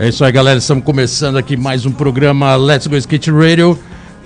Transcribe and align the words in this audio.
É 0.00 0.06
isso 0.06 0.24
aí, 0.24 0.30
galera. 0.30 0.60
Estamos 0.60 0.84
começando 0.84 1.38
aqui 1.38 1.56
mais 1.56 1.84
um 1.84 1.90
programa 1.90 2.54
Let's 2.54 2.86
Go 2.86 2.94
Skate 2.94 3.32
Radio. 3.32 3.76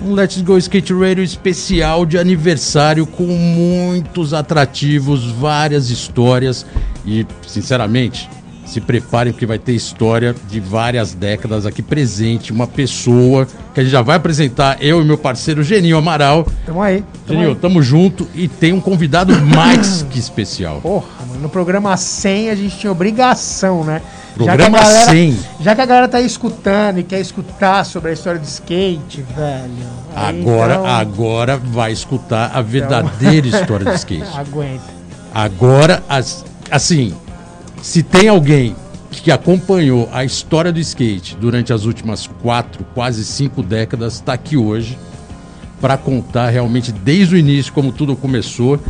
Um 0.04 0.12
Let's 0.12 0.42
Go 0.42 0.58
Skate 0.58 0.92
Radio 0.92 1.24
especial 1.24 2.04
de 2.04 2.18
aniversário 2.18 3.06
com 3.06 3.22
muitos 3.22 4.34
atrativos, 4.34 5.24
várias 5.30 5.88
histórias 5.88 6.66
e, 7.06 7.26
sinceramente, 7.48 8.28
se 8.66 8.82
preparem 8.82 9.32
porque 9.32 9.46
vai 9.46 9.58
ter 9.58 9.72
história 9.72 10.36
de 10.46 10.60
várias 10.60 11.14
décadas 11.14 11.64
aqui 11.64 11.80
presente. 11.80 12.52
Uma 12.52 12.66
pessoa 12.66 13.48
que 13.72 13.80
a 13.80 13.82
gente 13.82 13.92
já 13.92 14.02
vai 14.02 14.16
apresentar, 14.16 14.76
eu 14.78 15.00
e 15.00 15.04
meu 15.06 15.16
parceiro 15.16 15.62
Geninho 15.62 15.96
Amaral. 15.96 16.46
Tamo 16.66 16.82
aí. 16.82 17.02
Tamo 17.26 17.38
Geninho, 17.38 17.48
aí. 17.48 17.54
tamo 17.54 17.82
junto 17.82 18.28
e 18.34 18.46
tem 18.46 18.74
um 18.74 18.80
convidado 18.80 19.32
mais 19.40 20.02
que 20.12 20.18
especial. 20.18 20.82
Porra, 20.82 21.06
mano, 21.26 21.40
no 21.40 21.48
programa 21.48 21.96
100 21.96 22.50
a 22.50 22.54
gente 22.54 22.76
tinha 22.76 22.92
obrigação, 22.92 23.84
né? 23.84 24.02
Programa 24.34 24.78
a 24.78 24.82
galera, 24.82 25.10
100. 25.10 25.36
Já 25.60 25.74
que 25.74 25.80
a 25.80 25.86
galera 25.86 26.08
tá 26.08 26.18
aí 26.18 26.26
escutando 26.26 26.98
e 26.98 27.02
quer 27.02 27.20
escutar 27.20 27.84
sobre 27.84 28.10
a 28.10 28.12
história 28.14 28.40
do 28.40 28.44
skate, 28.46 29.22
velho. 29.36 29.70
aí 30.14 30.40
Agora, 30.40 30.74
então, 30.74 30.86
agora 30.86 31.56
vai 31.56 31.92
escutar 31.92 32.50
a 32.54 32.62
verdadeira 32.62 33.46
história 33.48 33.84
do 33.84 33.94
skate. 33.94 34.24
Aguenta. 34.36 34.82
Agora, 35.34 36.02
as- 36.08 36.44
assim, 36.70 37.14
se 37.82 38.02
tem 38.02 38.28
alguém 38.28 38.74
que 39.10 39.30
acompanhou 39.30 40.08
a 40.12 40.24
história 40.24 40.72
do 40.72 40.80
skate 40.80 41.36
durante 41.36 41.72
as 41.72 41.84
últimas 41.84 42.26
quatro, 42.26 42.84
quase 42.94 43.24
cinco 43.24 43.62
décadas, 43.62 44.14
está 44.14 44.32
aqui 44.32 44.56
hoje 44.56 44.98
para 45.80 45.96
contar 45.98 46.48
realmente 46.48 46.90
desde 46.92 47.34
o 47.34 47.38
início 47.38 47.72
como 47.72 47.92
tudo 47.92 48.16
começou. 48.16 48.80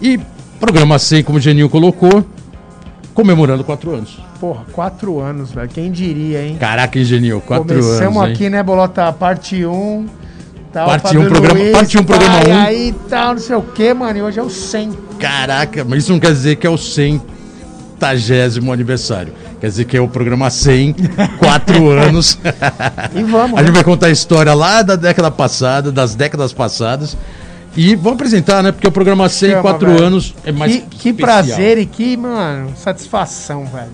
E 0.00 0.20
programa 0.60 0.98
100, 0.98 1.22
como 1.24 1.38
o 1.38 1.40
Geninho 1.40 1.68
colocou, 1.68 2.26
comemorando 3.14 3.62
quatro 3.64 3.94
anos. 3.94 4.18
Porra, 4.40 4.64
quatro 4.72 5.20
anos, 5.20 5.50
velho. 5.52 5.68
Quem 5.68 5.90
diria, 5.92 6.42
hein? 6.44 6.56
Caraca, 6.58 6.98
hein, 6.98 7.04
Geninho? 7.04 7.40
Quatro 7.40 7.66
Começamos 7.68 8.16
anos. 8.16 8.28
hein? 8.28 8.34
aqui, 8.34 8.50
né, 8.50 8.62
Bolota? 8.62 9.12
Parte 9.12 9.64
1. 9.64 10.06
Tal, 10.72 10.86
Parte 10.86 11.02
Fábio 11.02 11.20
um, 11.20 11.26
programa- 11.28 11.58
Luiz, 11.60 11.72
parte 11.72 11.98
um, 11.98 12.02
programa 12.04 12.40
pai, 12.40 12.50
um. 12.50 12.60
Aí 12.62 12.94
tal, 13.10 13.34
não 13.34 13.40
sei 13.40 13.56
o 13.56 13.60
que, 13.62 13.92
mano. 13.92 14.18
E 14.18 14.22
hoje 14.22 14.38
é 14.38 14.42
o 14.42 14.48
100. 14.48 14.92
Caraca, 15.18 15.84
mas 15.84 15.98
isso 16.04 16.12
não 16.12 16.18
quer 16.18 16.32
dizer 16.32 16.56
que 16.56 16.66
é 16.66 16.70
o 16.70 16.78
centagésimo 16.78 18.72
aniversário. 18.72 19.34
Quer 19.60 19.66
dizer 19.68 19.84
que 19.84 19.96
é 19.96 20.00
o 20.00 20.08
programa 20.08 20.48
100, 20.50 20.94
quatro 21.38 21.90
anos. 21.90 22.38
E 23.14 23.22
vamos, 23.22 23.58
A 23.58 23.62
gente 23.62 23.68
né? 23.70 23.74
vai 23.74 23.84
contar 23.84 24.06
a 24.06 24.10
história 24.10 24.52
lá 24.54 24.82
da 24.82 24.96
década 24.96 25.30
passada, 25.30 25.92
das 25.92 26.14
décadas 26.14 26.52
passadas. 26.52 27.16
E 27.76 27.94
vamos 27.96 28.12
apresentar, 28.14 28.62
né? 28.62 28.70
Porque 28.70 28.86
o 28.86 28.92
programa 28.92 29.28
100, 29.28 29.50
Chama, 29.50 29.62
quatro 29.62 29.88
velho. 29.90 30.04
anos 30.04 30.34
é 30.44 30.52
mais 30.52 30.72
Que, 30.74 30.80
que 30.82 31.08
especial. 31.10 31.14
prazer 31.16 31.78
e 31.78 31.86
que, 31.86 32.16
mano, 32.16 32.70
satisfação, 32.76 33.64
velho. 33.66 33.90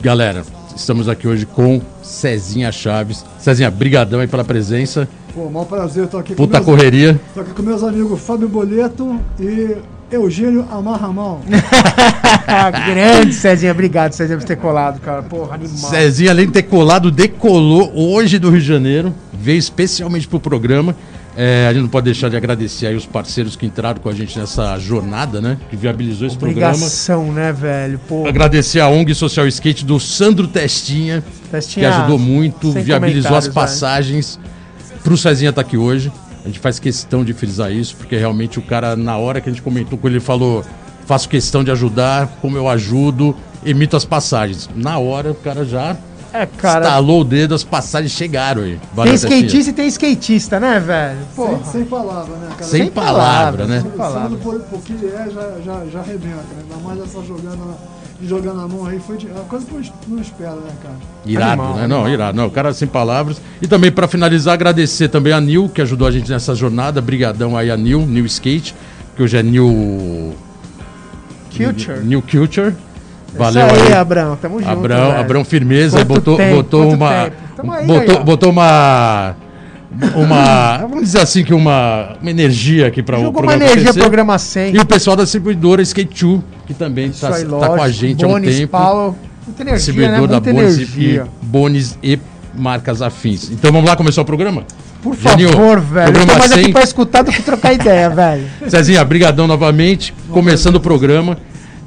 Galera, 0.00 0.42
estamos 0.74 1.06
aqui 1.08 1.28
hoje 1.28 1.44
com 1.44 1.82
Cezinha 2.02 2.72
Chaves. 2.72 3.24
Cezinha, 3.38 3.70
brigadão 3.70 4.20
aí 4.20 4.26
pela 4.26 4.42
presença. 4.44 5.06
Pô, 5.34 5.50
maior 5.50 5.66
prazer, 5.66 6.08
tô 6.08 6.16
aqui, 6.18 6.34
Puta 6.34 6.60
com 6.60 6.70
meus, 6.70 6.78
correria. 6.80 7.20
tô 7.34 7.40
aqui 7.40 7.52
com 7.52 7.62
meus 7.62 7.82
amigos 7.84 8.20
Fábio 8.20 8.48
Boleto 8.48 9.20
e 9.38 9.76
Eugênio 10.10 10.66
Amarramão. 10.72 11.40
Grande, 12.90 13.34
Cezinha. 13.34 13.70
Obrigado, 13.72 14.12
Cezinha, 14.12 14.38
por 14.38 14.46
ter 14.46 14.56
colado, 14.56 14.98
cara. 15.00 15.22
Porra, 15.22 15.54
animal. 15.56 15.90
Cezinha, 15.90 16.30
além 16.30 16.46
de 16.46 16.52
ter 16.52 16.62
colado, 16.62 17.10
decolou 17.10 17.92
hoje 17.94 18.38
do 18.38 18.50
Rio 18.50 18.60
de 18.60 18.66
Janeiro. 18.66 19.14
Veio 19.32 19.58
especialmente 19.58 20.26
pro 20.26 20.40
programa. 20.40 20.96
É, 21.42 21.68
a 21.68 21.72
gente 21.72 21.84
não 21.84 21.88
pode 21.88 22.04
deixar 22.04 22.28
de 22.28 22.36
agradecer 22.36 22.86
aí 22.86 22.94
os 22.94 23.06
parceiros 23.06 23.56
que 23.56 23.64
entraram 23.64 23.98
com 23.98 24.10
a 24.10 24.12
gente 24.12 24.38
nessa 24.38 24.78
jornada, 24.78 25.40
né? 25.40 25.56
Que 25.70 25.76
viabilizou 25.76 26.26
esse 26.26 26.36
programa. 26.36 26.74
Obrigação, 26.74 27.32
né, 27.32 27.50
velho? 27.50 27.98
Pô, 28.06 28.26
Agradecer 28.26 28.78
a 28.78 28.90
ONG 28.90 29.14
Social 29.14 29.46
Skate 29.46 29.82
do 29.86 29.98
Sandro 29.98 30.46
Testinha, 30.46 31.22
que 31.22 31.48
Testinha, 31.48 31.96
ajudou 31.96 32.18
muito, 32.18 32.70
viabilizou 32.72 33.34
as 33.34 33.48
comentários, 33.48 33.54
passagens 33.54 34.38
pro 35.02 35.16
Cezinha 35.16 35.48
estar 35.48 35.62
aqui 35.62 35.78
hoje. 35.78 36.12
A 36.44 36.46
gente 36.46 36.58
faz 36.58 36.78
questão 36.78 37.24
de 37.24 37.32
frisar 37.32 37.72
isso, 37.72 37.96
porque 37.96 38.18
realmente 38.18 38.58
o 38.58 38.62
cara, 38.62 38.94
na 38.94 39.16
hora 39.16 39.40
que 39.40 39.48
a 39.48 39.52
gente 39.52 39.62
comentou 39.62 39.96
com 39.96 40.08
ele, 40.08 40.16
ele 40.16 40.24
falou: 40.24 40.62
faço 41.06 41.26
questão 41.26 41.64
de 41.64 41.70
ajudar, 41.70 42.36
como 42.42 42.58
eu 42.58 42.68
ajudo, 42.68 43.34
emito 43.64 43.96
as 43.96 44.04
passagens. 44.04 44.68
Na 44.76 44.98
hora, 44.98 45.30
o 45.30 45.34
cara 45.34 45.64
já 45.64 45.96
É, 46.32 46.46
cara. 46.46 46.84
estalou 46.84 47.22
o 47.22 47.24
dedo, 47.24 47.54
as 47.54 47.64
passagens 47.64 48.12
chegaram 48.12 48.62
aí. 48.62 48.78
Valeu, 48.94 49.12
Tem 49.12 49.14
skatista 49.14 49.70
e 49.70 49.72
tem 49.74 49.86
skatista, 49.88 50.60
né, 50.60 50.78
velho? 50.78 51.18
Porra. 51.34 51.56
Sem, 51.64 51.72
sem 51.72 51.84
palavra, 51.84 52.36
né, 52.36 52.48
cara? 52.50 52.64
Sem 52.64 52.82
sem 52.82 52.90
palavra, 52.90 53.22
palavras, 53.24 53.68
né? 53.68 53.80
sem 53.80 53.90
palavras. 53.90 54.38
Pensando 54.38 54.42
por, 54.42 54.60
por 54.60 54.80
que 54.82 54.92
é, 55.06 55.28
já, 55.30 55.50
já, 55.64 55.84
já 55.92 55.98
arrebenta, 56.00 56.36
né? 56.56 56.62
Ainda 56.70 56.76
mais 56.86 57.00
essa 57.00 57.22
jogando, 57.24 57.74
de 58.20 58.28
jogar 58.28 58.52
na 58.54 58.68
mão 58.68 58.86
aí, 58.86 59.00
foi 59.00 59.16
de, 59.16 59.26
é 59.28 59.32
uma 59.32 59.44
coisa 59.44 59.66
que 59.66 59.72
não 59.72 59.80
es- 59.80 59.92
não 60.06 60.20
espera, 60.20 60.54
né, 60.54 60.70
cara? 60.82 60.94
Irado, 61.26 61.62
Animal, 61.62 61.74
né? 61.76 61.86
Não, 61.88 62.08
irado. 62.08 62.36
Não, 62.36 62.46
o 62.46 62.50
cara 62.50 62.72
sem 62.72 62.86
palavras. 62.86 63.40
E 63.60 63.66
também, 63.66 63.90
para 63.90 64.06
finalizar, 64.06 64.54
agradecer 64.54 65.08
também 65.08 65.32
a 65.32 65.40
Nil, 65.40 65.68
que 65.68 65.80
ajudou 65.82 66.06
a 66.06 66.10
gente 66.10 66.30
nessa 66.30 66.54
jornada. 66.54 67.00
Brigadão 67.00 67.56
aí 67.56 67.70
a 67.70 67.76
Nil, 67.76 68.06
New 68.06 68.24
Skate, 68.26 68.74
que 69.16 69.22
hoje 69.22 69.36
é 69.36 69.42
New... 69.42 70.32
Culture. 71.56 72.00
New 72.04 72.22
Culture. 72.22 72.74
Valeu 73.36 73.66
Isso 73.66 73.74
aí, 73.76 73.82
aí. 73.88 73.92
Abrão. 73.92 74.36
Tamo 74.36 74.58
junto. 74.58 74.70
Abrão, 74.70 75.08
velho. 75.08 75.20
Abrão 75.20 75.44
firmeza, 75.44 75.98
Quanto 75.98 76.08
botou, 76.08 76.36
tempo, 76.36 76.56
botou 76.56 76.92
uma, 76.92 77.22
aí, 77.22 77.86
botou, 77.86 78.18
aí, 78.18 78.24
botou 78.24 78.50
uma, 78.50 79.36
uma, 80.14 80.78
vamos 80.88 81.02
dizer 81.02 81.20
assim 81.20 81.44
que 81.44 81.54
uma, 81.54 82.16
uma 82.20 82.30
energia 82.30 82.86
aqui 82.88 83.02
para 83.02 83.18
o 83.18 83.22
Jogou 83.22 83.42
uma 83.42 83.48
programa 83.52 83.72
energia 83.72 83.94
programa 83.94 84.38
100. 84.38 84.74
E 84.74 84.78
o 84.78 84.86
pessoal 84.86 85.16
da 85.16 85.22
distribuidora 85.22 85.82
Skate 85.82 86.24
2, 86.24 86.42
que 86.66 86.74
também 86.74 87.06
está 87.10 87.30
tá 87.30 87.68
com 87.68 87.82
a 87.82 87.88
gente 87.88 88.24
há 88.24 88.28
um 88.28 88.40
tempo. 88.40 88.68
Paulo. 88.68 89.16
Muita 89.46 89.62
energia, 89.62 89.72
né? 89.72 89.76
distribuidor 89.76 90.28
da 90.28 90.40
Muita 90.40 90.52
Bonis 90.52 90.76
e, 90.76 90.82
energia. 90.82 91.26
e 91.42 91.46
Bonis 91.46 91.98
e 92.02 92.18
marcas 92.54 93.02
afins. 93.02 93.50
Então 93.50 93.72
vamos 93.72 93.88
lá 93.88 93.96
começar 93.96 94.22
o 94.22 94.24
programa? 94.24 94.64
Por 95.02 95.14
favor, 95.14 95.80
velho. 95.80 96.08
Eu 96.08 96.12
tô 96.12 96.12
programa 96.12 96.38
mais 96.38 96.52
aqui 96.52 96.64
100. 96.64 96.72
pra 96.72 96.82
escutar 96.82 97.22
do 97.22 97.32
que 97.32 97.42
trocar 97.42 97.72
ideia, 97.72 98.10
velho. 98.10 98.44
Cezinha, 98.68 99.04
brigadão 99.04 99.46
novamente, 99.46 100.14
começando 100.30 100.76
o 100.76 100.80
programa. 100.80 101.38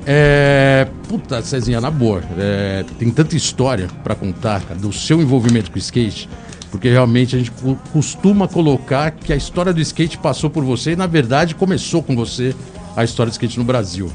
É, 0.05 0.87
puta, 1.13 1.43
Cezinha, 1.43 1.79
na 1.79 1.91
boa, 1.91 2.23
é, 2.39 2.83
tem 2.97 3.11
tanta 3.11 3.35
história 3.35 3.87
pra 4.03 4.15
contar 4.15 4.61
cara, 4.63 4.79
do 4.79 4.91
seu 4.91 5.21
envolvimento 5.21 5.69
com 5.69 5.75
o 5.75 5.79
skate, 5.79 6.27
porque 6.71 6.89
realmente 6.89 7.35
a 7.35 7.39
gente 7.39 7.51
costuma 7.91 8.47
colocar 8.47 9.11
que 9.11 9.31
a 9.31 9.35
história 9.35 9.71
do 9.71 9.79
skate 9.79 10.17
passou 10.17 10.49
por 10.49 10.63
você 10.63 10.93
e 10.93 10.95
na 10.95 11.05
verdade 11.05 11.53
começou 11.53 12.01
com 12.01 12.15
você 12.15 12.55
a 12.95 13.03
história 13.03 13.29
do 13.29 13.33
skate 13.33 13.59
no 13.59 13.63
Brasil. 13.63 14.11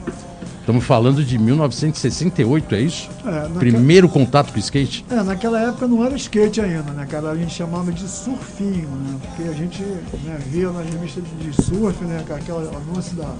Estamos 0.59 0.85
falando 0.85 1.25
de 1.25 1.39
1968, 1.39 2.75
é 2.75 2.81
isso? 2.81 3.09
É, 3.25 3.31
naquela- 3.31 3.59
Primeiro 3.61 4.09
contato 4.09 4.51
com 4.51 4.57
o 4.57 4.61
skate? 4.61 5.05
É, 5.09 5.23
naquela 5.23 5.61
época 5.61 5.87
não 5.87 6.05
era 6.05 6.17
skate 6.17 6.61
ainda, 6.61 6.91
né, 6.93 7.07
cara? 7.09 7.31
A 7.31 7.37
gente 7.37 7.55
chamava 7.55 7.93
de 7.93 8.07
surfinho, 8.09 8.89
né? 8.89 9.17
Porque 9.23 9.49
a 9.49 9.53
gente 9.53 9.83
né, 9.83 10.37
via 10.49 10.69
nas 10.73 10.85
revistas 10.85 11.23
de, 11.41 11.63
surf, 11.63 12.05
né, 12.05 12.25
cara? 12.27 12.41
Aquela 12.41 12.61
anúncio 12.77 13.17
da 13.17 13.33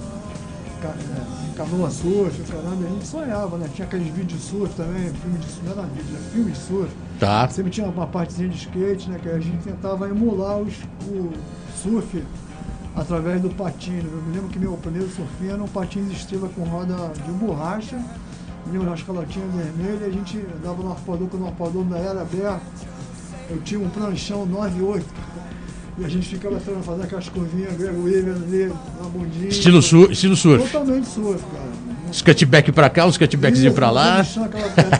canoa 1.55 1.89
surf, 1.89 2.41
caramba, 2.43 2.83
e 2.83 2.85
a 2.85 2.89
gente 2.89 3.07
sonhava, 3.07 3.57
né? 3.57 3.69
Tinha 3.73 3.87
aqueles 3.87 4.07
vídeos 4.07 4.41
de 4.41 4.47
surf 4.47 4.73
também, 4.75 5.11
filme 5.13 5.37
de 5.37 5.45
surf, 5.45 5.65
não 5.65 5.71
era 5.73 5.81
vídeo, 5.83 6.15
era 6.15 6.23
filme 6.31 6.51
de 6.51 6.57
surf. 6.57 6.91
Tá. 7.19 7.49
Sempre 7.49 7.71
tinha 7.71 7.87
uma 7.87 8.07
partezinha 8.07 8.49
de 8.49 8.57
skate, 8.57 9.09
né? 9.09 9.19
Que 9.21 9.29
a 9.29 9.39
gente 9.39 9.63
tentava 9.63 10.07
emular 10.07 10.57
os, 10.57 10.73
o 11.07 11.31
surf 11.75 12.23
através 12.95 13.41
do 13.41 13.49
patinho. 13.49 14.03
Eu 14.11 14.21
me 14.21 14.35
lembro 14.35 14.49
que 14.49 14.59
meu 14.59 14.73
primeiro 14.73 15.09
surfinho 15.09 15.51
era 15.51 15.63
um 15.63 15.67
patins 15.67 16.07
de 16.07 16.15
estrela 16.15 16.49
com 16.49 16.63
roda 16.63 16.95
de 17.13 17.31
borracha. 17.31 17.97
Me 18.65 18.73
lembro 18.73 18.89
das 18.89 19.03
calotinhas 19.03 19.53
vermelhas, 19.53 20.03
a 20.03 20.09
gente 20.09 20.45
dava 20.63 20.83
no 20.83 20.91
arpador, 20.91 21.27
quando 21.27 21.43
o 21.43 21.47
arpador 21.47 21.83
ainda 21.83 21.97
era 21.97 22.21
aberto. 22.21 22.61
Eu 23.49 23.59
tinha 23.61 23.79
um 23.79 23.89
pranchão 23.89 24.47
9,8. 24.47 25.03
E 25.99 26.05
a 26.05 26.07
gente 26.07 26.29
ficava 26.29 26.55
tentando 26.57 26.83
fazer 26.83 27.03
aquelas 27.03 27.27
curvinhas, 27.29 27.73
Greg 27.73 27.97
Williams 27.97 28.41
ali, 28.43 28.71
na 29.01 29.09
bundinha. 29.09 29.49
Estilo, 29.49 29.81
sur, 29.81 30.11
estilo 30.11 30.35
surf. 30.35 30.63
Totalmente 30.71 31.07
surf, 31.07 31.43
cara. 31.51 31.69
Os 32.09 32.21
cutback 32.21 32.71
pra 32.71 32.89
cá, 32.89 33.05
os 33.05 33.17
cutbackzinho 33.17 33.73
pra 33.73 33.91
lá. 33.91 34.23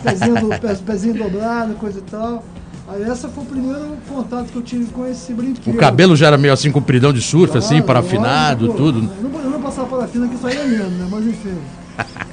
Pezinho, 0.04 0.34
do, 0.34 0.82
pezinho 0.84 1.14
dobrado, 1.14 1.74
coisa 1.74 1.98
e 1.98 2.02
tal. 2.02 2.44
Aí 2.86 3.02
essa 3.04 3.28
foi 3.28 3.44
o 3.44 3.46
primeiro 3.46 3.96
contato 4.08 4.46
que 4.50 4.56
eu 4.56 4.62
tive 4.62 4.86
com 4.86 5.06
esse 5.06 5.32
O 5.32 5.36
brinquedo. 5.36 5.76
cabelo 5.76 6.16
já 6.16 6.26
era 6.26 6.36
meio 6.36 6.52
assim, 6.52 6.70
compridão 6.72 7.12
de 7.12 7.22
surf, 7.22 7.56
assim, 7.56 7.80
Claro, 7.80 7.84
parafinado, 7.84 8.66
lógico, 8.66 8.82
tudo. 8.84 9.10
Eu 9.22 9.30
não, 9.30 9.40
eu 9.40 9.50
não 9.50 9.62
passava 9.62 9.86
parafina 9.88 10.28
que 10.28 10.36
saía 10.36 10.64
mesmo, 10.64 10.90
né? 10.90 11.08
Mas 11.10 11.26
enfim. 11.26 11.54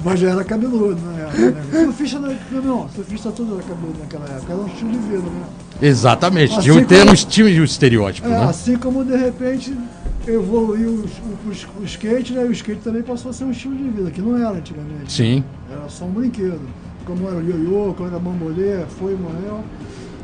Mas 0.04 0.20
já 0.20 0.30
era 0.32 0.44
cabeludo 0.44 0.98
na 1.02 1.20
época, 1.24 1.52
né? 1.52 1.84
Surfista 1.86 2.20
não, 2.20 2.62
não, 2.62 2.90
surfista 2.90 3.32
todo 3.32 3.54
era 3.56 3.64
cabeludo 3.64 4.00
naquela 4.00 4.26
época. 4.26 4.54
Era 4.54 4.62
um 4.62 4.68
estilo 4.68 4.92
de 4.92 4.98
vida, 5.00 5.18
né? 5.20 5.46
Exatamente. 5.82 6.52
Assim 6.54 6.62
Tinha 6.62 6.74
um 6.74 6.78
como- 6.78 6.88
termo, 6.88 7.14
estilo 7.14 7.50
e 7.50 7.62
um 7.62 7.64
estereótipo, 7.64 8.28
É, 8.28 8.32
né? 8.32 8.44
assim 8.46 8.78
como 8.78 9.04
de 9.06 9.16
repente 9.16 9.74
evoluiu 10.28 11.06
o, 11.46 11.50
os- 11.50 11.68
o 11.80 11.84
skate, 11.84 12.34
né? 12.34 12.44
O 12.44 12.52
skate 12.52 12.82
também 12.82 13.02
passou 13.04 13.32
a 13.32 13.34
ser 13.34 13.44
um 13.46 13.52
estilo 13.52 13.76
de 13.76 13.84
vida, 13.90 14.12
que 14.12 14.22
não 14.22 14.38
era 14.38 14.52
antigamente. 14.58 15.12
Sim. 15.12 15.44
Era 15.72 15.88
só 15.90 16.06
um 16.06 16.12
brinquedo. 16.12 16.62
Como 17.06 17.28
era 17.28 17.38
o 17.38 17.42
ioiô, 17.42 17.94
quando 17.96 18.10
era 18.10 18.20
bambolê, 18.20 18.84
foi 19.00 19.14
e 19.14 19.16
morreu. 19.16 19.64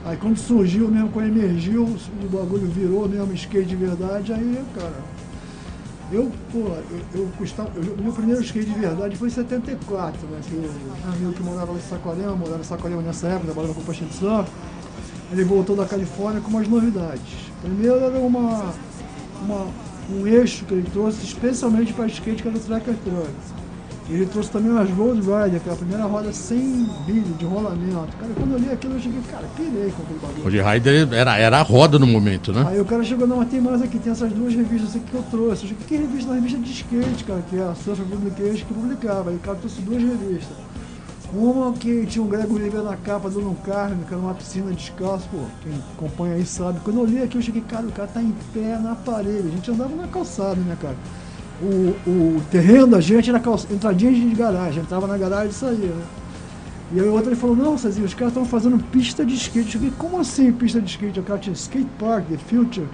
Aí 0.06 0.18
quando 0.18 0.38
surgiu 0.38 0.90
mesmo, 0.90 1.07
quando 1.10 1.28
emergiu, 1.28 1.84
o 1.84 2.28
bagulho 2.28 2.68
virou 2.68 3.07
mesmo 3.07 3.34
skate 3.34 3.68
de 3.68 3.75
verdade, 3.78 4.34
aí, 4.34 4.60
cara. 4.75 4.92
Eu, 6.13 6.31
pô, 6.51 6.60
eu, 6.60 7.21
eu 7.21 7.27
custava. 7.38 7.71
eu- 7.75 7.95
O 7.95 8.04
meu 8.04 8.13
primeiro 8.13 8.42
skate 8.44 8.69
de 8.69 8.80
verdade 8.80 9.15
foi 9.18 9.30
em 9.30 9.31
74, 9.31 10.27
né? 10.27 10.39
Que 10.48 10.56
um 10.56 11.12
amigo 11.12 11.33
que 11.33 11.42
morava 11.42 11.71
lá 11.71 11.77
em 11.77 11.81
Saquarema, 11.81 12.36
morava 12.36 12.60
em 12.62 12.63
Saquarema 12.63 13.01
nessa 13.01 13.27
época, 13.27 13.45
trabalhava 13.45 13.74
com 13.74 13.81
pastinha 13.81 14.10
de 14.10 14.15
surf. 14.15 14.50
Ele 15.31 15.44
voltou 15.44 15.75
da 15.75 15.86
Califórnia 15.86 16.39
com 16.42 16.50
umas 16.50 16.68
novidades. 16.68 17.51
Primeiro 17.62 17.95
era 17.95 18.19
uma, 18.19 18.74
uma- 19.42 19.68
um 20.12 20.27
eixo 20.27 20.65
que 20.65 20.74
ele 20.75 20.88
trouxe 20.94 21.24
especialmente 21.25 21.94
para 21.94 22.06
skate, 22.06 22.44
que 22.44 22.48
era 22.48 22.57
o 22.57 22.59
Tracker 22.59 22.94
Truck. 23.04 23.30
Ele 24.10 24.26
trouxe 24.26 24.52
também 24.52 24.70
umas 24.70 24.90
Road 24.90 25.22
Rider, 25.22 25.62
que 25.62 25.70
é 25.70 25.72
a 25.72 25.76
primeira 25.76 26.04
roda 26.04 26.34
sem 26.34 26.86
bilho, 27.06 27.34
de 27.40 27.46
rolamento. 27.46 28.18
Cara, 28.20 28.34
quando 28.36 28.52
eu 28.52 28.58
li 28.58 28.70
aquilo, 28.70 28.96
eu 28.96 29.00
cheguei, 29.00 29.22
cara, 29.32 29.48
pirei 29.56 29.92
com 29.92 30.04
aquele 30.04 30.20
bagulho. 30.20 30.52
De 30.52 30.62
Rider 30.62 31.14
era, 31.14 31.38
era 31.38 31.60
a 31.60 31.62
roda 31.62 31.98
no 31.98 32.06
momento, 32.06 32.52
né? 32.52 32.66
Aí 32.68 32.82
o 32.82 32.86
cara 32.86 33.04
chegou, 33.04 33.26
não, 33.26 33.38
mas 33.38 33.50
tem 33.50 33.62
mais 33.62 33.82
aqui, 33.82 33.98
tem 33.98 34.12
essas 34.12 34.32
duas 34.34 34.54
revistas 34.54 34.96
aqui 34.96 35.06
que 35.10 35.14
eu 35.14 35.24
trouxe. 35.32 35.64
Eu 35.64 35.70
cheguei, 35.70 35.86
que 35.88 35.96
revista? 35.96 36.32
Uma 36.32 36.36
revista 36.36 36.60
de 36.60 36.72
skate, 36.72 37.24
cara, 37.24 37.42
que 37.50 37.58
é 37.58 37.64
a 37.64 37.74
Surf 37.76 38.02
Publication 38.04 38.66
que 38.68 38.74
publicava. 38.74 39.30
Aí 39.30 39.38
o 39.38 39.40
cara 39.40 39.58
trouxe 39.58 39.82
duas 39.82 40.02
revistas. 40.02 40.58
Uma 41.34 41.74
que 41.74 42.06
tinha 42.06 42.24
um 42.24 42.28
Grego 42.28 42.54
Oliveira 42.54 42.84
na 42.84 42.96
capa 42.96 43.28
dando 43.28 43.50
um 43.50 43.56
carne, 43.56 44.06
que 44.06 44.14
era 44.14 44.22
uma 44.22 44.36
piscina 44.36 44.72
descalço, 44.72 45.28
pô, 45.32 45.40
quem 45.64 45.74
acompanha 45.96 46.36
aí 46.36 46.46
sabe. 46.46 46.80
Quando 46.82 47.00
eu 47.00 47.06
li 47.06 47.24
aqui, 47.24 47.38
eu 47.38 47.42
cheguei, 47.42 47.62
cara, 47.62 47.88
o 47.88 47.92
cara 47.92 48.08
tá 48.08 48.22
em 48.22 48.36
pé 48.54 48.78
na 48.78 48.94
parede. 48.94 49.48
A 49.48 49.52
gente 49.52 49.72
andava 49.72 49.96
na 49.96 50.08
calçada, 50.08 50.58
né, 50.58 50.78
cara? 50.80 50.96
O, 51.63 51.95
o 52.10 52.42
terreno 52.51 52.88
da 52.88 53.00
gente 53.00 53.30
era 53.30 53.39
calça, 53.39 53.68
entradinha 53.71 54.12
de 54.12 54.36
garagem, 54.36 54.83
entrava 54.83 55.07
na 55.07 55.18
garagem 55.18 55.50
e 55.50 55.54
saía, 55.54 55.77
né? 55.88 56.04
E 56.92 57.00
aí 57.00 57.07
o 57.07 57.13
outro 57.13 57.30
ele 57.30 57.36
falou, 57.38 57.56
não, 57.56 57.77
Cezinho, 57.77 58.06
os 58.06 58.13
caras 58.13 58.33
estão 58.33 58.45
fazendo 58.45 58.77
pista 58.92 59.25
de 59.25 59.33
skate. 59.36 59.65
Eu 59.65 59.71
cheguei, 59.71 59.94
como 59.98 60.19
assim 60.19 60.51
pista 60.51 60.81
de 60.81 60.89
skate? 60.89 61.19
O 61.19 61.24
cara 61.24 61.39
tinha 61.39 61.54
skate 61.54 61.88
park, 61.98 62.25
the 62.27 62.38
future. 62.38 62.86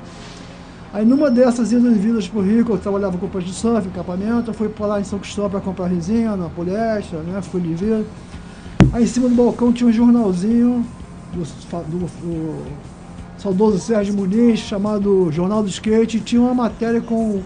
Aí 0.93 1.03
numa 1.03 1.29
dessas 1.31 1.71
idas 1.71 1.95
e 1.95 1.99
vindas 1.99 2.27
pro 2.27 2.41
Rico, 2.41 2.73
eu 2.73 2.77
trabalhava 2.77 3.13
com 3.13 3.21
roupas 3.25 3.43
de 3.43 3.53
surf, 3.53 3.87
acampamento, 3.87 4.51
eu 4.51 4.53
fui 4.53 4.69
para 4.69 4.85
lá 4.85 5.01
em 5.01 5.03
São 5.03 5.19
Cristóvão 5.19 5.49
para 5.51 5.59
comprar 5.61 5.87
resina, 5.87 6.37
poliéster, 6.55 7.19
né, 7.19 7.41
fui 7.41 7.61
livre. 7.61 8.05
Aí 8.93 9.03
em 9.03 9.07
cima 9.07 9.27
do 9.29 9.35
balcão 9.35 9.71
tinha 9.73 9.89
um 9.89 9.93
jornalzinho 9.93 10.85
do, 11.33 11.41
do- 11.41 12.05
do 12.21 12.65
saudoso 13.37 13.79
Sérgio 13.79 14.13
Muniz, 14.15 14.59
chamado 14.59 15.31
Jornal 15.31 15.61
do 15.61 15.69
Skate, 15.69 16.17
e 16.17 16.19
tinha 16.21 16.41
uma 16.41 16.53
matéria 16.53 17.01
com 17.01 17.15
o 17.15 17.43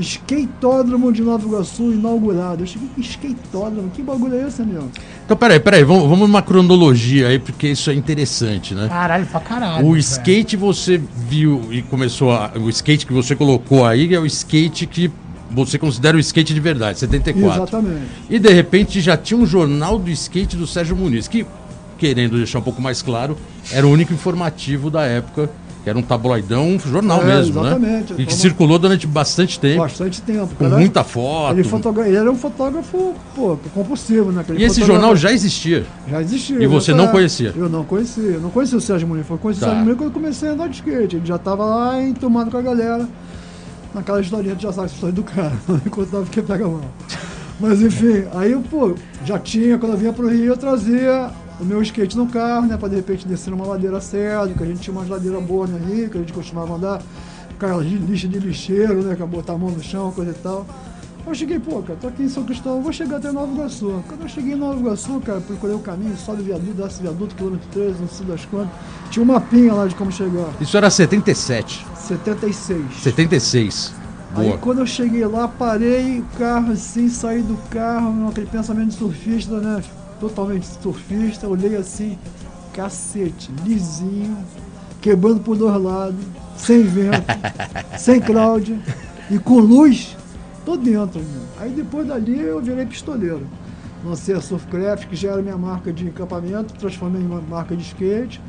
Skateódromo 0.00 1.12
de 1.12 1.22
Nova 1.22 1.46
Iguaçu 1.46 1.92
inaugurado. 1.92 2.62
Eu 2.62 2.66
cheguei, 2.66 2.88
que 2.94 3.00
skateódromo? 3.00 3.90
Que 3.90 4.02
bagulho 4.02 4.36
é 4.36 4.46
esse, 4.46 4.62
meu? 4.62 4.88
Então, 5.24 5.36
peraí, 5.36 5.60
peraí, 5.60 5.84
vamos, 5.84 6.04
vamos 6.04 6.28
numa 6.28 6.42
cronologia 6.42 7.28
aí, 7.28 7.38
porque 7.38 7.68
isso 7.68 7.90
é 7.90 7.94
interessante, 7.94 8.74
né? 8.74 8.88
Caralho, 8.88 9.26
pra 9.26 9.40
caralho. 9.40 9.86
O 9.86 9.90
velho. 9.90 10.00
skate 10.00 10.56
você 10.56 11.00
viu 11.28 11.68
e 11.70 11.82
começou 11.82 12.32
a, 12.32 12.52
O 12.56 12.68
skate 12.70 13.06
que 13.06 13.12
você 13.12 13.36
colocou 13.36 13.84
aí 13.84 14.14
é 14.14 14.18
o 14.18 14.26
skate 14.26 14.86
que 14.86 15.10
você 15.50 15.78
considera 15.78 16.16
o 16.16 16.20
skate 16.20 16.54
de 16.54 16.60
verdade, 16.60 16.98
74. 16.98 17.62
Exatamente. 17.62 18.06
E 18.30 18.38
de 18.38 18.52
repente 18.52 19.00
já 19.00 19.16
tinha 19.16 19.38
um 19.38 19.46
jornal 19.46 19.98
do 19.98 20.10
skate 20.10 20.56
do 20.56 20.66
Sérgio 20.66 20.96
Muniz, 20.96 21.28
que, 21.28 21.46
querendo 21.98 22.36
deixar 22.38 22.58
um 22.58 22.62
pouco 22.62 22.80
mais 22.80 23.02
claro, 23.02 23.36
era 23.70 23.86
o 23.86 23.90
único 23.90 24.12
informativo 24.12 24.90
da 24.90 25.02
época, 25.02 25.50
que 25.82 25.90
era 25.90 25.98
um 25.98 26.02
tabloidão, 26.02 26.68
um 26.68 26.78
jornal 26.78 27.20
É, 27.22 27.24
mesmo, 27.24 27.60
exatamente. 27.60 28.12
né? 28.12 28.20
E 28.20 28.26
que 28.26 28.34
circulou 28.34 28.78
durante 28.78 29.06
bastante 29.06 29.58
tempo, 29.58 29.78
Bastante 29.82 30.22
tempo. 30.22 30.54
com 30.56 30.64
muita 30.68 31.02
foto. 31.02 31.54
Ele, 31.54 31.64
fotogra- 31.64 32.06
ele 32.06 32.16
era 32.16 32.30
um 32.30 32.36
fotógrafo 32.36 33.14
pô, 33.34 33.58
compulsivo, 33.74 34.30
né? 34.30 34.42
Aquele 34.42 34.60
E 34.60 34.64
esse 34.64 34.76
fotógrafo- 34.80 34.92
jornal 35.00 35.16
já 35.16 35.32
existia. 35.32 35.84
já 36.08 36.20
existia. 36.22 36.62
E 36.62 36.66
você 36.66 36.92
não 36.92 37.04
época. 37.04 37.18
conhecia? 37.18 37.52
Eu 37.56 37.68
não 37.68 37.84
conhecia. 37.84 38.22
Eu 38.22 38.40
não 38.40 38.50
conhecia 38.50 38.78
o 38.78 38.80
Sérgio 38.80 39.08
Muniz. 39.08 39.26
Eu 39.28 39.38
conheci 39.38 39.60
Tá. 39.60 39.66
o 39.66 39.68
Sérgio 39.70 39.84
Muniz 39.84 39.98
quando 39.98 40.10
eu 40.10 40.14
comecei 40.14 40.48
a 40.48 40.52
andar 40.52 40.68
de 40.68 40.76
skate. 40.76 41.16
Ele 41.16 41.26
já 41.26 41.36
estava 41.36 41.64
lá 41.64 42.00
entomado 42.00 42.50
com 42.50 42.56
a 42.58 42.62
galera. 42.62 43.08
Naquela 43.94 44.20
historinha, 44.20 44.56
já 44.58 44.72
sabe 44.72 44.86
essa 44.86 44.94
história 44.94 45.14
do 45.14 45.22
cara. 45.22 45.52
Enquanto 45.84 46.10
tava 46.10 46.24
que 46.26 46.40
pega 46.40 46.64
a 46.64 46.68
mão. 46.68 46.80
Mas 47.60 47.82
enfim, 47.82 48.24
aí 48.34 48.52
eu, 48.52 48.60
pô, 48.62 48.94
já 49.24 49.38
tinha, 49.38 49.76
quando 49.78 49.92
eu 49.92 49.98
vinha 49.98 50.12
pro 50.12 50.28
Rio, 50.28 50.46
eu 50.46 50.56
trazia 50.56 51.30
o 51.60 51.64
meu 51.64 51.80
skate 51.82 52.16
no 52.16 52.26
carro, 52.26 52.66
né? 52.66 52.76
Pra 52.76 52.88
de 52.88 52.96
repente 52.96 53.26
descer 53.26 53.50
numa 53.50 53.66
ladeira 53.66 54.00
cedo, 54.00 54.54
que 54.54 54.62
a 54.62 54.66
gente 54.66 54.80
tinha 54.80 54.96
umas 54.96 55.08
ladeiras 55.08 55.42
boas 55.42 55.70
no 55.70 55.78
Rio, 55.78 56.10
que 56.10 56.18
a 56.18 56.20
gente 56.20 56.32
costumava 56.32 56.74
andar, 56.74 57.02
aquela 57.50 57.82
de 57.82 57.96
lixa 57.96 58.28
de 58.28 58.38
lixeiro, 58.38 59.02
né? 59.02 59.14
Que 59.14 59.22
botar 59.24 59.54
a 59.54 59.58
mão 59.58 59.70
no 59.70 59.82
chão, 59.82 60.10
coisa 60.12 60.30
e 60.30 60.34
tal. 60.34 60.66
Eu 61.24 61.34
cheguei, 61.36 61.60
pô, 61.60 61.80
cara, 61.82 61.96
tô 62.00 62.08
aqui 62.08 62.24
em 62.24 62.28
São 62.28 62.42
Cristóvão, 62.42 62.82
vou 62.82 62.92
chegar 62.92 63.18
até 63.18 63.30
Nova 63.30 63.52
Iguaçu. 63.52 64.02
Quando 64.08 64.22
eu 64.22 64.28
cheguei 64.28 64.54
em 64.54 64.56
Nova 64.56 64.80
Iguaçu, 64.80 65.20
cara, 65.20 65.40
procurei 65.40 65.76
o 65.76 65.78
caminho, 65.78 66.16
sobe 66.16 66.42
o 66.42 66.44
viaduto, 66.44 66.72
desce 66.72 66.98
o 66.98 67.02
viaduto, 67.02 67.34
quilômetro 67.36 67.68
13, 67.70 68.00
não 68.00 68.08
sei 68.08 68.26
das 68.26 68.44
quantas. 68.44 68.74
Tinha 69.08 69.22
um 69.22 69.26
mapinha 69.26 69.72
lá 69.72 69.86
de 69.86 69.94
como 69.94 70.10
chegar. 70.10 70.48
Isso 70.60 70.76
era 70.76 70.90
77, 70.90 71.86
76. 71.94 72.96
76. 73.02 73.94
Aí 74.34 74.46
Boa. 74.46 74.58
quando 74.58 74.78
eu 74.80 74.86
cheguei 74.86 75.24
lá, 75.24 75.46
parei 75.46 76.18
o 76.20 76.24
carro 76.36 76.72
assim, 76.72 77.08
saí 77.08 77.40
do 77.40 77.56
carro, 77.70 78.28
aquele 78.28 78.46
pensamento 78.46 78.88
de 78.88 78.96
surfista, 78.96 79.60
né? 79.60 79.80
Totalmente 80.22 80.68
surfista, 80.80 81.48
olhei 81.48 81.74
assim, 81.74 82.16
cacete, 82.72 83.50
lisinho, 83.64 84.38
quebrando 85.00 85.40
por 85.40 85.56
dois 85.56 85.82
lados, 85.82 86.24
sem 86.56 86.84
vento, 86.84 87.24
sem 87.98 88.20
crowd 88.20 88.78
e 89.28 89.38
com 89.40 89.58
luz, 89.58 90.16
tô 90.64 90.76
dentro. 90.76 91.18
Meu. 91.18 91.42
Aí 91.58 91.70
depois 91.70 92.06
dali 92.06 92.38
eu 92.38 92.62
virei 92.62 92.86
pistoleiro. 92.86 93.44
Lancei 94.04 94.36
a 94.36 94.40
Surfcraft, 94.40 95.08
que 95.08 95.16
já 95.16 95.32
era 95.32 95.42
minha 95.42 95.56
marca 95.56 95.92
de 95.92 96.06
acampamento, 96.06 96.72
transformei 96.74 97.20
em 97.20 97.26
uma 97.26 97.40
marca 97.40 97.74
de 97.74 97.82
skate. 97.82 98.40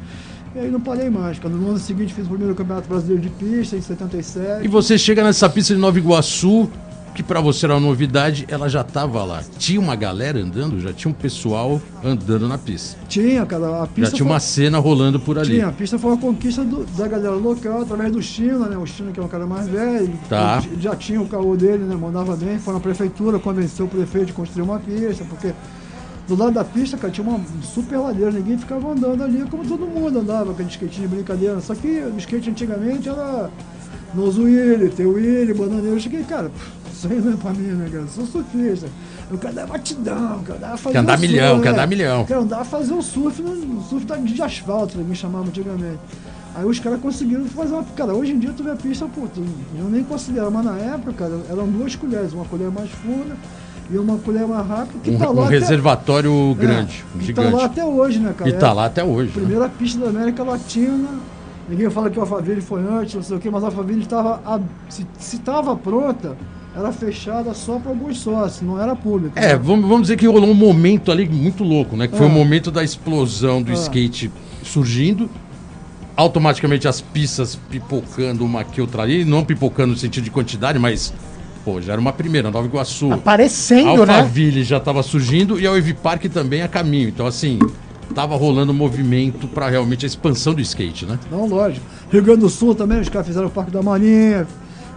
E 0.54 0.60
aí 0.60 0.70
não 0.70 0.80
parei 0.80 1.10
mais. 1.10 1.40
Quando 1.40 1.58
no 1.58 1.70
ano 1.70 1.80
seguinte 1.80 2.14
fiz 2.14 2.28
o 2.28 2.30
primeiro 2.30 2.54
campeonato 2.54 2.88
brasileiro 2.88 3.24
de 3.24 3.30
pista, 3.30 3.76
em 3.76 3.82
77. 3.82 4.64
E 4.64 4.68
você 4.68 4.96
chega 4.96 5.24
nessa 5.24 5.50
pista 5.50 5.74
de 5.74 5.80
Nova 5.80 5.98
Iguaçu, 5.98 6.70
que 7.14 7.22
pra 7.22 7.40
você 7.40 7.66
era 7.66 7.76
uma 7.76 7.80
novidade, 7.88 8.46
ela 8.48 8.68
já 8.68 8.84
tava 8.84 9.24
lá. 9.24 9.44
Tinha 9.58 9.80
uma 9.80 9.96
galera 9.96 10.40
andando, 10.40 10.80
já 10.82 10.92
tinha 10.92 11.12
um 11.12 11.14
pessoal 11.14 11.80
andando 12.04 12.48
na 12.48 12.58
pista. 12.58 12.98
Tinha, 13.08 13.46
cara, 13.46 13.84
a 13.84 13.88
pista. 13.88 14.10
Já 14.12 14.16
tinha 14.18 14.26
uma 14.26 14.40
foi, 14.40 14.50
cena 14.50 14.80
rolando 14.80 15.20
por 15.20 15.38
ali. 15.38 15.52
tinha, 15.56 15.68
a 15.68 15.72
pista 15.72 16.00
foi 16.00 16.12
uma 16.12 16.18
conquista 16.18 16.64
do- 16.64 16.86
da 16.98 17.08
galera 17.08 17.36
local, 17.36 17.82
através 17.82 18.12
do 18.12 18.22
China, 18.22 18.68
né? 18.68 18.78
O 18.78 18.86
China, 18.86 19.12
que 19.12 19.20
é 19.20 19.24
um 19.24 19.28
cara 19.28 19.46
mais 19.46 19.68
velho. 19.68 20.14
Tá. 20.28 20.64
ele 20.66 20.82
já 20.82 20.96
tinha 20.96 21.22
o 21.22 21.28
carro 21.28 21.56
dele, 21.56 21.84
né? 21.84 21.96
Mandava 21.96 22.36
bem, 22.36 22.58
foi 22.58 22.74
na 22.74 22.80
prefeitura, 22.80 23.38
convenceu 23.38 23.86
o 23.86 23.90
prefeito 23.90 24.28
de 24.28 24.34
construir 24.34 24.64
uma 24.64 24.80
pista, 24.80 25.24
porque 25.26 25.54
do 26.28 26.36
lado 26.36 26.54
da 26.54 26.64
pista, 26.64 26.98
cara, 26.98 27.12
tinha 27.14 27.28
uma 27.28 27.40
super 27.62 27.98
ladeira, 27.98 28.32
ninguém 28.32 28.58
ficava 28.58 28.92
andando 28.92 29.24
ali 29.24 29.44
como 29.52 29.64
todo 29.68 29.86
mundo 29.86 30.20
andava, 30.20 30.52
aquele 30.52 30.70
skatinho 30.70 31.08
de 31.10 31.16
brincadeira. 31.16 31.60
Só 31.62 31.76
que 31.76 31.88
o 31.88 32.18
skate 32.18 32.50
antigamente 32.50 33.08
era 33.10 33.50
Nose 34.16 34.40
Willy, 34.40 34.90
Teu 34.90 35.12
Willy, 35.14 35.54
Bananeiro. 35.54 35.96
Eu 35.96 36.00
cheguei, 36.00 36.24
cara, 36.24 36.50
aí 37.10 37.20
não 37.20 37.34
é 37.34 37.38
pra 37.38 37.52
mim, 37.52 37.68
né, 37.68 37.86
cara? 37.90 38.04
Eu 38.04 38.08
sou 38.08 38.26
surfista. 38.26 38.88
Eu 39.32 39.38
quero 39.38 39.54
dar 39.54 39.68
batidão, 39.68 40.42
quero 40.46 40.60
dar 40.60 40.78
fazer 40.78 40.94
Quer 40.94 41.00
andar 41.00 41.18
um 41.18 41.22
milhão, 41.22 41.50
surf, 41.50 41.62
quer 41.64 41.70
é. 41.70 41.72
andar 41.72 41.88
milhão. 41.88 42.26
Quero 42.26 42.42
andar 42.42 42.64
fazer 42.66 42.94
um 42.94 43.02
surf, 43.02 43.42
no, 43.42 43.82
surf 43.84 44.06
de 44.24 44.42
asfalto, 44.42 44.98
né, 44.98 45.04
me 45.08 45.16
chamavam 45.16 45.48
antigamente. 45.48 46.00
Aí 46.56 46.66
os 46.66 46.80
caras 46.80 47.00
conseguiram 47.02 47.46
fazer 47.46 47.74
uma. 47.74 47.84
Cara, 47.84 48.14
hoje 48.14 48.32
em 48.34 48.40
dia 48.40 48.52
tu 48.56 48.64
vê 48.64 48.72
a 48.72 48.76
pista, 48.76 49.06
pô, 49.08 49.22
tu, 49.34 49.44
eu 49.78 49.86
nem 49.86 50.04
considero, 50.04 50.52
mas 50.52 50.64
na 50.66 50.78
época, 50.78 51.14
cara, 51.14 51.40
eram 51.50 51.68
duas 51.68 51.96
colheres, 51.96 52.32
uma 52.34 52.46
colher 52.46 52.70
mais 52.70 52.90
funda 52.92 53.36
e 53.92 53.98
uma 53.98 54.18
colher 54.20 54.48
mais 54.48 54.68
rápida, 54.68 55.00
que 55.04 55.10
Um, 55.10 55.18
tá 55.18 55.32
um 55.32 55.44
até- 55.44 55.50
reservatório 55.60 56.52
é, 56.52 56.54
grande, 56.54 57.04
que 57.18 57.26
gigante. 57.26 57.50
Tá 57.52 57.58
lá 57.58 57.66
até 57.66 57.84
hoje, 57.84 58.20
né, 58.20 58.34
cara? 58.38 58.50
e 58.50 58.54
tá 58.54 58.70
É 58.70 58.74
lá 58.74 58.86
até 58.86 59.04
hoje. 59.04 59.30
né? 59.30 59.34
Primeira 59.34 59.68
pista 59.68 60.00
da 60.00 60.10
América 60.10 60.44
Latina. 60.44 61.10
Ninguém 61.68 61.90
fala 61.90 62.10
que 62.10 62.20
o 62.20 62.22
Alphaville 62.22 62.62
foi 62.62 62.82
antes, 62.84 63.16
não 63.16 63.24
sei 63.24 63.38
o 63.38 63.40
quê, 63.40 63.50
mas 63.50 63.64
a 63.64 63.68
Alphaville 63.68 64.02
estava. 64.02 64.40
Se 64.90 65.06
estava 65.36 65.76
pronta, 65.76 66.38
era 66.76 66.92
fechada 66.92 67.54
só 67.54 67.78
para 67.80 67.90
alguns 67.92 68.18
sócios, 68.20 68.62
não 68.62 68.82
era 68.82 68.96
pública. 68.96 69.40
É, 69.40 69.50
né? 69.50 69.56
vamos, 69.56 69.84
vamos 69.88 70.02
dizer 70.04 70.18
que 70.18 70.26
rolou 70.28 70.50
um 70.50 70.54
momento 70.56 71.12
ali 71.12 71.28
muito 71.30 71.64
louco, 71.64 71.96
né? 71.96 72.08
Que 72.08 72.18
foi 72.18 72.26
É. 72.26 72.30
o 72.30 72.32
momento 72.34 72.72
da 72.72 72.84
explosão 72.84 73.62
do 73.62 73.72
É. 73.72 73.76
skate 73.76 74.32
surgindo. 74.64 75.30
Automaticamente 76.16 76.88
as 76.88 77.02
pistas 77.02 77.56
pipocando 77.72 78.46
uma 78.46 78.62
aqui, 78.62 78.80
outra 78.80 79.02
ali. 79.02 79.26
Não 79.26 79.44
pipocando 79.44 79.94
no 79.94 79.98
sentido 79.98 80.24
de 80.24 80.30
quantidade, 80.30 80.78
mas, 80.78 81.12
pô, 81.66 81.82
já 81.82 81.94
era 81.94 82.02
uma 82.02 82.14
primeira. 82.14 82.52
Nova 82.52 82.68
Iguaçu. 82.68 83.12
Aparecendo, 83.12 84.06
né? 84.06 84.18
Alphaville 84.18 84.64
já 84.64 84.78
estava 84.78 85.02
surgindo 85.02 85.60
e 85.60 85.66
a 85.66 85.72
Wave 85.72 85.96
Park 85.96 86.26
também 86.26 86.62
a 86.62 86.68
caminho. 86.68 87.10
Então, 87.10 87.26
assim, 87.26 87.58
tava 88.14 88.36
rolando 88.36 88.72
um 88.72 88.76
movimento 88.76 89.48
para 89.48 89.68
realmente 89.70 90.06
a 90.06 90.08
expansão 90.08 90.54
do 90.54 90.62
skate, 90.62 91.08
né? 91.08 91.18
Não, 91.32 91.48
lógico. 91.48 91.84
Rio 92.12 92.22
Grande 92.22 92.42
do 92.42 92.50
Sul 92.50 92.76
também, 92.76 93.00
os 93.00 93.10
caras 93.10 93.26
fizeram 93.26 93.48
o 93.48 93.52
Parque 93.52 93.72
da 93.72 93.82
Marinha, 93.82 94.46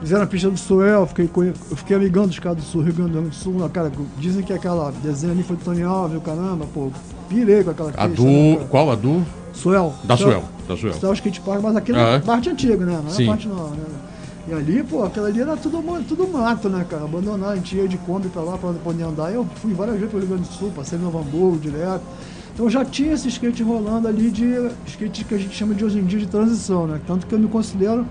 fizeram 0.00 0.22
a 0.22 0.26
pista 0.26 0.50
do 0.50 0.56
Suel, 0.58 1.06
fiquei, 1.06 1.26
conhe- 1.28 1.52
eu 1.70 1.76
fiquei 1.76 1.96
amigando 1.96 2.28
os 2.28 2.38
caras 2.38 2.58
do 2.58 2.64
Sul, 2.64 2.82
Rio 2.82 2.94
Grande 2.94 3.12
do 3.20 3.34
Sul, 3.34 3.68
cara, 3.70 3.90
dizem 4.18 4.42
que 4.42 4.52
aquela 4.52 4.92
desenho 5.02 5.32
ali 5.32 5.42
foi 5.42 5.56
do 5.56 5.64
Tony 5.64 5.82
Alves, 5.82 6.22
caramba, 6.22 6.66
pô, 6.72 6.90
pirei 7.28 7.62
com 7.64 7.70
aquela 7.70 7.90
A 7.90 8.08
pista, 8.08 8.22
do. 8.22 8.24
né? 8.24 8.66
Qual 8.70 8.90
a 8.90 8.94
do? 8.94 9.24
Suel. 9.52 9.94
Da 10.04 10.16
Suel. 10.16 10.44
Da 10.68 10.76
Suel. 10.76 10.92
Suel 10.94 11.12
Skate 11.14 11.40
Park, 11.40 11.62
mas 11.62 11.76
aquilo 11.76 11.98
Ah, 11.98 12.12
é 12.16 12.18
parte 12.20 12.50
antiga, 12.50 12.84
né? 12.84 13.00
Não 13.02 13.10
é 13.10 13.22
a 13.22 13.26
parte 13.26 13.48
nova, 13.48 13.70
né? 13.74 13.84
E 14.48 14.52
ali, 14.52 14.82
pô, 14.84 15.02
aquela 15.02 15.26
ali 15.28 15.40
era 15.40 15.56
tudo, 15.56 15.82
tudo 16.06 16.28
mato, 16.28 16.68
né, 16.68 16.84
cara? 16.88 17.04
Abandonado, 17.04 17.52
a 17.52 17.56
gente 17.56 17.74
ia 17.74 17.88
de 17.88 17.96
Kombi 17.98 18.28
pra 18.28 18.42
lá 18.42 18.56
pra 18.58 18.72
poder 18.74 19.02
andar. 19.02 19.32
Eu 19.32 19.44
fui 19.56 19.72
várias 19.72 19.96
vezes 19.96 20.10
pro 20.10 20.20
Rio 20.20 20.28
Grande 20.28 20.44
do 20.48 20.54
Sul, 20.54 20.70
passei 20.76 20.98
no 20.98 21.08
Hamburgo 21.08 21.58
direto. 21.58 22.02
Então 22.54 22.70
já 22.70 22.84
tinha 22.84 23.12
esse 23.14 23.28
skate 23.28 23.62
rolando 23.62 24.06
ali 24.06 24.30
de 24.30 24.70
skate 24.86 25.24
que 25.24 25.34
a 25.34 25.38
gente 25.38 25.54
chama 25.54 25.74
de 25.74 25.84
hoje 25.84 25.98
em 25.98 26.04
dia 26.04 26.18
de 26.20 26.26
transição, 26.26 26.86
né? 26.86 27.00
Tanto 27.06 27.26
que 27.26 27.34
eu 27.34 27.38
me 27.38 27.48
considero, 27.48 28.06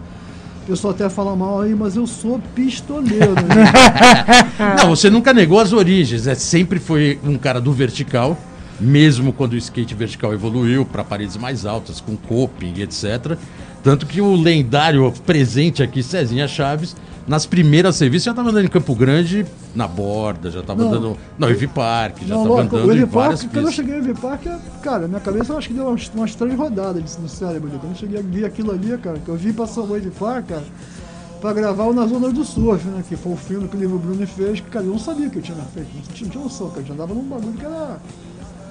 o 0.66 0.70
pessoal 0.70 0.96
até 0.96 1.08
fala 1.08 1.36
mal 1.36 1.62
aí, 1.62 1.76
mas 1.76 1.96
eu 1.96 2.08
sou 2.08 2.40
pistoleiro, 2.56 3.36
né? 3.36 3.72
Não, 4.82 4.90
você 4.90 5.12
nunca 5.12 5.32
negou 5.32 5.60
as 5.60 5.72
origens, 5.72 6.26
é 6.26 6.34
sempre 6.34 6.80
foi 6.80 7.20
um 7.24 7.38
cara 7.38 7.62
do 7.62 7.72
vertical, 7.72 8.36
mesmo 8.80 9.32
quando 9.32 9.54
o 9.54 9.58
skate 9.58 9.94
vertical 9.94 10.34
evoluiu 10.34 10.84
para 10.84 11.04
paredes 11.04 11.38
mais 11.38 11.68
altas, 11.68 12.02
com 12.02 12.18
coping 12.18 12.82
etc. 12.82 13.38
Tanto 13.84 14.08
que 14.08 14.20
o 14.20 14.36
lendário 14.36 15.14
presente 15.24 15.84
aqui, 15.84 16.02
Cezinha 16.02 16.48
Chaves, 16.48 16.96
nas 17.28 17.46
primeiras 17.46 17.96
serviços 17.96 18.26
já 18.26 18.32
estava 18.32 18.50
andando 18.50 18.66
em 18.66 18.70
Campo 18.70 18.94
Grande, 18.96 19.46
na 19.74 19.88
borda, 19.88 20.52
já 20.52 20.60
estava 20.60 20.84
andando 20.84 21.18
na 21.38 21.48
Ivy 21.48 21.68
Park, 21.68 22.20
já 22.20 22.36
estava 22.36 22.62
andando 22.62 22.96
em 22.96 23.06
várias 23.06 23.42
Park, 23.42 23.54
quando 23.54 23.66
eu 23.66 23.72
cheguei 23.72 23.96
no 23.96 24.10
Evi 24.10 24.20
Park, 24.20 24.44
cara, 24.82 25.08
minha 25.08 25.20
cabeça 25.20 25.54
eu 25.54 25.58
acho 25.58 25.68
que 25.68 25.74
deu 25.74 25.88
umas, 25.88 26.12
umas 26.14 26.36
três 26.36 26.56
rodadas 26.56 27.18
no 27.18 27.28
cérebro. 27.28 27.70
Quando 27.70 27.94
eu 27.94 27.98
cheguei 27.98 28.20
a 28.20 28.22
ver 28.22 28.46
aquilo 28.46 28.72
ali, 28.72 28.98
cara, 28.98 29.18
que 29.20 29.30
eu 29.30 29.36
vi 29.36 29.52
passar 29.54 29.82
o 29.82 29.98
Evi 29.98 30.12
Park, 30.12 30.48
cara, 30.48 30.64
pra 31.42 31.54
gravar 31.54 31.86
o 31.86 31.94
Nas 31.94 32.12
Ondas 32.12 32.34
do 32.34 32.44
Surf, 32.44 32.88
né? 32.88 33.04
Que 33.08 33.16
foi 33.16 33.34
o 33.34 33.36
filme 33.36 33.68
que 33.68 33.76
o 33.76 33.80
livro 33.80 34.00
Bruno 34.00 34.26
fez, 34.26 34.60
que, 34.60 34.70
cara, 34.70 34.86
eu 34.86 34.92
não 34.92 35.00
sabia 35.00 35.30
que 35.30 35.38
eu 35.38 35.42
tinha 35.42 35.58
feito. 35.74 35.90
Não 35.94 36.02
tinha, 36.02 36.26
não 36.26 36.32
tinha 36.32 36.44
noção, 36.44 36.70
cara. 36.70 36.82
Eu 36.82 36.86
já 36.88 36.94
andava 36.94 37.14
num 37.14 37.24
bagulho 37.24 37.54
que 37.54 37.66
era. 37.66 38.00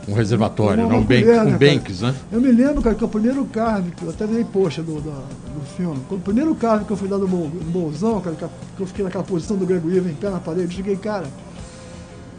Um 0.07 0.13
reservatório, 0.13 0.85
Uma 0.85 0.93
né? 0.95 0.99
um, 0.99 1.05
bank, 1.05 1.25
né, 1.25 1.43
um 1.43 1.59
banks, 1.59 2.01
né? 2.03 2.15
Eu 2.31 2.41
me 2.41 2.53
lembro, 2.53 2.83
cara, 2.83 2.95
que 2.95 3.05
o 3.05 3.09
primeiro 3.09 3.45
carve, 3.47 3.91
que 3.93 4.03
eu 4.03 4.11
até 4.11 4.27
virei 4.27 4.45
poxa 4.45 4.83
do, 4.83 4.95
do, 5.01 5.11
do 5.11 5.67
filme. 5.77 5.99
Quando 6.09 6.21
o 6.21 6.25
primeiro 6.25 6.55
carve 6.55 6.85
que 6.85 6.91
eu 6.91 6.97
fui 6.97 7.09
dar 7.09 7.19
no, 7.19 7.27
bol- 7.27 7.49
no 7.49 7.71
bolsão, 7.71 8.21
cara, 8.21 8.37
que 8.37 8.45
eu 8.83 8.87
fiquei 8.87 9.05
naquela 9.05 9.25
posição 9.25 9.57
do 9.57 9.65
Grego 9.65 9.91
Ivan 9.91 10.11
em 10.11 10.15
pé 10.15 10.29
na 10.31 10.39
parede, 10.41 10.65
eu 10.67 10.71
cheguei, 10.71 10.97
cara. 10.97 11.27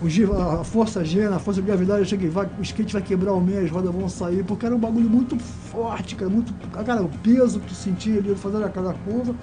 O 0.02 0.10
G, 0.10 0.26
a 0.26 0.62
a 0.62 0.64
força 0.64 1.04
G, 1.06 1.24
a 1.26 1.40
força 1.40 1.62
de 1.62 1.66
gravidade, 1.68 2.00
eu 2.02 2.06
cheguei, 2.06 2.30
vai, 2.30 2.48
o 2.60 2.62
skate 2.62 2.92
vai 2.94 3.02
quebrar 3.02 3.34
o 3.34 3.40
meio, 3.42 3.64
as 3.64 3.72
rodas 3.72 3.92
vão 3.94 4.10
sair, 4.10 4.44
porque 4.44 4.66
era 4.66 4.76
um 4.76 4.80
bagulho 4.80 5.10
muito 5.10 5.38
forte, 5.40 6.16
cara, 6.16 6.30
muito. 6.30 6.54
Cara, 6.84 7.02
o 7.02 7.10
peso 7.24 7.60
que 7.62 7.68
tu 7.68 7.74
sentia 7.74 8.20
ali 8.20 8.36
fazendo 8.36 8.66
aquela 8.66 8.94
curva. 8.94 9.34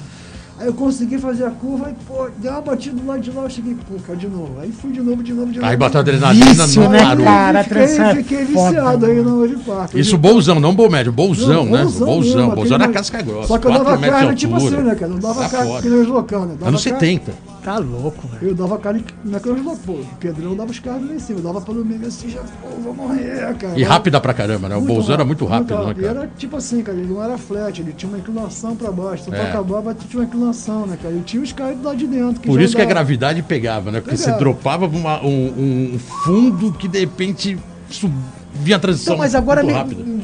Aí 0.62 0.69
eu 0.69 0.75
consegui 0.75 1.19
fazer 1.19 1.45
a 1.45 1.50
curva 1.50 1.90
e, 1.90 2.04
pô, 2.07 2.28
deu 2.38 2.52
uma 2.52 2.61
batida 2.61 2.95
do 2.97 3.04
lado 3.04 3.21
de 3.21 3.33
lá, 3.33 3.42
eu 3.42 3.50
cheguei, 3.50 3.75
pô, 3.75 3.97
cara, 4.07 4.16
de 4.16 4.28
novo. 4.28 4.52
Aí 4.61 4.71
fui 4.71 4.92
de 4.92 5.00
novo, 5.00 5.21
de 5.21 5.33
novo, 5.33 5.50
de 5.50 5.59
novo. 5.59 5.69
Aí 5.69 5.76
bateu 5.76 5.99
a 5.99 6.02
adrenalina, 6.02 6.45
Vício, 6.64 6.83
não 6.83 6.90
né, 6.90 7.02
parou. 7.02 7.25
cara? 7.25 7.64
fiquei, 7.64 7.83
é 7.83 8.14
fiquei 8.14 8.45
viciado 8.45 9.07
aí 9.07 9.21
no 9.23 9.40
Wave 9.40 9.57
Park. 9.64 9.95
Isso 9.95 10.16
bolzão, 10.16 10.61
não 10.61 10.73
bom 10.73 10.88
médio, 10.88 11.11
bolzão, 11.11 11.64
né? 11.64 11.83
Bolzão 11.83 12.07
Bolzão, 12.07 12.37
mesmo, 12.42 12.54
bolzão 12.54 12.75
era 12.76 12.85
aquele- 12.85 12.97
casca 12.99 13.23
grossa. 13.23 13.49
Só 13.49 13.59
que 13.59 13.66
eu 13.66 13.73
dava 13.73 13.97
de 13.97 14.09
carga 14.09 14.35
tipo 14.37 14.54
assim, 14.54 14.71
né, 14.76 14.95
cara? 14.95 15.11
Não 15.11 15.19
dava 15.19 15.42
Tá 15.42 15.49
carga 15.49 15.66
fora. 15.66 15.83
que 15.83 15.88
nem 15.88 16.00
os 16.00 16.07
loucão, 16.09 16.47
né? 16.47 16.54
Dava 16.57 16.69
Anos 16.69 16.85
carga- 16.85 17.00
70. 17.00 17.33
Tá 17.64 17.78
louco, 17.78 18.26
velho. 18.28 18.49
Eu 18.50 18.54
dava 18.54 18.78
carga 18.78 19.00
naqueles 19.25 19.64
loucos. 19.64 19.85
Pô, 19.85 19.92
o 19.92 20.04
Pedrão 20.21 20.54
dava 20.57 20.71
os 20.71 20.78
carros 20.78 21.09
lá 21.09 21.14
em 21.14 21.19
cima. 21.19 21.38
Eu 21.40 21.45
dava 21.45 21.61
pelo 21.61 21.85
meio 21.85 22.07
assim, 22.07 22.28
já, 22.28 22.40
pô, 22.40 22.69
vou 22.83 22.95
morrer, 22.95 23.54
cara. 23.57 23.78
E 23.78 23.83
rápida 23.83 24.21
pra 24.21 24.33
caramba, 24.35 24.69
né? 24.69 24.76
O 24.76 24.81
bolzão 24.81 25.14
era 25.14 25.25
muito 25.25 25.45
rápido, 25.45 25.75
né, 25.87 25.90
E 25.97 26.02
cara? 26.02 26.19
era 26.21 26.31
tipo 26.37 26.57
assim, 26.57 26.83
cara, 26.83 26.99
ele 26.99 27.12
não 27.12 27.21
era 27.23 27.37
flat, 27.37 27.81
ele 27.81 27.92
tinha 27.92 28.09
uma 28.09 28.19
inclinação 28.19 28.76
pra 28.76 28.90
baixo. 28.92 29.25
Se 29.25 29.31
tu 29.31 29.35
É. 29.37 29.49
acabava, 29.49 29.92
tu 29.95 30.04
tinha 30.07 30.21
uma 30.21 30.26
inclinação, 30.26 30.51
né, 30.87 30.99
cara? 31.02 31.14
E 31.14 31.21
tinha 31.21 31.42
os 31.42 31.52
caras 31.52 31.76
do 31.76 31.85
lado 31.85 31.97
de 31.97 32.06
dentro. 32.06 32.40
Por 32.42 32.61
isso 32.61 32.75
que 32.75 32.80
a 32.80 32.85
andava. 32.85 32.94
gravidade 33.00 33.42
pegava, 33.42 33.90
né? 33.90 34.00
Porque 34.00 34.16
você 34.16 34.25
Pegava. 34.25 34.38
dropava 34.40 34.87
uma- 34.87 35.23
um, 35.25 35.92
um 35.94 35.99
fundo 36.25 36.73
que 36.73 36.87
de 36.88 37.00
repente 37.00 37.59
subia 37.90 38.76
a 38.76 38.78
transição 38.78 39.14
Então, 39.14 39.25
mas 39.25 39.35
agora 39.35 39.62
me, 39.62 39.73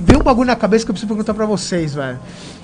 veio 0.00 0.20
um 0.20 0.22
bagulho 0.22 0.46
na 0.46 0.56
cabeça 0.56 0.84
que 0.84 0.90
eu 0.90 0.94
preciso 0.94 1.08
perguntar 1.08 1.34
pra 1.34 1.46
vocês, 1.46 1.94
velho. 1.94 2.18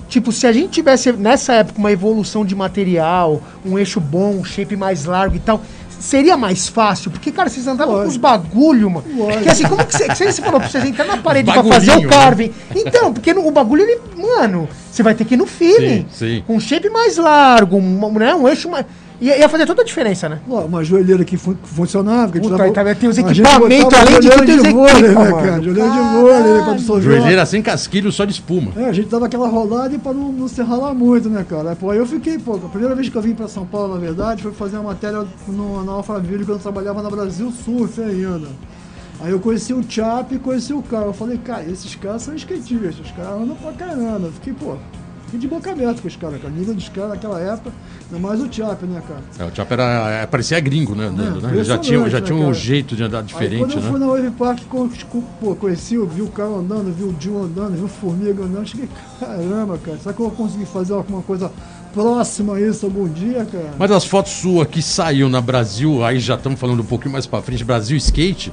Tipo, 0.07 0.31
se 0.31 0.45
a 0.45 0.51
gente 0.53 0.69
tivesse 0.69 1.11
nessa 1.13 1.53
época 1.53 1.79
uma 1.79 1.91
evolução 1.91 2.45
de 2.45 2.53
material, 2.55 3.41
um 3.65 3.77
eixo 3.79 3.99
bom, 3.99 4.35
um 4.35 4.43
shape 4.43 4.75
mais 4.75 5.05
largo 5.05 5.35
e 5.35 5.39
tal, 5.39 5.61
seria 5.99 6.35
mais 6.37 6.67
fácil? 6.67 7.11
Porque, 7.11 7.31
cara, 7.31 7.49
vocês 7.49 7.67
andavam 7.67 7.95
com 7.95 7.99
os 8.01 8.17
Lógico. 8.17 8.21
bagulho, 8.21 8.89
mano. 8.89 9.05
Lógico. 9.15 9.33
Porque 9.33 9.49
assim, 9.49 9.63
como 9.67 9.85
que 9.85 9.93
você, 9.97 10.07
que 10.07 10.15
você 10.15 10.41
falou 10.41 10.59
pra 10.59 10.69
vocês 10.69 10.85
entrar 10.85 11.05
na 11.05 11.17
parede 11.17 11.51
pra 11.51 11.63
fazer 11.63 11.91
o 11.97 12.07
carving? 12.07 12.51
Então, 12.75 13.13
porque 13.13 13.33
no- 13.33 13.47
o 13.47 13.51
bagulho, 13.51 13.83
ele, 13.83 13.99
mano, 14.17 14.67
você 14.91 15.01
vai 15.03 15.13
ter 15.15 15.25
que 15.25 15.33
ir 15.33 15.37
no 15.37 15.45
feeling. 15.45 16.05
Sim, 16.11 16.35
sim. 16.37 16.43
Com 16.45 16.55
um 16.55 16.59
shape 16.59 16.89
mais 16.89 17.17
largo, 17.17 17.77
um, 17.77 18.11
né, 18.13 18.33
um 18.35 18.47
eixo 18.47 18.69
mais... 18.69 18.85
Ia, 19.21 19.37
ia 19.39 19.47
fazer 19.47 19.65
toda 19.65 19.81
a 19.81 19.85
diferença, 19.85 20.27
né? 20.27 20.39
Ó, 20.49 20.61
Uma 20.65 20.83
joelheira 20.83 21.23
que 21.23 21.37
fun- 21.37 21.55
funcionava. 21.63 22.31
Que 22.33 22.39
a 22.39 22.41
gente 22.41 22.49
Puta, 22.51 22.57
dava- 22.57 22.63
aí 22.69 22.73
também 22.73 22.95
tem 22.95 23.09
os 23.09 23.17
equipamentos, 23.17 23.93
além 23.93 24.19
de 24.19 24.27
joelheira 24.27 24.37
tudo, 24.37 24.45
tem 24.45 24.57
os 24.57 24.73
vôlei, 24.73 25.01
né, 25.09 25.31
cara? 25.31 25.61
Joelheira 25.61 25.89
de 25.89 25.99
vôlei, 25.99 26.63
quando 26.65 26.79
soltou. 26.79 27.01
Joelheira 27.01 27.45
sem 27.45 27.61
casquilho, 27.61 28.11
só 28.11 28.25
de 28.25 28.33
espuma. 28.33 28.71
É, 28.75 28.85
a 28.85 28.91
gente 28.91 29.07
dava 29.09 29.25
aquela 29.27 29.47
rolada 29.47 29.95
e 29.95 29.97
pra 29.97 30.13
não, 30.13 30.31
não 30.31 30.47
se 30.47 30.61
ralar 30.61 30.93
muito, 30.93 31.29
né, 31.29 31.45
cara? 31.49 31.69
Aí, 31.69 31.75
Pô, 31.75 31.91
aí 31.91 31.97
eu 31.97 32.05
fiquei, 32.05 32.37
pô, 32.37 32.55
a 32.55 32.69
primeira 32.69 32.93
vez 32.93 33.07
que 33.09 33.15
eu 33.15 33.21
vim 33.21 33.33
pra 33.33 33.47
São 33.47 33.65
Paulo, 33.65 33.93
na 33.93 33.99
verdade, 33.99 34.43
foi 34.43 34.51
fazer 34.51 34.75
uma 34.77 34.89
matéria 34.91 35.25
no, 35.47 35.83
na 35.83 35.93
Alphaville, 35.93 36.43
quando 36.43 36.57
eu 36.57 36.63
trabalhava 36.63 37.01
na 37.01 37.09
Brasil 37.09 37.51
Surf 37.63 38.01
ainda. 38.01 38.47
Aí 39.21 39.31
eu 39.31 39.39
conheci 39.39 39.73
o 39.73 39.81
Chap 39.87 40.33
e 40.35 40.37
conheci 40.39 40.73
o 40.73 40.81
cara. 40.81 41.05
Eu 41.05 41.13
falei, 41.13 41.37
cara, 41.37 41.63
esses 41.63 41.95
caras 41.95 42.21
são 42.23 42.35
skatistas, 42.35 42.99
os 42.99 43.11
caras 43.11 43.41
andam 43.41 43.55
pra 43.55 43.71
caramba. 43.71 44.27
Eu 44.27 44.31
fiquei, 44.33 44.51
pô, 44.53 44.75
fiquei 45.35 45.39
de 45.39 45.47
boca 45.47 45.71
aberta 45.71 46.01
com 46.01 46.07
os 46.07 46.15
caras, 46.15 46.41
cara. 46.41 46.53
O 46.53 46.57
nível 46.57 46.73
dos 46.73 46.89
caras 46.89 47.11
naquela 47.11 47.39
época, 47.39 47.71
ainda 48.05 48.27
mais 48.27 48.41
o 48.41 48.51
Chap, 48.51 48.83
né, 48.83 49.01
cara? 49.07 49.21
É, 49.39 49.51
o 49.51 49.55
Chapa 49.55 49.73
era, 49.73 50.09
é, 50.09 50.25
parecia 50.25 50.59
gringo, 50.59 50.95
né? 50.95 51.07
É, 51.07 51.09
né? 51.09 51.63
Já 51.63 51.77
tinha, 51.77 51.99
já 51.99 52.19
impressionante, 52.19 52.25
tinha 52.25 52.39
né, 52.39 52.45
um 52.45 52.53
jeito 52.53 52.95
de 52.95 53.03
andar 53.03 53.19
Aí 53.19 53.25
diferente, 53.25 53.59
quando 53.59 53.73
eu 53.73 53.81
fui 53.81 53.99
né? 53.99 54.05
na 54.05 54.07
Wave 54.07 54.31
Park, 54.31 54.59
pô, 55.39 55.55
conheci, 55.55 55.97
vi 55.97 56.21
o 56.21 56.27
cara 56.27 56.49
andando, 56.49 56.93
vi 56.93 57.03
o 57.03 57.15
Jill 57.19 57.43
andando, 57.43 57.75
vi 57.75 57.83
o 57.83 57.87
Formiga 57.87 58.43
andando, 58.43 58.67
cheguei, 58.67 58.89
caramba, 59.19 59.77
cara, 59.77 59.97
será 59.97 60.13
que 60.13 60.21
eu 60.21 60.27
vou 60.27 60.35
conseguir 60.35 60.65
fazer 60.65 60.93
alguma 60.93 61.21
coisa 61.21 61.51
próxima 61.93 62.55
a 62.55 62.61
isso 62.61 62.85
algum 62.85 63.07
dia, 63.07 63.45
cara? 63.45 63.73
Mas 63.77 63.91
as 63.91 64.05
fotos 64.05 64.33
suas 64.33 64.67
que 64.67 64.81
saiu 64.81 65.29
na 65.29 65.41
Brasil, 65.41 66.03
aí 66.03 66.19
já 66.19 66.35
estamos 66.35 66.59
falando 66.59 66.81
um 66.81 66.85
pouquinho 66.85 67.11
mais 67.11 67.25
pra 67.25 67.41
frente, 67.41 67.63
Brasil 67.63 67.97
Skate, 67.97 68.51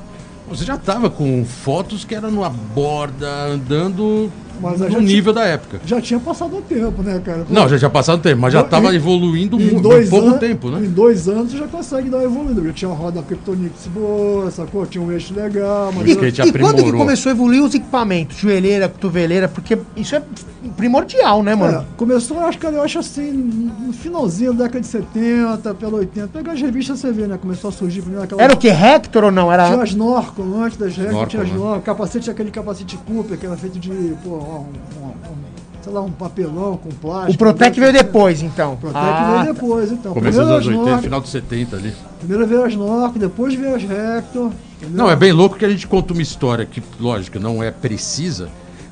você 0.49 0.65
já 0.65 0.77
tava 0.77 1.09
com 1.09 1.45
fotos 1.45 2.05
que 2.05 2.15
eram 2.15 2.31
numa 2.31 2.51
borda, 2.51 3.47
andando 3.47 4.31
Mas 4.61 4.79
no 4.81 5.01
nível 5.01 5.33
da 5.33 5.45
época. 5.45 5.81
Já 5.85 6.01
tinha 6.01 6.21
passado 6.21 6.57
o 6.57 6.63
tempo, 6.63 7.03
né, 7.03 7.21
cara? 7.25 7.45
Não, 7.51 7.69
já 7.69 7.79
tinha 7.79 7.91
passado 7.91 8.21
tempo, 8.23 8.41
mas 8.41 8.53
já 8.53 8.61
Em- 8.61 8.65
tava 8.69 8.93
em- 8.93 8.97
evoluindo 8.97 9.61
em 9.61 9.81
dois 9.81 10.09
pouco 10.09 10.27
anos- 10.29 10.41
tempo, 10.41 10.71
né? 10.71 10.81
Em 10.87 10.91
dois 10.91 11.29
anos 11.29 11.51
você 11.53 11.59
já 11.59 11.67
consegue 11.67 12.09
dar 12.09 12.23
evoluída. 12.23 12.63
Já 12.65 12.73
tinha 12.73 12.89
uma 12.89 12.97
roda 12.97 13.23
Kryptonix 13.23 13.87
boa, 13.89 14.51
sacou? 14.51 14.87
Tinha 14.87 15.03
um 15.03 15.11
eixo 15.11 15.35
legal, 15.35 15.93
mas... 15.95 16.05
O 16.07 16.11
skate 16.11 16.43
E 16.43 16.53
quando 16.53 16.83
que 16.85 16.93
começou 16.93 17.31
a 17.31 17.35
evoluir 17.35 17.63
os 17.65 17.75
equipamentos? 17.75 18.37
Joelheira, 18.37 18.89
cotoveleira, 18.89 19.49
porque 19.49 19.79
isso 19.97 20.15
é 20.15 20.23
primordial, 20.77 21.43
né, 21.43 21.55
mano? 21.55 21.79
É, 21.79 21.85
começou, 21.97 22.39
acho 22.41 22.59
que 22.59 22.67
eu 22.67 22.83
acho 22.83 22.99
assim, 22.99 23.31
no 23.33 23.93
finalzinho 23.93 24.53
da 24.53 24.65
década 24.65 24.81
de 24.81 24.87
70, 24.87 25.75
pela 25.75 25.97
80. 25.99 26.29
Pega 26.29 26.53
as 26.53 26.61
revistas 26.61 26.99
você 27.01 27.13
vê, 27.13 27.27
né? 27.27 27.39
Começou 27.41 27.69
a 27.69 27.73
surgir 27.73 28.01
primeiro 28.01 28.25
aquela. 28.25 28.43
Era 28.43 28.55
o 28.55 28.57
que? 28.57 28.69
Hector 28.69 29.25
ou 29.25 29.31
não? 29.31 29.53
Era. 29.53 29.67
Tinha 29.71 29.83
as 29.83 29.95
Norcon, 29.95 30.63
antes 30.63 30.79
das 30.79 30.97
Norcon, 30.97 31.27
tinha 31.27 31.43
as 31.43 31.49
né? 31.49 31.55
Norcon. 31.57 31.81
Capacete, 31.83 32.31
aquele 32.31 32.51
capacete 32.51 32.97
Cooper, 33.07 33.37
que 33.39 33.47
era 33.47 33.57
feito 33.57 33.79
de, 33.79 33.91
pô, 34.25 34.39
um, 34.43 34.67
sei 35.83 35.93
lá, 35.93 36.01
um 36.01 36.11
papelão 36.11 36.77
com 36.77 36.91
plástico. 36.91 37.35
O 37.35 37.39
Protec 37.39 37.79
veio 37.79 37.93
depois, 37.93 38.43
então. 38.43 38.75
O 38.75 38.77
Protec 38.77 39.01
Ah, 39.05 39.43
veio 39.43 39.55
depois, 39.55 39.91
então. 39.93 40.13
Anos 40.17 40.37
as 40.39 40.67
80, 40.67 40.73
Norcon, 40.73 41.03
final 41.03 41.21
dos 41.21 41.31
70 41.31 41.77
ali. 41.77 41.95
primeiro 42.19 42.47
veio 42.47 42.65
as 42.65 42.75
Norcon, 42.77 43.19
depois 43.19 43.55
veio 43.55 43.75
as 43.75 43.83
Hector. 43.83 44.51
entendeu? 44.81 44.97
Não, 45.05 45.11
é 45.11 45.17
bem 45.17 45.33
louco 45.33 45.57
que 45.57 45.65
a 45.65 45.69
gente 45.71 45.87
conta 45.87 46.13
uma 46.13 46.23
história 46.23 46.65
que, 46.65 46.83
lógico, 47.01 47.39
não 47.41 47.63
é 47.63 47.71
precisa, 47.71 48.49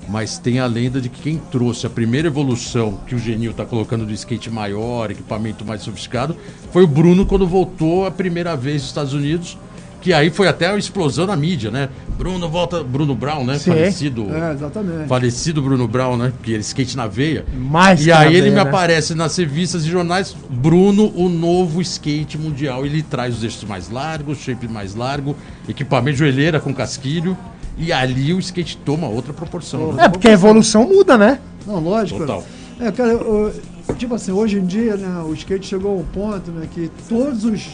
mas 0.08 0.38
tem 0.38 0.58
a 0.58 0.66
lenda 0.66 1.00
de 1.00 1.08
que 1.08 1.22
quem 1.22 1.38
trouxe 1.50 1.86
a 1.86 1.90
primeira 1.90 2.26
evolução 2.26 2.98
que 3.06 3.14
o 3.14 3.18
Genil 3.18 3.52
tá 3.52 3.64
colocando 3.64 4.04
do 4.04 4.12
skate 4.12 4.50
maior, 4.50 5.10
equipamento 5.10 5.64
mais 5.64 5.82
sofisticado, 5.82 6.36
foi 6.72 6.82
o 6.82 6.86
Bruno 6.88 7.24
quando 7.24 7.46
voltou 7.46 8.04
a 8.06 8.10
primeira 8.10 8.56
vez 8.56 8.80
dos 8.82 8.90
Estados 8.90 9.12
Unidos, 9.14 9.56
que 10.00 10.12
aí 10.12 10.30
foi 10.30 10.48
até 10.48 10.66
a 10.68 10.76
explosão 10.76 11.26
na 11.26 11.36
mídia, 11.36 11.70
né? 11.70 11.88
Bruno 12.16 12.48
volta, 12.48 12.82
Bruno 12.82 13.14
Brown, 13.14 13.44
né? 13.44 13.58
Sim. 13.58 13.70
Falecido. 13.70 14.26
É, 14.34 14.52
exatamente. 14.52 15.08
Falecido 15.08 15.62
Bruno 15.62 15.86
Brown, 15.88 16.16
né? 16.16 16.32
Que 16.42 16.52
ele 16.52 16.60
skate 16.60 16.96
na 16.96 17.06
veia. 17.06 17.44
Mais 17.56 18.00
E 18.00 18.04
que 18.04 18.10
na 18.10 18.18
aí 18.18 18.28
ele 18.28 18.40
veia, 18.42 18.50
me 18.50 18.56
né? 18.56 18.60
aparece 18.62 19.14
nas 19.14 19.36
revistas 19.36 19.84
e 19.84 19.88
jornais, 19.88 20.34
Bruno, 20.48 21.12
o 21.14 21.28
novo 21.28 21.80
skate 21.80 22.36
mundial. 22.38 22.84
Ele 22.84 23.02
traz 23.02 23.36
os 23.38 23.42
eixos 23.44 23.64
mais 23.64 23.90
largos, 23.90 24.38
shape 24.38 24.68
mais 24.68 24.94
largo, 24.94 25.34
equipamento 25.68 26.18
joelheira 26.18 26.60
com 26.60 26.74
casquilho. 26.74 27.36
E 27.78 27.92
ali 27.92 28.34
o 28.34 28.38
skate 28.38 28.76
toma 28.78 29.06
outra 29.08 29.32
proporção. 29.32 29.92
né? 29.92 30.04
É, 30.04 30.08
porque 30.08 30.28
a 30.28 30.32
evolução 30.32 30.86
muda, 30.86 31.16
né? 31.16 31.38
Não, 31.66 31.78
lógico. 31.80 32.20
Total. 32.20 32.44
É, 32.78 32.90
cara, 32.92 33.10
eu- 33.12 33.52
tipo 33.96 34.14
assim, 34.14 34.32
hoje 34.32 34.58
em 34.58 34.66
dia, 34.66 34.96
né, 34.96 35.22
o 35.26 35.32
skate 35.34 35.66
chegou 35.66 35.92
a 35.92 36.00
um 36.00 36.04
ponto, 36.04 36.50
né, 36.50 36.66
que 36.74 36.90
todos 37.08 37.44
os. 37.44 37.68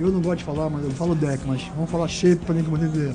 Eu 0.00 0.10
não 0.10 0.20
gosto 0.20 0.38
de 0.38 0.44
falar, 0.44 0.68
mas 0.70 0.84
eu 0.84 0.90
falo 0.90 1.14
deck, 1.14 1.40
mas 1.46 1.62
vamos 1.74 1.90
falar 1.90 2.08
shape 2.08 2.44
pra 2.44 2.54
ninguém 2.54 2.70
poder 2.70 2.88
ver. 2.88 3.12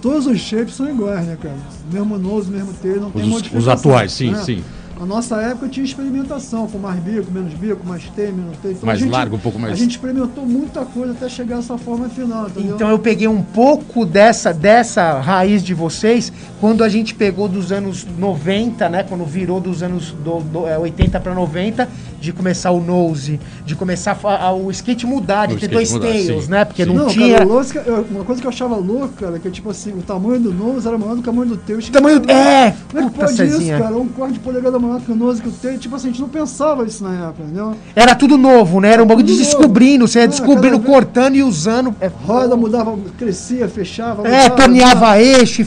todos 0.00 0.26
os 0.26 0.38
shapes 0.40 0.74
são 0.74 0.88
iguais, 0.88 1.26
né, 1.26 1.36
cara? 1.40 1.56
Mesmo 1.92 2.18
nose, 2.18 2.50
mesmo 2.50 2.72
tail, 2.74 3.00
não 3.00 3.10
tem 3.10 3.22
Os, 3.22 3.28
modificação. 3.28 3.58
os 3.60 3.68
atuais, 3.68 4.12
sim, 4.12 4.30
né? 4.32 4.42
sim. 4.42 4.64
Na 4.98 5.06
nossa 5.06 5.36
época 5.42 5.68
tinha 5.68 5.84
experimentação, 5.84 6.68
com 6.68 6.78
mais 6.78 7.00
bico, 7.02 7.28
menos 7.32 7.52
bico, 7.54 7.84
mais 7.84 8.04
T, 8.04 8.22
menos 8.30 8.56
T. 8.58 8.68
Então, 8.70 8.86
Mais 8.86 9.00
gente, 9.00 9.10
largo, 9.10 9.34
um 9.34 9.38
pouco 9.38 9.58
mais- 9.58 9.72
A 9.72 9.76
gente 9.76 9.92
experimentou 9.92 10.46
muita 10.46 10.84
coisa 10.84 11.10
até 11.12 11.28
chegar 11.28 11.56
a 11.56 11.58
essa 11.58 11.76
forma 11.76 12.08
final, 12.08 12.46
entendeu? 12.46 12.76
Então 12.76 12.88
eu 12.88 12.98
peguei 13.00 13.26
um 13.26 13.42
pouco 13.42 14.06
dessa, 14.06 14.52
dessa 14.52 15.18
raiz 15.18 15.60
de 15.64 15.74
vocês 15.74 16.32
quando 16.60 16.84
a 16.84 16.88
gente 16.88 17.16
pegou 17.16 17.48
dos 17.48 17.72
anos 17.72 18.06
90, 18.16 18.88
né? 18.88 19.02
Quando 19.02 19.24
virou 19.24 19.60
dos 19.60 19.82
anos 19.82 20.12
do, 20.12 20.38
do, 20.40 20.68
é, 20.68 20.78
80 20.78 21.18
para 21.18 21.34
90, 21.34 21.88
de 22.22 22.32
começar 22.32 22.70
o 22.70 22.80
nose, 22.80 23.40
de 23.66 23.74
começar 23.74 24.16
a- 24.22 24.46
a- 24.46 24.52
o 24.54 24.70
skate 24.70 25.04
mudar, 25.04 25.46
de 25.46 25.56
O 25.56 25.58
ter 25.58 25.66
dois 25.66 25.90
mudar, 25.92 26.06
tails, 26.06 26.44
sim, 26.44 26.50
né? 26.50 26.64
Porque 26.64 26.84
sim. 26.84 26.88
não, 26.88 27.04
Não, 27.04 27.06
tinha. 27.08 27.38
cara, 27.38 27.48
o 27.48 27.54
lance 27.54 27.72
que 27.72 27.78
eu- 27.78 28.06
uma 28.12 28.24
coisa 28.24 28.40
que 28.40 28.46
eu 28.46 28.50
achava 28.50 28.76
louco, 28.76 29.08
cara, 29.18 29.38
que 29.40 29.50
tipo 29.50 29.68
assim, 29.68 29.90
o 29.92 30.02
tamanho 30.02 30.38
do 30.38 30.54
nose 30.54 30.86
era 30.86 30.96
maior 30.96 31.16
do 31.16 31.22
que 31.22 31.28
o 31.28 31.32
tamanho 31.32 31.48
do 31.50 31.56
teu. 31.56 31.78
O 31.78 31.82
tamanho. 31.90 32.22
É! 32.30 32.72
Como 32.90 33.02
é 33.02 33.10
que 33.10 33.18
pode 33.18 33.32
isso, 33.32 33.36
Cezinha. 33.44 33.78
cara? 33.80 33.96
Um 33.96 34.06
quarto 34.06 34.34
de 34.34 34.38
polegada 34.38 34.78
maior 34.78 35.00
que 35.00 35.10
o 35.10 35.16
nose 35.16 35.42
que 35.42 35.48
o 35.48 35.52
teu. 35.52 35.76
Tipo 35.78 35.96
assim, 35.96 36.08
a 36.08 36.10
gente 36.12 36.20
não 36.22 36.28
pensava 36.28 36.84
isso 36.84 37.02
na 37.02 37.12
época, 37.28 37.42
entendeu? 37.42 37.74
Era 37.96 38.14
tudo 38.14 38.38
novo, 38.38 38.80
né? 38.80 38.92
Era 38.92 39.02
um 39.02 39.06
bagulho 39.06 39.26
de 39.26 39.36
descobrindo, 39.36 40.06
você 40.06 40.20
ia 40.20 40.24
Ah, 40.24 40.28
descobrindo, 40.28 40.78
vez- 40.78 40.88
cortando 40.88 41.34
e 41.34 41.42
usando. 41.42 41.92
É, 42.00 42.06
Roda 42.06 42.54
mudava, 42.56 42.96
crescia, 43.18 43.68
fechava. 43.68 44.26
é 44.28 44.48
torneava 44.48 45.20
eixo 45.20 45.60
e 45.62 45.64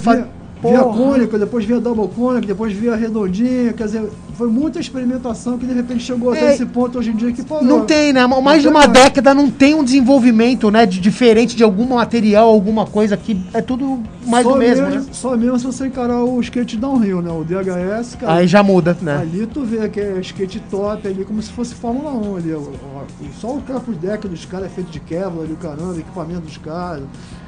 Via, 0.69 0.84
fazia. 0.84 0.93
via 0.93 1.05
cônica, 1.05 1.39
depois 1.39 1.65
via 1.65 1.79
double 1.79 2.07
cônica, 2.15 2.48
depois 2.48 2.74
via 2.74 2.95
redondinha, 2.95 3.74
quer 3.74 3.86
dizer, 3.86 4.10
foi 4.38 4.50
muita 4.50 4.79
experimentação 4.79 5.57
que 5.57 5.65
de 5.65 5.74
repente 5.74 6.03
chegou 6.03 6.31
até 6.31 6.50
É, 6.50 6.53
esse 6.53 6.65
ponto 6.65 7.00
hoje 7.00 7.12
em 7.12 7.15
dia 7.15 7.31
que 7.31 7.43
parou. 7.43 7.63
Não 7.63 7.86
tem, 7.86 8.12
né? 8.12 8.25
Mais 8.27 8.62
de 8.62 8.67
uma 8.67 8.81
mais. 8.81 8.91
década 8.91 9.34
não 9.34 9.50
tem 9.50 9.74
um 9.75 9.84
desenvolvimento, 9.84 10.69
né? 10.69 10.86
De 10.86 11.00
diferente 11.00 11.55
de 11.55 11.63
algum 11.63 11.86
material, 11.86 12.50
alguma 12.50 12.86
coisa 12.86 13.15
que 13.15 13.39
é 13.53 13.62
tudo 13.62 14.00
mais 14.25 14.43
só 14.45 14.53
do 14.53 14.57
mesmo, 14.60 14.88
né? 14.88 15.05
Só 15.12 15.38
mesmo 15.38 15.60
se 15.60 15.65
você 15.65 15.88
encarar 15.88 16.24
o 16.24 16.39
skate 16.41 16.77
downhill, 16.77 17.22
né? 17.22 17.31
O 17.31 17.43
DHS, 17.43 18.15
cara. 18.15 18.34
Aí 18.34 18.48
já 18.48 18.62
muda, 18.62 18.98
né? 19.01 19.17
Ali 19.17 19.45
tu 19.48 19.63
vê 19.63 19.88
que 19.89 20.00
é 20.00 20.19
skate 20.19 20.60
top 20.69 21.07
ali, 21.07 21.24
como 21.24 21.41
se 21.41 21.51
fosse 21.51 21.74
Fórmula 21.75 22.12
1 22.12 22.36
ali. 22.36 22.53
ó, 22.53 22.60
ó, 22.60 23.03
Só 23.39 23.55
o 23.55 23.62
capuz 23.62 23.98
deck 23.98 24.27
dos 24.27 24.45
caras 24.45 24.67
é 24.67 24.69
feito 24.69 24.91
de 24.91 25.00
Kevlar 25.00 25.43
ali, 25.45 25.53
o 25.53 25.57
caramba, 25.57 25.98
equipamento 25.98 26.41
dos 26.41 26.57
caras, 26.57 27.03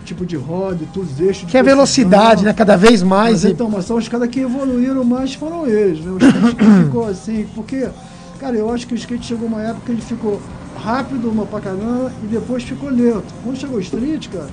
tipo 0.08 0.26
de 0.26 0.36
roda, 0.36 0.80
tudo 0.94 1.06
os 1.12 1.20
eixos. 1.20 1.50
Que 1.52 1.58
é 1.58 1.64
velocidade, 1.64 2.44
né? 2.46 2.54
Cada 2.54 2.76
vez 2.76 3.04
mais. 3.04 3.44
Mas 3.44 3.44
e- 3.44 3.50
então, 3.52 3.70
mas 3.70 3.86
são 3.86 3.98
os 3.98 4.08
caras 4.08 4.28
que 4.30 4.40
evoluíram 4.40 5.04
mais 5.04 5.34
foram 5.34 5.68
eles, 5.68 6.00
né? 6.04 6.12
O 6.12 6.18
skate 6.18 6.56
que 6.56 6.66
ficou 6.86 7.08
assim, 7.08 7.46
porque, 7.54 7.88
cara, 8.40 8.56
eu 8.56 8.72
acho 8.74 8.88
que 8.88 8.94
o 8.94 8.98
skate 8.98 9.26
chegou 9.26 9.48
uma 9.48 9.62
época 9.62 9.82
que 9.86 9.92
ele 9.92 10.02
ficou 10.02 10.42
rápido 10.82 11.30
uma 11.30 11.46
pra 11.46 11.60
caramba 11.60 12.12
e 12.24 12.28
depois 12.28 12.64
ficou 12.64 12.90
lento. 12.90 13.26
Quando 13.44 13.58
chegou 13.58 13.78
o 13.78 13.82
street, 13.82 14.28
cara, 14.30 14.48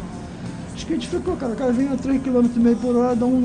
o 0.74 0.76
skate 0.76 1.06
ficou, 1.06 1.36
cara, 1.36 1.52
o 1.52 1.56
cara 1.56 1.72
vem 1.72 1.86
a 1.88 1.92
3,5 1.96 2.20
km 2.20 2.74
por 2.80 2.96
hora, 2.96 3.14
dá 3.14 3.24
um. 3.26 3.42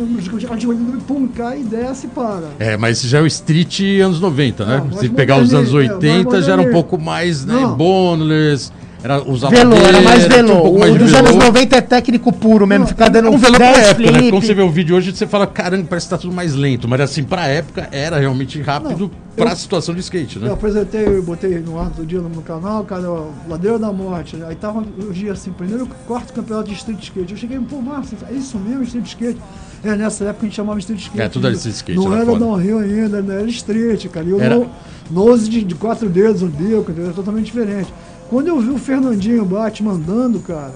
pum, 1.07 1.27
cai 1.27 1.59
e 1.61 1.63
desce 1.63 2.07
e 2.07 2.09
para. 2.09 2.47
É, 2.57 2.75
mas 2.75 2.97
esse 2.97 3.07
já 3.07 3.19
é 3.19 3.21
o 3.21 3.27
street 3.27 3.81
anos 4.03 4.19
90, 4.19 4.65
né? 4.65 4.83
Ah, 4.91 4.97
Se 4.97 5.09
pegar 5.09 5.37
os 5.39 5.53
anos 5.53 5.71
moderninho, 5.71 5.93
é, 5.93 6.17
80, 6.17 6.29
mais 6.31 6.45
já 6.45 6.53
era 6.53 6.61
um 6.61 6.71
pouco 6.71 6.97
mais, 6.97 7.45
né, 7.45 7.53
Não. 7.53 7.75
boneless, 7.75 8.71
era 9.01 9.23
usava 9.23 9.55
Velô, 9.55 9.75
era 9.75 10.01
mais 10.01 10.23
madeira, 10.23 10.35
velô. 10.43 10.53
um 10.57 10.61
pouco 10.61 10.85
o 10.85 10.97
dos 10.97 11.13
anos 11.13 11.31
velô. 11.31 11.43
90 11.45 11.75
é 11.77 11.81
técnico 11.81 12.33
puro 12.33 12.67
mesmo, 12.67 12.81
Não, 12.83 12.87
ficar 12.87 13.07
dando 13.09 13.27
É 13.27 13.29
um 13.31 13.37
velô 13.37 13.55
pra 13.55 13.71
10 13.73 13.87
época, 13.89 14.11
né? 14.11 14.29
Quando 14.29 14.45
você 14.45 14.53
vê 14.53 14.61
o 14.61 14.69
vídeo 14.69 14.95
hoje, 14.95 15.15
você 15.15 15.25
fala, 15.25 15.47
caramba, 15.47 15.85
parece 15.89 16.07
que 16.07 16.09
tá 16.11 16.17
tudo 16.17 16.33
mais 16.33 16.53
lento. 16.53 16.87
Mas 16.87 16.99
assim, 17.01 17.23
pra 17.23 17.47
época, 17.47 17.87
era 17.91 18.19
realmente 18.19 18.61
rápido 18.61 18.99
Não, 18.99 19.11
pra 19.37 19.51
eu- 19.51 19.55
situação 19.55 19.95
de 19.95 20.01
skate, 20.01 20.35
Eu 20.35 20.41
né? 20.43 20.51
apresentei, 20.51 21.07
eu 21.07 21.23
botei 21.23 21.59
no 21.59 21.79
ar 21.79 21.85
outro 21.85 22.05
dia 22.05 22.19
no, 22.19 22.41
canal, 22.41 22.83
cara, 22.83 23.09
ó, 23.09 23.27
Ladeira 23.47 23.79
da 23.79 23.91
Morte. 23.93 24.37
Aí 24.47 24.55
tava 24.55 24.79
o 24.81 25.13
dia 25.13 25.31
assim, 25.31 25.51
primeiro 25.51 25.87
quarto 26.05 26.33
campeonato 26.33 26.67
de 26.69 26.75
street 26.75 27.01
skate. 27.03 27.31
Eu 27.31 27.37
cheguei, 27.37 27.57
pô, 27.59 27.81
Márcio, 27.81 28.17
é 28.29 28.33
isso 28.33 28.57
mesmo, 28.57 28.83
street 28.83 29.07
skate? 29.07 29.37
É, 29.81 29.95
nessa 29.95 30.25
época 30.25 30.39
a 30.41 30.45
gente 30.49 30.55
chamava 30.55 30.77
street 30.79 30.99
skate. 30.99 31.21
É, 31.21 31.29
tudo 31.29 31.47
era 31.47 31.55
street 31.55 31.75
skate, 31.77 31.97
Não 31.97 32.11
era 32.11 32.23
era 32.23 32.31
foda. 32.31 32.39
downhill 32.45 32.79
ainda, 32.79 33.21
não 33.21 33.33
era 33.33 33.47
street, 33.49 34.07
cara. 34.07 34.25
E 34.25 34.29
eu 34.31 34.41
Era- 34.41 34.55
no, 34.57 34.69
nose 35.09 35.49
de, 35.49 35.63
de 35.63 35.73
quatro 35.73 36.09
dedos, 36.09 36.41
um 36.41 36.47
bico, 36.49 36.91
entendeu? 36.91 37.13
Totalmente 37.13 37.45
diferente. 37.45 37.87
Quando 38.29 38.47
eu 38.47 38.59
vi 38.59 38.69
o 38.69 38.77
Fernandinho 38.77 39.43
Batman 39.45 39.93
andando, 39.93 40.39
cara, 40.39 40.75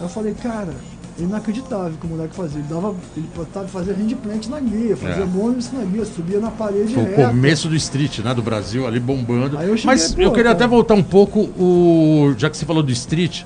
eu 0.00 0.08
falei, 0.08 0.34
cara, 0.34 0.74
inacreditável 1.18 1.92
que 2.00 2.06
o 2.06 2.10
moleque 2.10 2.34
fazia. 2.34 2.58
Ele 2.58 2.66
dava, 2.68 2.94
ele 3.16 3.28
botava 3.36 3.68
fazer 3.68 3.92
handplant 3.92 4.48
na 4.48 4.58
guia, 4.58 4.96
fazia 4.96 5.22
É. 5.22 5.26
bônus 5.26 5.70
na 5.72 5.84
guia, 5.84 6.04
subia 6.04 6.40
na 6.40 6.50
parede 6.50 6.94
Foi 6.94 7.04
o 7.04 7.14
começo 7.14 7.68
do 7.68 7.76
street, 7.76 8.18
né? 8.18 8.34
Do 8.34 8.42
Brasil 8.42 8.86
ali 8.86 8.98
bombando. 8.98 9.56
Eu 9.60 9.76
cheguei, 9.76 9.84
Mas 9.84 10.12
pô, 10.12 10.22
eu 10.22 10.30
queria 10.30 10.44
cara. 10.44 10.56
até 10.56 10.66
voltar 10.66 10.94
um 10.94 11.02
pouco, 11.04 11.40
o... 11.40 12.34
já 12.36 12.50
que 12.50 12.56
você 12.56 12.66
falou 12.66 12.82
do 12.82 12.90
street, 12.90 13.44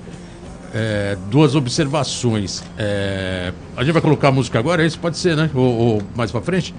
é, 0.74 1.16
duas 1.30 1.54
observações. 1.54 2.62
É, 2.78 3.52
A 3.76 3.84
gente 3.84 3.92
vai 3.92 4.02
colocar 4.02 4.28
a 4.28 4.32
música 4.32 4.58
agora, 4.58 4.84
isso 4.84 4.98
pode 4.98 5.18
ser, 5.18 5.36
né? 5.36 5.50
Ou, 5.54 5.62
ou 5.62 6.02
mais 6.16 6.30
pra 6.30 6.40
frente? 6.40 6.74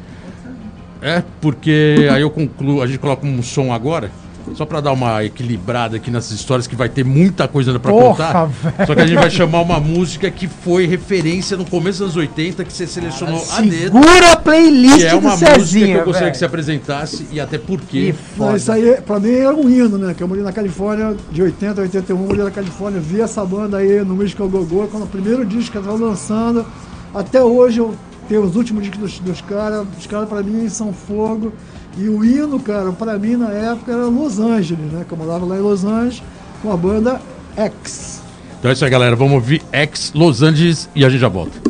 É, 1.02 1.24
porque 1.39 2.10
aí 2.12 2.22
eu 2.22 2.30
concluo, 2.32 2.82
a 2.82 2.88
gente 2.88 2.98
coloca 3.00 3.26
um 3.26 3.41
som 3.43 3.72
agora, 3.72 4.12
só 4.56 4.65
pra 4.65 4.82
dar 4.82 4.91
uma 4.91 5.23
equilibrada 5.23 5.97
aqui 5.97 6.10
nessas 6.10 6.32
histórias, 6.32 6.65
que 6.67 6.75
vai 6.75 6.89
ter 6.89 7.04
muita 7.06 7.47
coisa 7.47 7.78
Porra, 7.80 8.10
contar. 8.10 8.45
velho. 8.45 8.88
Só 8.88 8.95
que 8.95 9.02
a 9.02 9.06
gente 9.08 9.19
vai 9.19 9.30
chamar 9.30 9.62
uma 9.62 9.80
música 9.80 10.30
que 10.32 10.47
foi 10.47 10.86
referência 10.88 11.56
no 11.56 11.65
começo 11.65 11.99
dos 11.99 12.02
anos 12.02 12.15
80, 12.17 12.63
que 12.65 12.73
você 12.73 12.88
selecionou 12.88 13.43
a 13.52 13.62
dedo. 13.62 13.99
Segura 14.02 14.32
a 14.34 14.36
playlist 14.38 14.97
Que 14.97 15.06
é 15.06 15.13
uma 15.15 15.21
do 15.21 15.28
música 15.32 15.52
que 15.54 15.60
Cezinha, 15.60 15.86
eu 15.97 16.06
gostaria 16.06 16.19
velho. 16.19 16.32
que 16.32 16.38
você 16.38 16.45
apresentasse 16.45 17.28
e 17.32 17.39
até 17.39 17.58
por 17.58 17.80
quê. 17.82 18.13
Que 18.13 18.39
Não, 18.39 18.45
foda. 18.47 18.58
isso 18.58 18.71
aí, 18.71 19.02
pra 19.06 19.19
mim, 19.19 19.32
era 19.32 19.56
um 19.56 19.69
hino, 19.69 19.97
né? 19.97 20.13
Que 20.13 20.23
eu 20.23 20.28
morei 20.28 20.43
na 20.43 20.52
Califórnia, 20.52 21.15
de 21.32 21.41
80 21.41 21.80
a 21.80 21.84
81, 21.84 22.17
morei 22.17 22.43
na 22.43 22.52
Califórnia, 22.52 22.99
vi 22.99 23.21
essa 23.21 23.45
banda 23.45 23.78
aí 23.78 24.04
no 24.04 24.15
Musical 24.15 24.49
Gogô, 24.49 24.88
quando 24.88 25.04
o 25.04 25.08
primeiro 25.08 25.45
disco 25.45 25.71
que 25.73 25.78
eu 25.78 25.84
tava 25.84 25.97
lançando. 25.97 26.65
Até 27.13 27.41
hoje 27.43 27.80
eu 27.80 27.93
tenho 28.28 28.43
os 28.43 28.56
últimos 28.56 28.84
discos 28.84 28.99
dos, 28.99 29.19
dos 29.19 29.41
caras, 29.41 29.86
os 29.99 30.06
caras 30.08 30.28
pra 30.30 30.41
mim 30.43 30.67
são 30.69 30.93
fogo. 30.93 31.52
E 31.97 32.08
o 32.08 32.23
hino, 32.23 32.60
cara, 32.60 32.91
pra 32.91 33.17
mim 33.17 33.36
na 33.36 33.49
época 33.49 33.91
era 33.91 34.06
Los 34.06 34.39
Angeles, 34.39 34.91
né? 34.91 35.06
Que 35.08 35.13
eu 35.13 35.17
morava 35.17 35.45
lá 35.45 35.58
em 35.58 35.62
Los 35.62 35.84
Angeles 35.84 36.23
com 36.62 36.71
a 36.71 36.78
banda 36.78 37.21
X. 37.58 38.21
Então 38.60 38.69
é 38.69 38.73
isso 38.73 38.84
aí, 38.86 38.91
galera. 38.91 39.15
Vamos 39.15 39.34
ouvir 39.34 39.62
Ex 39.71 40.12
Los 40.13 40.43
Angeles 40.43 40.89
e 40.95 41.04
a 41.04 41.10
gente 41.10 41.21
já 41.21 41.30
volta. 41.30 41.69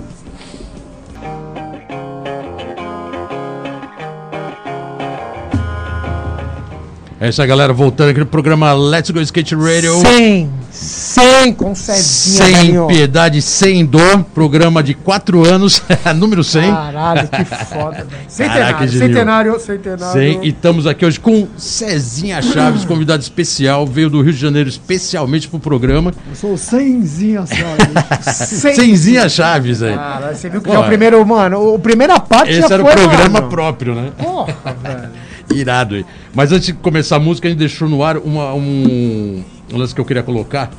É 7.21 7.27
isso 7.27 7.41
aí, 7.41 7.47
galera. 7.47 7.73
Voltando 7.73 8.11
aqui 8.11 8.19
no 8.19 8.25
programa 8.25 8.71
Let's 8.73 9.09
Go 9.11 9.19
Skate 9.19 9.53
Radio. 9.53 9.93
Sem, 10.01 10.49
sem 10.79 11.53
com 11.53 11.75
Cezinha, 11.75 12.45
Sem 12.45 12.87
piedade, 12.87 13.41
sem 13.41 13.85
dor. 13.85 14.23
Programa 14.33 14.81
de 14.81 14.93
4 14.93 15.45
anos, 15.45 15.81
número 16.15 16.41
100. 16.43 16.71
Caralho, 16.71 17.27
que 17.27 17.45
foda. 17.45 18.07
Caraca, 18.37 18.87
Centenário, 18.87 18.89
centenário, 18.89 19.59
centenário. 19.59 20.13
100. 20.13 20.45
E 20.45 20.49
estamos 20.49 20.87
aqui 20.87 21.05
hoje 21.05 21.19
com 21.19 21.47
Cezinha 21.57 22.41
Chaves, 22.41 22.85
convidado 22.85 23.21
especial. 23.21 23.85
Veio 23.85 24.09
do 24.09 24.21
Rio 24.21 24.31
de 24.31 24.39
Janeiro 24.39 24.69
especialmente 24.69 25.49
pro 25.49 25.59
programa. 25.59 26.13
Eu 26.29 26.35
sou 26.35 26.53
o 26.53 26.57
Senzinha, 26.57 27.45
sabe? 27.45 28.23
Cem- 28.23 28.75
Cezinha 28.75 29.27
Chaves 29.27 29.83
aí. 29.83 29.95
Caralho, 29.95 30.35
você 30.37 30.49
viu 30.49 30.61
que 30.61 30.67
Pô, 30.67 30.73
já 30.73 30.79
é 30.79 30.83
o 30.83 30.87
primeiro, 30.87 31.25
mano, 31.25 31.73
o 31.73 31.79
primeira 31.79 32.19
parte 32.19 32.51
Esse 32.51 32.61
já 32.61 32.75
era 32.75 32.83
o 32.83 32.85
foi, 32.85 32.95
programa 32.95 33.29
mano. 33.41 33.49
próprio, 33.49 33.95
né? 33.95 34.11
Porra, 34.17 34.55
velho. 34.81 35.09
Irado 35.53 35.95
aí. 35.95 36.05
Mas 36.33 36.51
antes 36.51 36.67
de 36.67 36.73
começar 36.73 37.17
a 37.17 37.19
música, 37.19 37.47
a 37.47 37.51
gente 37.51 37.59
deixou 37.59 37.89
no 37.89 38.03
ar 38.03 38.17
uma- 38.17 38.53
um, 38.53 39.43
um 39.73 39.77
lance 39.77 39.93
que 39.93 40.01
eu 40.01 40.05
queria 40.05 40.23
colocar, 40.23 40.71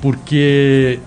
porque, 0.00 0.98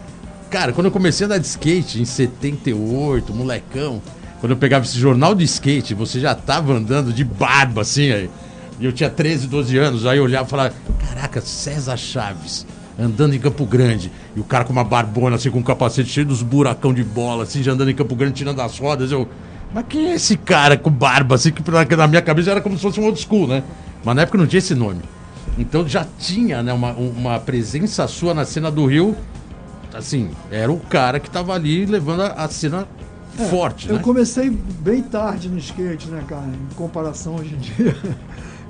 cara, 0.50 0.74
quando 0.74 0.86
eu 0.86 0.92
comecei 0.92 1.26
a 1.26 1.28
andar 1.28 1.38
de 1.38 1.48
skate 1.48 2.02
em 2.02 2.06
78, 2.06 3.34
molecão, 3.34 4.02
quando 4.40 4.52
eu 4.52 4.58
pegava 4.58 4.86
esse 4.86 4.98
jornal 4.98 5.34
de 5.36 5.44
skate, 5.44 5.94
você 5.94 6.20
já 6.20 6.34
tava 6.36 6.74
andando 6.74 7.14
de 7.14 7.24
barba, 7.24 7.82
assim, 7.82 8.12
aí. 8.12 8.30
E 8.80 8.86
eu 8.86 8.92
tinha 8.92 9.10
13, 9.10 9.48
12 9.48 9.78
anos, 9.78 10.06
aí 10.06 10.18
eu 10.18 10.24
olhava 10.24 10.48
e 10.48 10.50
falava, 10.50 10.74
caraca, 11.08 11.40
César 11.42 11.98
Chaves, 11.98 12.66
andando 13.00 13.36
em 13.36 13.40
Campo 13.40 13.66
Grande. 13.66 14.12
E 14.36 14.40
o 14.40 14.44
cara 14.44 14.64
com 14.66 14.74
uma 14.74 14.84
barbona, 14.84 15.36
assim, 15.36 15.52
com 15.52 15.60
um 15.60 15.64
capacete 15.64 16.10
cheio 16.10 16.26
dos 16.26 16.42
buracão 16.42 16.94
de 16.94 17.04
bola, 17.04 17.44
assim, 17.44 17.62
já 17.62 17.74
andando 17.74 17.92
em 17.92 17.96
Campo 17.96 18.16
Grande, 18.16 18.34
tirando 18.34 18.60
as 18.62 18.78
rodas, 18.80 19.12
eu... 19.12 19.28
Mas 19.74 19.86
quem 19.88 20.12
é 20.12 20.16
esse 20.16 20.36
cara 20.36 20.76
com 20.78 20.90
barba, 20.90 21.36
assim, 21.36 21.52
que 21.52 21.64
na- 21.96 22.08
minha 22.08 22.22
cabeça 22.22 22.52
era 22.52 22.60
como 22.60 22.76
se 22.76 22.82
fosse 22.82 23.00
um 23.00 23.06
old 23.06 23.18
school, 23.22 23.48
né? 23.48 23.64
Mas 24.04 24.16
na 24.16 24.24
época 24.24 24.38
não 24.38 24.46
tinha 24.48 24.58
esse 24.58 24.76
nome. 24.76 25.00
Então 25.58 25.88
já 25.88 26.06
tinha, 26.18 26.64
né, 26.64 26.74
uma, 26.74 26.94
uma 26.94 27.40
presença 27.40 28.08
sua 28.08 28.34
na 28.34 28.46
cena 28.46 28.72
do 28.72 28.86
Rio, 28.86 29.16
assim, 29.94 30.30
era 30.50 30.72
o 30.72 30.80
cara 30.80 31.20
que 31.20 31.30
tava 31.30 31.54
ali 31.54 31.86
levando 31.86 32.22
a, 32.22 32.28
a 32.28 32.48
cena 32.48 32.88
forte, 33.50 33.90
Eu 33.90 33.96
né? 33.96 34.02
comecei 34.02 34.50
bem 34.50 35.02
tarde 35.02 35.50
no 35.50 35.58
skate, 35.58 36.10
né, 36.10 36.24
cara? 36.28 36.48
Em 36.48 36.76
comparação 36.76 37.36
hoje 37.36 37.56
em 37.56 37.58
dia. 37.58 37.96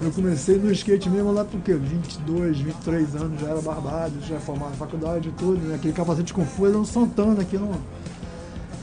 Eu 0.02 0.12
comecei 0.12 0.58
no 0.58 0.72
skate 0.72 1.08
mesmo 1.10 1.32
lá 1.32 1.46
porque 1.46 1.74
22, 1.76 2.60
23 2.60 3.16
anos, 3.16 3.40
já 3.40 3.50
era 3.50 3.62
barbado, 3.62 4.14
já 4.28 4.40
formado 4.40 4.72
na 4.72 4.76
faculdade 4.76 5.30
e 5.30 5.32
tudo, 5.34 5.60
né? 5.68 5.76
Aquele 5.76 5.94
capacete 5.94 6.34
com 6.34 6.44
folha 6.44 6.74
no 6.74 6.86
Santana 6.86 7.42
aqui 7.42 7.56
no. 7.56 7.70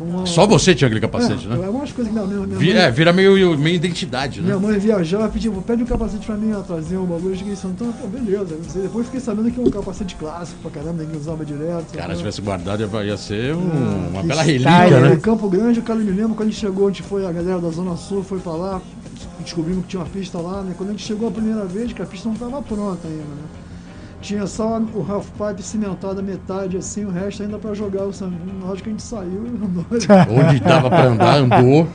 Uma, 0.00 0.26
Só 0.26 0.46
você 0.46 0.74
tinha 0.74 0.86
aquele 0.86 1.00
capacete, 1.00 1.46
é, 1.46 1.48
né? 1.48 1.56
É 1.66 1.68
coisas 1.92 1.92
que 1.92 2.02
minha, 2.12 2.24
minha, 2.24 2.46
Vi- 2.58 2.72
mãe, 2.72 2.82
é, 2.82 2.90
vira 2.90 3.12
meio, 3.12 3.58
meio 3.58 3.74
identidade, 3.76 4.40
né? 4.40 4.46
minha 4.46 4.58
mãe 4.58 4.78
viajava, 4.78 5.28
pedia, 5.28 5.50
pede 5.66 5.82
um 5.82 5.86
capacete 5.86 6.24
pra 6.24 6.36
mim, 6.36 6.54
trazia 6.66 7.00
um 7.00 7.04
bagulho, 7.04 7.32
eu 7.34 7.36
cheguei 7.36 7.52
em 7.52 7.56
Santana, 7.56 7.92
pô, 8.00 8.06
beleza. 8.06 8.56
Depois 8.80 9.06
fiquei 9.06 9.20
sabendo 9.20 9.50
que 9.50 9.58
é 9.58 9.62
um 9.62 9.70
capacete 9.70 10.14
clássico 10.14 10.60
pra 10.62 10.70
caramba, 10.70 11.02
ninguém 11.02 11.18
usava 11.20 11.44
direto. 11.44 11.92
Cara, 11.94 12.08
né? 12.08 12.14
se 12.14 12.18
tivesse 12.20 12.40
guardado 12.40 12.80
ia- 12.80 13.04
ia 13.04 13.16
ser 13.16 13.54
um- 13.54 14.08
uma 14.10 14.20
que 14.22 14.28
bela 14.28 14.42
style, 14.42 14.64
relíquia, 14.64 15.00
né? 15.00 15.08
né? 15.08 15.14
Em 15.14 15.20
Campo 15.20 15.48
Grande, 15.48 15.80
o 15.80 15.82
cara 15.82 15.98
me 15.98 16.10
lembra 16.12 16.34
quando 16.36 16.48
a 16.48 16.50
gente 16.52 16.60
chegou, 16.60 16.86
a 16.86 16.90
gente 16.90 17.02
foi, 17.02 17.26
a 17.26 17.32
galera 17.32 17.58
da 17.60 17.70
Zona 17.70 17.96
Sul 17.96 18.22
foi 18.22 18.38
pra 18.38 18.52
lá, 18.52 18.80
descobrimos 19.40 19.82
que 19.84 19.88
tinha 19.90 20.00
uma 20.02 20.08
pista 20.08 20.38
lá, 20.38 20.62
né? 20.62 20.74
Quando 20.76 20.90
a 20.90 20.92
gente 20.92 21.04
chegou 21.04 21.28
a 21.28 21.32
primeira 21.32 21.64
vez, 21.64 21.92
que 21.92 22.02
a 22.02 22.06
pista 22.06 22.28
não 22.28 22.34
estava 22.34 22.62
pronta 22.62 23.06
ainda, 23.08 23.22
né? 23.22 23.42
Tinha 24.20 24.46
só 24.46 24.80
o 24.80 25.06
half 25.08 25.28
pipe 25.30 25.62
cimentado 25.62 26.20
a 26.20 26.22
metade, 26.22 26.76
assim, 26.76 27.04
o 27.04 27.10
resto 27.10 27.42
ainda 27.42 27.58
pra 27.58 27.72
jogar 27.72 28.04
o 28.04 28.12
San... 28.12 28.30
Na 28.60 28.66
hora 28.66 28.76
que 28.76 28.88
a 28.88 28.90
gente 28.90 29.02
saiu, 29.02 29.46
e 29.46 29.48
andou. 29.48 29.86
Onde 30.28 30.60
dava 30.60 30.88
pra 30.88 31.04
andar, 31.04 31.36
andou. 31.36 31.88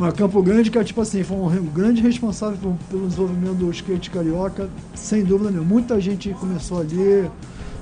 Mas 0.00 0.14
Campo 0.14 0.42
Grande, 0.42 0.70
que 0.70 0.78
é 0.78 0.84
tipo 0.84 1.02
assim, 1.02 1.22
foi 1.22 1.36
um 1.36 1.66
grande 1.66 2.00
responsável 2.00 2.74
pelo 2.88 3.06
desenvolvimento 3.06 3.54
do 3.54 3.70
skate 3.70 4.10
carioca, 4.10 4.68
sem 4.94 5.22
dúvida 5.22 5.50
nenhuma. 5.50 5.68
Muita 5.68 6.00
gente 6.00 6.30
começou 6.30 6.80
ali, 6.80 7.30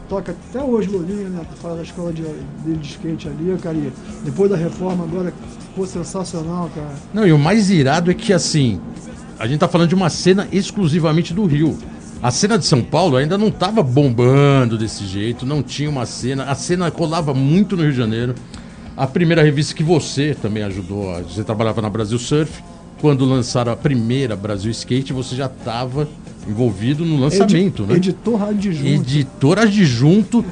toca 0.08 0.32
até 0.32 0.60
hoje 0.60 0.88
Lourinho, 0.88 1.28
né? 1.28 1.44
Faz 1.62 1.78
a 1.78 1.82
escola 1.82 2.12
de, 2.12 2.22
dele 2.22 2.78
de 2.80 2.88
skate 2.88 3.28
ali, 3.28 3.56
cara. 3.62 3.76
E 3.76 3.92
depois 4.24 4.50
da 4.50 4.56
reforma 4.56 5.04
agora 5.04 5.32
ficou 5.60 5.86
sensacional, 5.86 6.68
cara. 6.74 6.90
Não, 7.14 7.24
e 7.24 7.32
o 7.32 7.38
mais 7.38 7.70
irado 7.70 8.10
é 8.10 8.14
que, 8.14 8.32
assim, 8.32 8.80
a 9.38 9.46
gente 9.46 9.60
tá 9.60 9.68
falando 9.68 9.88
de 9.88 9.94
uma 9.94 10.10
cena 10.10 10.48
exclusivamente 10.50 11.32
do 11.32 11.46
Rio. 11.46 11.78
A 12.22 12.30
cena 12.32 12.58
de 12.58 12.66
São 12.66 12.82
Paulo 12.82 13.16
ainda 13.16 13.38
não 13.38 13.50
tava 13.50 13.82
bombando 13.82 14.76
desse 14.76 15.06
jeito, 15.06 15.46
não 15.46 15.62
tinha 15.62 15.88
uma 15.88 16.04
cena. 16.04 16.44
A 16.44 16.54
cena 16.54 16.90
colava 16.90 17.32
muito 17.32 17.76
no 17.76 17.82
Rio 17.82 17.92
de 17.92 17.98
Janeiro. 17.98 18.34
A 18.96 19.06
primeira 19.06 19.42
revista 19.42 19.72
que 19.74 19.84
você 19.84 20.34
também 20.40 20.64
ajudou, 20.64 21.14
a- 21.14 21.20
você 21.20 21.44
trabalhava 21.44 21.80
na 21.80 21.88
Brasil 21.88 22.18
Surf. 22.18 22.60
Quando 23.00 23.24
lançaram 23.24 23.70
a 23.70 23.76
primeira 23.76 24.34
Brasil 24.34 24.72
Skate, 24.72 25.12
você 25.12 25.36
já 25.36 25.46
estava 25.46 26.08
envolvido 26.48 27.04
no 27.04 27.16
lançamento, 27.20 27.84
Edi- 27.84 27.92
né? 27.92 27.96
Editor 27.96 28.42
adjunto. 28.42 28.86
Editor 28.88 29.58
adjunto. 29.60 30.44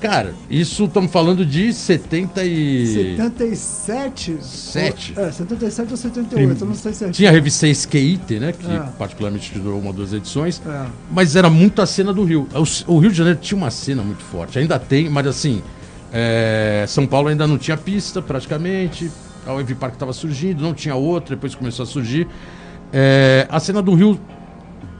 Cara, 0.00 0.34
isso 0.48 0.84
estamos 0.84 1.10
falando 1.12 1.44
de 1.44 1.72
70 1.74 2.42
e... 2.44 2.86
77? 3.16 4.38
Sete. 4.40 5.14
É, 5.16 5.30
77 5.30 5.90
ou 5.90 5.96
78, 5.96 6.60
eu 6.62 6.66
não 6.68 6.74
sei 6.74 6.92
certinho. 6.92 7.12
Tinha 7.12 7.28
a 7.28 7.32
revista 7.32 7.66
Skate, 7.68 8.38
né? 8.38 8.52
Que 8.52 8.66
É. 8.70 8.78
particularmente 8.98 9.58
durou 9.58 9.78
uma 9.78 9.88
ou 9.88 9.92
duas 9.92 10.12
edições. 10.12 10.60
É. 10.66 10.86
Mas 11.10 11.36
era 11.36 11.50
muito 11.50 11.82
a 11.82 11.86
cena 11.86 12.12
do 12.12 12.24
Rio. 12.24 12.48
O, 12.86 12.94
o 12.94 12.98
Rio 12.98 13.10
de 13.10 13.16
Janeiro 13.16 13.38
tinha 13.42 13.58
uma 13.58 13.70
cena 13.70 14.02
muito 14.02 14.22
forte. 14.22 14.58
Ainda 14.58 14.78
tem, 14.78 15.08
mas 15.10 15.26
assim. 15.26 15.62
é, 16.12 16.84
São 16.88 17.06
Paulo 17.06 17.28
ainda 17.28 17.46
não 17.46 17.58
tinha 17.58 17.76
pista 17.76 18.22
praticamente. 18.22 19.10
A 19.46 19.52
Wave 19.52 19.74
Park 19.74 19.94
estava 19.94 20.12
surgindo, 20.12 20.62
não 20.62 20.74
tinha 20.74 20.94
outra, 20.94 21.34
depois 21.34 21.54
começou 21.54 21.82
a 21.82 21.86
surgir. 21.86 22.26
É, 22.92 23.46
a 23.48 23.58
cena 23.60 23.80
do 23.80 23.94
Rio 23.94 24.18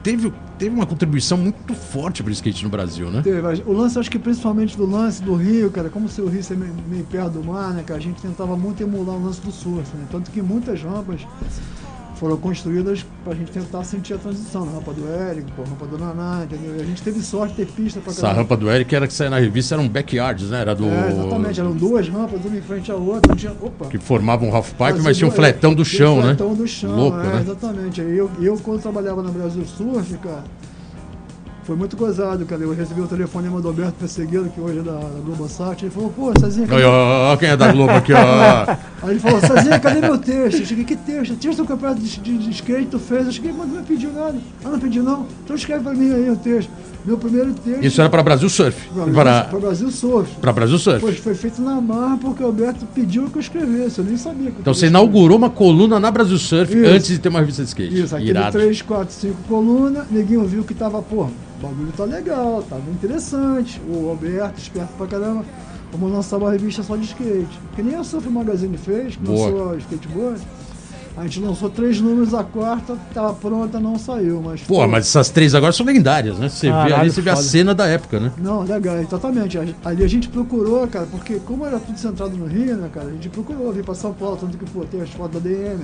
teve, 0.03 0.33
teve 0.59 0.75
uma 0.75 0.87
contribuição 0.87 1.39
muito 1.39 1.75
forte 1.75 2.23
para 2.23 2.31
o 2.31 2.33
skate 2.33 2.65
no 2.65 2.71
Brasil, 2.71 3.11
né? 3.11 3.23
Teve, 3.23 3.41
O 3.67 3.73
lance, 3.73 3.99
acho 3.99 4.11
que 4.11 4.19
principalmente 4.19 4.77
do 4.77 4.87
lance 4.87 5.23
do 5.23 5.35
Rio, 5.35 5.71
cara, 5.71 5.89
como 5.89 6.09
se 6.09 6.21
o 6.21 6.29
Rio 6.29 6.43
ser 6.43 6.57
meio, 6.57 6.75
meio 6.89 7.05
perto 7.05 7.33
do 7.35 7.45
mar, 7.45 7.73
né, 7.73 7.85
a 7.89 7.99
gente 7.99 8.21
tentava 8.21 8.57
muito 8.57 8.83
emular 8.83 9.17
o 9.17 9.25
lance 9.25 9.41
do 9.41 9.51
surf, 9.51 9.97
né? 9.97 10.07
Tanto 10.11 10.31
que 10.31 10.41
muitas 10.43 10.83
rampas 10.83 11.27
foram 12.21 12.37
construídas 12.37 13.05
pra 13.25 13.35
gente 13.35 13.51
tentar 13.51 13.83
sentir 13.83 14.13
a 14.13 14.19
transição, 14.19 14.67
na 14.67 14.73
rampa 14.73 14.93
do 14.93 15.11
Érico, 15.11 15.51
pô, 15.57 15.63
rampa 15.63 15.87
do 15.87 15.97
Naná, 15.97 16.45
entendeu? 16.45 16.77
E 16.77 16.83
a 16.83 16.85
gente 16.85 17.03
teve 17.03 17.23
sorte 17.23 17.55
de 17.55 17.65
ter 17.65 17.73
pista 17.73 17.99
pra 17.99 18.13
Essa 18.13 18.21
caramba. 18.21 18.43
rampa 18.43 18.57
do 18.59 18.71
Eric 18.71 18.95
era 18.95 19.07
que 19.07 19.15
saía 19.15 19.31
na 19.31 19.39
revista, 19.39 19.75
eram 19.75 19.89
backyards, 19.89 20.51
né? 20.51 20.61
Era 20.61 20.75
do. 20.75 20.85
É, 20.85 21.09
exatamente, 21.09 21.59
eram 21.59 21.73
duas 21.73 22.07
rampas, 22.09 22.45
uma 22.45 22.59
em 22.59 22.61
frente 22.61 22.93
à 22.93 22.95
outra, 22.95 23.35
tinha. 23.35 23.53
Opa! 23.59 23.87
Que 23.87 23.97
formavam 23.97 24.51
um 24.51 24.55
half 24.55 24.71
pipe, 24.73 25.01
mas 25.03 25.17
tinha 25.17 25.29
um 25.29 25.31
fletão 25.31 25.73
do 25.73 25.83
chão, 25.83 26.19
um 26.19 26.21
né? 26.21 26.35
fletão 26.35 26.55
do 26.55 26.69
chão, 26.69 26.95
Louco, 26.95 27.19
é, 27.19 27.23
né? 27.23 27.41
exatamente. 27.41 28.03
Eu, 28.03 28.31
eu, 28.39 28.59
quando 28.59 28.83
trabalhava 28.83 29.23
na 29.23 29.31
Brasil 29.31 29.65
Surf, 29.65 30.19
cara, 30.19 30.45
foi 31.65 31.77
muito 31.77 31.97
gozado, 31.97 32.45
cara. 32.47 32.63
Eu 32.63 32.75
recebi 32.75 33.01
o 33.01 33.07
telefonema 33.07 33.61
do 33.61 33.69
Alberto 33.69 33.95
Pessegueiro, 34.01 34.49
que 34.51 34.61
hoje 34.61 34.79
é 34.79 34.83
da, 34.83 34.93
da 34.93 35.21
Globosat, 35.25 35.83
ele 35.83 35.91
falou, 35.91 36.11
pô, 36.11 36.33
Cezinha, 36.39 36.67
cadê... 36.67 36.85
Ó, 36.85 37.37
quem 37.37 37.49
é 37.49 37.57
da 37.57 37.73
Globo 37.73 37.93
aqui, 37.93 38.13
ó. 38.13 38.71
Aí 39.03 39.11
ele 39.11 39.21
falou, 39.21 39.41
Cezinha, 39.41 39.79
cadê 39.79 40.01
meu 40.01 40.19
texto? 40.19 40.61
Eu 40.61 40.67
cheguei, 40.67 40.85
que 40.85 40.97
texto? 40.97 41.37
Texto 41.37 41.59
do 41.59 41.67
campeonato 41.67 42.01
de, 42.01 42.21
de, 42.21 42.39
de 42.39 42.51
skate 42.51 42.87
tu 42.87 42.99
fez? 42.99 43.27
Eu 43.27 43.33
cheguei, 43.33 43.53
mas 43.53 43.69
não 43.69 43.85
pediu 43.85 44.13
nada. 44.13 44.39
Ah, 44.65 44.69
não 44.69 44.79
pediu 44.79 45.03
não? 45.03 45.27
Então 45.45 45.55
escreve 45.57 45.85
pra 45.85 45.93
mim 45.93 46.13
aí 46.13 46.31
o 46.31 46.37
texto. 46.37 46.71
Meu 47.05 47.17
primeiro 47.17 47.55
texto... 47.55 47.83
Isso 47.83 48.01
era 48.01 48.11
para 48.11 48.23
Brasil 48.23 48.49
Surf. 48.49 48.89
Para 49.15 49.45
pra 49.45 49.59
Brasil 49.59 49.91
Surf. 49.91 50.35
para 50.37 50.53
Brasil 50.53 50.79
Surf. 50.79 51.01
Foi, 51.01 51.15
foi 51.15 51.35
feito 51.35 51.63
na 51.63 51.81
marra 51.81 52.19
porque 52.19 52.43
o 52.43 52.47
Alberto 52.47 52.85
pediu 52.95 53.29
que 53.31 53.37
eu 53.39 53.41
escrevesse, 53.41 53.99
eu 53.99 54.05
nem 54.05 54.17
sabia. 54.17 54.51
Que 54.51 54.59
eu 54.59 54.61
Então 54.61 54.75
você 54.75 54.87
inaugurou 54.89 55.39
uma 55.39 55.51
coluna 55.51 55.99
na 55.99 56.11
Brasil 56.11 56.39
Surf 56.39 56.77
Isso. 56.77 56.91
antes 56.91 57.09
de 57.09 57.19
ter 57.19 57.29
uma 57.29 57.41
revista 57.41 57.63
de 57.63 57.69
skate. 57.69 58.01
Isso, 58.03 58.15
aquele 58.15 58.31
Irado. 58.31 58.53
3, 58.53 58.83
4, 58.83 59.15
5 59.15 59.35
colunas, 59.49 60.11
neguinho 60.11 60.45
viu 60.45 60.63
que 60.63 60.75
tava, 60.75 61.01
pô, 61.01 61.23
o 61.25 61.31
bagulho 61.63 61.93
tá 61.97 62.05
legal, 62.05 62.63
tava 62.69 62.83
interessante. 62.91 63.81
O 63.89 64.09
Alberto, 64.11 64.59
esperto 64.59 64.93
pra 64.97 65.07
caramba, 65.07 65.45
vamos 65.93 66.13
lançar 66.13 66.37
uma 66.37 66.51
revista 66.51 66.83
só 66.83 66.97
de 66.97 67.05
skate. 67.05 67.59
Que 67.75 67.83
nem 67.83 67.95
a 67.95 68.05
Surf 68.05 68.29
Magazine 68.29 68.77
fez, 68.77 69.17
que 69.17 69.23
Boa. 69.23 69.47
lançou 69.47 69.71
a 69.73 69.77
skateboard. 69.77 70.41
A 71.17 71.25
gente 71.25 71.41
lançou 71.41 71.69
três 71.69 72.01
números, 72.01 72.33
a 72.33 72.45
quarta 72.45 72.97
tava 73.13 73.35
pronta, 73.35 73.81
não 73.81 73.99
saiu, 73.99 74.41
mas. 74.41 74.63
Pô, 74.63 74.87
mas 74.87 75.07
essas 75.07 75.29
três 75.29 75.55
agora 75.55 75.73
são 75.73 75.85
lendárias, 75.85 76.39
né? 76.39 76.49
Você 76.49 76.69
vê 76.69 76.73
Caralho, 76.73 76.95
ali, 76.95 77.11
você 77.11 77.21
vê 77.21 77.31
a 77.31 77.37
cena 77.37 77.75
da 77.75 77.87
época, 77.87 78.21
né? 78.21 78.33
Não, 78.39 78.63
legal, 78.63 78.97
exatamente. 78.99 79.59
Ali 79.85 80.05
a 80.05 80.09
gente 80.09 80.29
procurou, 80.29 80.87
cara, 80.87 81.07
porque 81.11 81.41
como 81.41 81.67
era 81.67 81.79
tudo 81.81 81.99
centrado 81.99 82.37
no 82.37 82.47
Rio, 82.47 82.77
né, 82.77 82.89
cara, 82.93 83.09
a 83.09 83.13
gente 83.13 83.29
procurou 83.29 83.73
vir 83.73 83.85
pra 83.85 83.95
São 83.95 84.13
Paulo, 84.15 84.37
tanto 84.41 84.57
que, 84.57 84.65
pô, 84.71 84.85
tem 84.85 85.03
as 85.03 85.11
fotos 85.11 85.43
da 85.43 85.49
DM, 85.49 85.81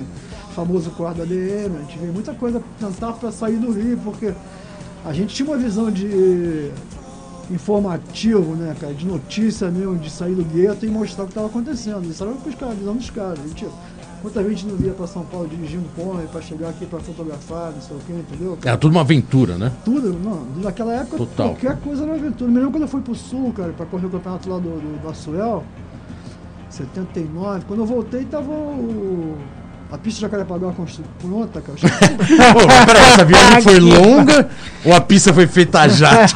famoso 0.55 0.89
quarto 0.91 1.17
da 1.17 1.25
DM, 1.25 1.75
a 1.75 1.81
gente 1.81 1.99
veio 1.99 2.13
muita 2.13 2.33
coisa 2.33 2.61
tentar 2.79 3.11
pra 3.13 3.31
sair 3.31 3.57
do 3.57 3.71
Rio, 3.71 3.99
porque 4.03 4.33
a 5.05 5.13
gente 5.13 5.35
tinha 5.35 5.47
uma 5.47 5.57
visão 5.57 5.91
de 5.91 6.71
informativo, 7.51 8.55
né, 8.55 8.75
cara, 8.79 8.93
de 8.93 9.05
notícia 9.05 9.69
mesmo, 9.69 9.97
de 9.97 10.09
sair 10.09 10.35
do 10.35 10.43
gueto 10.43 10.85
e 10.85 10.89
mostrar 10.89 11.23
o 11.23 11.27
que 11.27 11.31
estava 11.31 11.47
acontecendo. 11.47 12.09
Isso 12.09 12.23
era 12.23 12.33
com 12.33 12.49
os 12.49 12.55
caras, 12.55 12.75
a 12.75 12.77
visão 12.77 12.95
dos 12.95 13.09
caras. 13.09 13.39
A 13.39 13.47
gente, 13.47 13.65
quanta 14.21 14.43
gente 14.43 14.65
não 14.65 14.75
via 14.75 14.93
pra 14.93 15.07
São 15.07 15.23
Paulo 15.23 15.47
dirigindo 15.47 15.85
pônei 15.95 16.27
pra 16.27 16.41
chegar 16.41 16.69
aqui 16.69 16.85
pra 16.85 16.99
fotografar, 16.99 17.71
não 17.71 17.81
sei 17.81 17.97
o 17.97 17.99
que, 17.99 18.13
entendeu? 18.13 18.57
Era 18.63 18.77
tudo 18.77 18.91
uma 18.91 19.01
aventura, 19.01 19.57
né? 19.57 19.71
Tudo, 19.85 20.13
não, 20.13 20.45
naquela 20.61 20.93
época 20.93 21.17
Total. 21.17 21.49
qualquer 21.49 21.77
coisa 21.79 22.03
era 22.03 22.15
aventura. 22.15 22.49
Me 22.49 22.57
lembro 22.57 22.71
quando 22.71 22.83
eu 22.83 22.87
fui 22.87 23.01
pro 23.01 23.15
sul, 23.15 23.53
cara, 23.53 23.73
pra 23.73 23.85
correr 23.85 24.05
o 24.07 24.09
campeonato 24.09 24.49
lá 24.49 24.57
do, 24.57 24.69
do, 24.69 25.01
do 25.01 25.09
Açuel, 25.09 25.63
79, 26.69 27.65
quando 27.65 27.79
eu 27.79 27.85
voltei 27.85 28.25
tava 28.25 28.51
o. 28.51 29.37
A 29.89 29.97
pista 29.97 30.15
de 30.17 30.21
Jacarepaguá 30.23 30.73
pronta, 31.21 31.61
cara. 31.61 31.77
Pô, 32.53 32.67
mas 32.67 32.85
peraí, 32.85 33.03
essa 33.05 33.23
viagem 33.23 33.61
foi 33.61 33.79
longa 33.79 34.49
ou 34.83 34.93
a 34.93 34.99
pista 34.99 35.33
foi 35.33 35.47
feita 35.47 35.79
a 35.79 35.87
jato? 35.89 36.35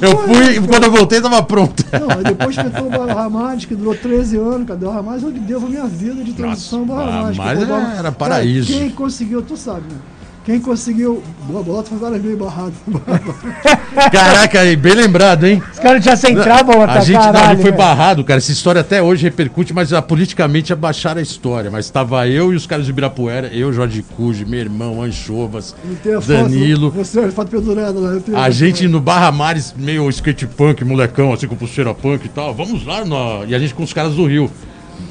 Eu 0.00 0.18
fui, 0.18 0.60
quando 0.68 0.84
eu 0.84 0.90
voltei, 0.92 1.22
tava 1.22 1.42
pronta. 1.42 1.82
Não, 1.98 2.10
aí 2.10 2.22
depois 2.22 2.54
pintou 2.56 2.86
o 2.86 2.90
Barra 2.90 3.22
Ramades, 3.22 3.64
que 3.64 3.74
durou 3.74 3.94
13 3.94 4.36
anos, 4.36 4.68
cadê 4.68 4.84
o 4.84 4.90
Ramades? 4.90 5.22
Eu 5.22 5.32
que 5.32 5.40
devo 5.40 5.66
a 5.66 5.70
minha 5.70 5.86
vida 5.86 6.22
de 6.22 6.34
transição 6.34 6.80
ao 6.80 6.86
Nossa, 6.86 7.02
Barra 7.06 7.16
Ramades. 7.30 7.62
o 7.62 7.66
Barra- 7.66 7.94
era 7.98 8.12
paraíso. 8.12 8.68
Cara, 8.72 8.80
quem 8.84 8.90
conseguiu, 8.90 9.40
tu 9.40 9.56
sabe, 9.56 9.82
né? 9.90 9.98
Quem 10.44 10.58
conseguiu. 10.58 11.22
Boa 11.46 11.62
bolota 11.62 11.90
foi 11.90 11.98
várias 11.98 12.22
vezes 12.22 12.38
barrado. 12.38 12.72
Caraca, 14.10 14.60
aí, 14.60 14.74
bem 14.74 14.94
lembrado, 14.94 15.44
hein? 15.46 15.62
Os 15.72 15.78
caras 15.78 16.02
já 16.02 16.16
centravam 16.16 16.80
A 16.80 16.84
até 16.84 17.00
gente, 17.02 17.14
não, 17.18 17.20
a 17.28 17.32
caralho. 17.32 17.48
gente 17.56 17.62
foi 17.62 17.72
barrado, 17.72 18.24
cara. 18.24 18.38
Essa 18.38 18.50
história 18.52 18.80
até 18.80 19.02
hoje 19.02 19.22
repercute, 19.24 19.72
mas 19.74 19.92
ah, 19.92 20.00
politicamente 20.00 20.72
abaixaram 20.72 21.18
a 21.20 21.22
história. 21.22 21.70
Mas 21.70 21.84
estava 21.84 22.26
eu 22.26 22.52
e 22.52 22.56
os 22.56 22.66
caras 22.66 22.84
de 22.86 22.90
Ibirapuera, 22.90 23.48
eu, 23.48 23.72
Jorge 23.72 24.02
Cuji, 24.16 24.44
meu 24.44 24.60
irmão, 24.60 25.02
Anchovas, 25.02 25.74
Não 25.84 25.94
tem 25.96 26.14
a 26.14 26.20
foto, 26.20 26.28
Danilo. 26.32 26.90
Você 26.90 27.20
é 27.20 27.30
foto 27.30 27.50
pendurada 27.50 27.98
lá. 27.98 28.18
tenho- 28.20 28.38
A 28.38 28.48
gente 28.50 28.88
no 28.88 29.00
Barra 29.00 29.30
Mares, 29.30 29.74
meio 29.76 30.08
skate 30.08 30.46
punk, 30.46 30.82
molecão, 30.84 31.32
assim, 31.32 31.46
com 31.46 31.56
pulseira 31.56 31.92
punk 31.94 32.24
e 32.24 32.28
tal. 32.28 32.54
Vamos 32.54 32.86
lá, 32.86 33.04
no... 33.04 33.44
e 33.46 33.54
a 33.54 33.58
gente 33.58 33.74
com 33.74 33.82
os 33.82 33.92
caras 33.92 34.14
do 34.14 34.26
Rio. 34.26 34.50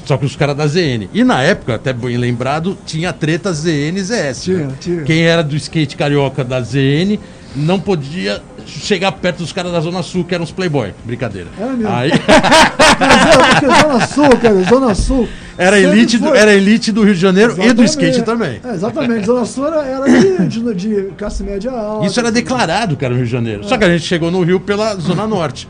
Só 0.04 0.16
que 0.16 0.26
os 0.26 0.36
caras 0.36 0.56
da 0.56 0.66
ZN. 0.66 1.08
E 1.12 1.22
na 1.22 1.42
época, 1.42 1.74
até 1.74 1.92
bem 1.92 2.16
lembrado, 2.16 2.76
tinha 2.84 3.12
treta 3.12 3.52
ZN 3.52 3.98
ZS. 4.02 4.42
Tinha, 4.42 4.58
né? 4.66 4.74
tinha. 4.80 5.02
Quem 5.02 5.22
era 5.22 5.42
do 5.42 5.56
skate 5.56 5.96
carioca 5.96 6.42
da 6.44 6.60
ZN 6.60 7.18
não 7.54 7.80
podia 7.80 8.42
chegar 8.66 9.12
perto 9.12 9.38
dos 9.38 9.52
caras 9.52 9.72
da 9.72 9.80
Zona 9.80 10.02
Sul, 10.02 10.24
que 10.24 10.34
eram 10.34 10.44
os 10.44 10.52
Playboy. 10.52 10.94
Brincadeira. 11.04 11.48
É 11.58 11.64
mesmo? 11.66 11.88
Aí, 11.88 12.10
Porque 13.00 13.66
Zona 13.82 14.06
Sul, 14.06 14.36
cara, 14.36 14.62
Zona 14.64 14.94
Sul. 14.94 15.28
era, 15.56 15.78
elite 15.78 16.18
do, 16.18 16.34
era 16.34 16.52
elite 16.54 16.92
do 16.92 17.02
Rio 17.02 17.14
de 17.14 17.20
Janeiro 17.20 17.52
e 17.52 17.72
do 17.72 17.82
Exatamente. 17.82 17.88
skate 17.88 18.22
também. 18.22 18.60
É, 18.62 18.74
exatamente, 18.74 19.26
Zona 19.26 19.44
Sul 19.44 19.66
era, 19.66 19.84
era 19.84 20.06
de, 20.06 20.48
de, 20.48 20.74
de 20.74 21.12
classe 21.16 21.42
média 21.42 21.70
alta. 21.70 22.06
Isso 22.06 22.20
era 22.20 22.30
declarado, 22.30 22.96
cara, 22.96 23.10
no 23.12 23.16
Rio 23.16 23.26
de 23.26 23.32
Janeiro. 23.32 23.64
Só 23.64 23.76
que 23.78 23.84
a 23.84 23.88
gente 23.88 24.04
chegou 24.04 24.30
no 24.30 24.42
Rio 24.42 24.60
pela 24.60 24.94
Zona 24.96 25.26
Norte. 25.26 25.68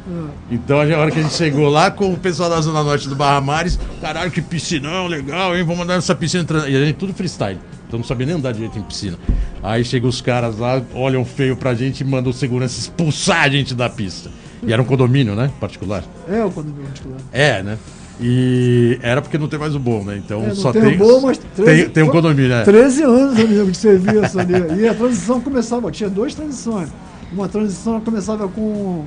Então, 0.50 0.80
a 0.80 0.82
hora 0.82 1.10
que 1.10 1.20
a 1.20 1.22
gente 1.22 1.34
chegou 1.34 1.68
lá 1.68 1.90
com 1.90 2.12
o 2.12 2.16
pessoal 2.16 2.50
da 2.50 2.60
Zona 2.60 2.82
Norte 2.82 3.08
do 3.08 3.14
Barra 3.14 3.40
Mares, 3.40 3.78
caralho, 4.00 4.30
que 4.30 4.42
piscinão, 4.42 5.06
legal, 5.06 5.56
hein? 5.56 5.64
Vamos 5.64 5.82
andar 5.82 5.94
nessa 5.94 6.14
piscina. 6.14 6.44
E 6.68 6.76
a 6.76 6.84
gente 6.84 6.96
tudo 6.96 7.14
freestyle. 7.14 7.58
Então 7.90 7.98
não 7.98 8.06
sabia 8.06 8.24
nem 8.24 8.36
andar 8.36 8.52
direito 8.52 8.78
em 8.78 8.82
piscina. 8.82 9.18
Aí 9.60 9.84
chegam 9.84 10.08
os 10.08 10.20
caras 10.20 10.56
lá, 10.56 10.80
olham 10.94 11.24
feio 11.24 11.56
pra 11.56 11.74
gente 11.74 12.02
e 12.02 12.04
mandam 12.04 12.30
o 12.30 12.32
segurança 12.32 12.78
expulsar 12.78 13.42
a 13.42 13.48
gente 13.48 13.74
da 13.74 13.90
pista. 13.90 14.30
E 14.64 14.72
era 14.72 14.80
um 14.80 14.84
condomínio, 14.84 15.34
né? 15.34 15.50
Particular. 15.58 16.04
É 16.28 16.44
o 16.44 16.52
condomínio 16.52 16.84
particular. 16.84 17.18
É, 17.32 17.64
né? 17.64 17.76
E 18.20 18.96
era 19.02 19.20
porque 19.20 19.36
não 19.36 19.48
tem 19.48 19.58
mais 19.58 19.74
o 19.74 19.80
bom, 19.80 20.04
né? 20.04 20.22
Então 20.24 20.44
É, 20.44 20.54
só 20.54 20.72
tem 20.72 20.82
tem. 20.82 20.94
o 20.94 20.98
bom, 20.98 21.20
mas 21.20 21.38
tem, 21.38 21.64
13 21.64 21.88
tem 21.88 22.04
um 22.04 22.10
condomínio, 22.10 22.48
né? 22.50 22.62
13 22.62 23.02
anos 23.02 23.36
lembro 23.36 23.72
de 23.72 23.76
serviço 23.76 24.38
ali. 24.38 24.52
E 24.82 24.86
a 24.86 24.94
transição 24.94 25.40
começava, 25.40 25.90
tinha 25.90 26.08
duas 26.08 26.32
transições. 26.32 26.90
Uma 27.32 27.48
transição 27.48 28.00
começava 28.00 28.46
com 28.46 29.04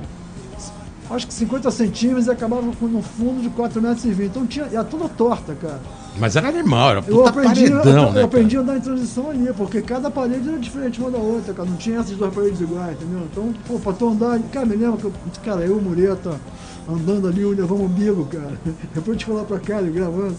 acho 1.10 1.26
que 1.26 1.32
50 1.32 1.70
centímetros 1.70 2.26
e 2.26 2.30
acabava 2.30 2.70
com 2.78 2.86
no 2.86 3.00
fundo 3.00 3.40
de 3.40 3.48
4 3.48 3.80
metros 3.80 4.04
e 4.04 4.10
20. 4.10 4.26
Então 4.26 4.46
tinha, 4.46 4.66
era 4.66 4.84
toda 4.84 5.08
torta, 5.08 5.54
cara. 5.54 5.80
Mas 6.18 6.36
era 6.36 6.48
animal, 6.48 6.90
era 6.90 6.98
Eu 7.00 7.02
puta 7.02 7.30
aprendi, 7.30 7.70
paredão, 7.70 8.06
eu, 8.06 8.12
né? 8.12 8.20
eu 8.20 8.24
aprendi 8.24 8.56
a 8.56 8.60
andar 8.60 8.76
em 8.76 8.80
transição 8.80 9.30
ali, 9.30 9.52
porque 9.56 9.82
cada 9.82 10.10
parede 10.10 10.48
era 10.48 10.58
diferente 10.58 11.00
uma 11.00 11.10
da 11.10 11.18
outra, 11.18 11.52
cara. 11.52 11.68
Não 11.68 11.76
tinha 11.76 11.98
essas 11.98 12.16
duas 12.16 12.32
paredes 12.32 12.60
iguais, 12.60 12.92
entendeu? 12.92 13.26
Então, 13.30 13.52
pô, 13.66 13.78
pra 13.78 13.92
tu 13.92 14.08
andar. 14.08 14.38
Cara, 14.52 14.66
me 14.66 14.76
lembro 14.76 14.96
que 14.96 15.04
eu, 15.04 15.12
cara, 15.44 15.62
eu, 15.62 15.80
Mureta, 15.80 16.40
andando 16.88 17.26
ali, 17.26 17.44
levamos 17.44 17.86
o 17.86 17.88
bigo, 17.88 18.26
cara. 18.26 18.52
Depois 18.94 19.18
de 19.18 19.24
falar 19.24 19.44
pra 19.44 19.58
cá, 19.58 19.80
gravando. 19.82 20.36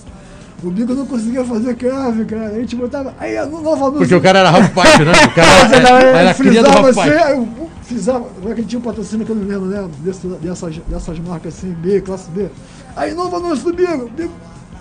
O 0.63 0.71
bigo 0.71 0.93
não 0.93 1.05
conseguia 1.05 1.43
fazer 1.43 1.75
crave, 1.75 2.23
cara. 2.23 2.47
A 2.47 2.59
gente 2.59 2.75
botava. 2.77 3.13
Aí, 3.19 3.35
novamente. 3.45 3.97
Porque 3.97 4.15
o 4.15 4.21
cara 4.21 4.39
era 4.39 4.51
Pipe, 4.53 5.03
né? 5.03 5.11
O 5.25 5.35
cara 5.35 5.75
era, 5.75 6.19
era 6.19 6.33
cria 6.33 6.63
do 6.63 6.69
frisava 6.69 6.81
Ralph 6.81 6.97
assim, 6.97 7.09
eu 7.09 7.69
frisava, 7.81 8.25
agora 8.38 8.55
que 8.55 8.61
ele 8.61 8.67
tinha 8.67 8.79
um 8.79 8.83
patrocínio 8.83 9.25
que 9.25 9.31
eu 9.31 9.35
não 9.35 9.45
lembro, 9.45 9.65
né? 9.65 9.89
Desse, 9.99 10.25
dessas, 10.25 10.77
dessas 10.88 11.19
marcas 11.19 11.53
assim, 11.57 11.73
B, 11.73 11.99
classe 11.99 12.29
B. 12.31 12.47
Aí 12.95 13.13
Nova 13.13 13.39
Norte 13.39 13.61
do 13.61 13.73
Bigo, 13.73 14.09
Bigo 14.15 14.31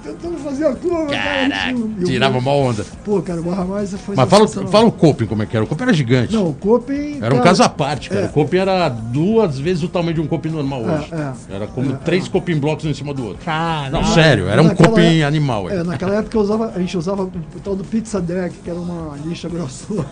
tentando 0.04 0.38
fazer 0.38 0.66
a 0.66 0.74
curva, 0.74 1.06
cara. 1.06 1.48
Caraca, 1.48 1.78
o- 1.78 2.04
tirava 2.04 2.38
uma 2.38 2.52
onda. 2.52 2.84
Pô, 3.04 3.20
cara, 3.22 3.40
o 3.40 3.44
Barra 3.44 3.64
Mais 3.64 3.92
foi 3.94 4.14
Mas 4.14 4.28
fala, 4.28 4.46
fala 4.48 4.86
o 4.86 4.92
Coping 4.92 5.26
como 5.26 5.42
é 5.42 5.46
que 5.46 5.56
era. 5.56 5.64
O 5.64 5.68
Coping 5.68 5.82
era 5.84 5.92
gigante. 5.92 6.32
Não, 6.34 6.48
o 6.48 6.54
Coping. 6.54 7.16
Era 7.22 7.34
um 7.34 7.38
cara, 7.38 7.42
caso 7.42 7.62
à 7.62 7.68
parte, 7.68 8.08
cara. 8.10 8.22
é. 8.22 8.24
O 8.26 8.28
Coping 8.28 8.56
era 8.58 8.88
duas 8.88 9.58
vezes 9.58 9.82
o 9.82 9.88
tamanho 9.88 10.14
de 10.14 10.20
um 10.20 10.26
Coping 10.26 10.50
normal 10.50 10.82
hoje. 10.82 11.08
é. 11.12 11.54
Era 11.54 11.66
como 11.66 11.92
É, 11.92 11.96
três 11.96 12.28
Coping 12.28 12.58
blocos 12.58 12.84
um 12.84 12.90
em 12.90 12.94
cima 12.94 13.12
do 13.14 13.24
outro. 13.26 13.44
Caralho. 13.44 13.92
Não, 13.92 14.04
sério, 14.04 14.48
era 14.48 14.62
um 14.62 14.68
é- 14.70 15.22
animal. 15.24 15.70
É, 15.70 15.76
É. 15.78 15.82
naquela 15.82 16.16
época 16.16 16.36
eu 16.36 16.42
usava, 16.42 16.72
a 16.74 16.78
gente 16.78 16.96
usava 16.96 17.22
o 17.24 17.30
tal 17.62 17.74
do 17.74 17.84
Pizza 17.84 18.20
Deck, 18.20 18.54
que 18.62 18.70
era 18.70 18.78
uma 18.78 19.16
lixa 19.24 19.48
grossura. 19.48 20.04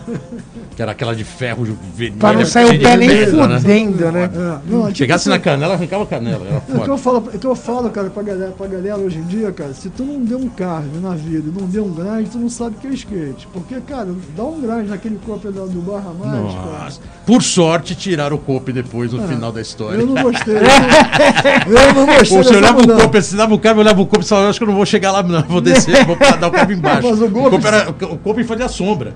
Que 0.75 0.81
era 0.81 0.91
aquela 0.91 1.15
de 1.15 1.23
ferro 1.23 1.63
vermelho. 1.95 2.19
Pra 2.19 2.33
não 2.33 2.45
sair 2.45 2.65
o 2.65 2.79
pé 2.79 2.97
nem 2.97 3.09
fudendo, 3.27 4.11
né? 4.11 4.23
É, 4.33 4.71
não, 4.71 4.83
tipo 4.87 4.95
Chegasse 4.97 5.29
na 5.29 5.35
assim, 5.35 5.43
canela, 5.43 5.73
arrancava 5.75 6.03
a 6.03 6.07
canela. 6.07 6.45
Era 6.45 6.55
É 6.55 6.57
o 6.57 6.83
que 6.83 6.89
eu 6.89 6.97
foda. 6.97 7.21
falo, 7.21 7.31
é 7.33 7.35
o 7.35 7.39
que 7.39 7.47
eu 7.47 7.55
falo, 7.55 7.89
cara, 7.89 8.09
pra 8.09 8.23
galera, 8.23 8.51
pra 8.51 8.67
galera 8.67 8.97
hoje 8.97 9.17
em 9.19 9.23
dia, 9.23 9.51
cara, 9.51 9.73
se 9.83 9.89
tu 9.89 10.05
não 10.05 10.23
deu 10.23 10.37
um 10.39 10.47
carro 10.47 10.85
na 11.01 11.13
vida, 11.13 11.51
não 11.59 11.67
deu 11.67 11.83
um 11.83 11.91
grind, 11.91 12.29
tu 12.31 12.37
não 12.37 12.47
sabe 12.49 12.77
o 12.77 12.79
que 12.79 12.87
é 12.87 12.91
skate. 12.91 13.45
Porque, 13.51 13.75
cara, 13.81 14.07
dá 14.33 14.43
um 14.45 14.61
grind 14.61 14.87
naquele 14.87 15.19
copo 15.25 15.51
do 15.51 15.67
do 15.67 15.81
Barra 15.81 16.13
Mais, 16.17 16.41
Nossa. 16.41 17.01
Por 17.25 17.43
sorte, 17.43 17.93
tiraram 17.93 18.37
o 18.37 18.39
Coping 18.39 18.71
depois, 18.71 19.11
no 19.11 19.21
final 19.27 19.51
da 19.51 19.59
história. 19.59 19.99
Eu 19.99 20.07
não 20.07 20.23
gostei. 20.23 20.55
Eu 20.55 20.61
não, 21.73 21.81
eu 21.81 21.93
não 21.93 22.05
gostei. 22.17 22.55
Olhava 22.57 22.77
o 22.77 22.81
mudança. 22.81 23.01
Coping, 23.03 23.17
assinava 23.17 23.53
o 23.53 23.59
cara, 23.59 23.77
olhava 23.77 24.01
o 24.01 24.05
Coping 24.05 24.23
e 24.23 24.27
falava, 24.29 24.49
acho 24.49 24.57
que 24.59 24.63
eu 24.63 24.67
não 24.69 24.75
vou 24.75 24.85
chegar 24.85 25.11
lá, 25.11 25.21
não. 25.21 25.41
Vou 25.43 25.59
descer, 25.59 26.05
vou 26.05 26.15
dar 26.15 26.47
o 26.47 26.51
cabo 26.51 26.71
embaixo. 26.71 27.09
Mas 27.09 27.19
o 27.19 27.25
o, 27.25 27.29
Coping- 27.31 27.49
Coping 27.49 27.67
era, 27.67 27.89
o 27.89 28.17
Coping 28.19 28.43
fazia 28.45 28.69
sombra. 28.69 29.13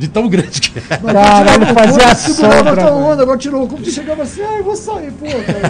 De 0.00 0.08
tão 0.08 0.26
grande 0.30 0.62
que 0.62 0.78
era. 0.78 0.96
Caralho, 0.98 1.44
tirava 1.58 1.72
o 1.72 1.74
fazia 1.74 2.06
a 2.06 2.14
sombra, 2.14 2.92
onda, 2.94 3.22
agora 3.22 3.36
tirou 3.36 3.64
o 3.64 3.68
copo, 3.68 3.82
tu 3.82 3.90
chegava 3.90 4.22
assim, 4.22 4.40
ah, 4.40 4.56
eu 4.56 4.64
vou 4.64 4.74
sair, 4.74 5.12
pô, 5.12 5.26
cara. 5.26 5.60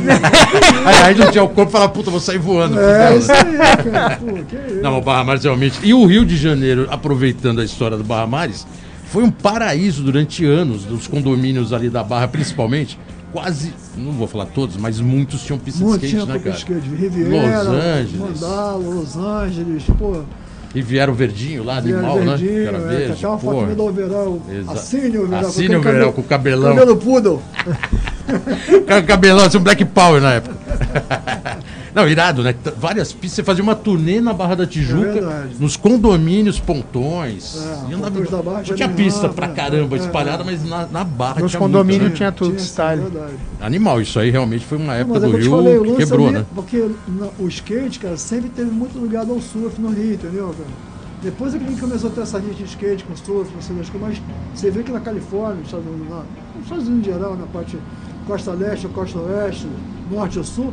Aí, 0.87 1.03
aí 1.03 1.15
não 1.17 1.31
tinha 1.33 1.43
o 1.43 1.49
Coping 1.49 1.69
e 1.69 1.73
falava, 1.73 1.91
puta, 1.93 2.11
vou 2.13 2.21
sair 2.21 2.39
voando. 2.39 2.79
É, 2.79 3.17
isso 3.17 3.33
aí, 3.33 3.91
cara. 3.91 4.17
Pô, 4.17 4.27
que 4.45 4.55
isso. 4.55 4.83
Não, 4.83 4.99
o 4.99 5.01
Barra 5.03 5.25
Mares 5.25 5.43
realmente. 5.43 5.81
E 5.83 5.93
o 5.93 6.07
Rio 6.07 6.25
de 6.25 6.37
Janeiro, 6.37 6.87
aproveitando 6.91 7.61
a 7.61 7.65
história 7.65 7.97
do 7.97 8.05
Barra 8.05 8.29
Mares, 8.29 8.65
foi 9.07 9.25
um 9.25 9.33
paraíso 9.33 10.05
durante 10.05 10.45
anos, 10.45 10.85
dos 10.85 11.09
condomínios 11.09 11.73
ali 11.73 11.91
da 11.91 12.05
Barra, 12.05 12.29
principalmente. 12.29 12.97
Quase, 13.33 13.75
não 13.97 14.13
vou 14.13 14.29
falar 14.29 14.47
todos, 14.47 14.77
mas 14.77 15.01
muitos 15.01 15.43
tinham 15.43 15.59
pista 15.59 15.81
de 15.81 15.85
Muito 15.85 16.07
skate, 16.07 16.25
tinha 16.25 16.35
né, 16.35 16.41
cara? 16.41 16.57
skate. 16.57 16.89
Riviera, 16.89 17.63
Los 17.63 17.83
Angeles. 17.85 18.41
Mandala, 18.41 18.77
Los 18.77 19.17
Angeles, 19.17 19.83
pô. 19.99 20.23
E 20.73 20.81
vieram 20.83 21.13
o 21.13 21.17
verdinho 21.17 21.65
lá, 21.65 21.79
animal, 21.79 22.21
né? 22.21 22.37
verdinho, 22.37 22.65
Cara 22.65 22.77
é, 22.79 22.81
verde, 22.81 23.13
Aquela 23.13 23.37
pô. 23.37 23.51
fotinha 23.53 23.75
do 23.75 23.85
overall. 23.87 24.43
Exa- 24.49 24.73
Assine 24.73 25.19
o 25.19 25.25
overall. 25.25 25.47
Assine 25.49 25.75
o 25.75 25.79
overall 25.79 25.95
cabelo- 25.99 26.13
com 26.13 26.21
o 26.21 26.25
cabelão. 26.25 26.75
Cabelo 26.77 26.97
poodle. 26.97 27.43
Cara, 28.87 29.03
cabelão, 29.03 29.45
assim, 29.47 29.59
um 29.59 29.63
Black 29.63 29.85
Power 29.85 30.21
na 30.23 30.35
época. 30.35 30.55
Não, 31.95 32.09
irado, 32.09 32.43
né? 32.43 32.55
Várias 32.79 33.13
pistas. 33.13 33.33
Você 33.37 33.43
fazia 33.45 33.63
uma 33.63 33.75
turnê 33.75 34.21
na 34.21 34.33
Barra 34.33 34.55
da 34.55 34.67
Tijuca, 34.67 35.19
É 35.19 35.47
nos 35.59 35.77
condomínios, 35.77 36.59
pontões. 36.61 37.57
É, 37.57 37.95
andava- 37.95 38.11
pontões 38.11 38.31
da 38.31 38.43
Barra 38.43 38.63
não 38.67 38.77
tinha 38.77 38.89
pista 38.89 39.27
lá, 39.27 39.33
pra 39.33 39.49
caramba, 39.49 39.97
é, 39.97 40.01
espalhada, 40.01 40.43
é. 40.43 40.47
mas 40.47 40.65
na, 40.69 40.87
na 40.87 41.05
Barra 41.05 41.41
Nos 41.41 41.51
tinha 41.51 41.61
condomínios 41.61 42.03
muita, 42.03 42.11
né? 42.13 42.17
tinha 42.17 42.33
tudo 42.33 42.51
Tinha, 42.57 42.61
style. 42.65 43.03
é. 43.17 43.67
Animal, 43.67 44.01
isso 44.01 44.19
aí 44.19 44.31
realmente 44.31 44.65
foi 44.65 44.79
uma 44.79 44.95
época 44.95 45.21
Mas 45.21 45.25
é 45.25 45.33
do 45.33 45.37
Rio 45.37 45.51
falei, 45.51 45.81
que 45.81 45.97
quebrou, 45.97 46.27
ali, 46.29 46.39
né? 46.39 46.47
Porque 46.55 46.91
o 47.39 47.49
skate, 47.49 47.99
cara, 47.99 48.17
sempre 48.17 48.51
teve 48.51 48.71
muito 48.71 48.99
ligado 48.99 49.33
ao 49.33 49.41
surf 49.41 49.81
no 49.81 49.91
Rio, 49.91 50.15
entendeu, 50.15 50.49
cara? 50.57 50.91
Depois 51.23 51.55
é 51.55 51.59
que 51.59 51.65
a 51.65 51.69
gente 51.69 51.81
começou 51.81 52.09
a 52.09 52.13
ter 52.15 52.21
essa 52.23 52.39
linha 52.39 52.55
de 52.55 52.65
skate 52.65 53.05
com 53.05 53.15
surf, 53.15 53.51
não 53.55 53.61
sei 53.61 53.77
das 53.77 53.91
coisas, 53.91 54.09
mas 54.09 54.23
você 54.59 54.71
vê 54.71 54.83
que 54.83 54.91
na 54.91 55.01
Califórnia, 55.01 55.57
nos 55.57 55.67
Estados 55.67 55.87
Unidos, 55.87 56.09
lá, 56.11 56.25
nos 56.55 56.65
Estados 56.65 56.89
Unidos 56.89 57.09
em 57.09 57.13
geral, 57.13 57.37
na 57.37 57.47
parte 57.47 57.77
costa 58.27 58.53
leste, 58.53 58.89
costa 58.89 59.19
oeste, 59.19 59.67
norte 60.11 60.39
ou 60.39 60.45
sul, 60.45 60.73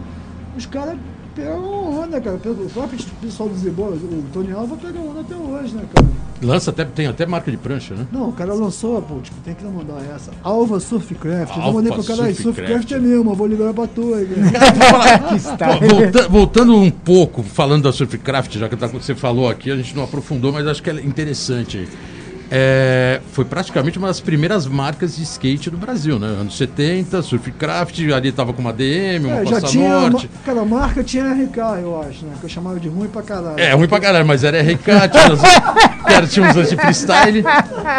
os 0.57 0.65
caras 0.65 0.97
pegam 1.35 2.01
onda, 2.01 2.19
cara. 2.19 2.35
O 2.37 2.69
próprio 2.69 2.99
pessoal 3.21 3.47
do 3.49 3.55
Zibola, 3.55 3.95
o 3.95 4.23
Tony 4.33 4.51
Alva 4.51 4.75
pega 4.75 4.99
onda 4.99 5.21
até 5.21 5.35
hoje, 5.35 5.75
né, 5.75 5.83
cara? 5.93 6.07
Lança 6.41 6.69
até, 6.69 6.85
tem 6.85 7.07
até 7.07 7.25
marca 7.25 7.49
de 7.49 7.57
prancha, 7.57 7.95
né? 7.95 8.05
Não, 8.11 8.29
o 8.29 8.31
cara 8.31 8.53
lançou, 8.53 9.01
pô, 9.01 9.19
tipo, 9.21 9.35
tem 9.41 9.55
que 9.55 9.63
mandar 9.65 9.99
essa. 10.15 10.31
Alva 10.43 10.79
Surfcraft. 10.79 11.55
Eu 11.55 11.63
Alva 11.63 11.73
mandei 11.79 11.91
pro 11.91 12.03
cara 12.03 12.25
aí, 12.25 12.35
Surfcraft. 12.35 12.69
Surfcraft 12.83 12.91
é 12.91 12.99
mesmo, 12.99 13.31
eu 13.31 13.35
vou 13.35 13.47
liberar 13.47 13.73
pra 13.73 13.87
tu 13.87 14.13
aí, 14.13 14.27
cara. 14.27 15.79
Volta- 15.87 16.27
voltando 16.27 16.75
um 16.75 16.91
pouco, 16.91 17.41
falando 17.43 17.83
da 17.83 17.91
Surfcraft, 17.91 18.55
já 18.57 18.69
que 18.69 18.75
tá- 18.75 18.87
você 18.87 19.15
falou 19.15 19.49
aqui, 19.49 19.71
a 19.71 19.75
gente 19.75 19.95
não 19.95 20.03
aprofundou, 20.03 20.51
mas 20.51 20.67
acho 20.67 20.81
que 20.83 20.89
é 20.89 20.93
interessante. 21.01 21.77
aí. 21.79 21.87
É, 22.49 23.19
foi 23.33 23.43
praticamente 23.45 23.97
uma 23.97 24.07
das 24.07 24.19
primeiras 24.21 24.65
marcas 24.65 25.15
de 25.17 25.23
skate 25.23 25.69
do 25.69 25.77
Brasil, 25.77 26.17
né? 26.17 26.27
Anos 26.27 26.55
70, 26.57 27.21
Surfcraft, 27.21 27.99
ali 28.13 28.31
tava 28.31 28.53
com 28.53 28.61
uma 28.61 28.71
DM, 28.73 29.25
uma 29.27 29.41
É, 29.41 29.45
já 29.45 29.61
tinha. 29.61 30.09
Norte. 30.09 30.29
ma- 30.33 30.41
Cara, 30.45 30.61
a 30.61 30.65
marca 30.65 31.03
tinha 31.03 31.25
RK, 31.33 31.57
eu 31.81 32.01
acho, 32.01 32.25
né? 32.25 32.33
Que 32.39 32.45
eu 32.45 32.49
chamava 32.49 32.79
de 32.79 32.87
ruim 32.87 33.07
pra 33.07 33.21
caralho. 33.21 33.59
É, 33.59 33.73
ruim 33.73 33.87
pra 33.87 33.99
caralho, 33.99 34.25
mas 34.25 34.43
era 34.43 34.61
RK, 34.61 35.09
tinha, 35.11 35.33
uns- 35.33 35.41
cara, 36.07 36.27
tinha 36.27 36.49
uns 36.49 36.55
anti-freestyle. 36.57 37.43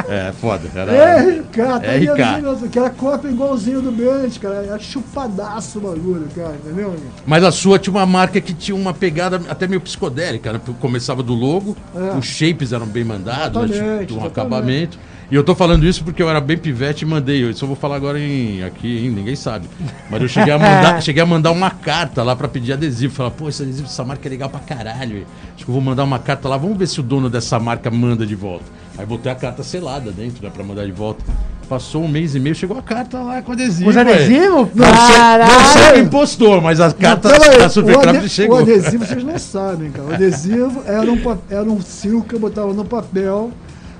É, 0.08 0.32
foda. 0.40 0.62
Era... 0.74 1.20
RK, 1.20 1.56
tá 1.56 1.78
RK. 1.78 2.68
que 2.70 2.78
era 2.78 2.90
cópia 2.90 3.28
igualzinho 3.28 3.82
do 3.82 3.92
Bennett, 3.92 4.40
cara. 4.40 4.64
Era 4.64 4.78
chupadaço 4.78 5.78
o 5.78 5.82
bagulho, 5.82 6.26
cara, 6.34 6.54
entendeu? 6.64 6.94
Mas 7.26 7.44
a 7.44 7.52
sua 7.52 7.78
tinha 7.78 7.92
uma 7.94 8.06
marca 8.06 8.40
que 8.40 8.54
tinha 8.54 8.74
uma 8.74 8.94
pegada 8.94 9.40
até 9.48 9.66
meio 9.66 9.80
psicodélica, 9.80 10.52
né? 10.52 10.60
Começava 10.80 11.22
do 11.22 11.34
logo, 11.34 11.76
É. 11.94 12.16
os 12.16 12.24
shapes 12.24 12.72
eram 12.72 12.86
bem 12.86 13.04
mandados, 13.04 13.60
né? 13.62 13.76
Exatamente, 13.76 14.12
exatamente. 14.12 14.37
Acabamento. 14.40 14.98
E 15.30 15.34
eu 15.34 15.44
tô 15.44 15.54
falando 15.54 15.84
isso 15.84 16.02
porque 16.04 16.22
eu 16.22 16.30
era 16.30 16.40
bem 16.40 16.56
pivete 16.56 17.04
e 17.04 17.06
mandei. 17.06 17.44
Eu 17.44 17.52
só 17.52 17.66
vou 17.66 17.76
falar 17.76 17.96
agora 17.96 18.18
em 18.18 18.62
aqui, 18.62 19.04
hein? 19.04 19.10
ninguém 19.10 19.36
sabe. 19.36 19.68
Mas 20.10 20.22
eu 20.22 20.28
cheguei 20.28 20.54
a 20.54 20.56
mandar, 20.58 21.02
cheguei 21.02 21.22
a 21.22 21.26
mandar 21.26 21.50
uma 21.50 21.70
carta 21.70 22.22
lá 22.22 22.34
pra 22.34 22.48
pedir 22.48 22.72
adesivo. 22.72 23.14
Falar, 23.14 23.30
pô, 23.32 23.46
esse 23.46 23.62
adesivo 23.62 23.86
dessa 23.86 24.02
marca 24.04 24.26
é 24.26 24.30
legal 24.30 24.48
pra 24.48 24.60
caralho. 24.60 25.26
Acho 25.54 25.66
que 25.66 25.70
eu 25.70 25.74
vou 25.74 25.82
mandar 25.82 26.04
uma 26.04 26.18
carta 26.18 26.48
lá, 26.48 26.56
vamos 26.56 26.78
ver 26.78 26.86
se 26.86 26.98
o 26.98 27.02
dono 27.02 27.28
dessa 27.28 27.58
marca 27.58 27.90
manda 27.90 28.26
de 28.26 28.34
volta. 28.34 28.64
Aí 28.96 29.04
botei 29.04 29.30
a 29.30 29.34
carta 29.34 29.62
selada 29.62 30.10
dentro, 30.10 30.42
né, 30.42 30.50
pra 30.52 30.64
mandar 30.64 30.86
de 30.86 30.92
volta. 30.92 31.22
Passou 31.68 32.02
um 32.02 32.08
mês 32.08 32.34
e 32.34 32.40
meio, 32.40 32.54
chegou 32.54 32.78
a 32.78 32.82
carta 32.82 33.20
lá 33.20 33.42
com 33.42 33.52
adesivo. 33.52 33.90
Os 33.90 33.96
adesivos? 33.98 34.68
Não 34.74 34.86
sei, 34.86 35.38
não 35.38 35.64
sei 35.66 35.92
quem 35.92 36.08
postou, 36.08 36.62
mas 36.62 36.80
a 36.80 36.90
carta 36.90 37.28
da 37.28 37.68
Supercraft 37.68 38.28
chegou. 38.28 38.56
o 38.56 38.60
adesivo 38.62 39.04
vocês 39.04 39.22
não 39.22 39.38
sabem, 39.38 39.90
cara. 39.90 40.08
O 40.08 40.14
adesivo 40.14 40.82
era 40.86 41.12
um, 41.12 41.38
era 41.50 41.70
um 41.70 41.78
que 42.22 42.34
eu 42.34 42.40
botava 42.40 42.72
no 42.72 42.86
papel, 42.86 43.52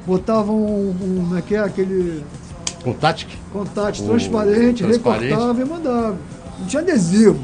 botava 0.08 0.50
um, 0.50 0.88
um 0.90 1.24
como 1.24 1.36
é 1.36 1.42
que 1.42 1.54
é, 1.54 1.58
aquele 1.58 2.24
Contatic? 2.82 3.28
contato 3.52 4.00
O 4.00 4.06
transparente, 4.06 4.82
transparente. 4.82 5.26
recortava 5.28 5.60
e 5.60 5.64
mandava. 5.64 6.16
Não 6.58 6.66
tinha 6.66 6.80
adesivo. 6.80 7.38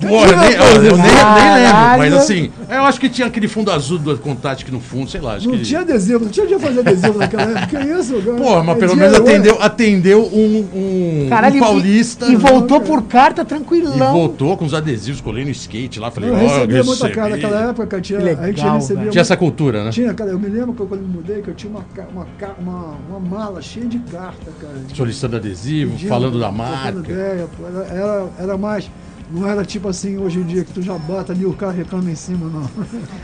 Porra, 0.00 0.30
eu 0.30 0.36
nem, 0.38 0.50
eu, 0.52 0.62
eu 0.62 0.80
nem, 0.82 0.90
eu 0.90 0.96
nem 0.96 1.54
lembro, 1.54 1.98
mas 1.98 2.14
assim, 2.14 2.50
eu 2.68 2.84
acho 2.84 2.98
que 2.98 3.08
tinha 3.08 3.26
aquele 3.26 3.46
fundo 3.48 3.70
azul 3.70 3.98
do 3.98 4.16
Contatic 4.18 4.68
no 4.70 4.80
fundo, 4.80 5.10
sei 5.10 5.20
lá. 5.20 5.34
Acho 5.34 5.48
Não 5.48 5.58
que... 5.58 5.62
tinha 5.64 5.80
adesivo, 5.80 6.24
não 6.24 6.30
tinha 6.30 6.46
de 6.46 6.58
fazer 6.58 6.80
adesivo 6.80 7.18
naquela 7.18 7.42
época. 7.42 7.66
Que 7.66 7.86
isso, 7.92 8.14
cara? 8.22 8.36
Porra, 8.36 8.64
mas 8.64 8.76
É 8.76 8.80
pelo 8.80 8.96
menos 8.96 9.16
e 9.16 9.20
hoje. 9.20 9.30
atendeu, 9.30 9.62
atendeu 9.62 10.22
um, 10.32 10.68
um, 10.74 11.26
Caralho, 11.28 11.54
um 11.54 11.56
e- 11.58 11.60
paulista 11.60 12.26
E, 12.26 12.30
né? 12.32 12.36
voltou 12.38 12.80
por 12.80 13.02
carta 13.02 13.42
E 13.42 13.44
tranquilão. 13.44 14.12
voltou 14.12 14.56
com 14.56 14.64
os 14.64 14.72
adesivos, 14.74 15.20
colei 15.20 15.44
no 15.44 15.50
skate 15.50 16.00
lá, 16.00 16.10
falei, 16.10 16.30
Eu 16.30 16.34
ó, 16.34 16.38
recebia 16.38 16.82
muita 16.84 16.90
recebi. 17.06 17.14
cara 17.14 17.28
naquela 17.30 17.70
época, 17.70 18.00
tinha, 18.00 18.18
Que 18.20 18.28
a 18.28 18.34
gente 18.34 18.40
legal, 18.56 18.74
recebia. 18.76 19.10
Tinha 19.10 19.20
essa 19.22 19.36
cultura, 19.36 19.84
né? 19.84 19.90
Tinha, 19.90 20.14
cara, 20.14 20.30
eu 20.30 20.38
me 20.38 20.48
lembro 20.48 20.72
que 20.74 20.80
eu, 20.80 20.86
quando 20.86 21.02
me 21.02 21.08
mudei, 21.16 21.42
que 21.42 21.48
eu 21.48 21.54
tinha 21.54 21.70
uma, 21.72 21.84
uma, 22.12 22.26
uma, 22.58 22.96
uma 23.08 23.20
mala 23.20 23.60
cheia 23.60 23.86
de 23.86 23.98
carta, 23.98 24.50
cara. 24.60 24.74
Solicitando 24.94 25.36
adesivo, 25.36 25.92
Pedindo, 25.92 26.08
falando 26.08 26.38
da 26.40 26.50
marca. 26.50 26.98
Ideia, 27.00 27.46
era, 27.90 28.26
era 28.38 28.56
mais. 28.58 28.90
Não 29.32 29.48
era 29.48 29.64
tipo 29.64 29.88
assim 29.88 30.18
hoje 30.18 30.40
em 30.40 30.44
dia 30.44 30.64
que 30.64 30.72
tu 30.72 30.82
já 30.82 30.98
bata 30.98 31.32
ali 31.32 31.46
o 31.46 31.52
carro 31.52 31.72
reclama 31.72 32.10
em 32.10 32.16
cima, 32.16 32.48
não. 32.48 32.68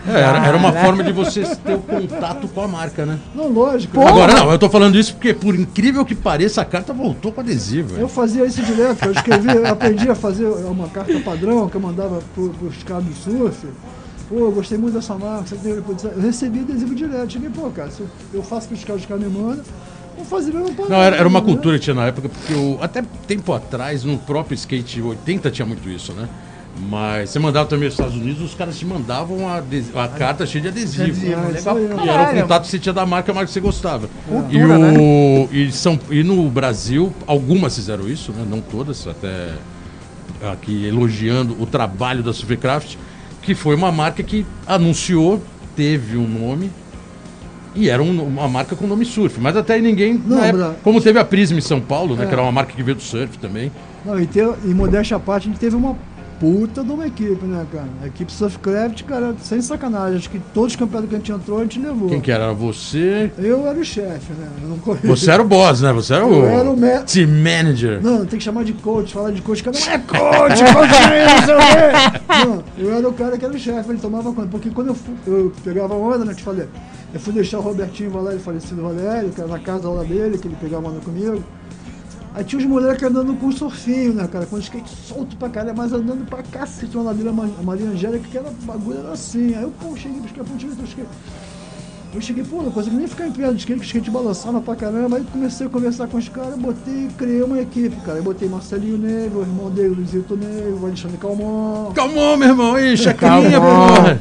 É, 0.06 0.20
era, 0.20 0.46
era 0.46 0.56
uma 0.56 0.72
forma 0.72 1.02
de 1.02 1.12
você 1.12 1.42
ter 1.42 1.74
o 1.74 1.80
contato 1.80 2.46
com 2.48 2.60
a 2.60 2.68
marca, 2.68 3.04
né? 3.04 3.18
Não, 3.34 3.48
lógico. 3.48 4.00
Agora 4.00 4.32
não, 4.34 4.52
eu 4.52 4.58
tô 4.58 4.70
falando 4.70 4.96
isso 4.96 5.14
porque, 5.14 5.34
por 5.34 5.54
incrível 5.54 6.04
que 6.04 6.14
pareça, 6.14 6.62
a 6.62 6.64
carta 6.64 6.92
voltou 6.92 7.32
com 7.32 7.40
adesivo. 7.40 7.90
Eu 7.90 7.96
velho. 7.96 8.08
fazia 8.08 8.44
isso 8.46 8.62
direto, 8.62 9.04
eu 9.04 9.12
escrevia, 9.12 9.52
eu 9.52 9.66
aprendi 9.66 10.08
a 10.08 10.14
fazer 10.14 10.46
uma 10.46 10.88
carta 10.88 11.18
padrão 11.20 11.68
que 11.68 11.76
eu 11.76 11.80
mandava 11.80 12.22
pro, 12.34 12.50
pros 12.50 12.82
caras 12.84 13.04
do 13.04 13.14
surf. 13.14 13.66
Pô, 14.28 14.36
eu 14.36 14.52
gostei 14.52 14.76
muito 14.76 14.94
dessa 14.94 15.14
marca, 15.14 15.46
você 15.46 15.56
tem 15.56 15.72
Eu 15.72 16.20
recebi 16.20 16.60
adesivo 16.60 16.94
direto. 16.94 17.32
Cheguei, 17.32 17.48
pô, 17.48 17.70
cara, 17.70 17.90
eu, 17.98 18.06
eu 18.34 18.42
faço 18.42 18.68
caras, 18.84 19.02
os 19.02 19.06
caras 19.06 19.22
me 19.22 19.28
mandam, 19.28 19.64
vou 20.16 20.24
fazer 20.24 20.52
mesmo 20.52 20.74
para 20.74 20.88
Não, 20.88 21.02
era, 21.02 21.16
era 21.16 21.28
uma 21.28 21.40
né? 21.40 21.46
cultura 21.46 21.78
que 21.78 21.84
tinha 21.84 21.94
na 21.94 22.06
época, 22.06 22.28
porque 22.28 22.52
eu, 22.52 22.78
até 22.80 23.02
tempo 23.26 23.52
atrás, 23.52 24.04
no 24.04 24.18
próprio 24.18 24.54
skate 24.54 25.00
80 25.00 25.50
tinha 25.50 25.66
muito 25.66 25.88
isso, 25.88 26.12
né? 26.12 26.28
Mas 26.78 27.30
você 27.30 27.38
mandava 27.38 27.66
também 27.68 27.86
nos 27.86 27.94
Estados 27.94 28.14
Unidos, 28.14 28.42
os 28.42 28.54
caras 28.54 28.78
te 28.78 28.84
mandavam 28.84 29.48
a, 29.48 29.62
a 30.04 30.08
carta 30.08 30.44
cheia 30.44 30.62
de 30.62 30.68
adesivo. 30.68 31.02
adesivo 31.04 31.70
ah, 31.70 31.72
legal. 31.72 32.04
E 32.04 32.08
era 32.08 32.30
o 32.30 32.42
contato 32.42 32.62
que 32.64 32.68
você 32.68 32.78
tinha 32.78 32.92
da 32.92 33.06
marca, 33.06 33.32
a 33.32 33.34
marca 33.34 33.46
que 33.46 33.52
você 33.52 33.60
gostava. 33.60 34.08
Cultura, 34.28 34.58
e, 34.58 34.62
o, 34.62 34.78
né? 34.78 35.48
e, 35.52 35.72
são, 35.72 35.98
e 36.10 36.22
no 36.22 36.48
Brasil, 36.50 37.12
algumas 37.26 37.74
fizeram 37.74 38.06
isso, 38.06 38.30
né? 38.32 38.46
não 38.48 38.60
todas, 38.60 39.06
até 39.06 39.54
aqui 40.52 40.86
elogiando 40.86 41.56
o 41.60 41.64
trabalho 41.64 42.22
da 42.22 42.32
Supercraft, 42.32 42.96
que 43.40 43.54
foi 43.54 43.74
uma 43.74 43.90
marca 43.90 44.22
que 44.22 44.44
anunciou, 44.66 45.42
teve 45.74 46.18
um 46.18 46.28
nome, 46.28 46.70
e 47.76 47.88
era 47.88 48.02
um, 48.02 48.22
uma 48.22 48.48
marca 48.48 48.74
com 48.74 48.86
nome 48.86 49.04
surf. 49.04 49.40
Mas 49.40 49.56
até 49.56 49.74
aí 49.74 49.82
ninguém. 49.82 50.20
Não, 50.26 50.42
época, 50.42 50.76
como 50.82 51.00
teve 51.00 51.18
a 51.18 51.24
Prisma 51.24 51.58
em 51.58 51.62
São 51.62 51.80
Paulo, 51.80 52.16
né? 52.16 52.24
É. 52.24 52.26
Que 52.26 52.32
era 52.32 52.42
uma 52.42 52.52
marca 52.52 52.72
que 52.72 52.82
veio 52.82 52.96
do 52.96 53.02
surf 53.02 53.38
também. 53.38 53.70
Não, 54.04 54.20
e, 54.20 54.26
ter, 54.26 54.48
e 54.64 54.68
modéstia 54.68 55.16
à 55.16 55.20
parte, 55.20 55.48
a 55.48 55.50
gente 55.50 55.60
teve 55.60 55.74
uma 55.74 55.96
puta 56.38 56.84
de 56.84 56.90
uma 56.90 57.06
equipe, 57.06 57.44
né, 57.44 57.66
cara? 57.72 57.88
A 58.02 58.06
equipe 58.06 58.30
Surfcraft, 58.30 59.02
cara, 59.04 59.34
sem 59.40 59.60
sacanagem. 59.60 60.18
Acho 60.18 60.30
que 60.30 60.38
todos 60.52 60.72
os 60.72 60.76
campeonatos 60.76 61.08
que 61.08 61.14
a 61.16 61.18
gente 61.18 61.32
entrou, 61.32 61.58
a 61.58 61.62
gente 61.62 61.78
levou. 61.78 62.08
Quem 62.08 62.20
que 62.20 62.30
era? 62.30 62.52
Você? 62.52 63.30
Eu 63.38 63.66
era 63.66 63.78
o 63.78 63.84
chefe, 63.84 64.32
né? 64.32 64.48
Eu 64.62 64.68
não 64.68 64.76
Você 65.04 65.30
era 65.30 65.42
o 65.42 65.46
boss, 65.46 65.80
né? 65.80 65.92
Você 65.92 66.14
era 66.14 66.26
o, 66.26 66.34
eu 66.34 66.46
era 66.46 66.70
o 66.70 66.76
ma 66.76 67.00
team 67.00 67.28
manager. 67.28 68.02
Não, 68.02 68.26
tem 68.26 68.38
que 68.38 68.44
chamar 68.44 68.64
de 68.64 68.72
coach. 68.74 69.12
Falar 69.12 69.32
de 69.32 69.42
coach, 69.42 69.62
cara, 69.62 69.76
não 69.78 69.92
é 69.92 69.98
coach, 70.06 70.60
coach, 70.72 70.90
não 71.32 71.46
sei 71.46 71.54
o 71.54 71.58
quê. 71.58 72.46
Não, 72.46 72.64
eu 72.78 72.94
era 72.94 73.08
o 73.08 73.12
cara 73.12 73.38
que 73.38 73.44
era 73.44 73.54
o 73.54 73.58
chefe, 73.58 73.90
ele 73.90 73.98
tomava 73.98 74.32
conta. 74.32 74.48
Porque 74.48 74.70
quando 74.70 74.88
eu, 74.88 74.96
eu 75.26 75.52
pegava 75.64 75.94
onda, 75.94 76.24
né, 76.24 76.34
te 76.34 76.42
falei, 76.42 76.66
eu 77.14 77.20
fui 77.20 77.32
deixar 77.32 77.58
o 77.58 77.62
Robertinho 77.62 78.10
Valério, 78.10 78.40
falecido 78.40 78.82
Valério, 78.82 79.30
que 79.30 79.40
era 79.40 79.48
na 79.48 79.58
casa 79.58 79.88
lá 79.88 80.02
dele, 80.02 80.38
que 80.38 80.48
ele 80.48 80.56
pegava 80.60 80.88
onda 80.88 81.00
comigo. 81.00 81.42
Aí 82.34 82.44
tinha 82.44 82.60
os 82.60 82.66
moleques 82.66 83.02
andando 83.02 83.34
com 83.40 83.50
surfinho, 83.50 84.12
né, 84.12 84.28
cara? 84.30 84.44
Com 84.44 84.58
skate 84.58 84.90
solto 84.90 85.34
pra 85.36 85.48
caralho, 85.48 85.74
mas 85.74 85.90
andando 85.90 86.26
pra 86.28 86.42
cacete 86.42 86.94
uma 86.94 87.04
ladeira 87.04 87.32
Maria 87.32 87.88
Angélica, 87.88 88.28
que 88.30 88.36
era 88.36 88.50
bagulho 88.64 88.98
era 88.98 89.12
assim. 89.12 89.54
Aí 89.54 89.62
eu, 89.62 89.72
pô, 89.80 89.96
cheguei 89.96 90.20
buscar 90.20 90.44
ponte 90.44 90.66
de 90.66 90.84
skate. 90.84 91.08
Eu 92.14 92.20
cheguei, 92.20 92.44
pô, 92.44 92.62
não 92.62 92.70
consegui 92.70 92.96
nem 92.96 93.06
ficar 93.06 93.26
em 93.26 93.32
pé 93.32 93.50
de 93.50 93.56
skate, 93.56 93.80
que 93.80 93.84
o 93.84 93.86
skate 93.86 94.10
balançava 94.10 94.60
pra 94.60 94.76
caramba. 94.76 95.16
Aí 95.16 95.24
comecei 95.32 95.66
a 95.66 95.70
conversar 95.70 96.08
com 96.08 96.18
os 96.18 96.28
caras, 96.28 96.58
botei, 96.58 97.08
criei 97.16 97.42
uma 97.42 97.58
equipe, 97.58 97.96
cara. 98.04 98.18
Aí 98.18 98.22
botei 98.22 98.50
Marcelinho 98.50 98.98
Negro, 98.98 99.38
o 99.38 99.42
irmão 99.42 99.70
dele, 99.70 99.94
Luizito 99.94 100.36
Negro, 100.36 100.78
o 100.82 100.86
Alexandre 100.86 101.16
Calmon. 101.16 101.92
Calmon, 101.94 102.36
meu 102.36 102.48
irmão, 102.48 102.74
aí, 102.74 102.96
chacrinha, 102.98 103.58
porra. 103.58 104.20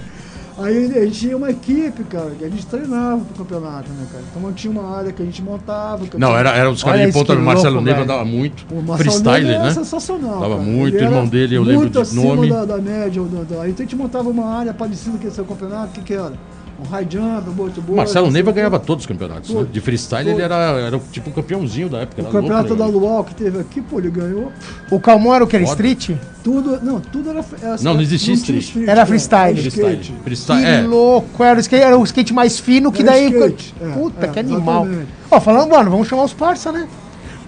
Aí 0.58 0.86
a 0.86 1.06
gente 1.06 1.20
tinha 1.20 1.36
uma 1.36 1.52
equipe, 1.52 2.04
cara, 2.06 2.32
que 2.32 2.46
a 2.46 2.50
gente 2.50 2.66
treinava 2.66 3.22
pro 3.26 3.44
campeonato, 3.44 3.90
né, 3.90 4.08
cara? 4.10 4.24
Então 4.32 4.54
tinha 4.54 4.72
uma 4.72 4.98
área 4.98 5.12
que 5.12 5.22
a 5.22 5.26
gente 5.26 5.42
montava. 5.42 6.06
Não, 6.18 6.36
era, 6.36 6.52
era 6.52 6.70
os 6.72 6.82
caras 6.82 7.06
de 7.06 7.12
ponta 7.12 7.36
do 7.36 7.42
Marcelo 7.42 7.82
Neiva 7.82 8.06
dava 8.06 8.24
muito. 8.24 8.66
O 8.72 8.82
Marcelo 8.82 9.12
Freestyle, 9.12 9.46
né? 9.46 9.72
sensacional. 9.72 10.40
Dava 10.40 10.56
cara. 10.56 10.62
muito, 10.62 10.96
o 10.96 11.02
irmão 11.02 11.28
dele, 11.28 11.56
eu 11.56 11.64
lembro 11.64 11.90
de 11.90 12.16
nome. 12.16 12.50
Da, 12.50 12.64
da 12.64 12.78
média. 12.78 13.22
Do, 13.22 13.44
do, 13.44 13.60
aí 13.60 13.74
a 13.78 13.82
gente 13.82 13.96
montava 13.98 14.30
uma 14.30 14.46
área 14.46 14.74
parecida 14.74 15.18
com 15.18 15.28
esse 15.28 15.44
campeonato, 15.44 15.88
o 15.88 15.94
que, 15.94 16.02
que 16.02 16.14
era? 16.14 16.34
Um 16.80 16.90
high 16.90 17.08
jump, 17.10 17.50
um 17.50 17.54
bote 17.54 17.80
bote. 17.80 17.96
Marcelo 17.96 18.30
Neiva 18.30 18.52
ganhava 18.52 18.80
todos 18.80 19.04
os 19.04 19.08
campeonatos. 19.08 19.50
Né? 19.50 19.66
De 19.72 19.80
freestyle 19.80 20.30
ele 20.30 20.42
era, 20.42 20.56
era 20.56 21.00
tipo 21.12 21.32
campeãozinho 21.32 21.90
da 21.90 22.00
época. 22.00 22.22
O 22.22 22.26
campeonato 22.26 22.76
da 22.76 22.86
Luau 22.86 23.24
que 23.24 23.34
teve 23.34 23.60
aqui, 23.60 23.82
pô, 23.82 24.00
ele 24.00 24.10
ganhou. 24.10 24.52
O 24.92 25.00
Calmon 25.00 25.34
era 25.34 25.44
o 25.44 25.48
que? 25.48 25.56
Era 25.56 25.66
street? 25.66 26.12
Tudo, 26.44 26.80
não, 26.84 27.00
tudo 27.00 27.30
era. 27.30 27.44
era 27.62 27.78
não, 27.82 27.94
não 27.96 28.02
existia 28.02 28.34
não 28.34 28.40
street. 28.40 28.64
street. 28.64 28.90
Era 28.90 29.06
freestyle. 29.06 29.60
freestyle. 29.60 30.14
freestyle. 30.24 30.62
Que 30.62 30.68
é. 30.68 30.82
louco, 30.82 31.44
era 31.44 31.58
o, 31.58 31.62
skate, 31.62 31.84
era 31.84 31.98
o 31.98 32.04
skate 32.04 32.34
mais 32.34 32.60
fino 32.60 32.92
que 32.92 33.02
era 33.02 33.12
daí. 33.12 33.32
Skate. 33.32 33.76
É, 33.82 33.88
Puta, 33.90 34.26
é, 34.26 34.30
que 34.30 34.40
animal. 34.40 34.88
Ó, 35.32 35.40
falando, 35.40 35.70
mano, 35.72 35.90
vamos 35.90 36.08
chamar 36.08 36.24
os 36.24 36.34
parça, 36.34 36.72
né? 36.72 36.88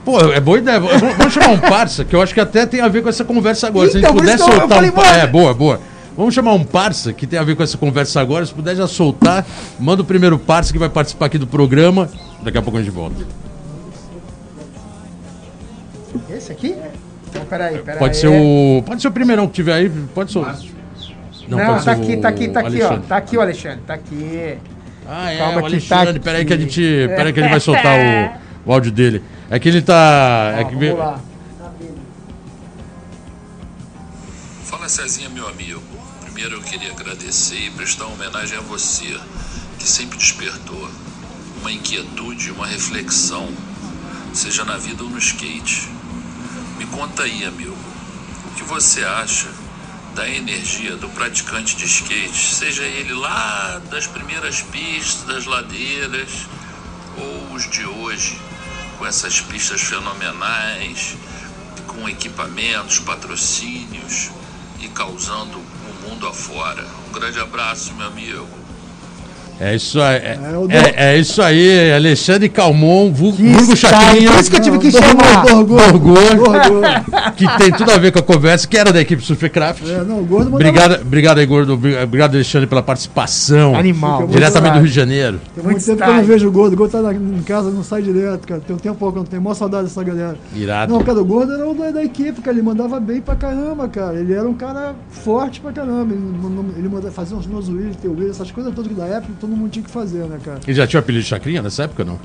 Pô, 0.04 0.20
é 0.22 0.40
boa 0.40 0.58
ideia. 0.58 0.80
Vamos 0.80 1.34
chamar 1.34 1.50
um 1.50 1.60
parça, 1.60 2.06
que 2.06 2.16
eu 2.16 2.22
acho 2.22 2.34
que 2.34 2.40
até 2.40 2.66
tem 2.66 2.80
a 2.80 2.88
ver 2.88 3.04
com 3.04 3.10
essa 3.10 3.26
conversa 3.26 3.68
agora. 3.68 3.90
Então, 3.90 4.00
Se 4.00 4.06
a 4.06 4.10
gente 4.10 4.20
puder 4.20 4.38
soltar 4.38 4.70
falei, 4.70 4.90
um. 4.90 4.96
Mano, 4.96 5.10
é, 5.10 5.28
boa, 5.28 5.54
boa. 5.54 5.82
Vamos 6.18 6.34
chamar 6.34 6.54
um 6.54 6.64
parça 6.64 7.14
que 7.14 7.28
tem 7.28 7.38
a 7.38 7.44
ver 7.44 7.56
com 7.56 7.62
essa 7.62 7.78
conversa 7.78 8.20
agora. 8.20 8.44
Se 8.44 8.52
puder 8.52 8.76
já 8.76 8.88
soltar, 8.88 9.46
manda 9.80 10.02
o 10.02 10.06
primeiro 10.06 10.40
parça 10.40 10.74
que 10.74 10.80
vai 10.80 10.90
participar 10.90 11.28
aqui 11.28 11.38
do 11.38 11.46
programa. 11.46 12.10
Daqui 12.42 12.58
a 12.58 12.62
pouco 12.62 12.80
a 12.80 12.82
gente 12.82 12.92
volta. 12.92 13.24
Esse 16.28 16.52
aqui? 16.52 16.76
Então, 17.30 17.46
peraí, 17.46 17.78
peraí. 17.78 18.00
Pode 18.00 18.18
ser 18.18 18.30
o. 18.30 18.82
Pode 18.84 19.00
ser 19.00 19.10
o 19.10 19.12
primeirão 19.12 19.46
que 19.48 19.54
tiver 19.54 19.74
aí. 19.74 19.90
Pode 20.16 20.32
ser. 20.32 20.40
Não, 21.48 21.58
Não 21.58 21.80
tá 21.80 21.92
aqui, 21.92 22.18
tá 22.18 22.30
aqui, 22.30 22.48
tá 22.48 22.60
aqui, 22.62 22.82
ó. 22.82 22.98
Tá 22.98 23.18
aqui 23.18 23.38
o 23.38 23.42
Alexandre, 23.42 23.80
tá 23.86 23.94
aqui. 23.94 24.58
Ah, 25.08 25.32
é, 25.32 25.38
Calma 25.38 25.62
o 25.62 25.66
Alexandre. 25.66 26.14
Tá 26.16 26.20
peraí 26.20 26.46
que 26.46 26.54
a 26.54 26.58
gente. 26.58 26.82
Peraí 27.16 27.32
que 27.32 27.40
ele 27.40 27.50
vai 27.50 27.60
soltar 27.60 27.96
o, 28.66 28.70
o 28.70 28.74
áudio 28.74 28.92
dele. 28.92 29.22
É 29.52 29.60
que 29.60 29.70
ele 29.70 29.84
tá. 29.84 30.56
é 30.58 30.64
que... 30.64 30.76
Vamos 30.76 30.98
lá. 30.98 31.20
Fala 34.64 34.90
Cezinha, 34.90 35.30
meu 35.30 35.48
amigo. 35.48 35.82
Primeiro 36.38 36.62
eu 36.62 36.70
queria 36.70 36.92
agradecer 36.92 37.66
e 37.66 37.72
prestar 37.72 38.06
homenagem 38.06 38.60
a 38.60 38.62
você, 38.62 39.20
que 39.80 39.90
sempre 39.90 40.20
despertou 40.20 40.88
uma 41.60 41.72
inquietude, 41.72 42.52
uma 42.52 42.68
reflexão, 42.68 43.52
seja 44.36 44.64
na 44.64 44.78
vida 44.78 45.04
ou 45.04 45.10
no 45.10 45.18
skate. 45.18 45.90
Me 46.78 46.86
conta 46.86 47.24
aí, 47.24 47.44
amigo, 47.44 47.76
o 48.52 48.54
que 48.54 48.64
você 48.66 49.04
acha 49.04 49.50
da 50.14 50.30
energia 50.30 50.96
do 50.96 51.10
praticante 51.10 51.76
de 51.76 51.86
skate, 51.86 52.54
seja 52.54 52.84
ele 52.84 53.16
lá 53.16 53.82
das 53.90 54.06
primeiras 54.06 54.62
pistas, 54.62 55.24
das 55.26 55.46
ladeiras, 55.46 56.46
ou 57.18 57.56
os 57.56 57.68
de 57.68 57.84
hoje, 57.84 58.40
com 59.00 59.08
essas 59.08 59.42
pistas 59.42 59.82
fenomenais, 59.82 61.18
com 61.88 62.08
equipamentos, 62.08 63.00
patrocínios 63.00 64.30
e 64.80 64.88
causando 64.90 65.60
mundo 66.08 66.26
afora. 66.26 66.86
Um 67.10 67.12
grande 67.12 67.40
abraço, 67.40 67.94
meu 67.96 68.08
amigo. 68.08 68.57
É 69.60 69.76
isso 69.76 70.00
aí, 70.00 70.16
é, 70.18 70.40
é, 70.70 70.94
é, 70.96 71.20
isso 71.20 71.42
aí, 71.42 71.92
Alexandre 71.92 72.48
Calmon, 72.48 73.12
vulgo 73.12 73.76
Chacrinha. 73.76 74.32
Por 74.32 74.40
isso 74.40 74.52
que 74.52 74.58
eu 74.58 74.62
tive 74.62 74.78
que 74.78 74.92
chamar. 74.92 75.44
Gorgor, 75.66 77.34
que 77.36 77.48
tem 77.58 77.72
tudo 77.72 77.92
a 77.92 77.98
ver 77.98 78.12
com 78.12 78.20
a 78.20 78.22
conversa, 78.22 78.68
que 78.68 78.78
era 78.78 78.94
da 78.94 79.02
equipe 79.02 79.24
Supercraft. 79.24 79.84
É, 79.88 80.04
não, 80.04 80.24
Gordo 80.24 80.54
obrigado, 80.54 81.02
obrigado 81.02 81.40
aí, 81.40 81.46
Gordo. 81.48 81.74
Obrigado, 81.74 82.36
Alexandre, 82.36 82.68
pela 82.68 82.84
participação. 82.84 83.76
Animal. 83.76 84.28
Diretamente 84.28 84.74
do 84.74 84.80
Rio 84.80 84.90
de 84.90 84.96
Janeiro. 84.96 85.42
Tem 85.56 85.64
muito 85.64 85.84
tempo 85.84 86.04
que 86.04 86.10
eu 86.10 86.14
não 86.14 86.24
vejo 86.24 86.48
o 86.48 86.52
Gordo. 86.52 86.74
O 86.74 86.78
Gordo 86.78 86.92
tá 86.92 87.14
em 87.14 87.42
casa, 87.42 87.72
não 87.72 87.84
sai 87.84 88.04
direto, 88.04 88.48
cara. 88.48 88.62
Tem 88.62 88.76
um 88.76 88.80
tempo 88.80 88.98
que 88.98 89.04
eu 89.04 89.24
não 89.24 89.26
tenho 89.26 89.42
maior 89.42 89.56
saudade 89.56 89.88
dessa 89.88 90.04
galera. 90.04 90.38
Irado. 90.56 90.94
Não, 90.94 91.02
cara, 91.04 91.20
o 91.20 91.26
Gordo 91.26 91.54
era 91.54 91.68
o 91.68 91.74
da, 91.74 91.90
da, 91.90 92.04
equipe, 92.04 92.42
cara. 92.42 92.56
Ele 92.56 92.62
mandava 92.64 93.00
bem 93.00 93.22
pra 93.22 93.36
caramba, 93.36 93.88
cara. 93.88 94.20
Ele 94.20 94.34
era 94.34 94.48
um 94.48 94.54
cara 94.54 94.94
forte 95.10 95.60
pra 95.60 95.72
caramba. 95.72 96.14
Ele, 96.14 96.24
ele 96.78 96.90
mandava, 96.90 97.12
fazia 97.12 97.36
uns 97.36 97.48
nose 97.48 97.72
wheels, 97.72 97.98
essas 98.30 98.52
coisas 98.52 98.72
todas 98.76 98.88
que 98.88 98.94
da 98.94 99.06
época 99.06 99.47
todo 99.48 99.58
mundo 99.58 99.70
tinha 99.70 99.84
que 99.84 99.90
fazer 99.90 100.26
né, 100.26 100.38
cara? 100.44 100.60
E 100.68 100.74
já 100.74 100.86
tinha 100.86 101.00
o 101.00 101.04
apelido 101.04 101.24
de 101.24 101.30
Chacrinha 101.30 101.62
nessa 101.62 101.84
época, 101.84 102.04
não? 102.04 102.20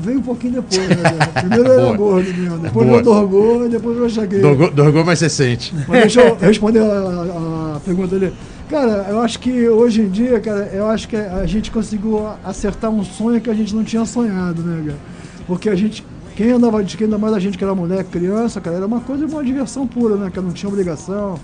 Veio 0.00 0.18
um 0.18 0.22
pouquinho 0.22 0.54
depois, 0.54 0.88
né? 0.88 0.96
Primeiro 1.40 1.72
era 1.72 1.96
gordo 1.96 2.34
mesmo, 2.34 2.58
depois 2.58 2.88
veio 2.88 3.02
Dorgô 3.02 3.64
e 3.64 3.68
depois 3.68 3.96
veio 3.96 4.10
Chacrinha. 4.10 4.70
Dorgô 4.70 5.04
mais 5.04 5.20
recente. 5.20 5.72
Mas 5.86 6.00
deixa 6.00 6.20
eu 6.20 6.36
responder 6.36 6.80
a, 6.80 6.84
a, 6.84 7.76
a 7.76 7.80
pergunta 7.80 8.18
dele. 8.18 8.34
Cara, 8.68 9.06
eu 9.08 9.20
acho 9.20 9.38
que 9.38 9.68
hoje 9.68 10.02
em 10.02 10.08
dia, 10.08 10.40
cara, 10.40 10.70
eu 10.72 10.86
acho 10.86 11.06
que 11.06 11.16
a 11.16 11.46
gente 11.46 11.70
conseguiu 11.70 12.26
acertar 12.42 12.90
um 12.90 13.04
sonho 13.04 13.40
que 13.40 13.50
a 13.50 13.54
gente 13.54 13.74
não 13.74 13.84
tinha 13.84 14.04
sonhado, 14.04 14.62
né, 14.62 14.82
cara? 14.86 14.98
Porque 15.46 15.68
a 15.68 15.74
gente, 15.76 16.04
quem 16.34 16.50
andava 16.50 16.82
de 16.82 16.88
skate, 16.88 17.04
ainda 17.04 17.18
mais 17.18 17.34
a 17.34 17.38
gente 17.38 17.56
que 17.56 17.62
era 17.62 17.74
moleque, 17.74 18.10
criança, 18.10 18.60
cara, 18.60 18.76
era 18.76 18.86
uma 18.86 19.00
coisa, 19.00 19.26
uma 19.26 19.44
diversão 19.44 19.86
pura, 19.86 20.16
né? 20.16 20.30
Que 20.32 20.40
não 20.40 20.50
tinha 20.50 20.68
obrigação. 20.68 21.38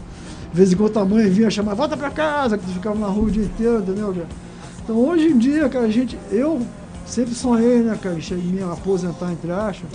De 0.51 0.57
vez 0.57 0.73
em 0.73 0.77
quando 0.77 0.99
a 0.99 1.05
mãe 1.05 1.29
vinha 1.31 1.49
chamar, 1.49 1.75
volta 1.75 1.97
pra 1.97 2.11
casa, 2.11 2.59
que 2.59 2.65
tu 2.65 2.73
ficava 2.73 2.99
na 2.99 3.07
rua 3.07 3.27
o 3.27 3.31
dia 3.31 3.45
inteiro, 3.45 3.79
entendeu, 3.79 4.13
cara? 4.13 4.50
Então 4.91 5.07
hoje 5.07 5.29
em 5.29 5.39
dia, 5.39 5.69
cara, 5.69 5.85
a 5.85 5.89
gente, 5.89 6.19
eu 6.33 6.61
sempre 7.07 7.33
sonhei, 7.33 7.79
né, 7.79 7.97
cara, 8.03 8.17
em 8.19 8.37
me 8.39 8.61
aposentar 8.61 9.31
entre 9.31 9.49
aspas, 9.53 9.89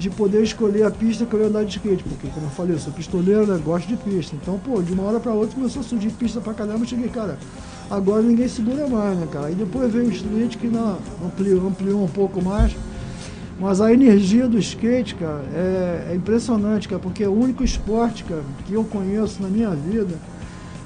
de 0.00 0.10
poder 0.10 0.42
escolher 0.42 0.82
a 0.82 0.90
pista 0.90 1.24
que 1.24 1.32
eu 1.32 1.42
ia 1.42 1.46
andar 1.46 1.64
de 1.64 1.76
skate, 1.76 2.02
porque 2.02 2.26
como 2.26 2.46
eu 2.46 2.50
falei, 2.50 2.74
eu 2.74 2.78
sou 2.80 2.92
pistoleiro, 2.92 3.46
né, 3.46 3.62
gosto 3.64 3.86
de 3.86 3.96
pista. 3.96 4.34
Então, 4.34 4.58
pô, 4.58 4.82
de 4.82 4.94
uma 4.94 5.04
hora 5.04 5.20
para 5.20 5.32
outra 5.32 5.54
começou 5.54 5.78
a 5.78 5.84
surgir 5.84 6.10
pista 6.10 6.40
pra 6.40 6.52
caramba, 6.54 6.80
eu 6.80 6.86
cheguei, 6.86 7.08
cara, 7.08 7.38
agora 7.88 8.20
ninguém 8.20 8.48
segura 8.48 8.88
mais, 8.88 9.16
né, 9.16 9.28
cara. 9.30 9.46
Aí 9.46 9.54
depois 9.54 9.92
veio 9.92 10.06
o 10.06 10.10
street 10.10 10.56
que 10.56 10.66
não, 10.66 10.98
ampliou, 11.24 11.64
ampliou 11.68 12.02
um 12.02 12.08
pouco 12.08 12.42
mais. 12.42 12.74
Mas 13.60 13.80
a 13.80 13.92
energia 13.92 14.48
do 14.48 14.58
skate, 14.58 15.14
cara, 15.14 15.44
é, 15.54 16.08
é 16.10 16.14
impressionante, 16.16 16.88
cara, 16.88 17.00
porque 17.00 17.22
é 17.22 17.28
o 17.28 17.32
único 17.32 17.62
esporte, 17.62 18.24
cara, 18.24 18.42
que 18.66 18.74
eu 18.74 18.82
conheço 18.82 19.40
na 19.40 19.46
minha 19.46 19.70
vida 19.70 20.16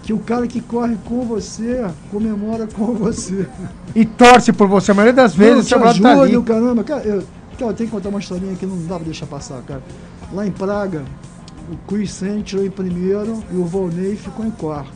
que 0.07 0.13
o 0.13 0.21
cara 0.21 0.47
que 0.47 0.61
corre 0.61 0.97
com 1.05 1.27
você 1.27 1.85
comemora 2.13 2.69
com 2.69 2.95
você. 2.95 3.49
E 3.93 4.05
torce 4.05 4.53
por 4.53 4.69
você, 4.69 4.93
a 4.93 4.95
maioria 4.95 5.13
das 5.13 5.35
vezes 5.35 5.69
não, 5.69 5.81
te 5.81 5.85
ajuda, 5.85 6.15
tá 6.15 6.23
ali. 6.23 6.43
caramba. 6.43 6.85
Cara, 6.85 7.03
eu, 7.03 7.25
cara, 7.59 7.73
eu 7.73 7.75
tenho 7.75 7.91
que 7.91 7.97
contar 7.97 8.11
uma 8.11 8.21
historinha 8.21 8.55
que 8.55 8.65
não 8.65 8.79
dá 8.87 8.95
pra 8.95 9.05
deixar 9.05 9.27
passar, 9.27 9.61
cara. 9.63 9.83
Lá 10.33 10.47
em 10.47 10.53
Praga, 10.53 11.03
o 11.73 11.77
Chris 11.89 12.13
Sen 12.13 12.41
tirou 12.43 12.65
em 12.65 12.71
primeiro 12.71 13.43
e 13.51 13.57
o 13.57 13.65
Volney 13.65 14.15
ficou 14.15 14.47
em 14.47 14.51
quarto. 14.53 14.93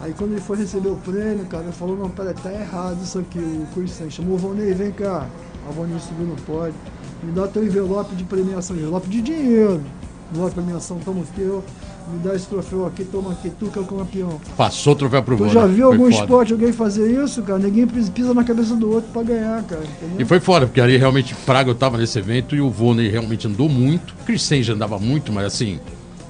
Aí 0.00 0.14
quando 0.16 0.30
ele 0.30 0.40
foi 0.40 0.58
receber 0.58 0.90
o 0.90 0.96
prêmio, 0.96 1.44
cara, 1.46 1.64
ele 1.64 1.72
falou, 1.72 1.96
não, 1.96 2.08
peraí, 2.08 2.34
tá 2.34 2.52
errado 2.52 3.02
isso 3.02 3.18
aqui, 3.18 3.40
o 3.40 3.66
Christian. 3.74 4.08
Chamou 4.10 4.34
o 4.34 4.38
Vonei, 4.38 4.72
vem 4.74 4.92
cá. 4.92 5.26
A 5.68 5.72
Vonei 5.72 5.98
subiu 5.98 6.26
no 6.26 6.36
pódio. 6.42 6.74
Me 7.20 7.32
dá 7.32 7.48
teu 7.48 7.64
envelope 7.64 8.14
de 8.14 8.22
premiação, 8.22 8.76
envelope 8.76 9.08
de 9.08 9.20
dinheiro. 9.20 9.82
Envelope 10.30 10.54
de 10.54 10.62
premiação, 10.62 11.00
toma 11.00 11.22
aqui, 11.22 11.40
eu. 11.40 11.64
Me 12.12 12.18
dá 12.18 12.34
esse 12.34 12.46
troféu 12.46 12.86
aqui, 12.86 13.04
toma 13.04 13.32
aqui, 13.32 13.50
tu 13.58 13.66
que 13.66 13.78
é 13.78 13.82
o 13.82 13.84
campeão. 13.86 14.40
Passou 14.56 14.92
o 14.92 14.96
troféu 14.96 15.22
pro 15.22 15.36
Tu 15.36 15.48
já 15.48 15.66
viu 15.66 15.86
algum 15.86 16.04
foda. 16.10 16.14
esporte 16.16 16.52
alguém 16.52 16.72
fazer 16.72 17.10
isso, 17.24 17.42
cara? 17.42 17.58
Ninguém 17.58 17.86
pis- 17.86 18.08
pisa 18.10 18.34
na 18.34 18.44
cabeça 18.44 18.76
do 18.76 18.90
outro 18.92 19.10
pra 19.12 19.22
ganhar, 19.22 19.62
cara. 19.64 19.82
Entendeu? 19.82 20.20
E 20.20 20.24
foi 20.24 20.38
fora, 20.40 20.66
porque 20.66 20.80
ali 20.80 20.96
realmente 20.96 21.34
Praga 21.46 21.70
eu 21.70 21.74
tava 21.74 21.96
nesse 21.96 22.18
evento 22.18 22.54
e 22.54 22.60
o 22.60 22.68
Vônei 22.70 23.08
realmente 23.08 23.46
andou 23.48 23.68
muito. 23.68 24.12
O 24.20 24.24
Christian 24.26 24.62
já 24.62 24.74
andava 24.74 24.98
muito, 24.98 25.32
mas 25.32 25.46
assim, 25.46 25.80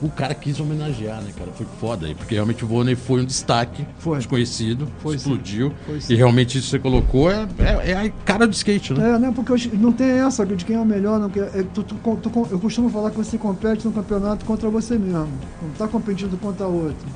o 0.03 0.11
cara 0.11 0.35
quis 0.35 0.59
homenagear, 0.61 1.21
né, 1.23 1.31
cara? 1.37 1.51
Foi 1.53 1.67
foda 1.81 2.07
aí, 2.07 2.15
porque 2.15 2.35
realmente 2.35 2.65
o 2.65 2.67
Vônei 2.69 2.95
foi 2.95 3.21
um 3.21 3.25
destaque, 3.25 3.87
Foi. 3.99 4.19
desconhecido, 4.19 4.89
Foi 4.99 5.17
explodiu. 5.17 5.73
Foi 5.87 5.99
e 6.09 6.15
realmente 6.15 6.59
isso 6.59 6.67
que 6.67 6.71
você 6.73 6.79
colocou 6.79 7.31
é, 7.31 7.47
é, 7.59 7.91
é 7.93 7.97
a 8.07 8.11
cara 8.25 8.47
do 8.47 8.53
skate, 8.53 8.93
né? 8.95 9.11
É, 9.15 9.19
né? 9.19 9.33
Porque 9.35 9.71
não 9.77 9.93
tem 9.93 10.09
essa 10.21 10.45
de 10.45 10.65
quem 10.65 10.77
é 10.77 10.81
o 10.81 10.85
melhor. 10.85 11.21
Não, 11.21 11.31
quer- 11.31 11.51
é, 11.55 11.63
tu- 11.63 11.83
tu- 11.83 11.95
tu- 12.17 12.49
eu 12.51 12.59
costumo 12.59 12.89
falar 12.91 13.11
que 13.11 13.17
você 13.17 13.39
compete 13.39 13.85
no 13.87 13.93
campeonato 13.93 14.45
contra 14.45 14.69
você 14.69 14.99
mesmo. 14.99 15.29
Não 15.63 15.71
está 15.73 15.87
competindo 15.87 16.39
contra 16.41 16.67
outro. 16.67 17.07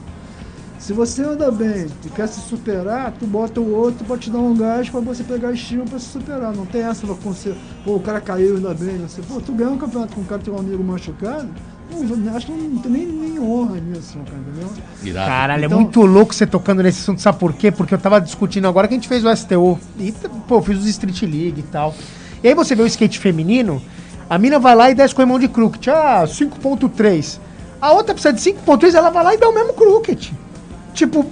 Se 0.79 0.93
você 0.93 1.23
anda 1.25 1.51
bem 1.51 1.87
e 2.05 2.09
quer 2.11 2.29
se 2.29 2.39
superar, 2.41 3.11
tu 3.19 3.27
bota 3.27 3.61
o 3.61 3.75
outro 3.75 4.05
para 4.05 4.19
te 4.19 4.31
dar 4.31 4.39
um 4.39 4.55
gás 4.57 4.89
para 4.89 5.01
você 5.01 5.25
pegar 5.25 5.51
estímulo 5.51 5.89
para 5.89 5.99
se 5.99 6.07
superar. 6.07 6.55
Não 6.55 6.67
tem 6.67 6.83
essa 6.83 7.07
pra 7.07 7.17
você, 7.17 7.57
pô, 7.85 7.97
o 7.97 8.01
cara 8.01 8.21
caiu 8.21 8.57
ainda 8.57 8.73
bem. 8.75 8.99
Você, 8.99 9.23
pô, 9.23 9.41
tu 9.41 9.53
ganha 9.53 9.71
um 9.71 9.79
campeonato 9.79 10.15
com 10.15 10.21
um 10.21 10.25
cara 10.25 10.43
um 10.49 10.59
amigo 10.59 10.85
machucado, 10.85 11.49
não, 11.91 12.37
acho 12.37 12.47
que 12.47 12.53
não 12.53 12.79
tem 12.83 12.91
nem, 12.93 13.07
nem 13.07 13.39
honra 13.41 13.77
nisso, 13.81 14.19
cara, 14.19 14.39
entendeu? 14.39 14.71
Irado. 15.05 15.27
Caralho, 15.29 15.65
Então- 15.67 15.79
é 15.79 15.83
muito 15.83 16.01
louco 16.03 16.35
você 16.35 16.47
tocando 16.47 16.83
nesse 16.83 17.01
assunto, 17.01 17.21
sabe 17.23 17.39
por 17.39 17.53
quê? 17.53 17.71
Porque 17.71 17.95
eu 17.95 17.99
tava 17.99 18.21
discutindo 18.21 18.67
agora 18.67 18.89
que 18.89 18.95
a 18.95 18.97
gente 18.97 19.09
fez 19.09 19.25
o 19.25 19.31
STO. 19.35 19.79
E, 19.99 20.13
pô, 20.49 20.57
eu 20.57 20.63
fiz 20.63 20.79
os 20.79 20.87
Street 20.87 21.23
League 21.23 21.61
e 21.61 21.63
tal. 21.63 21.95
E 22.43 22.49
aí 22.49 22.55
você 22.55 22.75
vê 22.75 22.83
o 22.83 22.87
skate 22.87 23.19
feminino, 23.19 23.81
a 24.29 24.39
mina 24.39 24.59
vai 24.59 24.75
lá 24.75 24.91
e 24.91 24.95
desce 24.95 25.15
com 25.15 25.23
a 25.23 25.27
mão 25.27 25.39
de 25.39 25.49
crooked. 25.49 25.89
Ah, 25.91 26.25
5.3. 26.27 27.41
A 27.81 27.93
outra 27.93 28.15
precisa 28.15 28.33
de 28.33 28.41
5.3, 28.41 28.95
ela 28.95 29.11
vai 29.11 29.23
lá 29.25 29.35
e 29.35 29.39
dá 29.39 29.49
o 29.49 29.55
mesmo 29.55 29.73
crooked. 29.75 30.33
Tipo, 30.95 31.25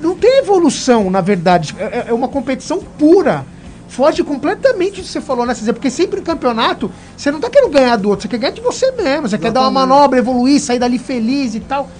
não 0.00 0.16
tem 0.16 0.38
evolução, 0.38 1.10
na 1.10 1.20
verdade. 1.20 1.74
É, 1.78 2.06
é 2.08 2.12
uma 2.12 2.28
competição 2.28 2.80
pura. 2.98 3.44
Foge 3.92 4.22
completamente 4.24 5.02
do 5.02 5.04
que 5.04 5.08
você 5.12 5.20
falou, 5.20 5.44
né? 5.44 5.54
Porque 5.66 5.90
sempre 5.90 6.18
em 6.20 6.22
campeonato, 6.22 6.90
você 7.14 7.30
não 7.30 7.38
tá 7.38 7.50
querendo 7.50 7.70
ganhar 7.70 7.96
do 7.96 8.08
outro, 8.08 8.22
você 8.22 8.28
quer 8.28 8.38
ganhar 8.38 8.52
de 8.52 8.62
você 8.62 8.90
mesmo. 8.92 9.28
Você 9.28 9.36
quer 9.36 9.52
dar 9.52 9.60
uma 9.60 9.68
Exatamente. 9.68 9.88
manobra, 9.90 10.18
evoluir, 10.18 10.58
sair 10.62 10.78
dali 10.78 10.98
feliz 10.98 11.54
e 11.54 11.60
tal. 11.60 11.90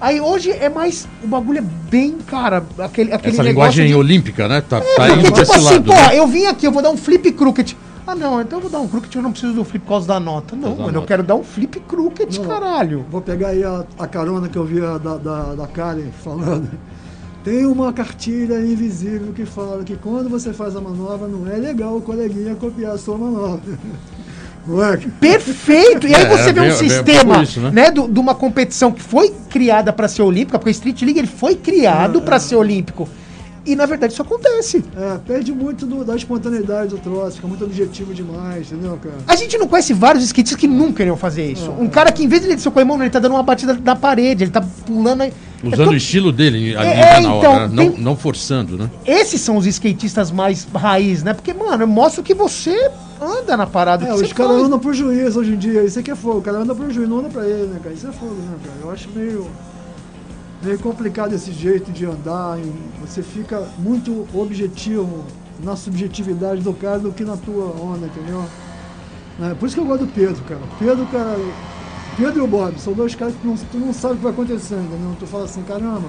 Aí 0.00 0.18
hoje 0.18 0.50
é 0.50 0.70
mais. 0.70 1.06
O 1.22 1.26
bagulho 1.26 1.58
é 1.58 1.64
bem, 1.90 2.12
cara. 2.26 2.64
Aquele, 2.78 3.12
aquele 3.12 3.34
Essa 3.34 3.42
negócio 3.42 3.82
linguagem 3.82 3.86
de- 3.88 3.94
olímpica, 3.94 4.48
né? 4.48 4.62
Tá, 4.62 4.80
tá 4.80 4.86
porque, 4.96 5.12
indo 5.12 5.22
tipo 5.24 5.36
desse 5.36 5.52
assim, 5.52 5.64
lado. 5.64 5.84
pô, 5.84 5.92
né? 5.92 6.18
eu 6.18 6.26
vim 6.26 6.46
aqui, 6.46 6.66
eu 6.66 6.72
vou 6.72 6.82
dar 6.82 6.88
um 6.90 6.96
flip 6.96 7.30
crooked. 7.32 7.76
Ah, 8.06 8.14
não, 8.14 8.40
então 8.40 8.58
eu 8.58 8.62
vou 8.62 8.70
dar 8.70 8.80
um 8.80 8.88
crooked, 8.88 9.14
eu 9.14 9.22
não 9.22 9.30
preciso 9.30 9.52
do 9.52 9.62
flip 9.62 9.84
por 9.84 9.90
causa 9.90 10.08
da 10.08 10.18
nota. 10.18 10.56
Não, 10.56 10.74
mano, 10.74 10.98
eu 10.98 11.02
quero 11.02 11.22
dar 11.22 11.34
um 11.34 11.44
flip 11.44 11.78
crooked, 11.80 12.38
Não. 12.40 12.46
caralho. 12.46 13.04
Vou 13.10 13.20
pegar 13.20 13.48
aí 13.48 13.62
a, 13.62 13.84
a 13.98 14.06
carona 14.06 14.48
que 14.48 14.56
eu 14.56 14.64
vi 14.64 14.82
a 14.82 14.96
da, 14.96 15.18
da, 15.18 15.42
da 15.54 15.66
Karen 15.66 16.10
falando. 16.24 16.68
Tem 17.44 17.66
uma 17.66 17.92
cartilha 17.92 18.60
invisível 18.60 19.32
que 19.34 19.44
fala 19.44 19.82
que 19.82 19.96
quando 19.96 20.28
você 20.28 20.52
faz 20.52 20.76
a 20.76 20.80
manobra 20.80 21.26
não 21.26 21.46
é 21.50 21.56
legal 21.56 21.96
o 21.96 22.00
coleguinha 22.00 22.54
copiar 22.54 22.92
a 22.92 22.98
sua 22.98 23.18
manobra. 23.18 23.60
Moleque, 24.64 25.08
Perfeito! 25.20 26.06
E 26.06 26.14
aí 26.14 26.22
É, 26.22 26.28
você 26.28 26.52
vê 26.52 26.60
bem- 26.60 26.70
um 26.72 26.78
bem- 26.78 26.88
sistema, 26.88 27.34
por 27.34 27.42
isso, 27.42 27.60
né? 27.60 27.70
né, 27.72 27.90
do- 27.90 28.06
de 28.06 28.20
uma 28.20 28.32
competição 28.32 28.92
que 28.92 29.02
foi 29.02 29.34
criada 29.50 29.92
para 29.92 30.06
ser 30.06 30.22
olímpica, 30.22 30.56
porque 30.56 30.70
o 30.70 30.72
Street 30.72 31.02
League 31.02 31.18
ele 31.18 31.26
foi 31.26 31.56
criado 31.56 32.18
É, 32.20 32.22
para 32.22 32.36
é. 32.36 32.38
ser 32.38 32.54
olímpico. 32.54 33.08
E 33.64 33.76
na 33.76 33.86
verdade 33.86 34.12
isso 34.12 34.22
acontece. 34.22 34.84
é, 34.96 35.18
perde 35.24 35.52
muito 35.52 35.86
do- 35.86 36.04
da 36.04 36.16
espontaneidade 36.16 36.90
do 36.90 36.98
troço, 36.98 37.36
fica 37.36 37.46
muito 37.46 37.64
objetivo 37.64 38.12
demais, 38.12 38.72
entendeu, 38.72 38.98
cara? 39.02 39.14
A 39.26 39.36
gente 39.36 39.56
não 39.56 39.68
conhece 39.68 39.92
vários 39.94 40.24
skatistas 40.24 40.58
que 40.58 40.66
nunca 40.66 41.02
iriam 41.02 41.16
fazer 41.16 41.52
isso. 41.52 41.66
É. 41.70 41.82
Um 41.82 41.88
cara 41.88 42.10
que, 42.10 42.24
em 42.24 42.28
vez 42.28 42.42
de 42.42 42.48
ele 42.48 42.58
ser 42.58 42.70
com 42.70 42.80
a 42.80 42.84
mão, 42.84 43.00
ele 43.00 43.10
tá 43.10 43.20
dando 43.20 43.32
uma 43.36 43.42
batida 43.42 43.74
da 43.74 43.94
parede, 43.94 44.44
ele 44.44 44.50
tá 44.50 44.60
pulando. 44.86 45.20
aí. 45.22 45.32
Usando 45.62 45.90
É 45.90 45.94
o 45.94 45.96
estilo 45.96 46.32
dele 46.32 46.74
ali 46.76 46.90
É, 46.90 46.94
né, 46.96 47.00
é, 47.00 47.12
na 47.12 47.20
então, 47.20 47.52
hora, 47.52 47.68
né? 47.68 47.74
não, 47.74 47.90
tem- 47.92 48.02
não 48.02 48.16
forçando, 48.16 48.76
né? 48.76 48.90
Esses 49.06 49.40
são 49.40 49.56
os 49.56 49.64
skatistas 49.64 50.32
mais 50.32 50.66
raiz, 50.74 51.22
né? 51.22 51.32
Porque, 51.32 51.54
mano, 51.54 51.86
mostra 51.86 52.20
que 52.20 52.34
você 52.34 52.90
anda 53.20 53.56
na 53.56 53.64
parada. 53.64 54.04
É, 54.04 54.08
que 54.08 54.22
os 54.24 54.32
caras 54.32 54.60
andam 54.60 54.80
pro 54.80 54.92
juiz 54.92 55.36
hoje 55.36 55.52
em 55.52 55.56
dia, 55.56 55.84
isso 55.84 56.00
aqui 56.00 56.10
é 56.10 56.16
fogo, 56.16 56.38
o 56.38 56.42
cara 56.42 56.58
anda 56.58 56.74
pro 56.74 56.90
juiz, 56.90 57.08
não 57.08 57.20
anda 57.20 57.28
pra 57.28 57.46
ele, 57.46 57.68
né, 57.68 57.78
cara? 57.80 57.94
Isso 57.94 58.08
é 58.08 58.12
fogo, 58.12 58.34
né, 58.34 58.56
cara? 58.64 58.76
Eu 58.82 58.90
acho 58.90 59.08
meio, 59.14 59.46
meio 60.62 60.78
complicado 60.78 61.34
esse 61.34 61.52
jeito 61.52 61.90
de 61.90 62.04
andar, 62.06 62.58
você 63.00 63.22
fica 63.22 63.66
muito 63.78 64.26
objetivo 64.34 65.24
na 65.62 65.76
subjetividade 65.76 66.60
do 66.62 66.72
cara 66.72 66.98
do 66.98 67.12
que 67.12 67.24
na 67.24 67.36
tua 67.36 67.64
onda, 67.66 68.06
entendeu? 68.06 68.44
Né? 69.38 69.56
Por 69.58 69.66
isso 69.66 69.74
que 69.74 69.80
eu 69.80 69.86
gosto 69.86 70.06
do 70.06 70.12
Pedro, 70.12 70.42
cara. 70.44 70.60
Pedro, 70.78 71.06
cara, 71.06 71.36
Pedro 72.16 72.38
e 72.40 72.42
o 72.42 72.46
Bob 72.46 72.78
são 72.78 72.92
dois 72.92 73.14
caras 73.14 73.34
que 73.40 73.46
não, 73.46 73.56
tu 73.56 73.78
não 73.78 73.92
sabe 73.92 74.14
o 74.14 74.16
que 74.18 74.22
vai 74.24 74.32
acontecer, 74.32 74.74
entendeu? 74.74 75.16
Tu 75.18 75.26
fala 75.26 75.44
assim, 75.44 75.62
caramba. 75.62 76.08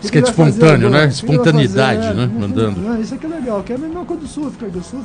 que 0.00 0.06
Isso 0.06 0.12
que 0.12 0.18
é 0.18 0.22
fazer 0.32 0.50
espontâneo, 0.50 0.90
né? 0.90 0.98
Que 0.98 0.98
ele 0.98 0.98
vai 0.98 1.08
Espontaneidade, 1.08 2.02
fazer? 2.02 2.14
né? 2.14 2.30
não- 2.32 2.46
Andando. 2.46 2.80
não, 2.80 3.00
isso 3.00 3.14
aqui 3.14 3.26
é 3.26 3.28
legal, 3.28 3.62
que 3.62 3.72
é 3.72 3.76
a 3.76 3.78
mesma 3.78 4.04
coisa 4.04 4.22
do 4.22 4.28
surf, 4.28 4.56
cara. 4.56 4.72
Do 4.72 4.82
surf, 4.82 5.04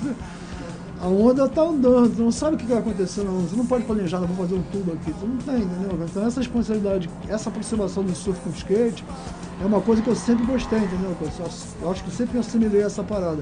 a 1.03 1.07
onda 1.07 1.49
tá 1.49 1.61
andando, 1.61 2.15
tu 2.15 2.21
não 2.21 2.31
sabe 2.31 2.55
o 2.55 2.57
que 2.57 2.65
vai 2.65 2.77
acontecer 2.77 3.23
não. 3.23 3.41
Você 3.41 3.57
não 3.57 3.65
pode 3.65 3.83
planejar, 3.83 4.21
não 4.21 4.27
vou 4.27 4.37
fazer 4.45 4.55
um 4.55 4.63
tubo 4.71 4.93
aqui. 4.93 5.13
Tu 5.19 5.27
não 5.27 5.37
tem, 5.37 5.55
entendeu? 5.63 5.99
Então 6.05 6.25
essa 6.25 6.39
responsabilidade, 6.39 7.09
essa 7.27 7.49
aproximação 7.49 8.03
do 8.03 8.15
surf 8.15 8.39
com 8.39 8.49
o 8.49 8.53
skate 8.53 9.03
é 9.61 9.65
uma 9.65 9.81
coisa 9.81 10.01
que 10.01 10.07
eu 10.09 10.15
sempre 10.15 10.45
gostei, 10.45 10.79
entendeu? 10.79 11.13
Eu, 11.81 11.91
acho 11.91 12.03
que 12.03 12.09
eu 12.09 12.13
sempre 12.15 12.39
assimilei 12.39 12.81
essa 12.83 13.03
parada. 13.03 13.41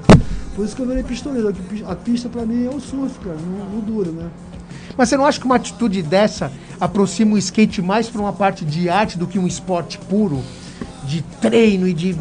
Por 0.56 0.64
isso 0.64 0.74
que 0.74 0.82
eu 0.82 0.86
virei 0.88 1.04
pistoleiro. 1.04 1.54
A 1.86 1.94
pista 1.94 2.28
pra 2.28 2.44
mim 2.44 2.66
é 2.66 2.68
o 2.68 2.80
surf, 2.80 3.16
cara, 3.20 3.36
no, 3.36 3.76
no 3.76 3.80
duro, 3.80 4.10
né? 4.10 4.28
Mas 4.96 5.08
você 5.08 5.16
não 5.16 5.24
acha 5.24 5.38
que 5.38 5.46
uma 5.46 5.54
atitude 5.56 6.02
dessa 6.02 6.50
aproxima 6.80 7.34
o 7.34 7.38
skate 7.38 7.80
mais 7.80 8.08
pra 8.08 8.20
uma 8.20 8.32
parte 8.32 8.64
de 8.64 8.88
arte 8.88 9.16
do 9.16 9.26
que 9.28 9.38
um 9.38 9.46
esporte 9.46 9.98
puro? 9.98 10.40
De 11.04 11.22
treino 11.40 11.86
e 11.86 11.94
de. 11.94 12.16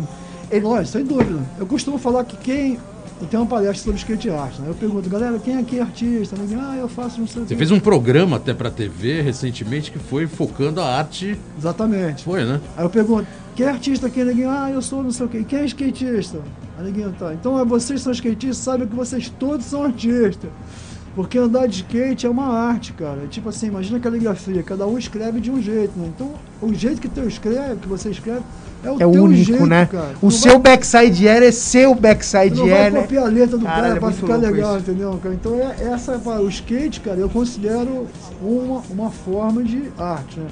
Ele- 0.51 0.65
Lógico, 0.65 0.97
sem 0.97 1.03
dúvida. 1.05 1.39
Eu 1.57 1.65
costumo 1.65 1.97
falar 1.97 2.23
que 2.25 2.37
quem. 2.37 2.79
Eu 3.21 3.27
tenho 3.27 3.43
uma 3.43 3.49
palestra 3.49 3.77
sobre 3.83 3.97
skate 3.99 4.29
art, 4.31 4.57
né? 4.59 4.65
Eu 4.67 4.73
pergunto, 4.73 5.07
galera, 5.07 5.37
quem 5.37 5.55
aqui 5.57 5.77
é 5.77 5.81
artista? 5.83 6.35
Ninguém, 6.35 6.57
ah, 6.59 6.75
eu 6.77 6.87
faço 6.87 7.19
não 7.19 7.27
sei 7.27 7.43
Você 7.43 7.49
quê." 7.49 7.55
fez 7.55 7.69
um 7.69 7.79
programa 7.79 8.37
até 8.37 8.51
pra 8.53 8.71
TV 8.71 9.21
recentemente 9.21 9.91
que 9.91 9.99
foi 9.99 10.25
focando 10.25 10.81
a 10.81 10.97
arte. 10.97 11.37
Exatamente. 11.57 12.23
Foi, 12.23 12.43
né? 12.43 12.59
Aí 12.75 12.83
eu 12.83 12.89
pergunto, 12.89 13.27
quem 13.55 13.67
é 13.67 13.69
artista 13.69 14.07
aqui? 14.07 14.23
Ninguém, 14.23 14.45
ah, 14.45 14.71
eu 14.73 14.81
sou 14.81 15.03
não 15.03 15.11
sei 15.11 15.27
o 15.27 15.29
quê. 15.29 15.45
Quem 15.47 15.59
é 15.59 15.65
skatista? 15.65 16.39
Aí 16.79 16.85
ninguém 16.85 17.11
tá. 17.11 17.31
Então 17.33 17.59
é, 17.59 17.63
vocês 17.63 18.01
são 18.01 18.11
skatistas, 18.11 18.57
sabem 18.57 18.87
que 18.87 18.95
vocês 18.95 19.31
todos 19.37 19.67
são 19.67 19.83
artistas. 19.83 20.49
Porque 21.13 21.37
andar 21.37 21.67
de 21.67 21.77
skate 21.77 22.25
é 22.25 22.29
uma 22.29 22.45
arte, 22.47 22.93
cara. 22.93 23.23
É 23.25 23.27
tipo 23.27 23.49
assim, 23.49 23.67
imagina 23.67 23.97
a 23.97 23.99
caligrafia, 23.99 24.63
cada 24.63 24.87
um 24.87 24.97
escreve 24.97 25.41
de 25.41 25.51
um 25.51 25.61
jeito, 25.61 25.91
né? 25.99 26.09
Então, 26.15 26.31
o 26.61 26.73
jeito 26.73 27.01
que 27.01 27.09
tu 27.09 27.19
escreve, 27.27 27.75
que 27.81 27.87
você 27.87 28.09
escreve, 28.11 28.39
é 28.81 28.89
o 28.89 28.95
É 28.95 28.97
teu 28.99 29.09
único, 29.09 29.43
jeito, 29.43 29.65
né? 29.65 29.85
cara. 29.91 30.13
O 30.21 30.27
Tu 30.29 30.31
seu 30.31 30.53
vai- 30.53 30.61
backside 30.77 31.27
air 31.27 31.43
é 31.43 31.51
seu 31.51 31.93
Tu 31.93 32.01
backside 32.01 32.55
não 32.55 32.67
vai 32.69 32.81
air, 32.83 32.91
né? 32.93 33.01
copiar 33.01 33.25
a 33.25 33.27
letra 33.27 33.57
do 33.57 33.65
Caralho, 33.65 33.83
cara 33.83 33.95
é 33.95 33.99
pra 33.99 34.11
ficar 34.11 34.35
legal, 34.37 34.77
isso. 34.77 34.89
entendeu? 34.89 35.19
cara? 35.21 35.35
Então 35.35 35.55
é, 35.55 35.75
essa, 35.93 36.17
o 36.17 36.47
skate, 36.47 37.01
cara, 37.01 37.17
eu 37.19 37.29
considero 37.29 38.07
uma, 38.41 38.81
uma 38.89 39.11
forma 39.11 39.61
de 39.63 39.91
arte, 39.97 40.39
né? 40.39 40.47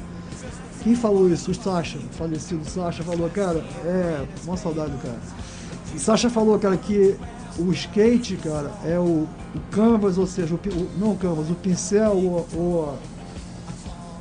Quem 0.83 0.93
falou 0.93 1.29
isso? 1.29 1.51
O 1.51 1.53
Sasha, 1.55 1.97
o 1.97 2.15
falecido 2.17 2.61
Sasha, 2.69 3.01
falou, 3.03 3.29
cara, 3.29 3.63
é. 3.85 4.21
Uma 4.45 4.57
saudade 4.57 4.91
do 4.91 4.97
cara. 4.97 5.17
O 5.95 5.99
Sasha 5.99 6.29
falou, 6.29 6.57
cara, 6.59 6.75
que 6.77 7.15
o 7.59 7.71
skate, 7.73 8.35
cara, 8.37 8.71
é 8.85 8.97
o, 8.97 9.27
o 9.55 9.59
canvas, 9.71 10.17
ou 10.17 10.25
seja, 10.25 10.53
o, 10.53 10.57
o- 10.57 10.89
não 10.99 11.11
o 11.11 11.15
canvas, 11.17 11.49
o 11.49 11.53
pincel, 11.55 12.13
o, 12.13 12.47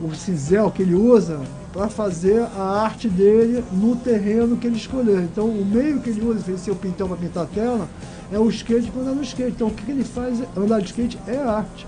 o, 0.01 0.07
o 0.07 0.15
cinzel 0.15 0.71
que 0.71 0.83
ele 0.83 0.95
usa 0.95 1.41
para 1.73 1.89
fazer 1.89 2.41
a 2.57 2.83
arte 2.83 3.09
dele 3.09 3.63
no 3.73 3.95
terreno 3.97 4.57
que 4.57 4.67
ele 4.67 4.77
escolher. 4.77 5.21
Então, 5.23 5.47
o 5.47 5.65
meio 5.65 6.01
que 6.01 6.11
ele 6.11 6.23
usa, 6.25 6.41
se 6.41 6.59
ser 6.59 6.71
o 6.71 6.77
pintel 6.77 7.07
para 7.09 7.17
pintar 7.17 7.45
a 7.45 7.47
tela, 7.47 7.89
é 8.33 8.39
o 8.39 8.49
skate 8.49 8.91
para 8.91 9.03
andar 9.03 9.13
no 9.15 9.23
skate. 9.23 9.51
Então, 9.53 9.69
o 9.69 9.71
que 9.71 9.85
que 9.85 9.91
ele 9.91 10.05
faz? 10.05 10.41
é- 10.41 10.47
Andar 10.57 10.81
de 10.81 10.87
skate 10.87 11.19
é 11.27 11.37
arte. 11.39 11.87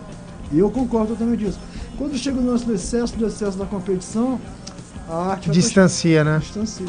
E 0.52 0.58
eu 0.58 0.70
concordo 0.70 1.08
totalmente 1.12 1.40
disso. 1.44 1.58
Quando 1.96 2.16
chega 2.16 2.38
o 2.38 2.44
lance 2.46 2.64
do 2.64 2.74
excesso, 2.74 3.16
do 3.16 3.26
excesso 3.26 3.56
da 3.58 3.66
competição, 3.66 4.40
a 5.08 5.30
arte 5.32 5.44
pra- 5.44 5.52
Distancia, 5.52 6.22
né? 6.24 6.38
distancia. 6.40 6.86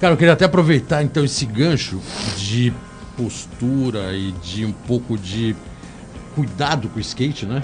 Cara, 0.00 0.12
eu 0.12 0.16
queria 0.18 0.34
até 0.34 0.44
aproveitar 0.44 1.02
então 1.02 1.24
esse 1.24 1.46
gancho 1.46 1.98
de 2.36 2.72
postura 3.16 4.14
e 4.14 4.32
de 4.32 4.64
um 4.64 4.72
pouco 4.72 5.16
de 5.16 5.54
cuidado 6.34 6.88
com 6.88 6.98
o 6.98 7.00
skate, 7.00 7.46
né? 7.46 7.62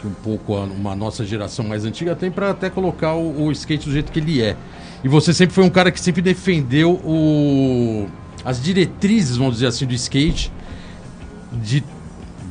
Que 0.00 0.06
um 0.06 0.12
pouco 0.14 0.56
a- 0.56 0.64
uma 0.64 0.96
nossa 0.96 1.24
geração 1.24 1.64
mais 1.64 1.84
antiga 1.84 2.16
tem 2.16 2.30
para 2.30 2.50
até 2.50 2.68
colocar 2.70 3.14
o, 3.14 3.44
o 3.44 3.52
skate 3.52 3.86
do 3.86 3.92
jeito 3.92 4.10
que 4.10 4.18
ele 4.18 4.42
é. 4.42 4.56
E 5.04 5.08
você 5.08 5.32
sempre 5.32 5.54
foi 5.54 5.64
um 5.64 5.70
cara 5.70 5.90
que 5.90 6.00
sempre 6.00 6.20
defendeu 6.20 6.92
o, 7.04 8.08
as 8.44 8.62
diretrizes, 8.62 9.36
vamos 9.36 9.54
dizer 9.54 9.66
assim, 9.68 9.86
do 9.86 9.94
skate 9.94 10.52
de 11.52 11.82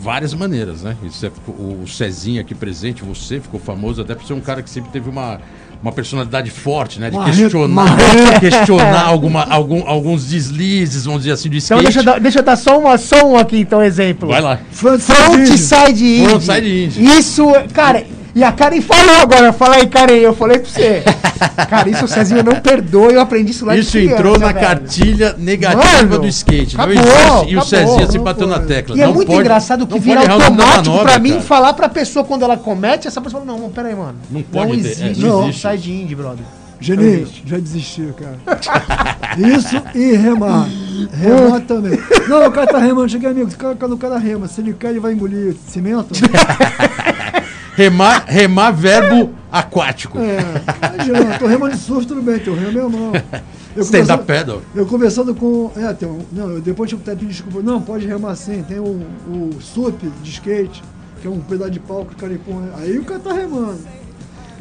várias 0.02 0.34
maneiras, 0.34 0.84
né? 0.84 0.96
Isso 1.04 1.26
é, 1.26 1.32
o 1.48 1.86
Cezinha 1.88 2.42
aqui 2.42 2.56
presente, 2.56 3.04
você 3.04 3.40
ficou 3.40 3.60
famoso 3.60 4.02
até 4.02 4.16
por 4.16 4.26
ser 4.26 4.34
um 4.34 4.40
cara 4.42 4.64
que 4.64 4.70
sempre 4.70 4.90
teve 4.92 5.10
uma, 5.10 5.42
uma 5.82 5.92
personalidade 5.92 6.50
forte, 6.52 7.00
né? 7.00 7.10
De 7.10 7.18
questionar, 7.18 7.98
questionar 8.40 9.06
alguma, 9.06 9.44
algum, 9.46 9.88
alguns 9.88 10.26
deslizes, 10.26 11.06
vamos 11.06 11.22
dizer 11.22 11.34
assim, 11.34 11.50
do 11.50 11.56
Então 11.56 11.78
skate. 11.80 11.84
deixa 11.84 12.00
eu, 12.00 12.04
dar, 12.04 12.20
deixa 12.20 12.40
eu 12.40 12.44
dar 12.44 12.56
só, 12.58 12.78
uma, 12.78 12.98
só 12.98 13.26
um 13.26 13.38
aqui, 13.38 13.60
então, 13.60 13.82
exemplo. 13.82 14.30
Vai 14.30 14.42
lá. 14.42 14.60
Frontside 14.72 15.92
indie. 15.92 16.26
Frontside 16.28 16.84
indie. 16.86 17.06
Isso, 17.18 17.46
cara, 17.74 18.04
e 18.36 18.44
a 18.44 18.52
Karen 18.52 18.82
falou 18.82 19.16
agora, 19.22 19.52
fala 19.54 19.76
aí, 19.76 19.88
Karen, 19.88 20.14
eu 20.14 20.36
falei 20.36 20.60
pra 20.60 20.70
você. 20.70 21.04
cara, 21.70 21.90
isso 21.90 22.06
o 22.06 22.08
Cezinho 22.08 22.44
não 22.44 22.56
perdoa, 22.56 23.12
eu 23.12 23.22
aprendi 23.22 23.52
isso 23.52 23.66
lá 23.66 23.74
de 23.74 23.82
Isso 23.82 23.92
criança, 23.92 24.14
entrou 24.16 24.38
na 24.40 24.48
velho. 24.48 24.60
cartilha 24.60 25.36
negativa 25.38 26.04
Mano, 26.04 26.20
do 26.20 26.28
skate. 26.28 26.76
acabou, 26.76 26.96
não 26.96 27.02
existe. 27.04 27.54
E 27.54 27.58
o 27.58 27.62
Cezinha 27.62 28.08
se 28.08 28.18
não 28.18 28.24
bateu 28.24 28.48
na 28.48 28.60
tecla. 28.60 28.96
E 28.98 29.02
é 29.02 29.06
Não 29.08 29.14
muito 29.14 29.28
pode- 29.28 29.40
engraçado 29.42 29.88
que 29.88 29.94
não 29.94 30.00
vira 30.00 30.20
automático 30.22 30.90
manobra, 30.90 31.04
pra 31.12 31.20
mim 31.20 31.30
cara. 31.32 31.42
falar 31.42 31.74
pra 31.74 31.90
pessoa 31.90 32.24
quando 32.26 32.44
ela 32.44 32.58
comete, 32.58 33.08
essa 33.08 33.20
pessoa 33.22 33.44
fala, 33.44 33.58
não, 33.58 33.70
peraí, 33.70 33.96
mano. 33.96 34.16
Não 34.30 34.42
pode 34.44 34.72
é, 34.72 34.76
existe. 34.76 35.20
não 35.22 35.44
existe. 35.44 35.62
Sai 35.62 35.78
de 35.78 35.92
indie, 35.92 36.16
brother. 36.16 36.44
Geninho, 36.82 37.28
já 37.46 37.58
desistiu, 37.58 38.14
cara. 38.14 38.38
Isso 39.38 39.82
e 39.94 40.14
remar. 40.16 40.66
Remar 41.12 41.60
também. 41.62 42.00
Não, 42.28 42.48
o 42.48 42.52
cara 42.52 42.68
tá 42.68 42.78
remando, 42.80 43.10
cheguei 43.10 43.30
amigo. 43.30 43.52
Cara, 43.58 43.76
quando 43.76 43.94
o 43.94 43.98
cara 43.98 44.18
rema, 44.18 44.48
se 44.48 44.62
ele 44.62 44.72
cai, 44.74 44.92
ele 44.92 45.00
vai 45.02 45.12
engolir 45.12 45.56
cimento. 45.68 46.08
Remar, 47.80 48.26
remar 48.28 48.72
verbo 48.72 49.34
aquático. 49.50 50.20
É, 50.20 50.38
imagina, 50.96 51.40
tô 51.40 51.48
remando 51.48 51.76
de 51.78 51.82
surf, 51.82 52.06
tudo 52.06 52.22
bem, 52.22 52.38
teu 52.38 52.54
remo 52.54 53.16
é. 53.16 53.42
Eu 53.74 53.84
Stand 53.84 54.14
up 54.14 54.26
pedal. 54.26 54.62
Eu 54.76 54.86
conversando 54.86 55.34
com. 55.34 55.72
É, 55.78 55.94
tem 55.94 56.10
um, 56.10 56.20
não, 56.30 56.50
eu 56.50 56.60
depois 56.60 56.90
tive 56.90 57.02
até 57.04 57.16
pedir 57.16 57.32
desculpa. 57.32 57.62
Não, 57.62 57.82
pode 57.82 58.06
remar 58.06 58.36
sim. 58.36 58.66
Tem 58.68 58.80
o, 58.80 58.84
o 58.84 59.62
SUP 59.62 60.12
de 60.22 60.30
skate, 60.30 60.84
que 61.22 61.28
é 61.28 61.30
um 61.30 61.40
pedaço 61.40 61.72
de 61.72 61.80
pau 61.80 62.04
que 62.04 62.16
o 62.16 62.18
cara 62.18 62.34
empurra. 62.34 62.68
Aí 62.80 63.00
o 63.00 63.06
cara 63.06 63.22
tá 63.22 63.32
remando. 63.32 63.80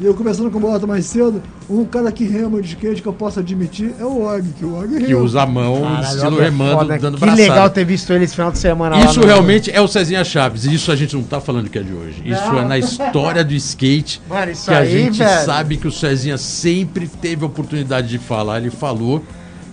E 0.01 0.05
eu 0.05 0.13
conversando 0.13 0.49
com 0.49 0.59
o 0.59 0.61
Bota 0.61 0.87
mais 0.87 1.05
cedo, 1.07 1.43
um 1.69 1.83
cara 1.83 2.09
que 2.09 2.23
rema 2.23 2.61
de 2.61 2.69
skate 2.69 3.01
que 3.01 3.07
eu 3.07 3.11
posso 3.11 3.37
admitir 3.41 3.93
é 3.99 4.05
o 4.05 4.21
Og, 4.23 4.43
que 4.57 4.63
o 4.63 4.73
Og 4.77 4.87
rema. 4.93 5.05
Que 5.05 5.13
usa 5.13 5.41
a 5.41 5.45
mão, 5.45 5.81
Caralho, 5.81 6.05
estilo 6.15 6.39
é 6.39 6.43
remando, 6.45 6.77
foda. 6.79 6.97
dando 6.97 7.13
Que 7.15 7.19
braçada. 7.19 7.41
legal 7.41 7.69
ter 7.69 7.83
visto 7.83 8.13
ele 8.13 8.23
esse 8.23 8.33
final 8.33 8.49
de 8.49 8.59
semana 8.59 8.95
lá 8.97 9.03
Isso 9.05 9.19
realmente 9.19 9.69
é 9.69 9.81
o 9.81 9.89
Cezinha 9.89 10.23
Chaves. 10.23 10.63
E 10.63 10.73
isso 10.73 10.89
a 10.89 10.95
gente 10.95 11.13
não 11.17 11.23
tá 11.23 11.41
falando 11.41 11.69
que 11.69 11.77
é 11.77 11.83
de 11.83 11.91
hoje. 11.93 12.21
Isso 12.25 12.41
Não. 12.47 12.59
é 12.59 12.65
na 12.65 12.77
história 12.77 13.43
do 13.43 13.53
skate. 13.53 14.21
Mano, 14.29 14.51
isso 14.53 14.65
que 14.69 14.73
a 14.73 14.77
aí, 14.79 14.89
gente 14.89 15.17
velho. 15.17 15.45
sabe 15.45 15.75
que 15.75 15.87
o 15.87 15.91
Cezinha 15.91 16.37
sempre 16.37 17.05
teve 17.05 17.43
a 17.43 17.47
oportunidade 17.47 18.07
de 18.07 18.19
falar. 18.19 18.59
Ele 18.61 18.69
falou 18.71 19.21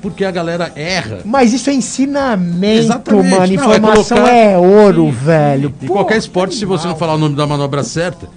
porque 0.03 0.25
a 0.25 0.31
galera 0.33 0.73
erra. 0.75 1.21
Mas 1.25 1.53
isso 1.53 1.71
é 1.71 1.75
ensinamento, 1.75 2.81
Exatamente. 2.83 3.31
mano. 3.31 3.37
Não, 3.55 3.73
é 3.73 3.77
Informação 3.77 4.17
colocar- 4.17 4.35
é, 4.35 4.59
ouro, 4.59 5.09
velho. 5.11 5.73
Em 5.81 5.87
Pô, 5.87 5.95
qualquer 5.95 6.17
esporte, 6.19 6.57
se 6.57 6.65
você 6.65 6.89
não 6.89 6.97
falar 6.97 7.15
o 7.15 7.19
nome 7.19 7.37
da 7.37 7.47
manobra 7.47 7.85
certa, 7.85 8.29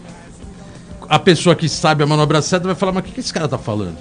a 1.09 1.17
pessoa 1.17 1.55
que 1.55 1.67
sabe 1.67 2.03
a 2.03 2.07
manobra 2.07 2.39
certa 2.39 2.67
vai 2.67 2.75
falar, 2.75 2.91
mas 2.91 3.03
o 3.03 3.07
que, 3.07 3.13
que 3.13 3.19
esse 3.19 3.33
cara 3.33 3.47
tá 3.47 3.57
falando? 3.57 3.97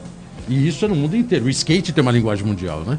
E 0.47 0.69
isso 0.69 0.85
é 0.85 0.89
no 0.89 0.95
mundo 0.95 1.17
inteiro. 1.17 1.47
O 1.47 1.49
skate 1.49 1.91
tem 1.93 2.03
uma 2.03 2.13
linguagem 2.13 2.45
mundial, 2.45 2.81
né? 2.81 2.99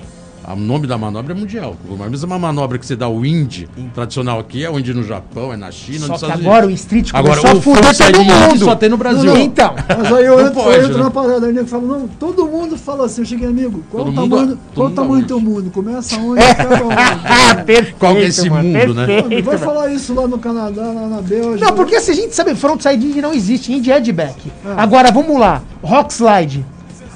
O 0.53 0.55
nome 0.55 0.87
da 0.87 0.97
manobra 0.97 1.33
é 1.33 1.35
mundial. 1.35 1.75
Mas 1.97 2.23
uma 2.23 2.39
manobra 2.39 2.77
que 2.77 2.85
você 2.85 2.95
dá 2.95 3.07
o 3.07 3.25
indie 3.25 3.67
tradicional 3.93 4.39
aqui, 4.39 4.63
é 4.65 4.69
o 4.69 4.79
indie 4.79 4.93
no 4.93 5.03
Japão, 5.03 5.53
é 5.53 5.57
na 5.57 5.71
China, 5.71 6.07
Só 6.07 6.13
nos 6.13 6.21
Estados 6.23 6.45
agora 6.45 6.65
o 6.67 6.71
street 6.71 7.09
Agora, 7.13 7.41
começou 7.41 7.49
a 7.51 7.53
o 7.53 7.61
fuder 7.61 7.97
todo 8.11 8.23
mundo. 8.23 8.65
só 8.65 8.75
tem 8.75 8.89
no 8.89 8.97
Brasil. 8.97 9.23
Não, 9.25 9.35
não, 9.35 9.41
Então, 9.41 9.75
Mas 9.87 10.13
aí 10.13 10.25
eu 10.25 10.37
Não 10.37 10.41
entro, 10.47 10.53
pode, 10.63 10.77
eu 10.77 10.83
entro 10.85 10.97
né? 10.97 11.03
na 11.03 11.11
parada, 11.11 11.45
aí 11.45 11.51
o 11.51 11.55
nego 11.55 11.67
fala, 11.67 11.83
não, 11.83 12.07
todo 12.07 12.47
mundo 12.47 12.77
fala 12.77 13.05
assim, 13.05 13.21
eu 13.21 13.25
cheguei 13.25 13.47
amigo, 13.47 13.83
qual 13.91 14.05
Todo 14.05 14.13
o 14.17 14.21
mundo- 14.21 14.29
tamanho, 14.37 14.57
todo 14.57 14.59
qual 14.73 14.85
o 14.85 14.89
mundo 14.89 14.95
tamanho 14.95 15.21
do 15.21 15.27
teu 15.27 15.39
mundo? 15.39 15.71
Começa 15.71 16.17
onde, 16.17 16.41
acaba 16.41 16.85
onde? 16.85 17.63
perfeito, 17.65 17.95
Qual 17.99 18.15
que 18.15 18.21
é 18.21 18.25
esse 18.25 18.49
mano, 18.49 18.63
mundo, 18.69 18.93
né? 18.95 19.05
perfeito, 19.05 19.45
Vai 19.45 19.53
mano. 19.57 19.65
falar 19.65 19.93
isso 19.93 20.13
lá 20.13 20.27
no 20.27 20.37
Canadá, 20.39 20.81
lá 20.81 21.07
na 21.07 21.21
Bélgica. 21.21 21.65
Não, 21.65 21.75
porque 21.75 21.99
se 21.99 22.11
a 22.11 22.15
gente 22.15 22.35
sabe, 22.35 22.55
frontside 22.55 23.05
indie 23.05 23.21
não 23.21 23.33
existe, 23.33 23.71
indie 23.71 23.91
é 23.91 23.99
de 23.99 24.11
back. 24.11 24.51
Ah. 24.65 24.81
Agora, 24.81 25.11
vamos 25.11 25.39
lá, 25.39 25.61
rock 25.83 26.11
slide. 26.13 26.65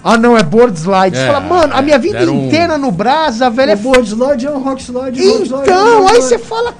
Ah, 0.03 0.17
não, 0.17 0.37
é 0.37 0.43
board 0.43 0.77
slide. 0.77 1.15
Você 1.15 1.23
É, 1.23 1.27
fala, 1.27 1.39
mano, 1.39 1.73
a 1.73 1.81
minha 1.81 1.97
vida 1.97 2.29
um- 2.31 2.47
inteira 2.47 2.77
no 2.77 2.91
Brasa, 2.91 3.49
velho, 3.49 3.71
é 3.71 3.75
board 3.75 4.07
slide 4.09 4.45
é 4.45 4.51
um 4.51 4.59
rock 4.61 4.81
slide. 4.83 5.17
slide 5.21 5.53
é 5.69 5.73
Então, 5.73 6.01
rock 6.03 6.11
aí 6.11 6.17
slide. 6.19 6.21
você 6.27 6.37
fala, 6.39 6.73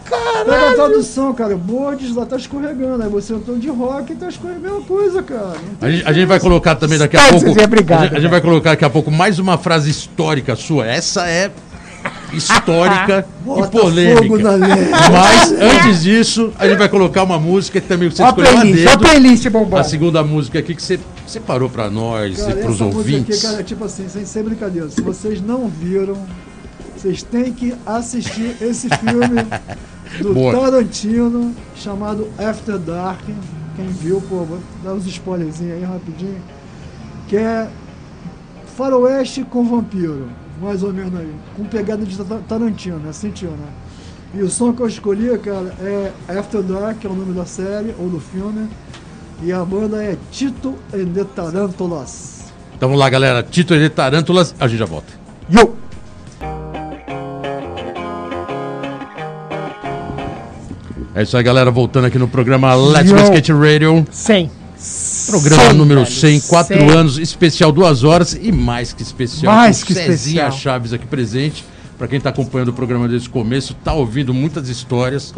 Pega 0.45 0.69
a 0.71 0.73
tradução, 0.73 1.33
cara. 1.33 1.55
Board 1.55 2.05
slide 2.05 2.29
tá 2.29 2.35
escorregando. 2.35 3.01
Aí 3.03 3.09
você 3.09 3.33
entrou 3.33 3.57
de 3.57 3.69
rock 3.69 4.11
e 4.11 4.15
tá 4.15 4.27
escorregando. 4.27 4.61
Mesma 4.63 4.81
coisa, 4.81 5.23
cara. 5.23 5.53
A 5.81 5.89
gente, 5.89 6.05
a 6.07 6.11
gente 6.13 6.25
vai 6.25 6.39
colocar 6.39 6.75
também 6.75 6.99
daqui 6.99 7.15
a 7.15 7.19
Tá, 7.21 7.29
pouco. 7.29 7.49
Obrigado, 7.63 7.99
a 7.99 8.03
gente, 8.03 8.11
a 8.11 8.15
gente 8.15 8.21
velho. 8.21 8.29
vai 8.31 8.41
colocar 8.41 8.69
daqui 8.71 8.85
a 8.85 8.89
pouco 8.89 9.09
mais 9.09 9.39
uma 9.39 9.57
frase 9.57 9.89
histórica 9.89 10.55
sua. 10.55 10.85
Essa 10.85 11.25
é 11.27 11.49
histórica 12.37 13.25
e 13.41 13.43
Bota 13.45 13.67
polêmica. 13.67 14.21
fogo 14.23 14.37
na 14.39 14.51
lenha. 14.51 14.89
Mas 15.11 15.51
antes 15.59 16.03
disso, 16.03 16.51
a 16.57 16.67
gente 16.67 16.77
vai 16.77 16.89
colocar 16.89 17.23
uma 17.23 17.39
música 17.39 17.79
que 17.79 17.87
também 17.87 18.09
você 18.09 18.23
escolheu 18.23 18.49
a 18.51 18.53
playlist, 18.61 18.85
ó 18.87 18.89
a 18.89 18.95
dedo. 18.95 18.99
playlist, 19.09 19.49
bombom. 19.49 19.77
A 19.77 19.83
segunda 19.83 20.23
música 20.23 20.59
aqui 20.59 20.75
que 20.75 20.81
você 20.81 20.99
separou 21.27 21.69
pra 21.69 21.89
nós 21.89 22.37
Cara, 22.37 22.51
e 22.51 22.53
pros 22.63 22.75
essa 22.75 22.83
música 22.85 22.97
ouvintes. 22.97 23.37
aqui, 23.37 23.47
cara, 23.47 23.59
é 23.61 23.63
tipo 23.63 23.83
assim, 23.85 24.07
sem 24.09 24.25
ser 24.25 24.43
brincadeira. 24.43 24.89
Se 24.89 25.01
vocês 25.01 25.41
não 25.41 25.67
viram, 25.67 26.17
vocês 26.95 27.23
têm 27.23 27.51
que 27.53 27.73
assistir 27.85 28.55
esse 28.61 28.87
filme 28.89 29.45
do 30.21 30.33
Boa. 30.33 30.53
Tarantino 30.53 31.53
chamado 31.75 32.27
After 32.37 32.77
Dark. 32.77 33.21
Quem 33.75 33.87
viu, 33.87 34.21
pô, 34.29 34.43
vou 34.43 34.59
dar 34.83 34.93
uns 34.93 35.05
spoilerzinhos 35.07 35.73
aí 35.73 35.83
rapidinho. 35.83 36.37
Que 37.27 37.37
é 37.37 37.67
faroeste 38.77 39.43
com 39.43 39.63
vampiro, 39.63 40.27
mais 40.61 40.83
ou 40.83 40.93
menos 40.93 41.13
aí. 41.19 41.31
Com 41.55 41.63
pegada 41.65 42.05
de 42.05 42.17
Ta- 42.17 42.39
Tarantino, 42.47 42.97
né? 42.97 43.11
Sentiu, 43.13 43.51
né? 43.51 43.67
E 44.33 44.41
o 44.41 44.49
som 44.49 44.73
que 44.73 44.81
eu 44.81 44.87
escolhi, 44.87 45.37
cara, 45.39 45.73
é 45.79 46.11
After 46.39 46.61
Dark, 46.63 46.99
que 46.99 47.07
é 47.07 47.09
o 47.09 47.13
nome 47.13 47.33
da 47.33 47.45
série 47.45 47.93
ou 47.99 48.09
do 48.09 48.19
filme. 48.19 48.67
E 49.43 49.51
a 49.51 49.63
banda 49.63 50.01
é 50.03 50.17
Tito 50.31 50.75
and 50.93 51.07
the 51.13 51.23
Tarantulas. 51.23 52.45
Então 52.75 52.89
vamos 52.89 52.99
lá, 52.99 53.09
galera. 53.09 53.43
Tito 53.43 53.77
de 53.77 53.89
Tarântulas, 53.89 54.55
a 54.59 54.67
gente 54.67 54.79
já 54.79 54.85
volta. 54.85 55.13
Yo! 55.51 55.75
É 61.15 61.21
isso 61.23 61.37
aí, 61.37 61.43
galera. 61.43 61.69
Voltando 61.69 62.05
aqui 62.07 62.17
no 62.17 62.27
programa 62.27 62.73
Let's 62.73 63.11
Go 63.11 63.17
Yo. 63.19 63.23
Skate 63.25 63.51
Radio. 63.53 64.05
100. 64.11 64.49
Programa 65.27 65.63
100, 65.69 65.73
número 65.73 66.01
velho, 66.03 66.11
100, 66.15 66.39
4 66.41 66.77
100. 66.79 66.89
anos, 66.91 67.17
especial 67.17 67.71
2 67.71 68.03
horas 68.03 68.37
e 68.39 68.51
mais 68.51 68.93
que 68.93 69.01
especial. 69.03 69.53
Mais 69.53 69.81
com 69.81 69.87
que 69.87 69.93
Cezinha 69.93 70.13
especial. 70.47 70.51
Chaves 70.51 70.93
aqui 70.93 71.05
presente. 71.05 71.63
Pra 71.97 72.07
quem 72.07 72.19
tá 72.19 72.29
acompanhando 72.29 72.69
o 72.69 72.73
programa 72.73 73.07
desde 73.07 73.29
o 73.29 73.31
começo, 73.31 73.73
tá 73.75 73.93
ouvindo 73.93 74.33
muitas 74.33 74.67
histórias. 74.67 75.33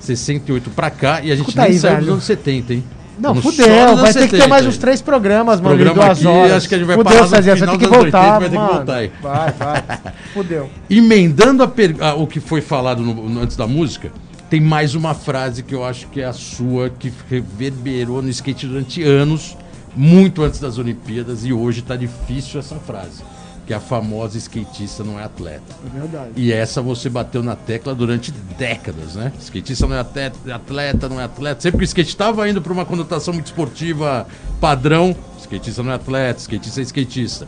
68 0.00 0.70
pra 0.70 0.90
cá 0.90 1.20
e 1.22 1.30
a 1.32 1.36
gente 1.36 1.48
Escuta 1.48 1.62
nem 1.62 1.70
aí, 1.72 1.78
saiu 1.78 1.92
velho. 1.94 2.04
dos 2.06 2.12
anos 2.14 2.24
70, 2.24 2.74
hein? 2.74 2.84
Não, 3.18 3.34
Estamos 3.34 3.54
fudeu. 3.56 3.66
Vai 3.68 3.80
anos 3.84 4.00
ter 4.02 4.06
que 4.12 4.14
ter 4.18 4.30
70 4.30 4.48
mais 4.48 4.66
uns 4.66 4.78
três 4.78 5.00
programas, 5.02 5.60
mano, 5.60 5.76
Programa 5.76 6.04
duas 6.06 6.18
aqui, 6.18 6.26
horas. 6.26 6.52
acho 6.52 6.68
que 6.68 6.74
a 6.74 6.78
gente 6.78 6.86
vai 6.86 6.96
fudeu, 6.96 7.12
parar 7.12 7.26
Cezinha, 7.28 7.54
você 7.54 7.60
final 7.60 7.78
tem 7.78 7.88
que 7.88 7.94
anos 7.94 8.04
80, 8.06 8.18
voltar, 8.18 8.38
vai 8.40 8.48
ter 8.48 8.54
que 8.56 8.62
mano. 8.62 8.74
voltar 8.74 8.94
aí. 8.94 9.12
Vai, 9.22 9.52
vai. 9.52 9.84
Fudeu. 10.34 10.70
Emendando 10.88 11.62
a- 11.62 12.14
o 12.14 12.26
que 12.26 12.40
foi 12.40 12.60
falado 12.60 13.02
no- 13.02 13.14
no- 13.28 13.40
antes 13.42 13.56
da 13.56 13.66
música, 13.66 14.10
tem 14.50 14.60
mais 14.60 14.96
uma 14.96 15.14
frase 15.14 15.62
que 15.62 15.72
eu 15.72 15.84
acho 15.84 16.08
que 16.08 16.20
é 16.20 16.24
a 16.24 16.32
sua, 16.32 16.90
que 16.90 17.12
reverberou 17.30 18.20
no 18.20 18.28
skate 18.28 18.66
durante 18.66 19.00
anos, 19.00 19.56
muito 19.96 20.42
antes 20.42 20.58
das 20.58 20.76
Olimpíadas, 20.76 21.44
e 21.44 21.52
hoje 21.52 21.82
tá 21.82 21.94
difícil 21.94 22.58
essa 22.58 22.74
frase. 22.74 23.22
Que 23.64 23.72
é 23.72 23.76
a 23.76 23.80
famosa 23.80 24.36
skatista 24.36 25.04
não 25.04 25.20
é 25.20 25.22
atleta. 25.22 25.76
É 25.86 26.00
verdade. 26.00 26.30
E 26.34 26.52
essa 26.52 26.82
você 26.82 27.08
bateu 27.08 27.44
na 27.44 27.54
tecla 27.54 27.94
durante 27.94 28.32
décadas, 28.58 29.14
né? 29.14 29.32
Skatista 29.38 29.86
não 29.86 29.94
é 29.94 30.00
atleta, 30.00 30.54
atleta 30.54 31.08
não 31.08 31.20
é 31.20 31.24
atleta. 31.24 31.60
Sempre 31.60 31.78
que 31.78 31.84
o 31.84 31.86
skate 31.86 32.08
estava 32.08 32.48
indo 32.48 32.60
para 32.60 32.72
uma 32.72 32.84
conotação 32.84 33.32
muito 33.32 33.46
esportiva 33.46 34.26
padrão, 34.60 35.14
skatista 35.38 35.84
não 35.84 35.92
é 35.92 35.94
atleta, 35.94 36.40
skatista 36.40 36.80
é 36.80 36.82
skatista. 36.82 37.46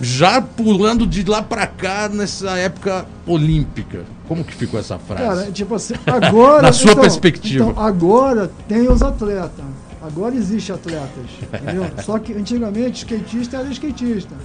Já 0.00 0.40
pulando 0.40 1.06
de 1.06 1.22
lá 1.24 1.42
pra 1.42 1.66
cá 1.66 2.08
nessa 2.08 2.56
época 2.56 3.04
olímpica, 3.26 4.06
como 4.30 4.44
que 4.44 4.54
ficou 4.54 4.78
essa 4.78 4.96
frase? 4.96 5.22
Cara, 5.24 5.50
tipo 5.50 5.74
assim, 5.74 5.94
agora. 6.06 6.62
Na 6.70 6.72
sua 6.72 6.94
perspectiva. 6.94 7.68
Então, 7.68 7.84
agora 7.84 8.48
tem 8.68 8.88
os 8.88 9.02
atletas. 9.02 9.64
Agora 10.00 10.36
existe 10.36 10.70
atletas. 10.70 11.26
Entendeu? 11.42 11.90
Só 12.06 12.16
que 12.16 12.32
antigamente 12.32 12.98
skatista 12.98 13.56
era 13.56 13.68
skatista. 13.70 14.36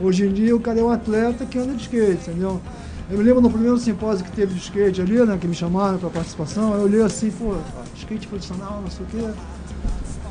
Hoje 0.00 0.24
em 0.24 0.32
dia 0.32 0.56
o 0.56 0.60
cara 0.60 0.80
é 0.80 0.82
um 0.82 0.88
atleta 0.88 1.44
que 1.44 1.58
anda 1.58 1.74
de 1.74 1.82
skate, 1.82 2.30
entendeu? 2.30 2.62
Eu 3.10 3.18
me 3.18 3.24
lembro 3.24 3.42
no 3.42 3.50
primeiro 3.50 3.76
simpósio 3.76 4.24
que 4.24 4.32
teve 4.32 4.54
de 4.54 4.60
skate 4.60 5.02
ali, 5.02 5.22
né? 5.22 5.36
Que 5.38 5.46
me 5.46 5.54
chamaram 5.54 5.98
para 5.98 6.08
participação, 6.08 6.74
eu 6.74 6.84
olhei 6.84 7.02
assim, 7.02 7.30
pô, 7.30 7.56
skate 7.94 8.26
profissional, 8.28 8.80
não 8.82 8.90
sei 8.90 9.04
o 9.04 9.08
quê, 9.10 9.38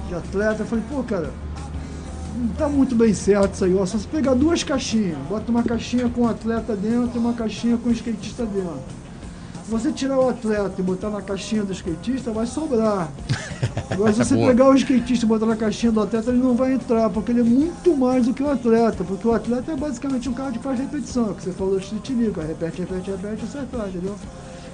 de 0.07 0.15
atleta. 0.15 0.63
Eu 0.63 0.65
falei, 0.65 0.83
pô, 0.89 1.03
cara, 1.03 1.29
não 2.35 2.47
tá 2.49 2.67
muito 2.67 2.95
bem 2.95 3.13
certo 3.13 3.53
isso 3.53 3.65
aí, 3.65 3.75
ó. 3.75 3.85
Só 3.85 3.97
se 3.97 4.07
pegar 4.07 4.33
duas 4.33 4.63
caixinhas, 4.63 5.17
bota 5.29 5.49
uma 5.49 5.63
caixinha 5.63 6.09
com 6.09 6.21
o 6.21 6.27
atleta 6.27 6.75
dentro 6.75 7.11
e 7.15 7.17
uma 7.17 7.33
caixinha 7.33 7.77
com 7.77 7.89
o 7.89 7.91
skatista 7.91 8.45
dentro. 8.45 8.83
Se 9.65 9.71
você 9.71 9.91
tirar 9.91 10.19
o 10.19 10.29
atleta 10.29 10.73
e 10.77 10.83
botar 10.83 11.09
na 11.09 11.23
caixinha 11.23 11.63
do 11.63 11.73
skatista, 11.73 12.31
vai 12.31 12.45
sobrar. 12.45 13.09
Agora, 13.89 14.13
se 14.13 14.19
você 14.19 14.35
Boa. 14.35 14.49
pegar 14.49 14.69
o 14.69 14.75
skatista 14.75 15.25
e 15.25 15.27
botar 15.27 15.47
na 15.47 15.55
caixinha 15.55 15.91
do 15.91 16.01
atleta, 16.01 16.29
ele 16.29 16.37
não 16.37 16.53
vai 16.53 16.73
entrar, 16.73 17.09
porque 17.09 17.31
ele 17.31 17.39
é 17.39 17.43
muito 17.43 17.97
mais 17.97 18.27
do 18.27 18.33
que 18.33 18.43
o 18.43 18.51
atleta. 18.51 19.03
Porque 19.03 19.27
o 19.27 19.33
atleta 19.33 19.71
é 19.71 19.75
basicamente 19.75 20.29
um 20.29 20.33
cara 20.33 20.51
que 20.51 20.59
faz 20.59 20.79
repetição, 20.79 21.33
que 21.33 21.41
você 21.41 21.51
falou 21.51 21.73
do 21.73 21.79
street 21.79 22.09
league, 22.09 22.31
cara, 22.31 22.47
repete, 22.47 22.81
repete, 22.81 23.09
repete, 23.09 23.43
acertar, 23.43 23.87
entendeu? 23.87 24.15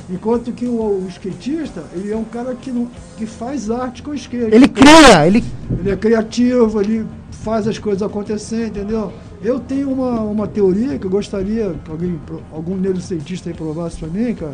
Enquanto 0.10 0.52
que 0.52 0.66
o, 0.66 0.74
o 0.74 1.08
skatista, 1.08 1.86
ele 1.94 2.12
é 2.12 2.18
um 2.18 2.26
cara 2.26 2.54
que, 2.54 2.70
não, 2.70 2.90
que 3.18 3.26
faz 3.26 3.72
arte 3.72 4.04
com 4.04 4.12
o 4.12 4.16
skate. 4.16 4.54
Ele 4.54 4.68
cria, 4.68 5.26
ele. 5.26 5.42
Ele 5.80 5.90
é 5.90 5.96
criativo, 5.96 6.82
ele 6.82 7.08
faz 7.44 7.68
as 7.68 7.78
coisas 7.78 8.04
acontecer, 8.04 8.68
entendeu? 8.68 9.12
Eu 9.44 9.60
tenho 9.60 9.92
uma, 9.92 10.22
uma 10.22 10.48
teoria 10.48 10.98
que 10.98 11.06
eu 11.06 11.10
gostaria 11.10 11.74
que 11.84 11.92
alguém, 11.92 12.20
algum 12.52 12.76
neurocientista 12.76 13.50
aí 13.50 13.56
provasse 13.56 13.98
pra 13.98 14.08
mim, 14.08 14.34
cara, 14.36 14.54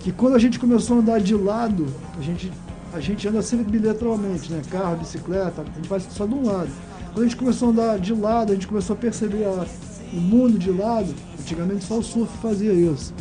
que 0.00 0.10
quando 0.10 0.34
a 0.34 0.38
gente 0.38 0.58
começou 0.58 0.96
a 0.96 1.00
andar 1.00 1.20
de 1.20 1.34
lado, 1.34 1.86
a 2.18 2.22
gente, 2.22 2.50
a 2.92 3.00
gente 3.00 3.26
anda 3.28 3.42
sempre 3.42 3.78
bilateralmente, 3.78 4.50
né? 4.50 4.60
Carro, 4.70 4.96
bicicleta, 4.96 5.62
a 5.62 5.76
gente 5.76 5.88
faz 5.88 6.06
só 6.10 6.26
de 6.26 6.34
um 6.34 6.44
lado. 6.44 6.70
Quando 7.12 7.20
a 7.20 7.28
gente 7.28 7.36
começou 7.36 7.68
a 7.68 7.70
andar 7.72 7.98
de 7.98 8.12
lado, 8.12 8.50
a 8.52 8.54
gente 8.54 8.66
começou 8.66 8.94
a 8.94 8.98
perceber 8.98 9.44
a, 9.44 9.64
o 10.12 10.20
mundo 10.20 10.58
de 10.58 10.70
lado, 10.70 11.14
antigamente 11.38 11.84
só 11.84 11.98
o 11.98 12.02
surf 12.02 12.36
fazia 12.38 12.72
isso. 12.72 13.14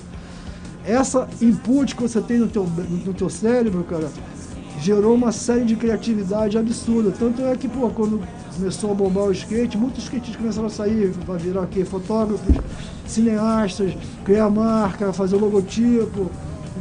Essa 0.84 1.28
input 1.40 1.96
que 1.96 2.02
você 2.02 2.22
tem 2.22 2.40
no 2.40 2.48
teu, 2.48 2.66
no 2.66 3.14
teu 3.14 3.30
cérebro, 3.30 3.84
cara, 3.84 4.10
gerou 4.82 5.14
uma 5.14 5.32
série 5.32 5.66
de 5.66 5.76
criatividade 5.76 6.58
absurda. 6.58 7.12
Tanto 7.18 7.44
é 7.46 7.56
que, 7.56 7.68
pô, 7.68 7.90
quando 7.90 8.22
começou 8.56 8.92
a 8.92 8.94
bombar 8.94 9.26
o 9.26 9.32
skate, 9.32 9.78
muitos 9.78 10.04
skatistas 10.04 10.36
começaram 10.36 10.68
a 10.68 10.72
sair, 10.72 11.12
vai 11.26 11.38
virar 11.38 11.64
aqui 11.64 11.84
fotógrafos, 11.84 12.42
cineastas, 13.06 13.94
criar 14.24 14.50
marca, 14.50 15.12
fazer 15.14 15.36
logotipo. 15.38 16.30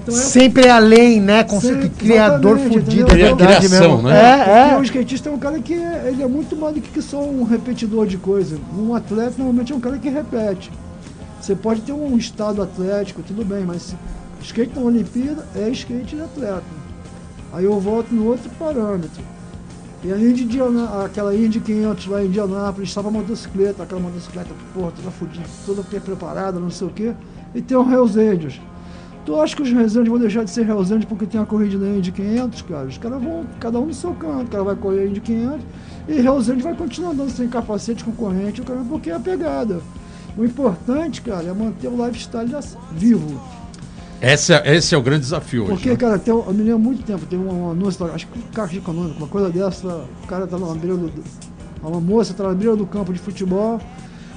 Então 0.03 0.15
é... 0.15 0.19
Sempre 0.19 0.67
é 0.67 0.71
além, 0.71 1.21
né? 1.21 1.43
Conceito 1.45 1.83
de 1.83 1.89
criador 1.91 2.59
fudido, 2.59 3.11
é 3.11 3.17
verdade 3.17 3.67
criação, 3.67 3.97
mesmo. 3.97 4.09
Né? 4.09 4.17
É, 4.17 4.51
é. 4.51 4.69
Porque 4.69 4.81
o 4.81 4.85
skatista 4.85 5.29
é 5.29 5.33
um 5.33 5.39
cara 5.39 5.59
que 5.61 5.75
é, 5.75 6.09
ele 6.09 6.23
é 6.23 6.27
muito 6.27 6.57
mais 6.57 6.75
do 6.75 6.81
que 6.81 7.03
só 7.03 7.21
um 7.21 7.43
repetidor 7.43 8.07
de 8.07 8.17
coisa. 8.17 8.59
Um 8.77 8.95
atleta 8.95 9.35
normalmente 9.39 9.73
é 9.73 9.77
um 9.77 9.81
cara 9.81 9.99
que 9.99 10.09
repete. 10.09 10.71
Você 11.41 11.55
pode 11.55 11.81
ter 11.83 11.93
um 11.93 12.17
estado 12.17 12.63
atlético, 12.63 13.23
tudo 13.23 13.45
bem, 13.45 13.65
mas 13.65 13.95
skate 14.43 14.73
na 14.75 14.83
Olimpíada 14.83 15.47
é 15.57 15.69
skate 15.71 16.17
de 16.17 16.23
atleta. 16.23 16.78
Aí 17.53 17.65
eu 17.65 17.79
volto 17.81 18.13
no 18.13 18.27
outro 18.27 18.51
parâmetro. 18.59 19.23
E 20.05 20.13
a 20.13 20.17
Indy 20.17 20.47
aquela 21.05 21.35
Indy 21.35 21.59
500 21.59 22.07
lá 22.07 22.23
em 22.23 22.27
Indianápolis, 22.27 22.89
estava 22.89 23.11
motocicleta, 23.11 23.83
aquela 23.83 24.01
motocicleta, 24.01 24.51
porra, 24.73 24.93
toda 24.93 25.11
fodida, 25.11 25.45
toda 25.67 25.83
preparada, 25.83 26.61
não 26.61 26.71
sei 26.71 26.87
o 26.87 26.91
quê. 26.91 27.15
E 27.53 27.61
tem 27.61 27.77
o 27.77 27.91
Hells 27.91 28.19
Angels. 28.19 28.61
Tu 29.27 29.41
acha 29.41 29.57
que 29.57 29.63
os 29.63 29.69
Hells 29.69 29.99
Angels 29.99 30.09
vão 30.09 30.19
deixar 30.19 30.45
de 30.45 30.51
ser 30.51 30.69
Hells 30.69 30.93
Angels 30.93 31.05
porque 31.07 31.27
tem 31.27 31.41
a 31.41 31.45
corrida 31.45 31.79
da 31.79 31.89
Indy 31.89 32.13
500, 32.13 32.63
cara? 32.63 32.87
Os 32.87 32.97
caras 32.97 33.23
vão, 33.23 33.45
cada 33.59 33.81
um 33.81 33.87
no 33.87 33.95
seu 33.95 34.15
canto, 34.15 34.45
o 34.45 34.49
cara 34.49 34.65
vai 34.65 34.77
correr 34.77 35.01
a 35.01 35.07
Indy 35.07 35.21
500 35.21 35.61
e 36.09 36.13
Hells 36.13 36.51
Angels 36.51 36.63
vai 36.63 36.75
continuar 36.75 37.11
andando 37.11 37.31
sem 37.31 37.49
capacete, 37.49 38.05
com 38.05 38.13
corrente, 38.13 38.63
porque 38.89 39.11
é 39.11 39.15
a 39.15 39.21
pegada. 39.21 39.81
O 40.37 40.45
importante, 40.45 41.21
cara, 41.23 41.49
é 41.49 41.53
manter 41.53 41.89
o 41.89 42.07
lifestyle 42.07 42.49
vivo. 42.93 43.41
Esse 44.21 44.53
é, 44.53 44.77
esse 44.77 44.95
é 44.95 44.99
o 44.99 45.03
grande 45.03 45.21
desafio 45.21 45.65
Porque, 45.65 45.73
hoje. 45.75 45.83
Porque, 45.83 46.05
né? 46.05 46.11
cara, 46.11 46.19
tem, 46.19 46.35
eu 46.35 46.53
me 46.53 46.63
lembro 46.63 46.79
muito 46.81 47.05
tempo, 47.05 47.25
teve 47.27 47.41
um, 47.41 47.67
um 47.67 47.71
anúncio, 47.71 48.05
acho 48.13 48.27
que 48.27 48.43
Caixa 48.53 48.77
Econômica, 48.77 49.17
uma 49.17 49.29
coisa 49.29 49.49
dessa, 49.49 49.87
o 50.23 50.27
cara 50.27 50.47
tá 50.47 50.59
na 50.59 50.75
beira 50.75 50.97
do. 50.97 51.13
Uma 51.81 52.01
moça 52.01 52.35
tá 52.35 52.43
na 52.43 52.55
beira 52.55 52.75
do 52.75 52.85
campo 52.85 53.13
de 53.13 53.21
futebol. 53.21 53.81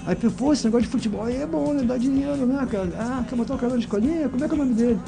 Aí, 0.06 0.16
pô, 0.16 0.54
esse 0.54 0.66
negócio 0.66 0.86
de 0.86 0.92
futebol 0.92 1.24
aí 1.24 1.42
é 1.42 1.48
bom, 1.48 1.74
né? 1.74 1.84
Dá 1.84 1.98
dinheiro, 1.98 2.46
né, 2.46 2.68
cara? 2.70 2.90
Ah, 2.98 3.24
quer 3.28 3.36
botar 3.36 3.56
o 3.56 3.58
cara 3.58 3.74
de 3.74 3.80
escolinha? 3.80 4.30
Como 4.30 4.44
é 4.44 4.48
que 4.48 4.54
é 4.54 4.56
o 4.56 4.60
nome 4.60 4.74
dele? 4.76 5.00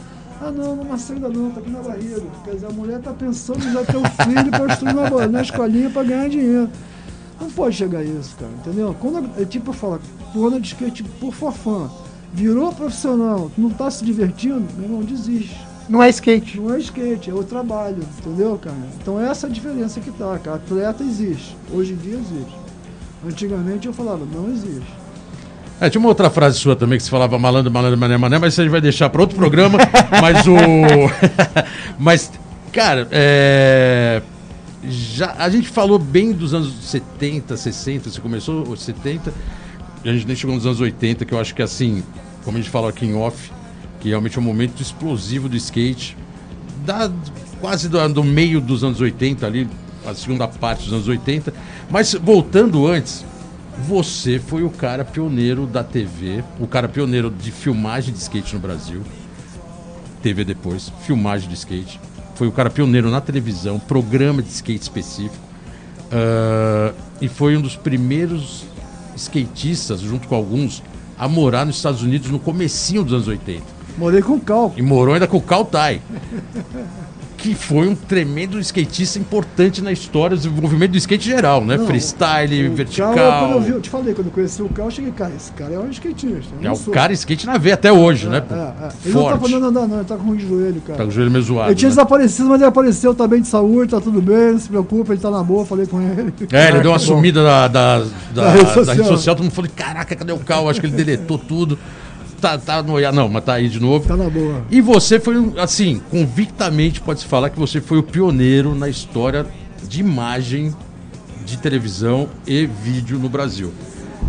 Ah, 0.41 0.51
não, 0.51 0.75
não 0.75 0.83
nasceu 0.83 1.15
ainda 1.15 1.29
não, 1.29 1.51
tá 1.51 1.59
aqui 1.59 1.69
na 1.69 1.81
barriga. 1.81 2.21
Quer 2.43 2.55
dizer, 2.55 2.65
a 2.65 2.71
mulher 2.71 2.99
tá 2.99 3.13
pensando 3.13 3.63
em 3.63 3.71
já 3.71 3.83
ter 3.83 3.97
o 3.97 4.03
filho 4.03 4.51
pra 4.51 4.91
uma, 4.91 5.27
na 5.27 5.41
escolinha 5.41 5.89
pra 5.89 6.03
ganhar 6.03 6.29
dinheiro. 6.29 6.69
Não 7.39 7.49
pode 7.49 7.75
chegar 7.75 7.99
a 7.99 8.03
isso, 8.03 8.35
cara, 8.35 8.51
entendeu? 8.59 8.95
Quando, 8.99 9.29
é 9.39 9.45
tipo, 9.45 9.69
eu 9.69 9.73
falo, 9.73 9.99
tu 10.31 10.47
anda 10.47 10.59
de 10.59 10.67
skate 10.67 11.03
por 11.03 11.33
forfã 11.33 11.89
virou 12.33 12.73
profissional, 12.73 13.51
não 13.57 13.69
está 13.69 13.89
se 13.91 14.03
divertindo, 14.03 14.65
meu 14.75 14.85
irmão, 14.85 15.03
desiste. 15.03 15.55
Não 15.87 16.01
é 16.01 16.09
skate. 16.09 16.59
Não 16.59 16.73
é 16.73 16.79
skate, 16.79 17.29
é 17.29 17.33
o 17.33 17.43
trabalho, 17.43 17.99
entendeu, 18.17 18.57
cara? 18.57 18.75
Então 19.01 19.19
essa 19.19 19.47
é 19.47 19.49
a 19.49 19.53
diferença 19.53 19.99
que 19.99 20.11
tá, 20.11 20.39
cara. 20.39 20.57
Atleta 20.57 21.03
existe, 21.03 21.55
hoje 21.71 21.93
em 21.93 21.97
dia 21.97 22.15
existe. 22.15 22.55
Antigamente 23.25 23.87
eu 23.87 23.93
falava, 23.93 24.25
não 24.25 24.49
existe. 24.51 25.03
É, 25.79 25.89
tinha 25.89 25.99
uma 25.99 26.09
outra 26.09 26.29
frase 26.29 26.57
sua 26.59 26.75
também 26.75 26.97
que 26.97 27.03
você 27.03 27.09
falava 27.09 27.37
malandro, 27.37 27.71
malandro, 27.71 27.99
mané, 27.99 28.17
mané, 28.17 28.39
mas 28.39 28.57
a 28.57 28.63
gente 28.63 28.71
vai 28.71 28.81
deixar 28.81 29.09
para 29.09 29.21
outro 29.21 29.35
programa. 29.35 29.77
mas 30.21 30.47
o. 30.47 30.55
mas, 31.99 32.31
cara, 32.71 33.07
é. 33.11 34.21
Já, 34.85 35.35
a 35.37 35.49
gente 35.49 35.69
falou 35.69 35.97
bem 35.97 36.33
dos 36.33 36.53
anos 36.53 36.73
70, 36.83 37.55
60, 37.55 38.09
você 38.09 38.19
começou 38.19 38.67
os 38.67 38.81
70, 38.83 39.33
e 40.03 40.09
a 40.09 40.13
gente 40.13 40.27
nem 40.27 40.35
chegou 40.35 40.55
nos 40.55 40.65
anos 40.65 40.81
80, 40.81 41.23
que 41.23 41.33
eu 41.33 41.39
acho 41.39 41.55
que 41.55 41.61
assim, 41.61 42.03
como 42.43 42.57
a 42.57 42.61
gente 42.61 42.69
fala 42.69 42.89
aqui 42.89 43.05
em 43.05 43.15
off, 43.15 43.51
que 43.99 44.09
realmente 44.09 44.37
é 44.37 44.41
um 44.41 44.43
momento 44.43 44.81
explosivo 44.81 45.47
do 45.47 45.55
skate, 45.55 46.17
da, 46.85 47.09
quase 47.59 47.87
do, 47.87 48.09
do 48.09 48.23
meio 48.23 48.59
dos 48.59 48.83
anos 48.83 48.99
80 48.99 49.45
ali, 49.45 49.69
a 50.05 50.13
segunda 50.13 50.47
parte 50.47 50.83
dos 50.83 50.93
anos 50.93 51.07
80. 51.07 51.53
Mas 51.89 52.13
voltando 52.13 52.85
antes, 52.87 53.25
você 53.87 54.39
foi 54.39 54.63
o 54.63 54.69
cara 54.69 55.03
pioneiro 55.03 55.65
da 55.65 55.83
TV, 55.83 56.43
o 56.59 56.67
cara 56.67 56.87
pioneiro 56.87 57.31
de 57.31 57.51
filmagem 57.51 58.13
de 58.13 58.19
skate 58.19 58.53
no 58.53 58.59
Brasil. 58.59 59.01
TV 60.21 60.45
depois, 60.45 60.91
filmagem 61.05 61.49
de 61.49 61.55
skate. 61.55 61.99
Foi 62.35 62.47
o 62.47 62.51
cara 62.51 62.69
pioneiro 62.69 63.09
na 63.09 63.21
televisão, 63.21 63.79
programa 63.79 64.41
de 64.41 64.49
skate 64.49 64.81
específico. 64.81 65.43
Uh, 66.05 66.93
e 67.21 67.27
foi 67.27 67.57
um 67.57 67.61
dos 67.61 67.75
primeiros 67.75 68.65
skatistas, 69.15 70.01
junto 70.01 70.27
com 70.27 70.35
alguns, 70.35 70.83
a 71.17 71.27
morar 71.27 71.65
nos 71.65 71.77
Estados 71.77 72.01
Unidos 72.01 72.29
no 72.29 72.39
comecinho 72.39 73.03
dos 73.03 73.13
anos 73.13 73.27
80. 73.27 73.63
Morei 73.97 74.21
com 74.21 74.33
o 74.33 74.39
Cal. 74.39 74.73
E 74.75 74.81
morou 74.81 75.13
ainda 75.13 75.27
com 75.27 75.37
o 75.37 75.41
Cal 75.41 75.65
Tai. 75.65 76.01
Que 77.43 77.53
foi 77.53 77.89
um 77.89 77.93
tremendo 77.93 78.57
skatista 78.61 79.19
importante 79.19 79.81
na 79.81 79.91
história 79.91 80.37
do 80.37 80.39
desenvolvimento 80.39 80.91
do 80.91 80.97
skate 80.97 81.25
geral, 81.25 81.61
né? 81.65 81.75
Não, 81.75 81.85
Freestyle, 81.85 82.69
vertical. 82.69 83.13
Quando 83.13 83.51
eu, 83.51 83.61
vi, 83.61 83.71
eu 83.71 83.81
te 83.81 83.89
falei, 83.89 84.13
quando 84.13 84.27
eu 84.27 84.31
conheci 84.31 84.61
o 84.61 84.69
Cal, 84.69 84.85
eu 84.85 84.91
cheguei, 84.91 85.11
cara, 85.11 85.33
esse 85.35 85.51
cara 85.51 85.73
é 85.73 85.77
um 85.77 85.89
skatista. 85.89 86.53
É 86.61 86.71
o 86.71 86.75
sou. 86.77 86.93
cara 86.93 87.11
skate 87.11 87.45
na 87.45 87.57
veia 87.57 87.73
até 87.73 87.91
hoje, 87.91 88.27
é, 88.27 88.29
né? 88.29 88.43
É, 88.49 88.53
é. 88.53 88.89
Ele 89.03 89.13
Forte. 89.13 89.15
não 89.15 89.23
tá 89.25 89.37
podendo 89.37 89.65
andar, 89.65 89.87
não, 89.89 89.97
ele 89.97 90.05
tá 90.05 90.15
com 90.15 90.23
ruim 90.23 90.37
de 90.37 90.47
joelho, 90.47 90.81
cara. 90.87 90.97
Tá 90.99 91.03
com 91.03 91.09
o 91.09 91.11
joelho 91.11 91.31
meio 91.31 91.43
zoado. 91.43 91.69
Ele 91.69 91.75
tinha 91.75 91.89
né? 91.89 91.95
desaparecido, 91.95 92.47
mas 92.47 92.61
ele 92.61 92.69
apareceu, 92.69 93.13
tá 93.13 93.27
bem 93.27 93.41
de 93.41 93.47
saúde, 93.49 93.91
tá 93.91 93.99
tudo 93.99 94.21
bem, 94.21 94.53
não 94.53 94.59
se 94.59 94.69
preocupa, 94.69 95.11
ele 95.11 95.21
tá 95.21 95.29
na 95.29 95.43
boa, 95.43 95.65
falei 95.65 95.85
com 95.85 96.01
ele. 96.01 96.33
É, 96.49 96.69
ele 96.69 96.79
deu 96.79 96.91
uma 96.91 96.99
sumida 96.99 97.43
da, 97.43 97.67
da, 97.67 97.99
da, 97.99 98.05
da, 98.35 98.51
rede 98.51 98.67
social. 98.67 98.85
da 98.85 98.93
rede 98.93 99.07
social, 99.09 99.35
todo 99.35 99.43
mundo 99.43 99.53
falou, 99.53 99.69
caraca, 99.75 100.15
cadê 100.15 100.31
o 100.31 100.39
Cal? 100.39 100.69
Acho 100.69 100.79
que 100.79 100.85
ele 100.85 100.95
deletou 100.95 101.37
tudo 101.37 101.77
tá, 102.43 102.57
tá 102.57 102.83
no 102.83 102.99
Não, 103.11 103.29
mas 103.29 103.43
tá 103.45 103.53
aí 103.53 103.69
de 103.69 103.79
novo. 103.79 104.07
Tá 104.07 104.17
na 104.17 104.29
boa. 104.29 104.65
E 104.69 104.81
você 104.81 105.19
foi, 105.19 105.35
assim, 105.57 106.01
convictamente 106.11 106.99
pode-se 106.99 107.25
falar 107.25 107.49
que 107.49 107.59
você 107.59 107.79
foi 107.79 107.97
o 107.97 108.03
pioneiro 108.03 108.75
na 108.75 108.89
história 108.89 109.45
de 109.87 110.01
imagem 110.01 110.75
de 111.45 111.57
televisão 111.57 112.27
e 112.45 112.65
vídeo 112.65 113.17
no 113.17 113.29
Brasil. 113.29 113.71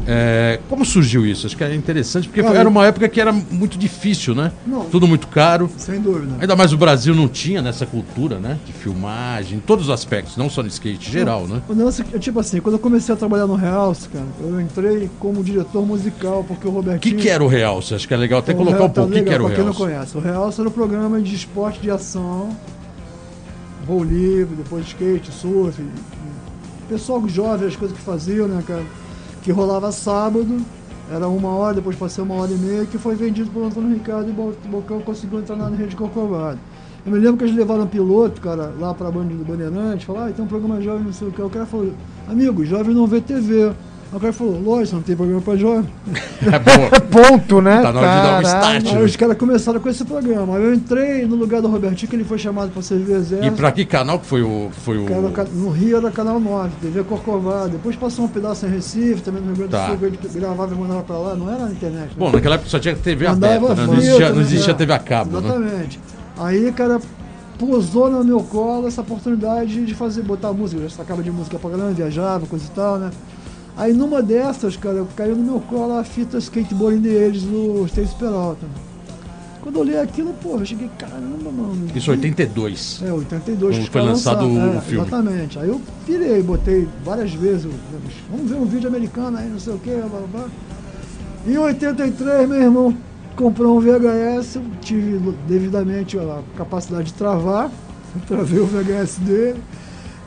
É, 0.07 0.61
como 0.69 0.85
surgiu 0.85 1.27
isso? 1.27 1.47
Acho 1.47 1.57
que 1.57 1.65
é 1.65 1.75
interessante, 1.75 2.29
porque 2.29 2.41
era 2.41 2.69
uma 2.69 2.87
época 2.87 3.09
que 3.09 3.21
era 3.21 3.33
muito 3.33 3.79
difícil, 3.79 4.35
né? 4.35 4.53
Não, 4.67 4.85
Tudo 4.87 5.07
muito 5.07 5.27
caro. 5.29 5.71
Sem 5.77 6.01
dúvida. 6.01 6.35
Ainda 6.41 6.55
mais 6.55 6.73
o 6.73 6.77
Brasil 6.77 7.15
não 7.15 7.27
tinha 7.27 7.63
nessa 7.63 7.87
cultura, 7.87 8.39
né? 8.39 8.59
De 8.67 8.73
filmagem, 8.73 9.61
todos 9.61 9.87
os 9.87 9.91
aspectos, 9.91 10.37
não 10.37 10.51
só 10.51 10.63
no 10.63 10.69
skate, 10.69 11.11
geral, 11.11 11.47
não, 11.47 11.57
né? 11.57 11.63
Não, 11.69 12.19
tipo 12.19 12.39
assim, 12.41 12.61
quando 12.61 12.75
eu 12.75 12.79
comecei 12.79 13.15
a 13.15 13.17
trabalhar 13.17 13.47
no 13.47 13.55
Realce, 13.55 14.09
cara, 14.09 14.27
eu 14.41 14.61
entrei 14.61 15.09
como 15.19 15.43
diretor 15.43 15.87
musical, 15.87 16.45
porque 16.47 16.67
o 16.67 16.71
Robertinho... 16.71 17.15
O 17.15 17.17
que, 17.17 17.23
que 17.23 17.31
era 17.31 17.43
o 17.43 17.49
Realce? 17.49 17.95
Acho 17.95 18.07
que 18.07 18.15
é 18.15 18.17
legal 18.17 18.41
até 18.41 18.53
o 18.53 18.57
colocar 18.57 18.77
Real, 18.77 18.89
um 18.89 18.93
pouco. 18.93 19.11
O 19.11 19.13
tá 19.13 19.19
que, 19.19 19.25
que 19.25 19.35
era 19.35 19.43
o 19.43 19.47
Realce? 19.47 19.63
quem 19.63 19.65
não 19.65 19.75
conhece, 19.75 20.17
o 20.17 20.21
Realce 20.21 20.61
era 20.61 20.69
o 20.69 20.73
programa 20.73 21.21
de 21.21 21.35
esporte 21.35 21.81
de 21.81 21.91
ação, 21.91 22.51
voo 23.87 24.05
livre, 24.05 24.55
depois 24.57 24.87
skate, 24.87 25.33
surf, 25.33 25.83
pessoal 26.89 27.27
jovem, 27.29 27.69
as 27.69 27.77
coisas 27.77 27.97
que 27.97 28.03
faziam, 28.03 28.47
né, 28.47 28.63
cara? 28.67 28.83
Que 29.45 29.53
rolava 29.53 29.93
sábado, 29.93 30.59
era 31.13 31.29
uma 31.29 31.51
hora, 31.51 31.75
depois 31.75 31.95
passei 31.95 32.25
uma 32.25 32.35
hora 32.35 32.51
e 32.51 32.57
meia, 32.57 32.87
que 32.87 32.97
foi 32.97 33.15
vendido 33.15 33.51
por 33.51 33.63
Antônio 33.63 33.93
Ricardo 33.93 34.29
e 34.29 34.33
o 34.33 34.71
Bocão 34.71 35.03
conseguiu 35.03 35.39
entrar 35.39 35.55
na 35.55 35.69
rede 35.69 35.95
Corcovado. 35.95 36.59
Eu 37.05 37.13
me 37.13 37.19
lembro 37.19 37.37
que 37.37 37.45
eles 37.45 37.55
levaram 37.55 37.83
um 37.83 37.87
piloto, 37.87 38.41
cara, 38.41 38.73
lá 38.81 38.95
para 38.95 39.09
a 39.09 39.11
Band 39.11 39.27
do 39.27 39.45
Bandeirante, 39.45 40.07
falaram, 40.07 40.29
ah, 40.29 40.33
tem 40.33 40.43
um 40.43 40.49
programa 40.49 40.81
jovem, 40.81 41.05
não 41.05 41.13
sei 41.13 41.29
o 41.29 41.31
que. 41.31 41.43
O 41.43 41.51
cara 41.51 41.67
falou, 41.67 41.93
amigo, 42.27 42.65
jovem 42.65 42.95
não 42.95 43.07
vê 43.07 43.21
TV. 43.21 43.75
O 44.15 44.21
cara 44.21 44.33
falou, 44.33 44.63
lógico, 44.63 44.95
não 44.95 45.03
tem 45.03 45.17
programa 45.17 45.41
pra 45.43 45.57
jovem. 45.57 45.89
É 46.45 46.59
boa. 46.59 47.01
Ponto, 47.31 47.63
né? 47.63 47.81
Tá 47.81 47.93
na 47.93 48.01
hora 48.01 48.09
de 48.09 48.23
dar 48.23 48.39
um 48.39 48.43
start. 48.43 48.87
Aí 48.87 48.95
né? 48.95 49.03
os 49.03 49.17
caras 49.17 49.39
começaram 49.39 49.81
com 49.81 49.89
esse 49.89 50.05
programa. 50.05 50.57
Aí 50.57 50.63
eu 50.63 50.75
entrei 50.75 51.25
no 51.27 51.37
lugar 51.37 51.63
do 51.63 51.69
Robertinho, 51.69 52.09
que 52.09 52.17
ele 52.17 52.25
foi 52.25 52.39
chamado 52.39 52.71
pra 52.71 52.83
servir 52.83 53.15
exército. 53.15 53.47
E 53.47 53.51
pra 53.51 53.73
que 53.73 53.85
canal 53.85 54.19
que 54.19 54.27
foi 54.27 54.43
o. 54.43 54.69
Foi 54.85 54.99
o... 54.99 55.07
Cara, 55.33 55.49
no 55.53 55.71
Rio 55.71 55.97
era 55.97 56.11
canal 56.11 56.39
9, 56.39 56.71
TV 56.83 57.03
Corcovado. 57.05 57.71
Depois 57.71 57.97
passou 57.97 58.27
um 58.27 58.29
pedaço 58.29 58.67
em 58.67 58.69
Recife, 58.69 59.23
também 59.23 59.41
no 59.41 59.49
Rio 59.49 59.57
Grande 59.57 59.71
do 59.71 59.77
tá. 59.77 59.87
Sul, 59.87 59.99
ele 60.03 60.19
gravava 60.35 60.75
e 60.75 60.79
mandava 60.79 61.03
pra 61.03 61.17
lá, 61.17 61.35
não 61.35 61.51
era 61.51 61.65
na 61.65 61.71
internet. 61.71 62.09
Né? 62.09 62.15
Bom, 62.17 62.31
naquela 62.31 62.57
época 62.57 62.71
só 62.71 62.79
tinha 62.79 62.95
TV 62.95 63.27
Mandava 63.27 63.55
aberta, 63.55 63.75
né? 63.75 63.87
não 63.87 63.95
existia, 63.95 64.33
não 64.33 64.41
existia 64.41 64.75
TV 64.75 64.93
a 64.93 64.99
cabo. 64.99 65.41
Né? 65.41 65.49
Exatamente. 65.49 65.99
Né? 65.99 66.05
Aí, 66.37 66.73
cara, 66.73 67.01
pousou 67.59 68.11
no 68.11 68.23
meu 68.23 68.41
colo 68.41 68.87
essa 68.87 69.01
oportunidade 69.01 69.85
de 69.85 69.95
fazer, 69.95 70.23
botar 70.23 70.53
música. 70.53 70.83
Eu 70.83 70.91
sacava 70.91 71.23
de 71.23 71.31
música 71.31 71.59
pra 71.59 71.71
galera, 71.71 71.93
viajava, 71.93 72.47
coisa 72.47 72.67
e 72.67 72.71
tal, 72.71 72.99
né? 72.99 73.11
Aí 73.77 73.93
numa 73.93 74.23
dessas, 74.23 74.77
cara, 74.77 75.05
caiu 75.17 75.35
no 75.37 75.43
meu 75.43 75.61
colo 75.61 75.99
a 75.99 76.05
fita 76.05 76.39
skateboarding 76.39 77.01
deles 77.01 77.43
no 77.43 77.85
Stacy 77.87 78.15
Peralta. 78.17 78.67
Quando 79.61 79.77
eu 79.77 79.81
olhei 79.81 79.99
aquilo, 79.99 80.33
porra, 80.35 80.61
eu 80.61 80.67
cheguei, 80.67 80.91
caramba, 80.99 81.51
mano. 81.51 81.87
Isso 81.95 82.11
82. 82.11 83.01
É, 83.03 83.13
82 83.13 83.77
Quando 83.79 83.91
foi 83.91 84.01
lançado 84.03 84.47
lançado. 84.47 84.75
o 84.75 84.79
É, 84.79 84.81
filme. 84.83 85.07
Exatamente. 85.07 85.59
Aí 85.59 85.69
eu 85.69 85.81
pirei, 86.07 86.43
botei 86.43 86.87
várias 87.05 87.33
vezes. 87.33 87.67
Vamos 88.31 88.51
ver 88.51 88.57
um 88.57 88.67
vídeo 88.67 88.89
americano 88.89 89.39
aí, 89.39 89.49
não 89.49 89.59
sei 89.59 89.73
o 89.73 89.79
blá 89.79 90.07
blá 90.09 90.21
blá. 90.31 90.45
Em 91.47 91.57
83, 91.57 92.49
meu 92.49 92.61
irmão 92.63 92.97
comprou 93.35 93.77
um 93.77 93.81
VHS, 93.81 94.57
eu 94.57 94.63
tive 94.81 95.35
devidamente 95.49 96.19
a 96.19 96.41
capacidade 96.57 97.07
de 97.07 97.15
travar, 97.15 97.71
travei 98.29 98.61
o 98.61 98.67
VHS 98.67 99.19
dele. 99.21 99.61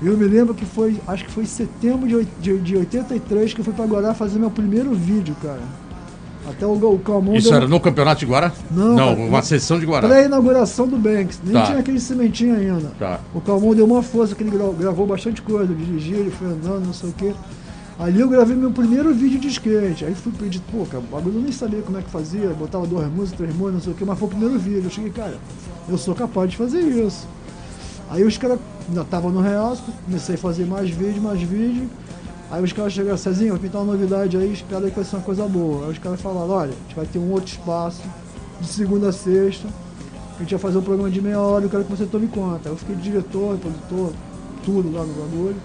Eu 0.01 0.15
me 0.15 0.25
lembro 0.25 0.53
que 0.53 0.63
foi, 0.65 0.99
acho 1.07 1.25
que 1.25 1.31
foi 1.31 1.43
em 1.43 1.47
setembro 1.47 2.07
de, 2.07 2.25
de, 2.39 2.59
de 2.59 2.77
83 2.77 3.53
que 3.53 3.61
eu 3.61 3.65
fui 3.65 3.73
pra 3.73 3.85
Guará 3.85 4.13
fazer 4.13 4.37
meu 4.37 4.51
primeiro 4.51 4.93
vídeo, 4.93 5.35
cara. 5.41 5.61
Até 6.49 6.65
o, 6.65 6.71
o 6.71 6.99
Calmon 6.99 7.35
Isso 7.35 7.49
deu- 7.49 7.57
era 7.57 7.67
no 7.67 7.79
Campeonato 7.79 8.19
de 8.19 8.25
Guará? 8.25 8.53
Não, 8.71 8.95
Não, 8.95 9.15
cara, 9.15 9.27
uma 9.27 9.41
sessão 9.41 9.79
de 9.79 9.85
Guará. 9.85 10.07
pré-inauguração 10.07 10.87
do 10.87 10.97
Banks. 10.97 11.39
Nem 11.43 11.53
Tá. 11.53 11.63
tinha 11.63 11.79
aquele 11.79 11.99
cimentinho 11.99 12.55
ainda. 12.55 12.91
Tá. 12.97 13.19
O 13.33 13.41
Calmon 13.41 13.73
deu 13.75 13.85
uma 13.85 14.01
força, 14.03 14.33
que 14.35 14.43
ele 14.43 14.51
gra- 14.51 14.71
gravou 14.79 15.05
bastante 15.07 15.41
coisa, 15.41 15.73
dirigiu, 15.73 16.19
ele 16.19 16.31
foi 16.31 16.47
andando, 16.47 16.85
não 16.85 16.93
sei 16.93 17.09
o 17.09 17.13
quê. 17.13 17.33
Ali 17.99 18.21
eu 18.21 18.29
gravei 18.29 18.55
meu 18.55 18.69
primeiro 18.71 19.11
vídeo 19.13 19.39
de 19.39 19.47
skate. 19.47 20.05
Aí 20.05 20.13
fui 20.13 20.31
pedir, 20.31 20.61
pô, 20.71 20.85
cara, 20.85 20.99
o 21.03 21.07
bagulho 21.15 21.37
eu 21.39 21.41
nem 21.41 21.51
sabia 21.51 21.81
como 21.81 21.97
é 21.97 22.01
que 22.03 22.09
fazia, 22.11 22.49
botava 22.51 22.85
duas 22.85 23.07
músicas, 23.11 23.37
três 23.39 23.51
músicas, 23.55 23.73
não 23.73 23.81
sei 23.81 23.93
o 23.93 23.95
quê, 23.95 24.05
mas 24.05 24.19
foi 24.19 24.27
o 24.27 24.31
primeiro 24.31 24.59
vídeo. 24.59 24.83
Eu 24.85 24.91
cheguei, 24.91 25.09
cara, 25.09 25.33
eu 25.89 25.97
sou 25.97 26.13
capaz 26.13 26.51
de 26.51 26.55
fazer 26.55 26.79
isso. 26.81 27.27
Aí 28.09 28.23
os 28.23 28.37
caras 28.37 28.59
ainda 28.87 29.01
estavam 29.01 29.31
no 29.31 29.41
real, 29.41 29.77
comecei 30.05 30.35
a 30.35 30.37
fazer 30.37 30.65
mais 30.65 30.89
vídeo, 30.89 31.21
mais 31.21 31.41
vídeo. 31.41 31.89
Aí 32.49 32.63
os 32.63 32.71
caras 32.71 32.93
chegaram, 32.93 33.17
Cezinho, 33.17 33.51
vai 33.51 33.59
pintar 33.59 33.81
uma 33.81 33.93
novidade 33.93 34.37
aí, 34.37 34.53
espera 34.53 34.85
aí 34.85 34.89
que 34.89 34.95
vai 34.95 35.03
ser 35.03 35.17
uma 35.17 35.21
coisa 35.23 35.45
boa. 35.47 35.85
Aí 35.85 35.91
os 35.91 35.97
caras 35.97 36.21
falaram, 36.21 36.49
olha, 36.49 36.71
a 36.71 36.83
gente 36.83 36.95
vai 36.95 37.05
ter 37.05 37.19
um 37.19 37.31
outro 37.31 37.47
espaço, 37.51 38.01
de 38.61 38.67
segunda 38.67 39.09
a 39.09 39.11
sexta, 39.11 39.67
a 40.37 40.39
gente 40.39 40.51
vai 40.51 40.59
fazer 40.59 40.77
um 40.77 40.81
programa 40.81 41.09
de 41.09 41.21
meia 41.21 41.39
hora, 41.39 41.65
eu 41.65 41.69
quero 41.69 41.83
que 41.83 41.91
você 41.91 42.05
tome 42.05 42.27
conta. 42.27 42.69
Eu 42.69 42.77
fiquei 42.77 42.95
diretor, 42.95 43.57
produtor, 43.57 44.13
tudo 44.63 44.91
lá 44.91 45.03
no 45.03 45.13
bagulho. 45.13 45.57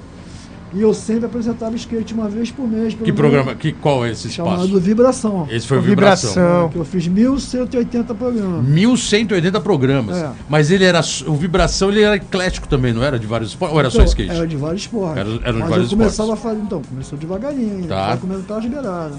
E 0.75 0.81
eu 0.81 0.95
sempre 0.95 1.27
apresentava 1.27 1.77
skate 1.77 2.15
uma 2.15 2.29
vez 2.29 2.51
por 2.51 2.67
mês. 2.67 2.95
pelo 2.95 3.05
Que 3.05 3.13
programa, 3.13 3.55
que, 3.55 3.73
qual 3.73 4.05
é 4.07 4.11
esse 4.11 4.29
espaço? 4.29 4.51
Chamado 4.63 4.81
Vibração. 4.81 5.47
Esse 5.51 5.67
foi 5.67 5.77
o 5.79 5.83
Vibração. 5.83 6.31
Vibração. 6.31 6.69
Que 6.71 6.77
eu 6.79 6.85
fiz 6.85 7.07
1180 7.07 8.15
programas. 8.15 8.65
1180 8.67 9.61
programas. 9.61 10.17
É. 10.17 10.31
Mas 10.49 10.71
ele 10.71 10.85
era. 10.85 11.01
O 11.27 11.35
Vibração 11.35 11.91
ele 11.91 12.03
era 12.03 12.17
eclético 12.17 12.67
também, 12.67 12.93
não 12.93 13.03
era? 13.03 13.19
De 13.19 13.27
vários 13.27 13.51
esportes? 13.51 13.75
Ou 13.75 13.81
era 13.81 13.91
só 13.91 13.97
Então, 13.99 14.07
skate? 14.07 14.31
Era 14.31 14.47
de 14.47 14.57
vários 14.57 14.83
esportes. 14.83 15.19
Era- 15.19 15.31
era 15.43 15.53
de 15.53 15.59
Mas 15.59 15.69
vários 15.69 15.93
eu 15.93 15.99
começava 15.99 16.33
esportes. 16.33 16.47
a 16.47 16.49
fazer, 16.49 16.61
então, 16.63 16.83
começou 16.89 17.19
devagarinho, 17.19 17.87
Tá. 17.87 18.09
tá. 18.13 18.17
comendo 18.17 18.43
pelas 18.45 18.65
beiradas. 18.67 19.19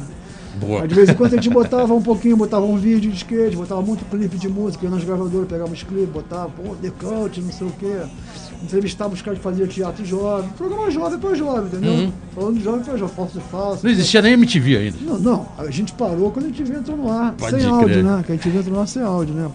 Boa. 0.56 0.82
Aí 0.84 0.88
de 0.88 0.96
vez 0.96 1.10
em 1.10 1.14
quando 1.14 1.34
a 1.34 1.36
gente 1.36 1.50
botava 1.50 1.94
um 1.94 2.02
pouquinho, 2.02 2.38
botava 2.38 2.66
um 2.66 2.78
vídeo 2.78 3.10
de 3.10 3.18
skate, 3.18 3.56
botava 3.56 3.82
muito 3.82 4.06
clipe 4.06 4.38
de 4.38 4.48
música, 4.48 4.86
ia 4.86 4.92
nas 4.92 5.04
gravadoras, 5.04 5.48
pegava 5.48 5.72
os 5.72 5.84
clipes, 5.84 6.10
botava, 6.10 6.50
pô, 6.50 6.76
não 6.76 7.52
sei 7.52 7.68
o 7.68 7.72
quê. 7.72 8.02
Entrevistava 8.64 9.14
os 9.14 9.22
caras 9.22 9.40
que 9.40 9.44
faziam 9.44 9.68
teatro 9.68 10.06
jovem. 10.06 10.50
Programa 10.52 10.90
jovem 10.90 11.20
pra 11.20 11.34
jovem, 11.34 11.66
entendeu? 11.66 11.92
Uhum. 11.92 12.12
Falando 12.34 12.58
de 12.58 12.64
jovem 12.64 12.82
pra 12.82 12.96
jovem, 12.96 13.16
falso 13.16 13.38
e 13.38 13.42
falso. 13.52 13.84
Não 13.84 13.92
existia 13.92 14.22
nem 14.22 14.34
MTV 14.34 14.78
ainda. 14.78 14.98
Não, 15.02 15.20
não, 15.20 15.48
a 15.58 15.70
gente 15.70 15.92
parou 15.94 16.32
quando 16.32 16.46
a 16.46 16.48
gente 16.50 16.72
entrou 16.72 16.96
no 16.96 17.12
ar, 17.12 17.34
Pode 17.34 17.52
sem 17.52 17.60
crer. 17.60 17.74
áudio, 17.74 18.04
né? 18.04 18.24
Que 18.26 18.32
a 18.32 18.36
gente 18.36 18.48
entrou 18.48 18.76
no 18.76 18.80
ar 18.80 18.88
sem 18.88 19.04
áudio, 19.04 19.36
né? 19.36 19.50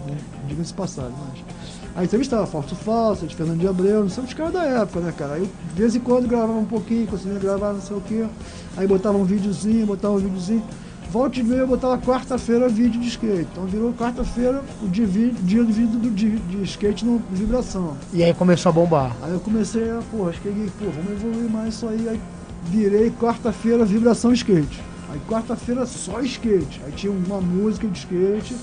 Diga-se 0.47 0.73
passado, 0.73 1.11
mas. 1.17 1.43
Aí 1.95 2.05
entrevistava 2.05 2.45
Fausto 2.45 2.75
Falso, 2.75 3.25
de 3.25 3.35
Fernando 3.35 3.59
de 3.59 3.67
Abreu, 3.67 4.01
não 4.01 4.09
sei 4.09 4.23
os 4.23 4.33
caras 4.33 4.53
da 4.53 4.63
época, 4.63 4.99
né, 4.99 5.13
cara? 5.17 5.33
Aí 5.33 5.49
de 5.73 5.81
vez 5.81 5.95
em 5.95 5.99
quando 5.99 6.27
gravava 6.27 6.53
um 6.53 6.65
pouquinho, 6.65 7.07
conseguia 7.07 7.39
gravar 7.39 7.73
não 7.73 7.81
sei 7.81 7.97
o 7.97 8.01
quê. 8.01 8.25
Aí 8.77 8.87
botava 8.87 9.17
um 9.17 9.23
videozinho, 9.23 9.87
botava 9.87 10.13
um 10.13 10.19
videozinho. 10.19 10.63
Volta 11.11 11.39
e 11.39 11.43
meia 11.43 11.61
eu 11.61 11.67
botava 11.67 11.97
quarta-feira 11.97 12.69
vídeo 12.69 13.01
de 13.01 13.07
skate. 13.07 13.47
Então 13.51 13.65
virou 13.65 13.91
quarta-feira 13.93 14.63
o 14.79 14.87
dia, 14.87 15.07
de 15.07 15.61
vídeo 15.63 15.97
do, 15.97 16.11
de, 16.11 16.37
de 16.37 16.63
skate 16.63 17.03
no 17.03 17.19
vibração. 17.31 17.97
E 18.13 18.23
aí 18.23 18.31
começou 18.31 18.69
a 18.69 18.73
bombar. 18.73 19.15
Aí 19.23 19.31
eu 19.31 19.39
comecei 19.39 19.89
a, 19.89 20.01
pô, 20.11 20.29
acho 20.29 20.39
que 20.39 20.49
pô, 20.77 20.85
vamos 20.85 21.11
evoluir 21.13 21.49
mais 21.49 21.73
isso 21.73 21.87
aí. 21.87 22.07
Aí 22.07 22.19
virei 22.65 23.09
quarta-feira 23.09 23.83
vibração 23.85 24.31
skate. 24.33 24.83
Aí 25.11 25.19
quarta-feira 25.27 25.83
só 25.87 26.21
skate. 26.21 26.79
Aí 26.85 26.91
tinha 26.91 27.11
uma 27.11 27.41
música 27.41 27.87
de 27.87 27.97
skate, 27.97 28.55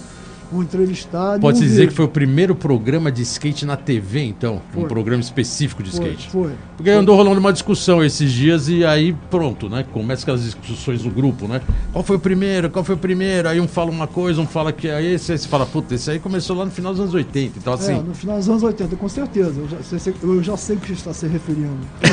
um 0.52 0.62
entrevistado. 0.62 1.40
Pode-se 1.40 1.64
um 1.64 1.66
dizer 1.66 1.88
que 1.88 1.94
foi 1.94 2.04
o 2.04 2.08
primeiro 2.08 2.54
programa 2.54 3.10
de 3.10 3.22
skate 3.22 3.64
na 3.66 3.76
TV, 3.76 4.24
então? 4.24 4.60
Um 4.74 4.80
Foi. 4.80 4.88
programa 4.88 5.20
específico 5.20 5.82
de 5.82 5.90
Foi, 5.90 6.06
skate. 6.06 6.30
Foi. 6.30 6.50
Porque 6.76 6.90
andou 6.90 7.16
rolando 7.16 7.40
uma 7.40 7.52
discussão 7.52 8.04
esses 8.04 8.30
dias 8.30 8.68
e 8.68 8.84
aí 8.84 9.14
pronto, 9.30 9.68
né? 9.68 9.84
Começa 9.92 10.22
aquelas 10.22 10.42
discussões 10.44 11.02
no 11.02 11.10
grupo, 11.10 11.48
né? 11.48 11.60
Qual 11.92 12.04
foi 12.04 12.16
o 12.16 12.18
primeiro? 12.20 12.70
Qual 12.70 12.84
foi 12.84 12.94
o 12.94 12.98
primeiro? 12.98 13.48
Aí 13.48 13.60
um 13.60 13.66
fala 13.68 13.90
uma 13.90 14.06
coisa, 14.06 14.40
um 14.40 14.46
fala 14.46 14.72
que 14.72 14.88
é 14.88 15.02
esse, 15.02 15.32
aí 15.32 15.38
você 15.38 15.48
fala, 15.48 15.66
puta, 15.66 15.94
esse 15.94 16.10
aí 16.10 16.18
começou 16.18 16.56
lá 16.56 16.64
no 16.64 16.70
final 16.70 16.92
dos 16.92 17.00
anos 17.00 17.14
80. 17.14 17.58
Então 17.58 17.72
É, 17.72 17.76
assim. 17.76 17.94
no 18.02 18.14
final 18.14 18.36
dos 18.36 18.48
anos 18.48 18.62
80, 18.62 18.96
com 18.96 19.08
certeza. 19.08 19.60
Eu 19.60 19.68
já 19.68 19.98
sei, 19.98 20.14
eu 20.22 20.42
já 20.42 20.56
sei 20.56 20.76
o 20.76 20.80
que 20.80 20.92
está 20.92 21.12
se 21.12 21.26
referindo. 21.26 21.70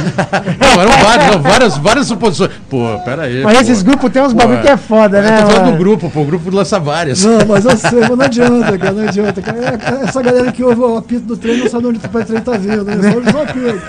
Não, 0.60 0.82
eram 0.82 0.92
vários, 1.04 1.36
não, 1.36 1.42
várias, 1.42 1.78
várias 1.78 2.08
suposições. 2.08 2.52
Pô, 2.70 2.78
pera 3.06 3.24
aí. 3.24 3.44
Mas 3.44 3.56
pô. 3.58 3.62
esses 3.64 3.82
grupos 3.84 4.12
tem 4.12 4.22
uns 4.22 4.34
Pô, 4.34 4.40
bagulho 4.40 4.62
que 4.62 4.68
é 4.68 4.78
foda, 4.78 5.18
Eu 5.18 5.24
né? 5.24 5.42
tô 5.42 5.48
falando 5.48 5.66
mano? 5.66 5.72
do 5.74 5.78
grupo, 5.78 6.10
pô, 6.10 6.22
o 6.22 6.26
grupo 6.26 6.50
lança 6.56 6.80
várias. 6.80 7.24
Não, 7.24 7.46
mas 7.48 7.66
eu 7.66 7.78
sei, 7.78 8.00
mas 8.02 8.18
não 8.24 8.56
adianta, 8.58 8.78
cara, 8.78 8.92
não 8.94 9.08
adianta. 9.08 9.42
cara. 9.42 9.60
É- 9.60 10.04
Essa 10.04 10.22
galera 10.22 10.52
que 10.52 10.64
ouve 10.64 10.80
o 10.82 10.98
apito 10.98 11.26
do 11.26 11.38
trem 11.38 11.58
não 11.58 11.70
sabe 11.70 11.88
onde 11.88 12.00
o 12.00 12.24
trem 12.24 12.42
tá 12.42 12.58
vindo, 12.58 12.84
né? 12.84 12.96
Só 13.32 13.38
o 13.38 13.42
apito. 13.42 13.84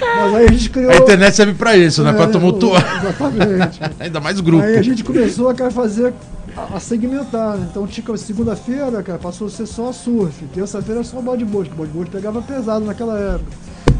Mas 0.00 0.34
aí 0.34 0.44
a 0.46 0.52
gente 0.52 0.70
criou. 0.70 0.90
A 0.90 0.96
internet 0.96 1.34
serve 1.34 1.54
pra 1.54 1.76
isso, 1.76 2.02
né? 2.02 2.12
Pra 2.12 2.24
É, 2.24 2.28
tumultuar. 2.28 3.00
Exatamente. 3.02 3.80
Ainda 4.00 4.20
mais 4.20 4.40
grupo. 4.40 4.62
Aí 4.62 4.78
a 4.78 4.82
gente 4.82 5.02
começou 5.02 5.48
a 5.48 5.54
cara, 5.54 5.70
fazer, 5.70 6.12
a, 6.56 6.78
segmentar, 6.78 7.56
né? 7.56 7.66
Então 7.70 7.86
tinha 7.86 8.16
segunda-feira, 8.16 9.02
cara, 9.02 9.18
passou 9.18 9.46
a 9.46 9.50
ser 9.50 9.66
só 9.66 9.92
surf. 9.92 10.44
Terça-feira 10.54 11.02
só 11.02 11.20
bodyboard, 11.20 11.70
que 11.70 11.76
bodyboard 11.76 12.10
pegava 12.10 12.40
pesado 12.42 12.84
naquela 12.84 13.18
época. 13.18 13.50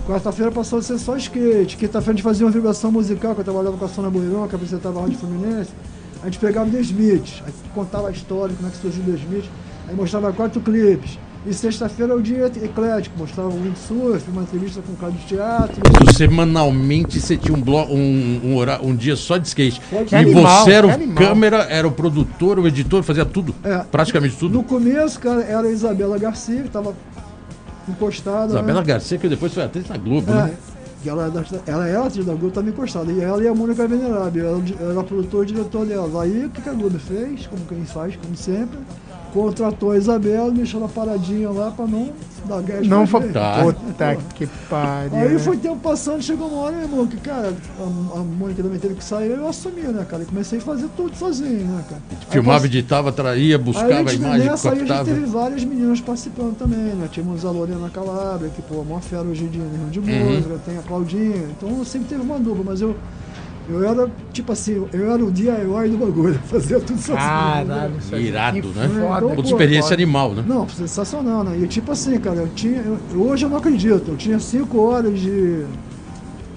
Quarta-feira 0.06 0.50
passou 0.50 0.80
a 0.80 0.82
ser 0.82 0.98
só 0.98 1.16
skate. 1.16 1.76
Quinta-feira 1.76 2.10
a 2.12 2.14
gente 2.14 2.22
fazia 2.22 2.44
uma 2.44 2.52
vibração 2.52 2.90
musical, 2.90 3.34
que 3.34 3.40
eu 3.40 3.44
trabalhava 3.44 3.76
com 3.76 3.84
a 3.84 3.88
Sônia 3.88 4.10
Boirão, 4.10 4.48
que 4.48 4.54
apresentava 4.54 4.98
a 4.98 5.02
Rádio 5.02 5.18
Fluminense. 5.18 5.70
A 6.22 6.26
gente 6.26 6.38
pegava 6.38 6.68
o 6.68 6.70
The 6.72 6.80
Smith, 6.80 7.42
aí 7.44 7.52
contava 7.74 8.08
a 8.08 8.10
história, 8.12 8.54
como 8.54 8.68
é 8.68 8.70
que 8.70 8.76
surgiu 8.78 9.02
o 9.02 9.06
The 9.06 9.18
Smith, 9.18 9.44
aí 9.88 9.94
mostrava 9.96 10.32
quatro 10.32 10.60
clipes. 10.60 11.18
E 11.44 11.52
sexta-feira 11.52 12.12
é 12.12 12.14
o 12.16 12.22
dia 12.22 12.46
eclético, 12.62 13.18
mostrava 13.18 13.48
o 13.48 13.60
windsurf, 13.60 14.30
uma 14.30 14.42
entrevista 14.42 14.80
com 14.80 14.92
o 14.92 14.96
cara 14.96 15.10
de 15.10 15.18
teatro. 15.26 15.82
Isso, 16.08 16.16
Semanalmente 16.16 17.20
você 17.20 17.36
tinha 17.36 17.52
um, 17.56 17.60
blo 17.60 17.82
um, 17.92 18.40
um, 18.44 18.56
hora- 18.56 18.78
um 18.80 18.94
dia 18.94 19.16
só 19.16 19.36
de 19.38 19.48
skate. 19.48 19.80
Que 20.06 20.14
e 20.14 20.18
animal, 20.18 20.64
você 20.64 20.70
era 20.72 20.86
o 20.86 20.90
animal. 20.90 21.16
câmera, 21.16 21.56
era 21.68 21.88
o 21.88 21.90
produtor, 21.90 22.60
o 22.60 22.68
editor, 22.68 23.02
fazia 23.02 23.24
tudo. 23.24 23.52
É. 23.64 23.78
Praticamente 23.78 24.36
tudo. 24.36 24.54
No 24.54 24.62
começo, 24.62 25.18
cara, 25.18 25.42
era 25.42 25.66
a 25.66 25.70
Isabela 25.72 26.16
Garcia, 26.16 26.60
que 26.60 26.68
estava 26.68 26.94
encostada. 27.88 28.52
Isabela 28.52 28.80
né? 28.80 28.86
Garcia, 28.86 29.18
que 29.18 29.28
depois 29.28 29.52
foi 29.52 29.64
atriz 29.64 29.88
na 29.88 29.96
Globo, 29.96 30.30
É, 30.30 30.34
né? 30.44 30.54
E 31.04 31.08
ela, 31.08 31.26
é 31.26 31.70
ela 31.70 31.88
é 31.88 31.96
atriz 31.96 32.24
da 32.24 32.32
Globo, 32.32 32.48
estava 32.48 32.68
encostada. 32.68 33.12
E 33.12 33.20
ela 33.20 33.42
e 33.42 33.48
a 33.48 33.54
Mônica 33.54 33.86
Venerável, 33.86 34.46
ela, 34.46 34.90
era 34.92 35.02
produtor 35.02 35.44
e 35.44 35.52
diretor 35.52 35.86
dela. 35.86 36.22
Aí 36.22 36.46
o 36.46 36.50
que 36.50 36.62
que 36.62 36.68
a 36.68 36.72
Globo 36.72 36.98
fez, 36.98 37.46
como 37.46 37.64
quem 37.66 37.84
faz, 37.84 38.16
como 38.16 38.36
sempre, 38.36 38.78
contratou 39.32 39.92
a 39.92 39.96
Isabela, 39.96 40.50
deixou 40.50 40.80
ela 40.80 40.88
paradinha 40.88 41.50
lá 41.50 41.70
para 41.70 41.86
não 41.86 42.10
dar 42.46 42.60
gás 42.62 42.86
Não 42.86 43.06
pra 43.06 43.20
foi. 43.20 43.32
Tá. 43.32 43.62
Puta 43.62 44.16
que 44.34 44.46
pariu. 44.68 45.16
Aí 45.18 45.32
né? 45.32 45.38
foi 45.38 45.56
tempo 45.56 45.76
passando, 45.76 46.20
chegou 46.22 46.48
uma 46.48 46.58
hora, 46.62 46.72
meu 46.76 46.82
irmão, 46.84 47.06
que, 47.06 47.16
cara, 47.18 47.52
a, 47.80 48.18
a 48.18 48.22
Mônica 48.22 48.62
também 48.62 48.78
teve 48.78 48.94
que 48.94 49.04
sair, 49.04 49.30
eu 49.30 49.48
assumi, 49.48 49.82
né, 49.82 50.04
cara? 50.08 50.22
E 50.22 50.26
comecei 50.26 50.58
a 50.58 50.62
fazer 50.62 50.88
tudo 50.96 51.16
sozinho, 51.16 51.64
né, 51.66 51.84
cara? 51.88 52.02
Aí 52.10 52.16
Filmava, 52.30 52.58
pass- 52.60 52.64
editava, 52.66 53.12
traía, 53.12 53.56
Aí 53.56 53.62
buscava 53.62 53.92
a 53.94 53.96
a 53.96 54.04
gente, 54.04 54.14
imagem, 54.16 54.46
nessa 54.50 54.70
aí 54.70 54.82
a 54.82 54.84
gente 54.84 55.04
teve 55.04 55.26
várias 55.26 55.64
meninas 55.64 56.00
participando 56.00 56.56
também, 56.58 56.78
né? 56.78 57.08
Tínhamos 57.10 57.44
a 57.44 57.50
Lorena 57.50 57.88
Calabria, 57.90 58.50
que 58.50 58.60
pô, 58.62 58.76
é 58.76 58.80
uma 58.80 59.00
fera 59.00 59.22
hoje 59.22 59.44
em 59.44 59.48
dia 59.48 59.62
no 59.62 59.84
Rio 59.84 59.90
de 59.90 60.00
Uhum. 60.00 60.34
Música, 60.34 60.58
tem 60.66 60.78
a 60.78 60.82
Claudinha, 60.82 61.46
então 61.56 61.84
sempre 61.84 62.08
teve 62.08 62.20
uma 62.22 62.38
dupla, 62.38 62.64
mas 62.66 62.80
eu, 62.80 62.94
eu 63.68 63.88
era, 63.88 64.10
tipo 64.32 64.52
assim, 64.52 64.84
eu 64.92 65.12
era 65.12 65.24
o 65.24 65.30
DIY 65.30 65.88
do 65.90 65.98
bagulho, 65.98 66.38
fazia 66.46 66.78
tudo 66.80 66.98
sozinho. 67.00 67.16
Caralho, 67.18 67.68
né? 68.10 68.20
Irado, 68.20 68.56
né? 68.68 68.88
Foda. 68.88 68.98
Então, 68.98 69.12
Outra 69.28 69.34
pô, 69.36 69.42
experiência 69.42 69.82
foda. 69.90 69.94
animal, 69.94 70.32
né? 70.34 70.44
Não, 70.46 70.68
sensacional, 70.68 71.44
né? 71.44 71.58
E 71.62 71.66
tipo 71.66 71.92
assim, 71.92 72.18
cara, 72.18 72.36
eu 72.36 72.48
tinha. 72.54 72.82
eu- 72.82 73.20
hoje 73.20 73.44
eu 73.44 73.50
não 73.50 73.56
acredito, 73.58 74.04
eu 74.08 74.16
tinha 74.16 74.38
cinco 74.40 74.80
horas 74.80 75.18
de, 75.18 75.64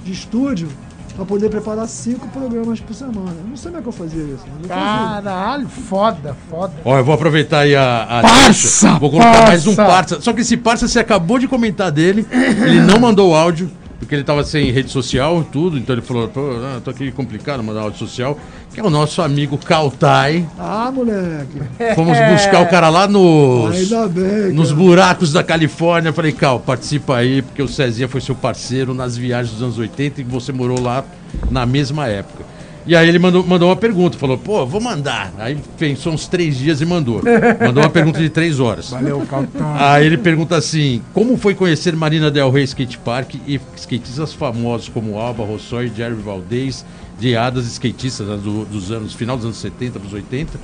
de 0.04 0.12
estúdio 0.12 0.68
pra 1.16 1.24
poder 1.24 1.50
preparar 1.50 1.88
cinco 1.88 2.28
programas 2.28 2.80
por 2.82 2.94
semana. 2.94 3.32
Eu 3.42 3.48
não 3.50 3.56
sei 3.56 3.72
como 3.72 3.80
é 3.80 3.82
que 3.82 3.88
eu 3.88 3.92
fazia 3.94 4.22
isso, 4.24 4.44
eu 4.64 4.68
fazia. 4.68 5.22
Caralho, 5.22 5.68
foda, 5.70 6.36
foda. 6.50 6.74
Ó, 6.84 6.98
eu 6.98 7.06
vou 7.06 7.16
aproveitar 7.16 7.60
aí 7.60 7.74
a, 7.76 8.04
a 8.04 8.22
Parça, 8.22 8.42
deixa. 8.88 9.00
Vou 9.00 9.10
colocar 9.12 9.32
parça. 9.32 9.48
mais 9.48 9.68
um 9.68 9.76
parça. 9.76 10.20
Só 10.22 10.34
que 10.34 10.42
esse 10.42 10.58
parça 10.58 10.88
você 10.88 11.00
acabou 11.00 11.40
de 11.40 11.48
comentar 11.48 11.90
dele, 11.92 12.28
ele 12.32 12.82
não 12.82 13.00
mandou 13.00 13.32
o 13.32 13.36
áudio, 13.36 13.70
porque 14.06 14.16
ele 14.16 14.24
tava 14.24 14.44
sem 14.44 14.72
rede 14.72 14.92
social 14.92 15.42
e 15.42 15.46
tudo, 15.46 15.80
então 15.80 15.96
ele 15.96 16.02
falou, 16.04 16.28
pô, 16.28 16.42
ah, 16.64 16.80
tô 16.84 16.92
aqui 16.92 17.12
complicado 17.12 17.64
mandar 17.64 17.82
áudio 17.82 17.98
social, 17.98 18.40
que 18.72 18.80
é 18.80 18.84
o 18.84 18.90
nosso 18.90 19.20
amigo 19.20 19.58
Kautai. 19.58 20.48
Ah, 20.60 20.92
moleque! 20.94 21.60
Fomos 21.96 22.16
buscar 22.32 22.62
o 22.62 22.68
cara 22.68 22.90
lá 22.90 23.08
nos, 23.08 23.90
bem. 24.10 24.54
nos 24.54 24.68
cara. 24.70 24.80
buracos 24.80 25.34
da 25.34 25.44
Califórnia. 25.44 26.14
Falei, 26.14 26.32
Cal, 26.32 26.60
participa 26.60 27.18
aí, 27.18 27.42
porque 27.42 27.64
o 27.64 27.68
Cezinha 27.68 28.08
foi 28.08 28.22
seu 28.22 28.36
parceiro 28.36 28.94
nas 28.94 29.18
viagens 29.18 29.54
dos 29.54 29.64
anos 29.64 29.80
80 29.80 30.22
e 30.22 30.24
você 30.24 30.52
morou 30.52 30.80
lá 30.80 31.04
na 31.50 31.66
mesma 31.66 32.08
época. 32.08 32.55
E 32.88 32.96
aí 32.96 33.08
ele 33.10 33.18
mandou, 33.18 33.44
mandou 33.44 33.70
uma 33.70 33.76
pergunta, 33.76 34.16
falou, 34.18 34.38
pô, 34.38 34.64
vou 34.66 34.80
mandar. 34.80 35.34
Aí 35.40 35.58
pensou 35.78 36.14
uns 36.14 36.28
três 36.28 36.56
dias 36.58 36.82
e 36.82 36.86
mandou. 36.86 37.20
Mandou 37.66 37.82
uma 37.84 37.90
pergunta 37.90 38.20
de 38.20 38.30
três 38.30 38.60
horas. 38.60 38.92
Valeu, 38.92 39.22
Capitão. 39.22 39.76
Aí 39.76 40.06
ele 40.06 40.18
pergunta 40.18 40.56
assim: 40.56 41.02
como 41.14 41.36
foi 41.36 41.56
conhecer 41.56 41.96
Marina 41.96 42.30
Del 42.30 42.52
Rey 42.52 42.64
Skate 42.64 43.00
Park 43.00 43.36
e 43.48 43.60
skatistas 43.76 44.34
famosos 44.34 44.88
como 44.90 45.18
Alba 45.18 45.44
Rossoi, 45.44 45.92
Jerry 45.96 46.14
Valdez, 46.14 46.86
de 47.20 47.36
Adas, 47.36 47.66
skatistas 47.66 48.28
né, 48.28 48.38
do- 48.38 48.66
dos 48.66 48.92
anos, 48.92 49.14
final 49.14 49.36
dos 49.36 49.46
anos 49.46 49.58
70 49.58 50.00
para 50.00 50.08
os 50.08 50.14
80. 50.14 50.60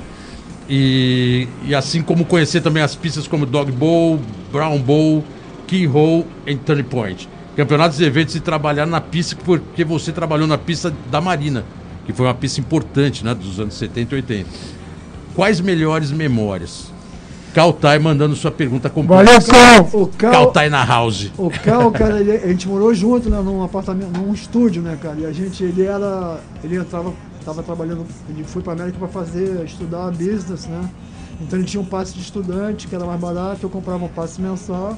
E, 0.70 1.48
e 1.66 1.74
assim 1.76 2.02
como 2.02 2.24
conhecer 2.24 2.62
também 2.62 2.84
as 2.84 2.96
pistas 2.96 3.28
como 3.28 3.46
Dog 3.46 3.72
Bowl, 3.72 4.20
Brown 4.52 4.78
Bowl, 4.80 5.24
Keyhole 5.68 6.26
e 6.46 6.56
Turning 6.56 6.84
Point. 6.84 7.28
Campeonatos 7.56 8.00
e 8.00 8.06
eventos 8.06 8.36
e 8.36 8.40
trabalhar 8.40 8.86
na 8.86 9.02
pista 9.02 9.36
porque 9.44 9.84
você 9.84 10.12
trabalhou 10.12 10.48
na 10.48 10.58
pista 10.58 10.94
da 11.10 11.20
Marina, 11.20 11.66
que 12.06 12.14
foi 12.14 12.26
uma 12.26 12.34
pista 12.34 12.60
importante 12.60 13.24
né, 13.24 13.34
dos 13.34 13.60
anos 13.60 13.74
70 13.76 14.14
e 14.14 14.16
80. 14.18 14.50
Quais 15.36 15.60
melhores 15.60 16.12
memórias? 16.12 16.92
Kaltai 17.54 18.00
mandando 18.00 18.34
sua 18.36 18.50
pergunta 18.52 18.90
completa. 18.90 19.26
Valeu, 19.26 19.42
Cal! 19.42 19.90
O 20.02 20.08
Cal, 20.08 20.32
Kaltai 20.32 20.70
na 20.70 20.86
house. 20.86 21.32
o 21.38 21.50
Cal, 21.50 21.92
cara, 21.92 22.20
ele- 22.20 22.32
a 22.32 22.48
gente 22.48 22.68
morou 22.68 22.94
junto, 22.94 23.30
né, 23.30 23.42
num 23.42 23.62
apartamento, 23.62 24.18
num 24.18 24.34
estúdio, 24.34 24.82
né, 24.82 24.98
cara? 25.02 25.18
E 25.20 25.26
a 25.26 25.34
gente, 25.34 25.62
ele 25.64 25.84
era, 25.84 26.40
ele 26.64 26.78
entrava, 26.78 27.14
tava 27.44 27.62
trabalhando, 27.62 28.06
ele 28.30 28.44
foi 28.46 28.62
pra 28.62 28.72
América 28.74 28.98
pra 28.98 29.08
fazer, 29.10 29.66
estudar 29.66 30.12
business, 30.12 30.66
né? 30.68 30.90
Então 31.42 31.60
ele 31.60 31.68
tinha 31.68 31.82
um 31.82 31.86
passe 31.86 32.14
de 32.14 32.22
estudante, 32.22 32.88
que 32.88 32.96
era 32.96 33.06
mais 33.06 33.20
barato, 33.20 33.60
eu 33.64 33.70
comprava 33.70 34.06
um 34.06 34.08
passe 34.08 34.40
mensal. 34.42 34.98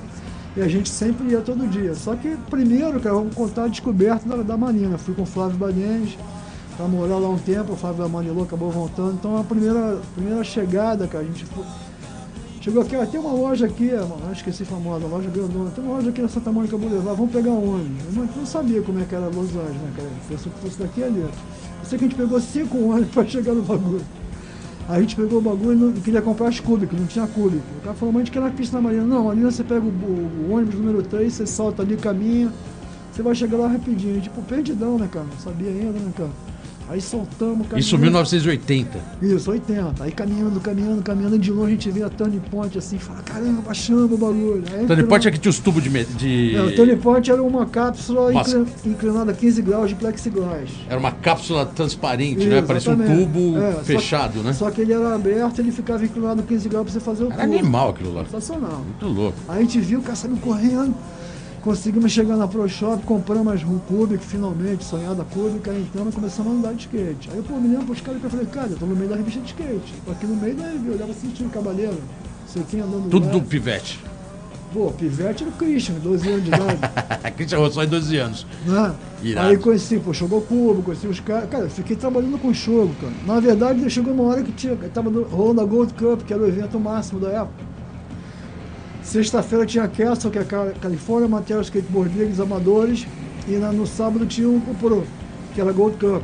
E 0.56 0.62
a 0.62 0.68
gente 0.68 0.90
sempre 0.90 1.32
ia 1.32 1.42
todo 1.42 1.68
dia. 1.68 1.96
Só 1.96 2.16
que 2.16 2.38
primeiro, 2.52 3.00
cara, 3.00 3.16
vamos 3.16 3.34
contar 3.34 3.64
a 3.64 3.68
descoberta 3.68 4.28
da, 4.30 4.44
da 4.44 4.56
Marina. 4.58 5.00
Fui 5.00 5.16
com 5.16 5.24
o 5.24 5.26
Flávio 5.26 5.58
Banhens 5.58 6.16
pra 6.78 6.88
morar 6.88 7.18
lá 7.18 7.30
um 7.30 7.38
tempo, 7.38 7.74
o 7.74 7.76
Flávio 7.76 8.08
Manilou 8.10 8.44
acabou 8.44 8.72
voltando. 8.72 9.14
Então 9.14 9.38
a 9.38 9.44
primeira, 9.44 10.00
primeira 10.16 10.44
chegada, 10.44 11.08
cara, 11.08 11.24
a 11.24 11.28
gente 11.28 11.46
foi, 11.46 11.64
Chegou 12.62 12.82
aqui, 12.82 12.96
ó, 12.96 13.06
tem 13.06 13.20
uma 13.20 13.34
loja 13.34 13.66
aqui, 13.66 13.92
esqueci 14.32 14.64
famosa, 14.64 15.06
loja 15.06 15.30
grandona, 15.30 15.70
tem 15.72 15.84
uma 15.84 15.96
loja 15.96 16.10
aqui 16.12 16.22
na 16.22 16.30
Santa 16.30 16.50
Mônica 16.50 16.78
Boulevard, 16.78 17.18
vamos 17.18 17.34
pegar 17.34 17.50
um 17.52 17.74
ônibus. 17.76 18.16
Eu 18.16 18.26
não, 18.38 18.46
sabia 18.46 18.82
como 18.82 19.00
é 19.02 19.04
que 19.04 19.14
era 19.14 19.26
Los 19.26 19.50
Angeles, 19.50 19.82
né, 19.82 19.92
cara? 19.98 20.08
Pensou 20.30 20.50
que 20.50 20.60
fosse 20.60 20.80
daqui 20.80 21.04
ali. 21.04 21.20
Eu 21.20 21.30
sei 21.84 22.00
que 22.00 22.06
a 22.06 22.08
gente 22.08 22.18
pegou 22.18 22.40
cinco 22.40 22.78
ônibus 22.78 23.10
pra 23.14 23.26
chegar 23.26 23.54
no 23.54 23.64
bagulho. 23.64 24.02
A 24.88 24.98
gente 25.02 25.14
pegou 25.14 25.40
o 25.40 25.42
bagulho 25.42 25.94
e 25.94 26.00
queria 26.00 26.22
comprar 26.22 26.48
as 26.48 26.62
cúbicas, 26.62 26.98
não 26.98 27.06
tinha 27.06 27.28
cúbica. 27.28 27.64
O 27.80 27.82
cara 27.84 27.96
falou, 27.96 28.14
mas 28.14 28.22
a 28.22 28.26
gente 28.26 28.34
quer 28.34 28.40
na 28.42 28.50
pista 28.50 28.78
na 28.78 28.82
Marina. 28.82 29.04
Não, 29.04 29.30
ali 29.30 29.42
você 29.42 29.62
pega 29.62 29.82
o, 29.82 29.90
o- 29.90 30.48
o 30.50 30.54
ônibus 30.56 30.76
número 30.76 31.04
3, 31.04 31.34
você 31.34 31.46
salta 31.46 31.82
ali, 31.82 31.98
caminha, 31.98 32.50
você 33.12 33.22
vai 33.22 33.36
chegar 33.36 33.58
lá 33.58 33.68
rapidinho. 33.68 34.18
E, 34.18 34.22
tipo, 34.22 34.42
perdidão, 34.42 34.98
né, 34.98 35.10
cara? 35.12 35.26
Não 35.30 35.38
sabia 35.38 35.68
ainda, 35.70 36.00
né, 36.00 36.14
cara? 36.16 36.30
Aí 36.90 37.02
soltamos, 37.02 37.68
caminhamos. 37.68 37.86
Isso 37.86 37.98
1980. 37.98 39.00
Isso, 39.22 39.50
80. 39.50 40.04
Aí 40.04 40.12
caminhando, 40.12 40.60
caminhando, 40.60 41.02
caminhando, 41.02 41.40
de 41.40 41.50
longe 41.52 41.68
a 41.68 41.76
gente 41.76 41.92
vê 41.92 42.04
a 42.04 42.10
Turning 42.10 42.42
Point 42.52 42.78
assim, 42.78 42.98
fala, 43.00 43.22
caramba, 43.24 43.64
achamos 43.68 44.12
o 44.12 44.18
bagulho. 44.18 44.64
Aí 44.78 44.86
Tony 44.86 45.04
Point 45.04 45.28
é 45.28 45.32
que 45.32 45.38
tinha 45.40 45.50
os 45.50 45.60
tubos 45.60 45.82
de. 45.82 45.90
de... 45.90 46.56
É, 46.56 46.62
o 46.62 46.76
Turning 46.76 46.98
Point 46.98 47.32
era 47.32 47.42
uma 47.42 47.66
cápsula 47.66 48.34
inclin- 48.34 48.66
inclinada 48.86 49.32
a 49.32 49.34
15 49.34 49.62
graus 49.62 49.90
de 49.90 49.96
plexiglass. 49.96 50.70
Era 50.90 51.00
uma 51.00 51.12
cápsula 51.12 51.66
transparente, 51.66 52.46
né? 52.46 52.58
Isso, 52.60 52.68
Parecia 52.68 52.92
um 52.92 52.98
tubo 52.98 53.58
É, 53.58 53.72
só- 53.74 53.80
fechado, 53.84 54.44
né? 54.44 54.54
Só 54.54 54.70
que 54.70 54.82
ele 54.82 54.94
era 54.94 55.16
aberto, 55.16 55.60
ele 55.60 55.72
ficava 55.72 56.04
inclinado 56.04 56.42
a 56.42 56.44
15 56.44 56.68
graus 56.70 56.84
pra 56.86 56.94
você 56.94 57.00
fazer 57.00 57.24
o 57.24 57.32
Era 57.32 57.44
tubo. 57.44 57.54
animal 57.58 57.90
aquilo 57.90 58.14
lá. 58.14 58.26
Sensacional. 58.26 58.82
Muito 58.86 59.08
louco. 59.08 59.38
Aí 59.48 59.60
a 59.60 59.62
gente 59.62 59.80
viu 59.80 60.00
o 60.00 60.04
cara 60.04 60.16
saindo 60.16 60.40
correndo. 60.42 60.94
Conseguimos 61.64 62.12
chegar 62.12 62.36
na 62.36 62.46
Pro 62.46 62.68
Shop, 62.68 63.02
compramos 63.06 63.54
as 63.54 63.64
Cubic, 63.64 64.22
finalmente, 64.22 64.84
sonhada 64.84 65.24
Cubic, 65.24 65.70
aí 65.70 65.82
então 65.90 66.04
nós 66.04 66.14
começamos 66.14 66.52
a 66.52 66.56
andar 66.58 66.74
de 66.74 66.82
skate. 66.82 67.30
Aí 67.32 67.38
eu 67.38 67.44
pô, 67.44 67.56
me 67.56 67.70
lembro 67.70 67.86
pros 67.86 68.02
caras 68.02 68.20
que 68.20 68.26
eu 68.28 68.30
falei, 68.30 68.46
cara, 68.48 68.68
eu 68.68 68.78
tô 68.78 68.86
no 68.86 68.94
meio 68.94 69.10
da 69.10 69.16
revista 69.16 69.40
de 69.40 69.48
skate. 69.48 69.94
Tô 70.06 70.12
aqui 70.12 70.26
no 70.26 70.36
meio 70.36 70.56
da 70.56 70.64
revista, 70.66 70.88
eu 70.88 70.94
olhava 70.96 71.12
assim, 71.12 71.30
tinha 71.30 71.48
um 71.48 71.52
cavaleiro, 71.52 71.98
sei 72.48 72.64
quem 72.70 72.82
andando 72.82 73.10
Tudo 73.10 73.28
lá. 73.28 73.32
do 73.32 73.42
pivete. 73.42 73.98
Pô, 74.74 74.92
pivete 74.92 75.44
era 75.44 75.52
o 75.52 75.56
Christian, 75.56 75.96
12 76.04 76.30
anos 76.30 76.44
de 76.44 76.50
idade. 76.50 76.80
Christian 77.38 77.60
Rossoi, 77.60 77.88
12 77.88 78.18
anos. 78.18 78.48
né? 78.66 78.94
Irado. 79.22 79.48
Aí 79.48 79.58
conheci, 79.58 80.00
pô, 80.00 80.12
jogou 80.12 80.42
cubo, 80.42 80.82
conheci 80.84 81.08
os 81.08 81.22
caras. 81.22 81.50
Cara, 81.50 81.70
fiquei 81.70 81.96
trabalhando 81.96 82.38
com 82.40 82.52
jogo, 82.54 82.94
cara. 83.00 83.14
Na 83.26 83.40
verdade, 83.40 83.90
chegou 83.90 84.14
uma 84.14 84.24
hora 84.24 84.44
que 84.44 84.52
tinha, 84.52 84.76
tava 84.94 85.10
rolando 85.32 85.62
a 85.62 85.64
Gold 85.64 85.94
Cup, 85.94 86.24
que 86.24 86.34
era 86.34 86.42
o 86.42 86.48
evento 86.48 86.78
máximo 86.78 87.22
da 87.22 87.30
época. 87.30 87.73
Sexta-feira 89.04 89.66
tinha 89.66 89.84
a 89.84 89.88
Castle, 89.88 90.32
que 90.32 90.38
é 90.38 90.42
a 90.42 90.46
Ca- 90.46 90.72
California 90.82 91.28
Material 91.28 91.62
Skateboard 91.62 92.18
Leagues 92.18 92.40
Amadores, 92.40 93.06
e 93.48 93.52
na- 93.54 93.72
no 93.72 93.86
sábado 93.86 94.26
tinha 94.26 94.48
o 94.48 94.62
Pro, 94.80 95.04
que 95.54 95.60
era 95.62 95.70
a 95.70 95.74
Gold 95.74 95.98
Cup. 95.98 96.22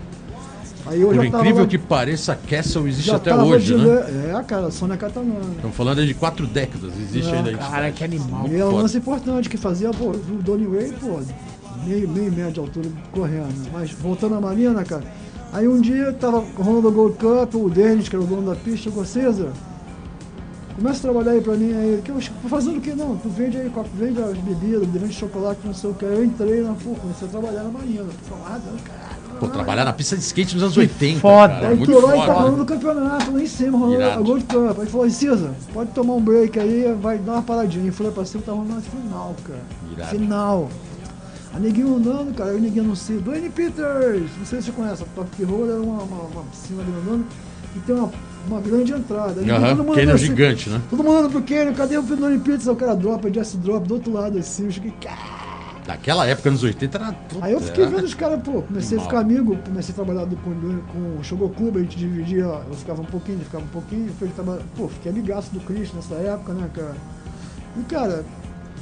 Aí 0.86 1.02
eu 1.02 1.08
Por 1.10 1.16
já 1.16 1.24
tava 1.26 1.38
incrível 1.44 1.64
lá- 1.64 1.68
que 1.70 1.78
pareça, 1.78 2.32
a 2.32 2.36
Castle 2.36 2.88
existe 2.88 3.12
até 3.12 3.32
tava 3.32 3.44
hoje, 3.44 3.76
de 3.76 3.76
né? 3.76 3.84
le- 3.84 4.32
É, 4.32 4.44
cara, 4.44 4.72
Sônia 4.72 4.96
Catalana. 4.98 5.42
Estamos 5.56 5.76
falando 5.76 6.06
de 6.06 6.14
quatro 6.14 6.48
décadas. 6.48 6.94
Existe 6.98 7.32
É, 7.32 7.38
ainda. 7.38 7.58
Cara, 7.58 7.92
que 7.92 8.04
animal. 8.04 8.48
E 8.48 8.56
é 8.56 8.66
um 8.66 8.76
lance 8.78 8.98
importante 8.98 9.50
que 9.50 9.58
fazia, 9.58 9.92
pô, 9.92 10.12
o 10.12 10.42
Donny 10.42 10.66
Way, 10.66 10.94
pô, 10.94 11.20
meio, 11.86 12.08
meio 12.08 12.32
médio 12.32 12.54
de 12.54 12.60
altura 12.62 12.90
correndo. 13.12 13.54
Mas 13.74 13.92
voltando 13.92 14.36
à 14.36 14.42
Marina, 14.42 14.84
cara, 14.86 15.04
aí 15.52 15.68
um 15.68 15.82
dia 15.82 16.14
tava 16.14 16.44
rolando 16.58 16.88
o 16.88 16.92
Gold 16.92 17.18
Cup, 17.18 17.56
o 17.56 17.70
Denis, 17.70 18.08
que 18.08 18.16
era 18.16 18.24
o 18.24 18.28
dono 18.28 18.50
da 18.50 18.56
pista, 18.56 18.78
chegou, 18.90 19.04
César, 19.06 19.50
começa 20.80 21.00
a 21.00 21.02
trabalhar 21.12 21.32
aí 21.32 21.42
pra 21.42 21.54
mim 21.56 21.74
aí. 21.74 22.02
Que 22.04 22.12
eu, 22.12 22.20
fazendo 22.50 22.78
o 22.78 22.82
que 22.82 22.94
não? 22.94 23.16
Tu 23.18 23.30
vende 23.30 23.58
aí, 23.58 23.70
copo, 23.70 23.90
vende 23.94 24.22
as 24.22 24.38
bebidas, 24.38 24.88
vende 24.88 25.14
chocolate, 25.14 25.60
não 25.64 25.74
sei 25.74 25.90
o 25.90 25.94
que. 25.94 26.06
Aí 26.06 26.14
eu 26.14 26.26
entrei 26.26 26.62
na, 26.62 26.74
pô, 26.74 26.96
comecei 26.96 27.28
a 27.28 27.32
trabalhar 27.32 27.64
na 27.64 27.70
Marina. 27.70 28.06
Falado, 28.28 28.64
caralho. 28.84 29.20
Pô, 29.40 29.48
trabalhar 29.48 29.86
na 29.86 29.94
pista 29.94 30.18
de 30.18 30.24
skate 30.24 30.56
nos 30.56 30.64
anos 30.64 30.76
80. 30.78 31.20
foda. 31.20 31.54
Cara, 31.54 31.68
Aí 31.70 31.76
muito 31.78 31.92
lá 31.94 32.16
e 32.16 32.20
tá 32.20 32.26
foda. 32.26 32.40
rolando 32.40 32.64
o 32.64 32.66
campeonato, 32.66 33.32
lá 33.32 33.42
em 33.42 33.48
cima, 33.48 33.78
rolando 33.78 34.04
a 34.04 34.18
Gold 34.18 34.44
Cup. 34.46 34.80
Aí 34.80 34.86
falou, 34.88 35.04
"Aí, 35.06 35.12
Cisa, 35.12 35.52
pode 35.74 35.92
tomar 35.92 36.14
um 36.16 36.22
break 36.22 36.60
aí, 36.60 36.94
vai 37.00 37.18
dar 37.18 37.34
uma 37.34 37.42
paradinha. 37.42 37.88
E 37.88 37.92
falei 37.92 38.12
pra 38.12 38.26
cima, 38.26 38.44
tá 38.46 38.52
rolando 38.52 38.78
a 38.78 38.82
final, 38.82 39.36
cara. 39.46 39.60
Irado. 39.92 40.10
Final. 40.10 40.70
A 41.54 41.60
neguinho 41.60 41.96
andando, 41.96 42.36
cara, 42.36 42.52
aí 42.52 42.58
o 42.58 42.62
neguinho 42.62 42.84
anuncia, 42.84 43.18
Dwayne 43.18 43.50
Peters, 43.50 44.30
não 44.38 44.46
sei 44.46 44.62
se 44.62 44.68
você 44.68 44.72
conhece, 44.72 45.02
a 45.02 45.06
Top 45.16 45.44
Roll 45.44 45.66
era 45.68 45.82
uma, 45.82 46.04
uma, 46.04 46.22
uma 46.26 46.44
piscina 46.44 46.84
grandona 46.84 47.24
e 47.76 47.80
tem 47.80 47.96
uma, 47.96 48.12
uma 48.48 48.60
grande 48.62 48.94
entrada. 48.94 49.42
Mundo 49.76 49.84
Canyon 49.96 50.16
assim, 50.16 50.26
gigante, 50.26 50.70
né? 50.70 50.82
Todo 50.90 51.04
mundo 51.04 51.18
andando 51.18 51.32
pro 51.32 51.42
Canyon, 51.44 51.74
cadê 51.74 51.98
o 51.98 52.04
Peters? 52.04 52.68
Aí 52.68 52.74
O 52.74 52.76
cara 52.76 52.96
dropa, 52.96 53.32
Jesse 53.34 53.58
drop 53.58 53.88
do 53.88 53.94
outro 53.96 54.12
lado 54.14 54.38
assim, 54.38 54.66
eu 54.66 54.72
cheguei, 54.72 54.94
cara. 55.02 55.50
Naquela 55.88 56.26
época, 56.28 56.50
anos 56.50 56.62
80, 56.62 56.98
era 57.00 57.12
tudo. 57.14 57.44
Aí 57.44 57.52
eu 57.54 57.60
fiquei 57.60 57.86
vendo 57.88 58.04
os 58.04 58.14
caras, 58.14 58.40
pô, 58.44 58.62
comecei 58.62 58.98
a 58.98 59.02
ficar 59.02 59.20
amigo, 59.22 59.58
comecei 59.66 59.92
a 59.92 59.96
trabalhar 59.96 60.26
do- 60.26 60.36
com, 60.38 60.52
com 60.92 61.20
o 61.20 61.24
Shogokuba, 61.24 61.80
a 61.80 61.82
gente 61.82 61.98
dividia, 61.98 62.44
eu 62.44 62.74
ficava 62.76 63.02
um 63.02 63.06
pouquinho, 63.06 63.38
ele 63.40 63.46
ficava 63.46 63.64
um 63.64 63.68
pouquinho, 63.70 64.04
depois 64.06 64.30
ele 64.30 64.34
tava, 64.38 64.62
pô, 64.78 64.88
fiquei 64.88 65.12
amigaço 65.12 65.52
do 65.52 65.60
Chris 65.62 65.92
nessa 65.94 66.14
época, 66.16 66.54
né, 66.54 66.70
cara. 66.76 66.96
E, 67.76 67.82
cara, 67.84 68.24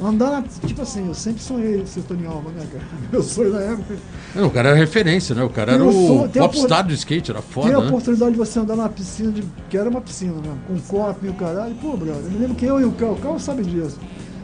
andar 0.01 0.29
na, 0.31 0.43
tipo 0.43 0.81
assim, 0.81 1.07
eu 1.07 1.13
sempre 1.13 1.41
sonhei 1.41 1.85
ser 1.85 2.01
Tony 2.03 2.25
Alva, 2.25 2.49
né, 2.51 2.65
cara. 2.71 2.83
Meu 3.11 3.23
sonho 3.23 3.51
na 3.51 3.59
época, 3.61 3.95
Não, 4.35 4.47
o 4.47 4.51
cara 4.51 4.69
era 4.69 4.77
referência, 4.77 5.33
né? 5.35 5.43
O 5.43 5.49
cara 5.49 5.73
Tem 5.73 5.81
era 5.81 5.89
o 5.89 5.91
som- 5.91 6.23
o 6.25 6.29
tem 6.29 6.41
a 6.41 6.45
popstar 6.47 6.85
do 6.85 6.93
skate, 6.93 7.31
era 7.31 7.41
ter 7.41 7.47
a 7.47 7.51
foda, 7.51 7.69
né? 7.71 7.77
oportunidade 7.87 8.31
de 8.31 8.37
você 8.37 8.59
andar 8.59 8.75
na 8.75 8.89
piscina, 8.89 9.31
de, 9.31 9.43
que 9.69 9.77
era 9.77 9.89
uma 9.89 10.01
piscina 10.01 10.33
mesmo, 10.33 10.59
com 10.67 10.79
copo 10.81 11.25
e 11.25 11.29
o 11.29 11.33
caralho, 11.33 11.73
pô, 11.75 11.95
brother, 11.97 12.23
eu 12.25 12.31
me 12.31 12.37
lembro 12.37 12.55
que 12.55 12.65
eu 12.65 12.79
e 12.79 12.85
o 12.85 12.91
Cal, 12.91 13.13
o 13.13 13.17
Cal 13.17 13.39
sabe 13.39 13.63
disso. 13.63 13.97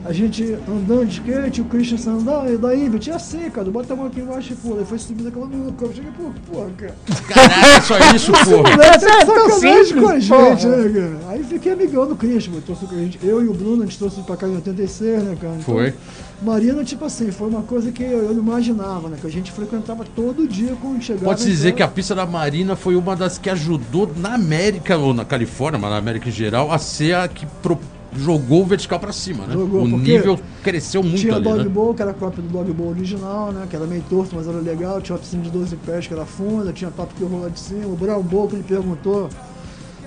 A 0.06 0.12
gente 0.12 0.44
andando 0.68 1.06
de 1.06 1.14
skate, 1.22 1.62
o 1.62 1.66
Christian 1.66 1.98
falando, 1.98 2.30
ah, 2.30 2.52
e 2.52 2.58
daí, 2.58 2.86
Ibit, 2.88 3.10
é 3.10 3.14
assim, 3.14 3.50
cara, 3.50 3.72
bota 3.72 3.94
a 3.94 3.96
mão 3.96 4.08
aqui 4.08 4.20
embaixo 4.20 4.52
e 4.52 4.56
pô, 4.58 4.76
ele 4.76 4.84
foi 4.84 5.00
subindo 5.00 5.30
aquela 5.30 5.46
no 5.46 5.74
eu 5.82 5.94
cheguei, 5.94 6.12
pô, 6.12 6.30
porra, 6.52 6.70
cara. 6.78 6.96
Caraca, 7.30 7.82
só 7.82 7.98
isso, 8.14 8.32
porra. 8.34 8.70
Isso 8.72 9.06
é 9.06 9.26
tão 9.26 9.50
sacanagem 9.50 9.86
simples, 9.86 10.02
com 10.02 10.08
a 10.10 10.20
gente, 10.20 10.30
porra. 10.30 10.78
né, 10.78 10.90
cara? 10.94 11.20
Aí 11.30 11.44
fiquei 11.46 11.72
amigão 11.72 12.06
do 12.06 12.16
Christian, 12.18 12.52
pô, 12.54 12.60
trouxe 12.62 12.86
com 12.86 12.96
a 12.96 12.98
gente, 12.98 13.18
eu 13.24 13.42
e 13.44 13.48
o 13.48 13.54
Bruno, 13.54 13.84
a 13.84 13.86
gente 13.86 13.98
trouxe 13.98 14.22
pra 14.24 14.36
cá 14.36 14.46
em 14.48 14.56
86, 14.56 15.24
né, 15.24 15.38
cara? 15.40 15.54
Então, 15.54 15.74
Foi. 15.76 15.94
Marina, 16.42 16.84
tipo 16.84 17.06
assim, 17.06 17.32
foi 17.32 17.48
uma 17.48 17.62
coisa 17.62 17.90
que 17.90 18.04
eu, 18.04 18.24
eu 18.24 18.34
não 18.34 18.44
imaginava, 18.44 19.08
né? 19.08 19.18
Que 19.22 19.28
a 19.28 19.32
gente 19.32 19.54
frequentava 19.54 20.04
todo 20.14 20.46
dia 20.46 20.76
quando 20.82 21.02
chegava. 21.02 21.26
Pode-se 21.28 21.48
dizer 21.48 21.68
casa. 21.72 21.76
que 21.78 21.84
a 21.84 21.88
pista 21.88 22.14
da 22.14 22.26
Marina 22.26 22.76
foi 22.76 22.98
uma 22.98 23.16
das 23.16 23.38
que 23.38 23.50
ajudou 23.50 24.12
na 24.18 24.34
América, 24.34 24.98
ou 24.98 25.14
na 25.14 25.24
Califórnia, 25.24 25.80
mas 25.80 25.90
na 25.92 25.98
América 25.98 26.28
em 26.28 26.32
geral, 26.34 26.70
a 26.74 26.78
ser 26.78 27.16
a 27.16 27.26
que 27.30 27.46
pro- 27.62 27.80
jogou 28.18 28.62
o 28.62 28.66
vertical 28.66 29.00
pra 29.00 29.12
cima, 29.12 29.46
né? 29.46 29.54
Jogou, 29.54 29.84
o 29.84 29.88
nível 29.88 30.40
cresceu 30.64 31.02
muito 31.04 31.18
Tinha 31.20 31.34
o 31.34 31.36
ali, 31.36 31.44
Dog 31.46 31.64
né? 31.64 31.70
Bowl, 31.70 31.94
que 31.94 32.02
era 32.02 32.12
a 32.12 32.14
cópia 32.14 32.42
do 32.42 32.50
Dog 32.50 32.72
Bowl 32.72 32.90
original, 32.90 33.52
né? 33.52 33.66
Que 33.70 33.76
era 33.76 33.86
meio 33.86 34.04
torto, 34.10 34.36
mas 34.36 34.48
era 34.48 34.58
legal. 34.58 35.02
Tinha 35.02 35.16
uma 35.16 35.22
piscina 35.22 35.44
de 35.44 35.50
12 35.50 35.76
pés, 35.78 36.08
que 36.08 36.14
era 36.14 36.26
funda. 36.26 36.72
Tinha 36.74 36.92
top 36.92 37.14
que 37.14 37.24
rola 37.24 37.50
de 37.50 37.60
cima. 37.60 37.88
O 37.88 37.96
Brown 37.96 38.22
Bowl, 38.22 38.48
que 38.48 38.56
ele 38.56 38.64
perguntou. 38.64 39.30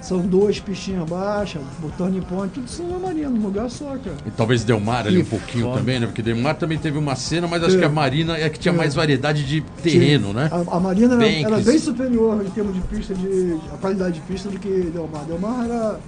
São 0.03 0.21
duas 0.21 0.61
pistinhas 0.61 1.09
baixas, 1.09 1.61
o 1.83 1.89
turning 1.99 2.21
point, 2.21 2.53
tudo 2.55 2.67
isso 2.69 2.81
na 2.85 2.97
Marina, 2.97 3.29
num 3.29 3.43
lugar 3.43 3.69
só, 3.69 3.87
cara. 3.87 4.15
E 4.25 4.31
talvez 4.31 4.63
Delmar 4.63 5.05
ali 5.05 5.17
Que 5.17 5.23
um 5.23 5.25
pouquinho 5.39 5.65
foda. 5.65 5.79
também, 5.79 5.99
né? 5.99 6.07
Porque 6.07 6.23
Delmar 6.23 6.55
também 6.55 6.79
teve 6.79 6.97
uma 6.97 7.17
cena, 7.17 7.49
mas 7.49 7.65
acho 7.65 7.75
É. 7.75 7.79
que 7.81 7.85
a 7.85 7.89
Marina 7.89 8.37
é 8.39 8.49
que 8.49 8.57
tinha 8.57 8.73
É. 8.73 8.77
mais 8.77 8.95
variedade 8.95 9.45
de 9.45 9.63
terreno, 9.83 10.33
né? 10.33 10.49
A, 10.53 10.77
a 10.77 10.79
Marina 10.79 11.15
era, 11.17 11.27
era 11.27 11.59
bem 11.59 11.77
superior 11.81 12.41
em 12.47 12.51
termos 12.51 12.75
de 12.75 12.81
pista, 12.83 13.15
de 13.17 13.59
a 13.75 13.77
qualidade 13.79 14.15
de 14.15 14.21
pista 14.21 14.49
do 14.49 14.61
que 14.61 14.69
Delmar. 14.95 15.25
Delmar 15.25 15.65
era 15.65 15.99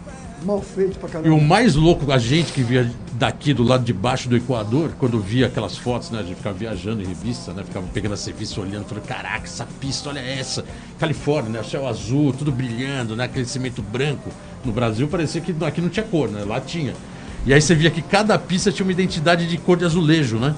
mal 0.45 0.61
feito 0.62 0.99
pra 0.99 1.09
E 1.09 1.12
caramba. 1.12 1.34
o 1.34 1.41
mais 1.41 1.74
louco, 1.74 2.11
a 2.12 2.18
gente 2.18 2.53
que 2.53 2.62
via 2.62 2.91
daqui 3.14 3.53
do 3.53 3.62
lado 3.62 3.84
de 3.84 3.93
baixo 3.93 4.28
do 4.28 4.36
Equador, 4.36 4.93
quando 4.99 5.18
via 5.20 5.47
aquelas 5.47 5.76
fotos, 5.76 6.11
né? 6.11 6.20
A 6.20 6.22
gente 6.22 6.36
ficava 6.36 6.57
viajando 6.57 7.03
em 7.03 7.07
revista, 7.07 7.53
né? 7.53 7.62
Ficava 7.64 7.86
pegando 7.93 8.12
as 8.14 8.24
revistas, 8.26 8.59
olhando, 8.59 8.84
falando, 8.84 9.05
caraca, 9.05 9.45
essa 9.45 9.66
pista, 9.80 10.09
olha 10.11 10.20
essa. 10.20 10.64
Califórnia, 10.99 11.51
né? 11.51 11.61
O 11.61 11.64
céu 11.64 11.86
azul, 11.86 12.32
tudo 12.32 12.53
brilhando, 12.53 13.16
né? 13.16 13.24
Aquele 13.24 13.47
cimento 13.47 13.82
branco. 13.82 14.30
No 14.64 14.72
Brasil 14.72 15.09
parecia 15.09 15.41
que 15.41 15.55
aqui 15.64 15.80
não 15.80 15.89
tinha 15.89 16.05
cor, 16.05 16.28
né? 16.28 16.45
Lá 16.47 16.61
tinha. 16.61 16.95
E 17.47 17.53
aí 17.55 17.61
você 17.61 17.74
via 17.74 17.91
que 17.91 18.03
cada 18.03 18.39
pista 18.39 18.70
tinha 18.72 18.84
uma 18.84 18.93
identidade 18.93 19.47
de 19.49 19.57
cor 19.59 19.76
de 19.76 19.84
azulejo, 19.84 20.39
né? 20.39 20.55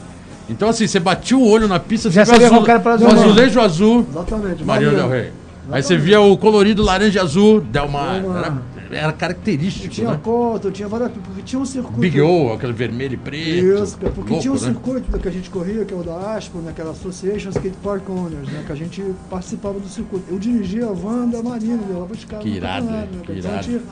Então 0.49 0.69
assim, 0.69 0.87
você 0.87 0.99
batia 0.99 1.37
o 1.37 1.47
olho 1.49 1.69
na 1.69 1.79
pista, 1.79 2.11
Já 2.11 2.25
sabia 2.27 2.49
qual 2.49 2.67
era 2.67 2.81
pra 2.81 2.99
o 2.99 3.07
azulejo. 3.07 3.61
azul, 3.61 4.07
Exatamente. 4.11 4.65
Mariano 4.65 4.97
Del. 4.97 5.09
Rey. 5.09 5.33
Aí 5.71 5.83
você 5.83 5.97
via 5.97 6.21
o 6.21 6.37
colorido 6.37 6.83
laranja 6.83 7.21
e 7.21 7.23
azul, 7.23 7.61
Delmar. 7.61 8.21
Delmar. 8.21 8.39
Era, 8.39 8.63
era 8.91 9.13
característico, 9.13 9.89
Tinha 9.89 10.11
né? 10.11 10.21
cota, 10.23 10.71
tinha 10.71 10.89
várias. 10.89 11.13
Porque 11.13 11.43
tinha 11.43 11.61
um 11.61 11.67
circuito. 11.67 12.01
Big 12.01 12.21
O, 12.21 12.53
aquele 12.53 12.73
vermelho 12.73 13.15
e 13.15 13.17
preto. 13.17 13.83
Isso, 13.83 13.99
porque 13.99 14.31
Louco, 14.31 14.41
tinha 14.41 14.53
um 14.53 14.57
né? 14.57 14.61
circuito 14.61 15.19
que 15.19 15.29
a 15.29 15.31
gente 15.31 15.51
corria, 15.51 15.85
que 15.85 15.95
é 15.95 15.97
o 15.97 16.03
da 16.03 16.35
ASPO, 16.35 16.59
né, 16.59 16.73
que 16.75 16.81
era 16.81 16.91
Association 16.91 17.51
Skate 17.51 17.77
Park 17.83 18.09
Owners, 18.09 18.49
né, 18.49 18.65
que 18.67 18.73
a 18.73 18.75
gente 18.75 19.03
participava 19.29 19.79
do 19.79 19.89
circuito. 19.89 20.25
Eu 20.29 20.39
dirigia 20.39 20.89
a 20.89 20.93
van 20.93 21.29
da 21.29 21.43
Marina, 21.43 21.81
levava 21.89 22.13
os 22.13 22.25
caras 22.25 22.45
Que 22.45 22.51
irado, 22.51 22.87
né? 22.87 23.09
Que. 23.11 23.17
Então 23.33 23.35
irado. 23.37 23.63
gente, 23.63 23.85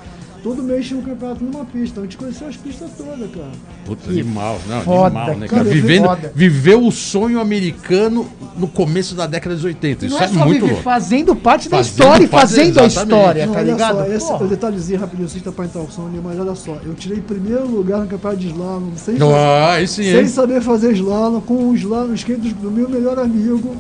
todo 0.43 0.63
mês 0.63 0.87
tinha 0.87 0.99
um 1.01 1.03
campeonato 1.03 1.45
numa 1.45 1.65
pista, 1.65 2.01
a 2.01 2.03
gente 2.05 2.17
conheceu 2.17 2.49
as 2.49 2.57
pistas 2.57 2.91
todas, 2.97 3.31
cara. 3.31 3.51
Puta, 3.85 4.11
animal, 4.11 4.61
não, 4.69 4.83
foda, 4.83 5.19
animal, 5.19 5.37
né, 5.39 5.49
cara, 5.49 5.65
cara? 5.65 5.75
Vivendo, 5.75 6.09
viveu 6.35 6.85
o 6.87 6.93
sonho 6.93 7.41
americano 7.41 8.29
no 8.59 8.67
começo 8.69 9.15
da 9.15 9.27
década 9.27 9.55
de 9.57 9.65
80. 9.65 10.07
Isso 10.07 10.15
Não 10.15 10.21
é, 10.23 10.25
é 10.25 10.29
só 10.29 10.35
muito 10.45 10.61
viver 10.61 10.67
louco. 10.73 10.83
fazendo 10.83 11.37
parte 11.37 11.69
da 11.69 11.77
Fazendo 11.79 11.91
história 11.93 12.25
e 12.25 12.29
parte- 12.29 12.41
fazendo 12.49 12.81
a 12.81 12.85
exatamente. 12.85 13.17
história, 13.19 13.47
Não, 13.47 13.53
tá 13.55 13.59
olha 13.61 13.71
ligado? 13.73 13.97
só, 13.97 14.05
esse, 14.07 14.27
Porra. 14.27 14.45
o 14.45 14.49
detalhezinho 14.49 15.01
rapidinho, 15.01 15.29
sem 15.29 15.41
tapar 15.41 15.65
a 15.65 15.69
interrupção 15.69 16.07
ali, 16.07 16.21
mas 16.23 16.39
olha 16.39 16.55
só, 16.55 16.77
eu 16.85 16.95
tirei 16.95 17.21
primeiro 17.21 17.67
lugar 17.67 18.01
no 18.01 18.07
campeonato 18.07 18.41
de 18.41 18.49
slalom, 18.49 18.83
sem, 18.97 19.17
Ah, 19.23 19.73
aí 19.75 19.87
sim, 19.89 20.03
sem 20.03 20.17
hein? 20.21 20.29
saber 20.29 20.61
fazer 20.61 20.93
slalom, 20.93 21.41
com 21.41 21.69
o 21.71 21.75
slalom 21.75 22.13
skate 22.15 22.49
do, 22.55 22.71
meu 22.71 22.89
melhor 22.89 23.19
amigo. 23.19 23.77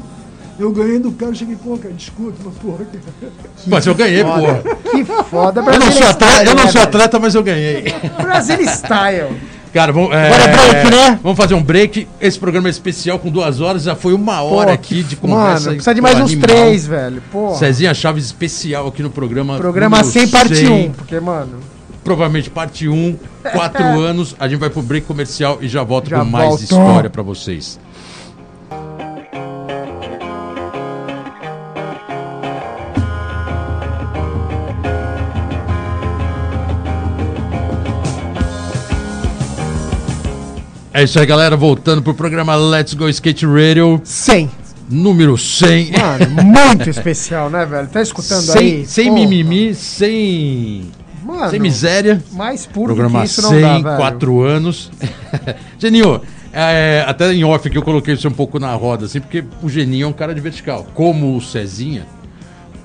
Eu 0.58 0.72
ganhei 0.72 0.98
do 0.98 1.12
cara, 1.12 1.32
cheguei, 1.34 1.54
pô, 1.54 1.78
cara, 1.78 1.94
desculpa, 1.94 2.34
mas 2.44 2.54
porra, 2.56 2.78
cara. 2.90 3.32
Mas 3.64 3.86
eu 3.86 3.94
ganhei, 3.94 4.24
porra. 4.24 4.60
Que 4.90 5.04
foda, 5.04 5.60
Eu 5.60 5.64
não 5.64 5.72
Brasil 5.72 5.92
sou 5.92 6.06
atleta, 6.08 6.26
Style, 6.32 6.48
eu 6.48 6.54
não 6.56 6.64
né, 6.64 6.70
sou 6.70 6.80
velho? 6.80 6.88
atleta, 6.88 7.18
mas 7.20 7.34
eu 7.36 7.42
ganhei. 7.44 7.84
Brasil 8.20 8.56
Style. 8.62 9.36
Cara, 9.72 9.92
vamos, 9.92 10.12
é, 10.12 10.26
Agora 10.26 10.42
é 10.42 10.48
break, 10.48 10.90
né? 10.90 11.20
Vamos 11.22 11.36
fazer 11.36 11.54
um 11.54 11.62
break. 11.62 12.08
Esse 12.20 12.38
programa 12.38 12.68
é 12.68 12.70
especial 12.70 13.18
com 13.18 13.30
duas 13.30 13.60
horas, 13.60 13.82
já 13.82 13.94
foi 13.94 14.12
uma 14.14 14.40
hora 14.42 14.68
Pô, 14.68 14.74
aqui 14.74 15.02
de 15.02 15.16
conversa. 15.16 15.66
Mano, 15.66 15.76
precisa 15.76 15.94
de 15.94 16.00
mais 16.00 16.16
Pô, 16.16 16.24
uns 16.24 16.32
animal. 16.32 16.48
três, 16.48 16.86
velho. 16.86 17.22
Pô. 17.30 17.54
Cezinha 17.54 17.92
Chaves 17.94 18.24
especial 18.24 18.86
aqui 18.88 19.02
no 19.02 19.10
programa. 19.10 19.56
Programa 19.56 20.02
100, 20.02 20.28
parte 20.28 20.56
100. 20.56 20.88
1. 20.88 20.92
Porque, 20.92 21.20
mano, 21.20 21.58
Provavelmente 22.04 22.48
parte 22.48 22.88
1, 22.88 23.16
4 23.52 23.82
anos. 24.00 24.34
A 24.38 24.48
gente 24.48 24.58
vai 24.58 24.70
pro 24.70 24.80
break 24.80 25.06
comercial 25.06 25.58
e 25.60 25.68
já 25.68 25.82
volta 25.82 26.08
Já 26.08 26.20
com 26.20 26.24
mais 26.24 26.48
volto. 26.48 26.62
história 26.62 27.10
pra 27.10 27.22
vocês. 27.22 27.78
É 40.99 41.05
isso 41.05 41.16
aí, 41.20 41.24
galera. 41.24 41.57
Voltando 41.57 42.03
pro 42.03 42.12
programa 42.12 42.57
Let's 42.57 42.92
Go 42.92 43.09
Skate 43.09 43.46
Radio, 43.46 44.01
100. 44.03 44.51
número 44.90 45.38
100. 45.38 45.92
Mano, 45.92 46.42
muito 46.42 46.90
especial, 46.90 47.49
né, 47.49 47.64
velho? 47.64 47.86
Tá 47.86 48.03
escutando 48.03 48.42
sem 48.42 48.61
aí? 48.61 48.84
sem 48.84 49.09
mimimi, 49.09 49.76
sem, 49.76 50.90
Mano, 51.24 51.51
sem 51.51 51.61
miséria. 51.61 52.20
mais 52.32 52.66
puro 52.66 52.86
Programa 52.86 53.20
que 53.20 53.26
isso 53.26 53.42
não 53.42 53.51
100, 53.51 53.82
dá. 53.82 53.96
4 53.96 54.42
anos. 54.42 54.90
Geninho, 55.78 56.20
é, 56.53 57.05
até 57.07 57.32
em 57.32 57.44
off 57.44 57.70
que 57.70 57.78
eu 57.78 57.82
coloquei 57.82 58.14
isso 58.14 58.26
um 58.26 58.32
pouco 58.32 58.59
na 58.59 58.74
roda, 58.74 59.05
assim, 59.07 59.20
porque 59.20 59.44
o 59.62 59.68
Geninho 59.68 60.07
é 60.07 60.09
um 60.09 60.12
cara 60.12 60.34
de 60.34 60.40
vertical. 60.40 60.84
Como 60.94 61.36
o 61.36 61.40
Cezinha 61.40 62.09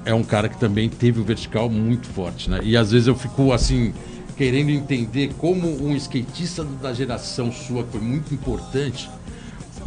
é 0.06 0.14
um 0.14 0.24
cara 0.24 0.48
que 0.48 0.60
também 0.60 0.88
teve 0.88 1.20
o 1.20 1.24
vertical 1.24 1.68
muito 1.68 2.06
forte, 2.10 2.48
né? 2.48 2.60
E 2.62 2.78
às 2.78 2.92
vezes 2.92 3.08
eu 3.08 3.16
fico 3.16 3.52
assim, 3.52 3.92
querendo 4.38 4.70
entender 4.70 5.34
como 5.38 5.68
um 5.68 5.96
skatista 5.96 6.64
da 6.64 6.94
geração 6.94 7.52
sua, 7.52 7.84
que 7.84 7.92
foi 7.92 8.02
muito 8.02 8.34
importante, 8.34 9.10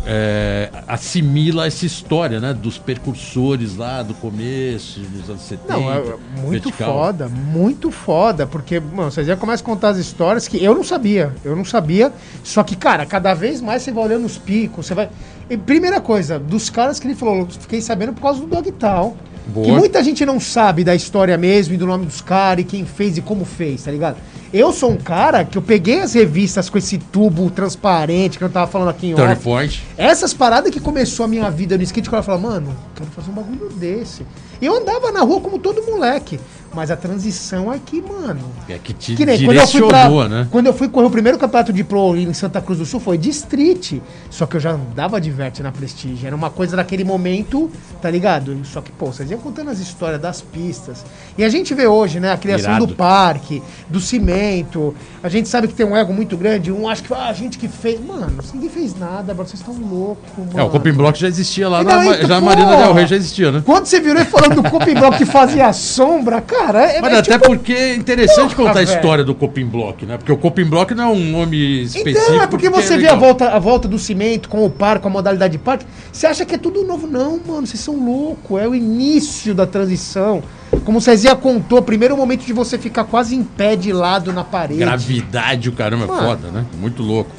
é, 0.08 0.70
assimila 0.86 1.66
essa 1.66 1.84
história, 1.84 2.38
né? 2.38 2.54
Dos 2.54 2.78
percursores 2.78 3.76
lá 3.76 4.04
do 4.04 4.14
começo, 4.14 5.00
dos 5.00 5.28
anos 5.28 5.42
70. 5.42 5.72
Não, 5.72 5.92
é 5.92 6.00
muito 6.40 6.68
vertical. 6.68 6.94
foda, 6.94 7.28
muito 7.28 7.90
foda, 7.90 8.46
porque, 8.46 8.78
mano, 8.78 9.10
vocês 9.10 9.26
já 9.26 9.36
começam 9.36 9.64
a 9.64 9.66
contar 9.66 9.88
as 9.88 9.98
histórias 9.98 10.46
que 10.46 10.62
eu 10.62 10.74
não 10.74 10.84
sabia, 10.84 11.34
eu 11.44 11.56
não 11.56 11.64
sabia, 11.64 12.12
só 12.44 12.62
que, 12.62 12.76
cara, 12.76 13.04
cada 13.04 13.34
vez 13.34 13.60
mais 13.60 13.82
você 13.82 13.90
vai 13.90 14.04
olhando 14.04 14.24
os 14.26 14.38
picos, 14.38 14.86
você 14.86 14.94
vai... 14.94 15.08
E 15.50 15.56
primeira 15.56 16.00
coisa, 16.00 16.38
dos 16.38 16.70
caras 16.70 17.00
que 17.00 17.08
ele 17.08 17.16
falou, 17.16 17.38
eu 17.38 17.46
fiquei 17.46 17.80
sabendo 17.80 18.12
por 18.12 18.22
causa 18.22 18.40
do 18.40 18.46
Dogtown, 18.46 19.16
Boa. 19.48 19.66
que 19.66 19.72
muita 19.72 20.04
gente 20.04 20.24
não 20.24 20.38
sabe 20.38 20.84
da 20.84 20.94
história 20.94 21.36
mesmo, 21.36 21.74
e 21.74 21.76
do 21.76 21.86
nome 21.86 22.06
dos 22.06 22.20
caras, 22.20 22.64
e 22.64 22.64
quem 22.64 22.84
fez 22.84 23.18
e 23.18 23.22
como 23.22 23.44
fez, 23.44 23.82
tá 23.82 23.90
ligado? 23.90 24.18
Eu 24.56 24.72
sou 24.72 24.90
um 24.90 24.96
cara 24.96 25.44
que 25.44 25.58
eu 25.58 25.60
peguei 25.60 26.00
as 26.00 26.14
revistas 26.14 26.70
com 26.70 26.78
esse 26.78 26.96
tubo 26.96 27.50
transparente 27.50 28.38
que 28.38 28.44
eu 28.44 28.48
tava 28.48 28.66
falando 28.66 28.88
aqui 28.88 29.08
em 29.08 29.14
Turning 29.14 29.32
off, 29.34 29.42
point. 29.42 29.82
essas 29.98 30.32
paradas 30.32 30.72
que 30.72 30.80
começou 30.80 31.24
a 31.24 31.28
minha 31.28 31.50
vida 31.50 31.76
no 31.76 31.82
skate, 31.82 32.08
que 32.08 32.14
eu 32.14 32.22
falava, 32.22 32.48
mano, 32.48 32.74
quero 32.94 33.10
fazer 33.10 33.30
um 33.30 33.34
bagulho 33.34 33.68
desse. 33.74 34.24
E 34.58 34.64
eu 34.64 34.74
andava 34.74 35.12
na 35.12 35.20
rua 35.20 35.42
como 35.42 35.58
todo 35.58 35.82
moleque. 35.82 36.40
Mas 36.74 36.90
a 36.90 36.96
transição 36.96 37.72
é 37.72 37.78
que, 37.78 38.02
mano. 38.02 38.50
É 38.68 38.78
que 38.78 38.92
te 38.92 39.14
Que 39.14 39.24
nem 39.24 39.42
quando 39.44 39.56
eu, 39.56 39.66
fui 39.66 39.80
pra, 39.80 40.02
direcionou, 40.02 40.28
né? 40.28 40.48
quando 40.50 40.66
eu 40.66 40.74
fui 40.74 40.88
correr 40.88 41.06
o 41.06 41.10
primeiro 41.10 41.38
campeonato 41.38 41.72
de 41.72 41.82
pro 41.82 42.16
em 42.16 42.32
Santa 42.34 42.60
Cruz 42.60 42.78
do 42.78 42.84
Sul, 42.84 43.00
foi 43.00 43.16
de 43.16 43.30
street. 43.30 43.94
Só 44.30 44.46
que 44.46 44.56
eu 44.56 44.60
já 44.60 44.72
andava 44.72 45.20
de 45.20 45.30
vert 45.30 45.60
na 45.60 45.72
Prestige. 45.72 46.26
Era 46.26 46.36
uma 46.36 46.50
coisa 46.50 46.76
daquele 46.76 47.04
momento, 47.04 47.70
tá 48.02 48.10
ligado? 48.10 48.58
Só 48.64 48.80
que, 48.80 48.92
pô, 48.92 49.06
vocês 49.06 49.30
iam 49.30 49.40
contando 49.40 49.70
as 49.70 49.78
histórias 49.78 50.20
das 50.20 50.40
pistas. 50.40 51.04
E 51.38 51.44
a 51.44 51.48
gente 51.48 51.74
vê 51.74 51.86
hoje, 51.86 52.20
né, 52.20 52.32
a 52.32 52.36
criação 52.36 52.72
Irado. 52.72 52.86
do 52.86 52.94
parque, 52.94 53.62
do 53.88 54.00
cimento. 54.00 54.94
A 55.22 55.28
gente 55.28 55.48
sabe 55.48 55.68
que 55.68 55.74
tem 55.74 55.86
um 55.86 55.96
ego 55.96 56.12
muito 56.12 56.36
grande. 56.36 56.70
Um 56.70 56.88
acha 56.88 57.02
que 57.02 57.12
ah, 57.14 57.28
a 57.28 57.32
gente 57.32 57.58
que 57.58 57.68
fez. 57.68 58.04
Mano, 58.04 58.42
ninguém 58.52 58.68
fez 58.68 58.98
nada, 58.98 59.32
agora 59.32 59.48
vocês 59.48 59.60
estão 59.60 59.74
loucos, 59.74 60.28
mano. 60.36 60.58
É, 60.58 60.62
o 60.62 60.68
Coping 60.68 60.92
Block 60.92 61.18
já 61.18 61.28
existia 61.28 61.68
lá 61.68 61.80
E 61.80 61.84
na, 61.84 61.96
daí, 61.96 62.20
tu, 62.20 62.26
já 62.26 62.38
pô, 62.38 62.46
Marina 62.46 62.76
Del 62.76 62.92
Rey 62.92 63.06
já 63.06 63.16
existia, 63.16 63.50
né? 63.50 63.62
Quando 63.64 63.86
você 63.86 64.00
virou 64.00 64.20
e 64.20 64.24
falando 64.24 64.62
do 64.62 64.70
Coping 64.70 64.94
Block 64.94 65.16
que 65.16 65.24
fazia 65.24 65.72
sombra, 65.72 66.40
cara, 66.40 66.65
é, 66.74 67.00
Mas 67.00 67.12
é 67.12 67.18
até 67.18 67.32
tipo- 67.32 67.46
porque 67.46 67.72
é 67.72 67.94
interessante 67.94 68.54
Porra, 68.54 68.68
contar 68.68 68.80
a 68.80 68.84
velho. 68.84 68.96
história 68.96 69.24
do 69.24 69.34
Coping 69.34 69.66
Block, 69.66 70.04
né? 70.06 70.16
Porque 70.16 70.32
o 70.32 70.36
Coping 70.36 70.64
Block 70.64 70.94
não 70.94 71.04
é 71.04 71.06
um 71.08 71.30
nome 71.30 71.82
específico. 71.82 72.18
Então, 72.24 72.42
é 72.42 72.46
porque 72.46 72.68
você 72.70 72.94
é 72.94 72.98
vê 72.98 73.08
a 73.08 73.14
volta, 73.14 73.48
a 73.50 73.58
volta 73.58 73.86
do 73.86 73.98
cimento 73.98 74.48
com 74.48 74.64
o 74.64 74.70
par, 74.70 74.98
com 75.00 75.08
a 75.08 75.10
modalidade 75.10 75.52
de 75.52 75.58
parque, 75.58 75.86
você 76.12 76.26
acha 76.26 76.44
que 76.44 76.54
é 76.54 76.58
tudo 76.58 76.82
novo. 76.84 77.06
Não, 77.06 77.38
mano, 77.46 77.66
vocês 77.66 77.80
são 77.80 77.96
loucos. 78.04 78.60
É 78.60 78.66
o 78.66 78.74
início 78.74 79.54
da 79.54 79.66
transição. 79.66 80.42
Como 80.84 80.98
o 80.98 81.00
Cezinha 81.00 81.34
contou, 81.36 81.80
primeiro 81.82 82.16
momento 82.16 82.44
de 82.44 82.52
você 82.52 82.76
ficar 82.78 83.04
quase 83.04 83.34
em 83.34 83.42
pé 83.42 83.76
de 83.76 83.92
lado 83.92 84.32
na 84.32 84.44
parede. 84.44 84.80
Gravidade, 84.80 85.68
o 85.68 85.72
caramba, 85.72 86.04
é 86.04 86.06
Mano. 86.08 86.22
foda, 86.22 86.50
né? 86.50 86.64
Muito 86.78 87.02
louco. 87.02 87.30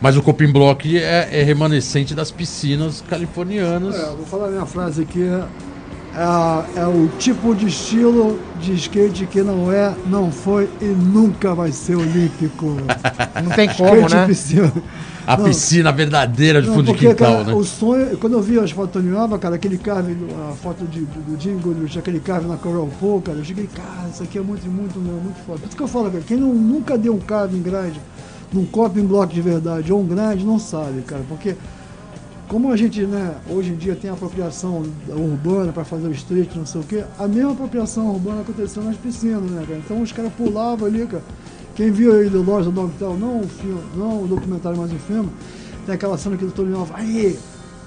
Mas 0.00 0.16
o 0.16 0.22
Coping 0.22 0.52
Block 0.52 0.98
é, 0.98 1.28
é 1.32 1.42
remanescente 1.42 2.14
das 2.14 2.30
piscinas 2.30 3.02
californianas. 3.08 3.94
É, 3.94 4.06
vou 4.06 4.26
falar 4.26 4.48
a 4.48 4.50
minha 4.50 4.66
frase 4.66 5.02
aqui. 5.02 5.22
É, 5.22 5.42
é 6.76 6.86
o 6.86 7.08
tipo 7.18 7.54
de 7.54 7.66
estilo 7.66 8.38
de 8.60 8.74
skate 8.74 9.26
que 9.26 9.42
não 9.42 9.70
é, 9.72 9.94
não 10.06 10.30
foi 10.30 10.68
e 10.80 10.84
nunca 10.84 11.54
vai 11.54 11.72
ser 11.72 11.96
olímpico. 11.96 12.76
Não 13.42 13.50
tem 13.50 13.68
como, 13.68 13.96
skate 13.96 14.14
né? 14.14 14.26
piscina. 14.26 14.72
A 15.26 15.36
Não. 15.36 15.44
piscina 15.44 15.90
verdadeira 15.90 16.60
de 16.60 16.68
Não, 16.68 16.74
fundo 16.74 16.86
de 16.86 16.92
porque, 16.92 17.08
quintal, 17.08 17.32
cara, 17.32 17.44
né? 17.44 17.54
o 17.54 17.64
sonho, 17.64 18.16
quando 18.18 18.34
eu 18.34 18.42
vi 18.42 18.58
as 18.58 18.70
fotos 18.70 19.02
do 19.02 19.08
Nhoba, 19.08 19.38
cara, 19.38 19.56
aquele 19.56 19.78
carve, 19.78 20.16
a 20.50 20.54
foto 20.54 20.84
de, 20.84 21.00
do, 21.00 21.40
Jim 21.40 21.56
Goodrich, 21.56 21.98
aquele 21.98 22.20
carve 22.20 22.46
na 22.46 22.56
Coral 22.56 22.88
Pool, 23.00 23.22
cara, 23.22 23.38
eu 23.38 23.44
cheguei, 23.44 23.66
cara, 23.66 24.08
isso 24.12 24.22
aqui 24.22 24.38
é 24.38 24.42
muito, 24.42 24.68
muito, 24.68 24.98
muito 25.00 25.36
foda. 25.46 25.60
Por 25.60 25.68
isso 25.68 25.76
que 25.76 25.82
eu 25.82 25.88
falo, 25.88 26.10
cara, 26.10 26.22
quem 26.26 26.36
não, 26.36 26.54
nunca 26.54 26.98
deu 26.98 27.14
um 27.14 27.18
carve 27.18 27.56
em 27.56 27.62
grande, 27.62 27.98
num 28.52 28.66
coping 28.66 29.06
block 29.06 29.32
de 29.32 29.40
verdade, 29.40 29.90
ou 29.92 30.00
um 30.00 30.06
grande, 30.06 30.44
não 30.44 30.58
sabe, 30.58 31.00
cara, 31.02 31.22
porque 31.26 31.56
como 32.48 32.70
a 32.70 32.76
gente, 32.76 33.02
né, 33.02 33.34
hoje 33.48 33.70
em 33.70 33.76
dia 33.76 33.94
tem 33.94 34.10
apropriação 34.10 34.82
urbana 35.08 35.72
para 35.72 35.84
fazer 35.84 36.06
o 36.08 36.12
street, 36.12 36.50
não 36.56 36.66
sei 36.66 36.80
o 36.80 36.84
quê, 36.84 37.04
a 37.18 37.26
mesma 37.26 37.52
apropriação 37.52 38.10
urbana 38.10 38.42
aconteceu 38.42 38.82
nas 38.82 38.96
piscinas, 38.96 39.50
né, 39.50 39.64
cara? 39.66 39.78
Então 39.84 40.02
os 40.02 40.12
caras 40.12 40.32
pulavam 40.34 40.86
ali, 40.86 41.06
cara. 41.06 41.22
Quem 41.74 41.90
viu 41.90 42.14
aí 42.14 42.28
do 42.28 42.42
Loja 42.42 42.70
do 42.70 42.80
Dogtown, 42.82 43.16
não 43.16 43.40
o 43.40 43.48
filme, 43.48 43.80
não 43.96 44.22
o 44.22 44.26
documentário, 44.28 44.78
mas 44.78 44.92
o 44.92 44.96
filme, 44.96 45.28
tem 45.86 45.94
aquela 45.94 46.16
cena 46.16 46.36
que 46.36 46.44
o 46.44 46.50
Tony 46.50 46.70
Nova, 46.70 46.94
aí, 46.96 47.36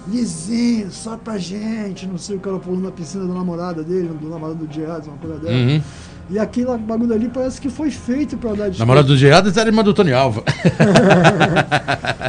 lisinho, 0.09 0.89
só 0.91 1.15
pra 1.15 1.37
gente, 1.37 2.05
não 2.05 2.17
sei, 2.17 2.35
o 2.35 2.39
cara 2.39 2.57
pulando 2.59 2.83
na 2.83 2.91
piscina 2.91 3.25
da 3.25 3.33
namorada 3.33 3.83
dele, 3.83 4.09
do 4.19 4.29
namorado 4.29 4.59
do 4.59 4.67
Jazz, 4.67 5.07
uma 5.07 5.17
coisa 5.17 5.37
dela. 5.37 5.55
Uhum. 5.55 5.81
E 6.29 6.37
aquele 6.37 6.77
bagulho 6.77 7.13
ali 7.13 7.29
parece 7.29 7.61
que 7.61 7.69
foi 7.69 7.89
feito 7.89 8.35
pra 8.35 8.53
dar 8.53 8.69
de 8.69 8.77
Namorado 8.77 9.07
do 9.07 9.15
Gerardo 9.15 9.49
era 9.57 9.69
irmã 9.69 9.81
do 9.81 9.93
Tony 9.93 10.11
Alva. 10.11 10.43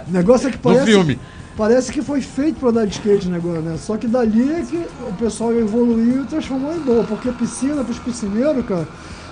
O 0.07 0.11
negócio 0.13 0.49
é 0.49 0.53
que 0.53 0.57
No 0.59 0.63
parece. 0.63 0.87
filme. 0.87 1.19
Parece 1.59 1.93
que 1.93 2.01
foi 2.01 2.23
feito 2.23 2.59
para 2.59 2.71
andar 2.71 2.87
de 2.87 2.95
skate 2.95 3.29
negócio, 3.29 3.61
né? 3.61 3.77
Só 3.77 3.99
que 3.99 4.07
dali 4.07 4.53
é 4.53 4.63
que 4.63 4.77
o 4.77 5.13
pessoal 5.19 5.53
evoluiu 5.53 6.23
e 6.23 6.27
transformou 6.27 6.75
em 6.75 6.79
boa. 6.79 7.05
Porque 7.05 7.31
piscina, 7.33 7.85
pros 7.85 7.99
piscineiros, 7.99 8.65
cara, 8.65 8.87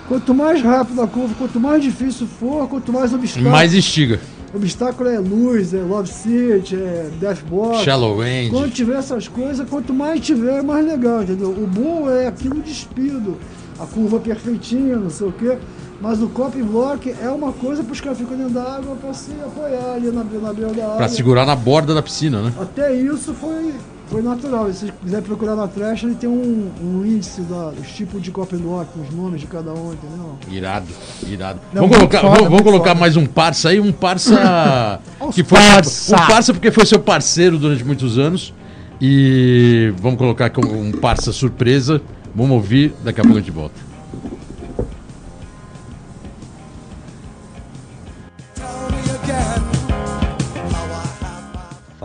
Quanto 0.07 0.33
mais 0.33 0.61
rápido 0.61 1.01
a 1.01 1.07
curva, 1.07 1.35
quanto 1.37 1.59
mais 1.59 1.83
difícil 1.83 2.27
for, 2.27 2.67
quanto 2.69 2.93
mais 2.93 3.13
obstáculo. 3.13 3.51
Mais 3.51 3.73
estiga. 3.73 4.21
Obstáculo 4.55 5.09
é 5.09 5.19
luz, 5.19 5.73
é 5.73 5.81
love 5.81 6.09
seat, 6.09 6.73
é 6.75 7.09
dashboard. 7.19 7.83
Shallow 7.83 8.23
end. 8.23 8.49
Quando 8.49 8.71
tiver 8.71 8.97
essas 8.97 9.27
coisas, 9.27 9.67
quanto 9.69 9.93
mais 9.93 10.21
tiver, 10.21 10.63
mais 10.63 10.85
legal, 10.85 11.23
entendeu? 11.23 11.49
O 11.49 11.67
bom 11.67 12.09
é 12.09 12.27
aquilo 12.27 12.61
despido, 12.61 13.37
a 13.77 13.85
curva 13.85 14.17
perfeitinha, 14.17 14.95
não 14.95 15.09
sei 15.09 15.27
o 15.27 15.31
quê. 15.33 15.57
Mas 15.99 16.21
o 16.21 16.29
cop 16.29 16.61
block 16.61 17.13
é 17.21 17.29
uma 17.29 17.51
coisa 17.51 17.83
para 17.83 17.91
os 17.91 17.99
caras 17.99 18.19
ficam 18.19 18.37
dentro 18.37 18.53
da 18.53 18.75
água 18.75 18.95
para 18.95 19.13
se 19.13 19.31
apoiar 19.43 19.95
ali 19.95 20.07
na, 20.11 20.23
na 20.23 20.53
beira 20.53 20.71
da 20.73 20.83
água. 20.83 20.97
Pra 20.97 21.09
segurar 21.09 21.45
na 21.45 21.55
borda 21.55 21.93
da 21.95 22.03
piscina, 22.03 22.41
né? 22.41 22.53
Até 22.61 22.93
isso 22.93 23.33
foi, 23.33 23.73
foi 24.07 24.21
natural. 24.21 24.71
Se 24.71 24.85
você 24.85 24.93
quiser 25.03 25.23
procurar 25.23 25.55
na 25.55 25.67
trash, 25.67 26.03
ele 26.03 26.13
tem 26.13 26.29
um, 26.29 26.69
um 26.83 27.03
índice 27.03 27.41
da, 27.41 27.71
dos 27.71 27.87
tipos 27.89 28.21
de 28.21 28.29
cop 28.29 28.55
block, 28.55 28.87
os 28.99 29.15
nomes 29.15 29.41
de 29.41 29.47
cada 29.47 29.73
um, 29.73 29.93
entendeu? 29.93 30.37
Irado, 30.51 30.87
irado. 31.27 31.59
Não, 31.73 31.81
vamos 31.81 31.97
colocar, 31.97 32.21
foda, 32.21 32.33
vamos, 32.35 32.49
vamos 32.49 32.63
colocar 32.63 32.89
foda. 32.89 32.99
mais 32.99 33.17
um 33.17 33.25
parça 33.25 33.69
aí, 33.69 33.79
um 33.79 33.91
parça 33.91 34.99
que 35.33 35.43
foi 35.43 35.59
parça. 35.59 36.15
um 36.15 36.27
parça 36.27 36.53
porque 36.53 36.69
foi 36.69 36.85
seu 36.85 36.99
parceiro 36.99 37.57
durante 37.57 37.83
muitos 37.83 38.19
anos 38.19 38.53
e 39.01 39.91
vamos 39.99 40.19
colocar 40.19 40.45
aqui 40.45 40.63
um 40.63 40.91
parça 40.91 41.31
surpresa. 41.31 41.99
Vamos 42.35 42.51
ouvir, 42.51 42.93
daqui 43.03 43.19
a 43.19 43.23
pouco 43.23 43.39
a 43.39 43.41
gente 43.41 43.49
volta. 43.49 43.86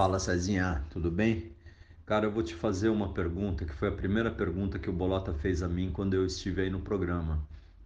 Fala 0.02 0.18
Cezinha, 0.18 0.84
tudo 0.90 1.12
bem? 1.12 1.52
Cara, 2.04 2.26
eu 2.26 2.32
vou 2.32 2.42
te 2.42 2.56
fazer 2.56 2.88
uma 2.88 3.12
pergunta 3.12 3.64
que 3.64 3.72
foi 3.72 3.86
a 3.86 3.92
primeira 3.92 4.32
pergunta 4.32 4.76
que 4.76 4.90
o 4.90 4.92
Bolota 4.92 5.32
fez 5.32 5.62
a 5.62 5.68
mim 5.68 5.92
quando 5.92 6.14
eu 6.14 6.26
estive 6.26 6.62
aí 6.62 6.68
no 6.68 6.80
programa. 6.80 7.40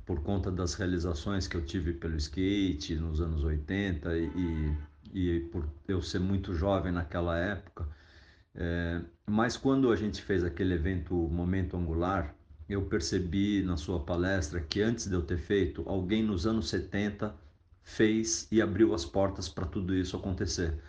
Por 0.07 0.23
conta 0.23 0.51
das 0.51 0.73
realizações 0.73 1.47
que 1.47 1.55
eu 1.55 1.62
tive 1.62 1.93
pelo 1.93 2.17
skate 2.17 2.95
nos 2.95 3.21
anos 3.21 3.45
80 3.45 4.17
e, 4.17 4.79
e 5.12 5.41
por 5.53 5.69
eu 5.87 6.01
ser 6.01 6.19
muito 6.19 6.55
jovem 6.55 6.91
naquela 6.91 7.39
época. 7.39 7.87
É, 8.55 9.03
mas 9.27 9.59
quando 9.59 9.93
a 9.93 9.97
gente 9.97 10.23
fez 10.23 10.43
aquele 10.43 10.73
evento 10.73 11.14
Momento 11.14 11.77
Angular, 11.77 12.35
eu 12.67 12.81
percebi 12.87 13.62
na 13.62 13.77
sua 13.77 14.01
palestra 14.01 14.59
que 14.59 14.81
antes 14.81 15.07
de 15.07 15.12
eu 15.12 15.21
ter 15.21 15.37
feito, 15.37 15.85
alguém 15.87 16.23
nos 16.23 16.47
anos 16.47 16.71
70 16.71 17.35
fez 17.83 18.49
e 18.51 18.62
abriu 18.62 18.95
as 18.95 19.05
portas 19.05 19.51
para 19.51 19.67
tudo 19.67 19.95
isso 19.95 20.17
acontecer. 20.17 20.81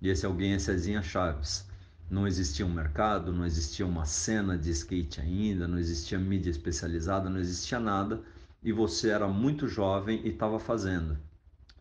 E 0.00 0.08
esse 0.08 0.24
alguém 0.24 0.52
é 0.52 0.58
Cezinha 0.58 1.02
Chaves. 1.02 1.66
Não 2.10 2.26
existia 2.26 2.64
um 2.64 2.72
mercado, 2.72 3.32
não 3.32 3.44
existia 3.44 3.86
uma 3.86 4.04
cena 4.04 4.56
de 4.56 4.70
skate 4.70 5.20
ainda, 5.20 5.68
não 5.68 5.78
existia 5.78 6.18
mídia 6.18 6.50
especializada, 6.50 7.28
não 7.28 7.38
existia 7.38 7.78
nada. 7.78 8.22
E 8.62 8.72
você 8.72 9.10
era 9.10 9.28
muito 9.28 9.68
jovem 9.68 10.20
e 10.24 10.28
estava 10.28 10.58
fazendo. 10.58 11.18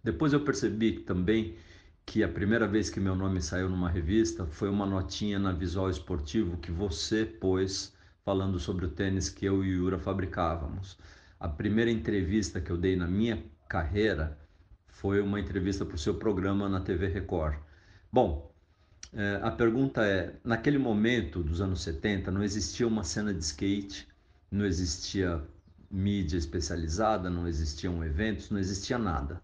Depois 0.03 0.33
eu 0.33 0.41
percebi 0.41 0.99
também 0.99 1.55
que 2.05 2.23
a 2.23 2.29
primeira 2.29 2.67
vez 2.67 2.89
que 2.89 2.99
meu 2.99 3.15
nome 3.15 3.41
saiu 3.41 3.69
numa 3.69 3.89
revista 3.89 4.45
foi 4.45 4.69
uma 4.69 4.85
notinha 4.85 5.37
na 5.37 5.51
Visual 5.51 5.89
Esportivo 5.89 6.57
que 6.57 6.71
você 6.71 7.25
pôs 7.25 7.93
falando 8.23 8.59
sobre 8.59 8.85
o 8.85 8.89
tênis 8.89 9.29
que 9.29 9.45
eu 9.45 9.63
e 9.63 9.75
o 9.75 9.83
Yura 9.83 9.99
fabricávamos. 9.99 10.97
A 11.39 11.47
primeira 11.47 11.91
entrevista 11.91 12.59
que 12.59 12.71
eu 12.71 12.77
dei 12.77 12.95
na 12.95 13.07
minha 13.07 13.43
carreira 13.67 14.37
foi 14.87 15.21
uma 15.21 15.39
entrevista 15.39 15.85
para 15.85 15.95
o 15.95 15.99
seu 15.99 16.15
programa 16.15 16.67
na 16.67 16.79
TV 16.79 17.07
Record. 17.07 17.55
Bom, 18.17 18.51
eh, 19.13 19.39
a 19.43 19.51
pergunta 19.51 20.03
é: 20.03 20.33
naquele 20.43 20.79
momento 20.79 21.43
dos 21.43 21.61
anos 21.61 21.83
70 21.83 22.31
não 22.31 22.41
existia 22.41 22.87
uma 22.87 23.03
cena 23.03 23.31
de 23.31 23.43
skate, 23.43 24.07
não 24.49 24.65
existia 24.65 25.39
mídia 25.91 26.35
especializada, 26.35 27.29
não 27.29 27.47
existiam 27.47 28.03
eventos, 28.03 28.49
não 28.49 28.57
existia 28.57 28.97
nada. 28.97 29.39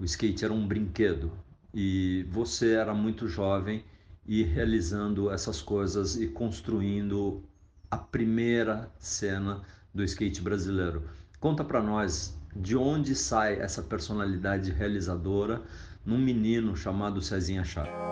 O 0.00 0.06
skate 0.06 0.42
era 0.42 0.54
um 0.54 0.66
brinquedo 0.66 1.32
e 1.74 2.26
você 2.30 2.72
era 2.72 2.94
muito 2.94 3.28
jovem 3.28 3.84
e 4.26 4.42
realizando 4.42 5.30
essas 5.30 5.60
coisas 5.60 6.16
e 6.16 6.28
construindo 6.28 7.44
a 7.90 7.98
primeira 7.98 8.90
cena 8.98 9.60
do 9.92 10.02
skate 10.02 10.40
brasileiro. 10.40 11.10
Conta 11.38 11.62
para 11.62 11.82
nós 11.82 12.34
de 12.56 12.74
onde 12.74 13.14
sai 13.14 13.60
essa 13.60 13.82
personalidade 13.82 14.70
realizadora 14.70 15.62
num 16.04 16.18
menino 16.18 16.76
chamado 16.76 17.22
Cezinha 17.22 17.64
Chaves. 17.64 17.90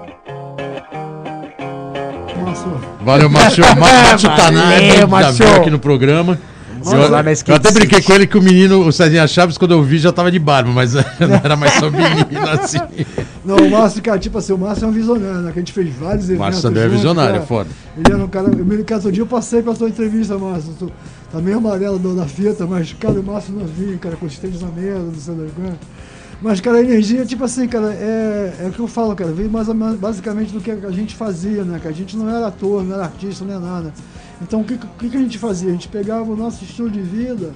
Márcio, 2.45 2.81
Valeu, 3.05 3.29
Márcio. 3.31 3.65
Márcio 3.79 4.29
tá 4.31 4.51
na 4.51 4.63
Valeu, 4.63 4.77
área, 4.77 4.97
já 5.01 5.07
Márcio. 5.07 5.45
veio 5.47 5.57
aqui 5.61 5.71
no 5.71 5.79
programa. 5.79 6.39
Eu, 6.83 7.11
lá 7.11 7.23
na 7.23 7.31
eu 7.33 7.55
até 7.57 7.71
brinquei 7.73 8.01
com 8.01 8.13
ele 8.15 8.27
que 8.27 8.39
o 8.39 8.43
menino, 8.43 8.87
o 8.87 8.91
Cezinha 8.91 9.27
Chaves, 9.29 9.59
quando 9.59 9.73
eu 9.73 9.83
vi, 9.83 9.99
já 9.99 10.11
tava 10.13 10.31
de 10.31 10.39
barba, 10.39 10.71
mas 10.73 10.95
não 11.21 11.35
era 11.45 11.55
mais 11.55 11.75
só 11.75 11.91
menino 11.91 12.49
assim. 12.59 12.79
não, 13.45 13.57
o 13.57 13.71
Márcio, 13.71 14.01
cara, 14.03 14.19
tipo 14.19 14.39
assim, 14.39 14.55
o 14.55 14.59
Márcio 14.59 14.87
é 14.87 14.89
um 14.89 14.93
visionário, 14.93 15.41
né? 15.43 15.53
Que 15.53 15.59
a 15.59 15.61
gente 15.63 15.73
fez 15.75 15.95
vários 15.95 16.25
eventos. 16.25 16.41
Márcio 16.41 16.63
Sandré 16.63 16.85
é 16.85 16.89
visionário, 16.89 17.33
cara. 17.33 17.43
é 17.43 17.47
foda. 17.47 17.69
Ele 17.99 18.15
era 18.15 18.25
um 18.25 18.29
cara. 18.29 18.47
Eu 18.49 18.53
me 18.65 18.71
lembro 18.71 18.85
que 18.85 18.95
outro 18.95 19.13
dia 19.13 19.23
eu 19.23 19.27
passei 19.27 19.61
pra 19.63 19.75
tua 19.75 19.91
entrevista, 19.91 20.39
Márcio. 20.39 20.73
Tu, 20.79 20.91
tá 21.31 21.39
meio 21.39 21.59
amarelo 21.59 21.99
do- 21.99 22.17
da 22.17 22.25
fita, 22.25 22.67
mas, 22.67 22.95
cara, 22.95 23.21
o 23.21 23.23
Márcio 23.23 23.53
novinho, 23.53 23.99
cara, 23.99 24.17
com 24.17 24.25
os 24.25 24.39
tênis 24.39 24.63
na 24.63 24.69
mesa, 24.69 25.01
não 25.01 25.15
sei 25.15 25.35
quantas. 25.55 25.79
Mas, 26.43 26.61
cara, 26.61 26.79
a 26.79 26.81
energia, 26.81 27.25
tipo 27.27 27.45
assim, 27.45 27.69
cara, 27.69 27.93
é, 27.93 28.55
é 28.61 28.69
o 28.69 28.73
que 28.73 28.81
eu 28.81 28.89
falo, 28.89 29.15
cara, 29.15 29.31
veio 29.31 29.51
mais 29.51 29.69
basicamente 29.99 30.53
do 30.53 30.61
que 30.61 30.71
a 30.71 30.91
gente 30.91 31.15
fazia, 31.15 31.65
né? 31.65 31.79
Que 31.79 31.89
a 31.89 31.93
gente 31.93 32.17
não 32.17 32.29
era 32.29 32.47
ator, 32.47 32.83
não 32.83 32.95
era 32.95 33.05
artista, 33.05 33.45
não 33.45 33.61
nada. 33.61 33.93
Então, 34.41 34.63
o 34.63 34.65
que, 34.65 34.79
que 34.79 35.11
que 35.11 35.17
a 35.17 35.21
gente 35.21 35.39
fazia? 35.39 35.69
A 35.69 35.73
gente 35.73 35.89
pegava 35.89 36.31
o 36.33 36.37
nosso 36.37 36.65
estilo 36.65 36.91
de 36.91 37.03
vida 37.03 37.53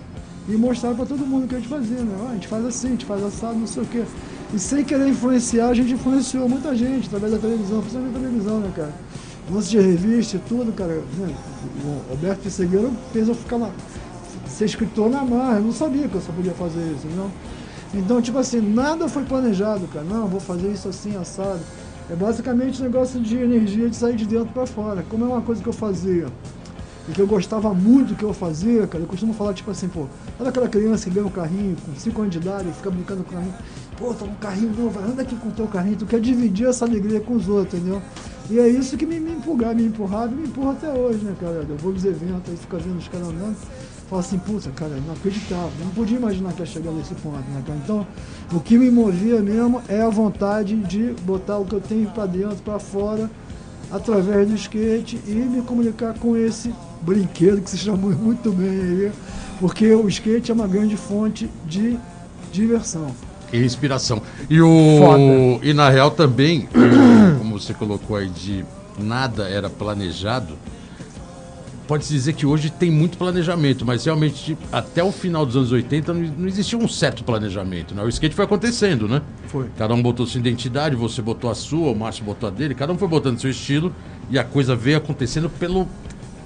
e 0.46 0.52
mostrava 0.52 0.94
pra 0.96 1.06
todo 1.06 1.26
mundo 1.26 1.44
o 1.44 1.48
que 1.48 1.54
a 1.54 1.58
gente 1.58 1.68
fazia, 1.68 2.00
né? 2.00 2.14
Ó, 2.20 2.30
a 2.30 2.34
gente 2.34 2.46
faz 2.46 2.64
assim, 2.66 2.88
a 2.88 2.90
gente 2.90 3.06
faz 3.06 3.24
assado, 3.24 3.58
não 3.58 3.66
sei 3.66 3.82
o 3.82 3.86
quê. 3.86 4.04
E 4.52 4.58
sem 4.58 4.84
querer 4.84 5.08
influenciar, 5.08 5.68
a 5.68 5.74
gente 5.74 5.94
influenciou 5.94 6.46
muita 6.46 6.76
gente 6.76 7.06
através 7.06 7.32
da 7.32 7.38
televisão, 7.38 7.80
principalmente 7.80 8.12
da 8.12 8.20
televisão, 8.20 8.60
né, 8.60 8.72
cara? 8.76 8.92
lance 9.50 9.70
de 9.70 9.80
revista 9.80 10.36
e 10.36 10.40
tudo, 10.40 10.72
cara. 10.72 10.94
Né? 10.94 11.34
O 11.84 12.10
Alberto 12.12 12.42
Pessegueiro 12.42 12.92
fez 13.12 13.28
eu 13.28 13.34
ficar 13.34 13.56
lá, 13.56 13.70
ser 14.46 14.66
escritor 14.66 15.10
na 15.10 15.24
marra. 15.24 15.56
Eu 15.56 15.62
não 15.62 15.72
sabia 15.72 16.08
que 16.08 16.14
eu 16.14 16.20
só 16.20 16.32
podia 16.32 16.52
fazer 16.52 16.80
isso, 16.96 17.06
não. 17.16 17.30
Então, 17.96 18.20
tipo 18.20 18.38
assim, 18.38 18.60
nada 18.60 19.08
foi 19.08 19.24
planejado, 19.24 19.86
cara. 19.88 20.04
Não, 20.04 20.26
vou 20.26 20.40
fazer 20.40 20.68
isso 20.68 20.88
assim, 20.88 21.16
assado. 21.16 21.60
É 22.10 22.14
basicamente 22.14 22.82
um 22.82 22.84
negócio 22.84 23.20
de 23.20 23.36
energia 23.36 23.88
de 23.88 23.96
sair 23.96 24.16
de 24.16 24.26
dentro 24.26 24.52
para 24.52 24.66
fora. 24.66 25.04
Como 25.08 25.24
é 25.24 25.28
uma 25.28 25.40
coisa 25.40 25.62
que 25.62 25.68
eu 25.68 25.72
fazia 25.72 26.26
e 27.08 27.12
que 27.12 27.20
eu 27.20 27.26
gostava 27.26 27.72
muito 27.72 28.14
que 28.14 28.24
eu 28.24 28.32
fazia, 28.32 28.86
cara, 28.86 29.04
eu 29.04 29.08
costumo 29.08 29.32
falar, 29.34 29.52
tipo 29.52 29.70
assim, 29.70 29.88
pô, 29.88 30.06
olha 30.40 30.48
aquela 30.48 30.68
criança 30.68 31.08
que 31.08 31.14
ganha 31.14 31.26
um 31.26 31.30
carrinho 31.30 31.76
com 31.84 31.94
5 31.94 32.20
anos 32.20 32.32
de 32.32 32.38
idade 32.38 32.68
e 32.68 32.72
fica 32.72 32.90
brincando 32.90 33.24
com 33.24 33.30
o 33.30 33.34
carrinho. 33.34 33.54
Pô, 33.98 34.14
tá 34.14 34.24
um 34.24 34.34
carrinho 34.34 34.74
novo, 34.74 34.98
anda 35.00 35.22
aqui 35.22 35.36
com 35.36 35.48
o 35.48 35.52
teu 35.52 35.66
carrinho, 35.66 35.96
tu 35.96 36.06
quer 36.06 36.18
dividir 36.18 36.66
essa 36.66 36.84
alegria 36.84 37.20
com 37.20 37.34
os 37.34 37.48
outros, 37.48 37.78
entendeu? 37.78 38.02
E 38.50 38.58
é 38.58 38.68
isso 38.68 38.96
que 38.96 39.06
me, 39.06 39.18
me 39.18 39.32
empurrava, 39.32 39.74
me 39.74 39.86
empurrava 39.86 40.32
e 40.32 40.34
me 40.34 40.46
empurra 40.46 40.72
até 40.72 40.92
hoje, 40.92 41.24
né, 41.24 41.34
cara? 41.40 41.64
Eu 41.66 41.76
vou 41.76 41.92
nos 41.92 42.04
eventos, 42.04 42.50
aí 42.50 42.56
fica 42.56 42.76
vendo 42.76 42.98
os 42.98 43.08
caras 43.08 43.28
andando, 43.28 43.56
falo 44.08 44.20
assim, 44.20 44.38
puta, 44.38 44.70
cara, 44.70 44.94
não 45.06 45.14
acreditava, 45.14 45.70
não 45.80 45.90
podia 45.92 46.18
imaginar 46.18 46.52
que 46.52 46.60
ia 46.60 46.66
chegar 46.66 46.90
nesse 46.92 47.14
ponto, 47.14 47.36
né, 47.36 47.62
cara? 47.66 47.78
Então, 47.82 48.06
o 48.52 48.60
que 48.60 48.76
me 48.76 48.90
movia 48.90 49.40
mesmo 49.40 49.82
é 49.88 50.02
a 50.02 50.10
vontade 50.10 50.76
de 50.76 51.14
botar 51.22 51.56
o 51.56 51.64
que 51.64 51.74
eu 51.74 51.80
tenho 51.80 52.10
pra 52.10 52.26
dentro, 52.26 52.56
pra 52.56 52.78
fora, 52.78 53.30
através 53.90 54.46
do 54.46 54.54
skate 54.56 55.18
e 55.26 55.32
me 55.32 55.62
comunicar 55.62 56.18
com 56.18 56.36
esse 56.36 56.74
brinquedo 57.00 57.62
que 57.62 57.70
se 57.70 57.78
chamou 57.78 58.10
muito 58.16 58.52
bem 58.52 58.68
aí, 58.68 59.12
porque 59.58 59.90
o 59.94 60.06
skate 60.08 60.50
é 60.50 60.54
uma 60.54 60.68
grande 60.68 60.98
fonte 60.98 61.48
de 61.64 61.98
diversão. 62.52 63.10
E 63.54 63.64
inspiração. 63.64 64.20
E 64.50 64.60
o. 64.60 64.98
Foda. 64.98 65.22
E 65.66 65.72
na 65.72 65.88
real 65.88 66.10
também, 66.10 66.68
o- 66.74 67.38
como 67.38 67.58
você 67.60 67.72
colocou 67.72 68.16
aí, 68.16 68.28
de 68.28 68.64
nada 68.98 69.48
era 69.48 69.70
planejado. 69.70 70.54
Pode-se 71.86 72.12
dizer 72.14 72.32
que 72.32 72.46
hoje 72.46 72.70
tem 72.70 72.90
muito 72.90 73.18
planejamento, 73.18 73.84
mas 73.84 74.06
realmente 74.06 74.56
até 74.72 75.04
o 75.04 75.12
final 75.12 75.44
dos 75.44 75.54
anos 75.54 75.70
80 75.70 76.14
não, 76.14 76.20
não 76.38 76.48
existia 76.48 76.78
um 76.78 76.88
certo 76.88 77.22
planejamento. 77.22 77.94
Né? 77.94 78.02
O 78.02 78.08
skate 78.08 78.34
foi 78.34 78.46
acontecendo, 78.46 79.06
né? 79.06 79.20
Foi. 79.48 79.66
Cada 79.76 79.92
um 79.92 80.02
botou 80.02 80.26
sua 80.26 80.40
identidade, 80.40 80.96
você 80.96 81.20
botou 81.20 81.50
a 81.50 81.54
sua, 81.54 81.90
o 81.92 81.94
Márcio 81.94 82.24
botou 82.24 82.48
a 82.48 82.50
dele, 82.50 82.74
cada 82.74 82.90
um 82.90 82.96
foi 82.96 83.06
botando 83.06 83.38
seu 83.38 83.50
estilo 83.50 83.94
e 84.30 84.38
a 84.38 84.42
coisa 84.44 84.74
veio 84.74 84.96
acontecendo 84.96 85.50
pelo, 85.50 85.86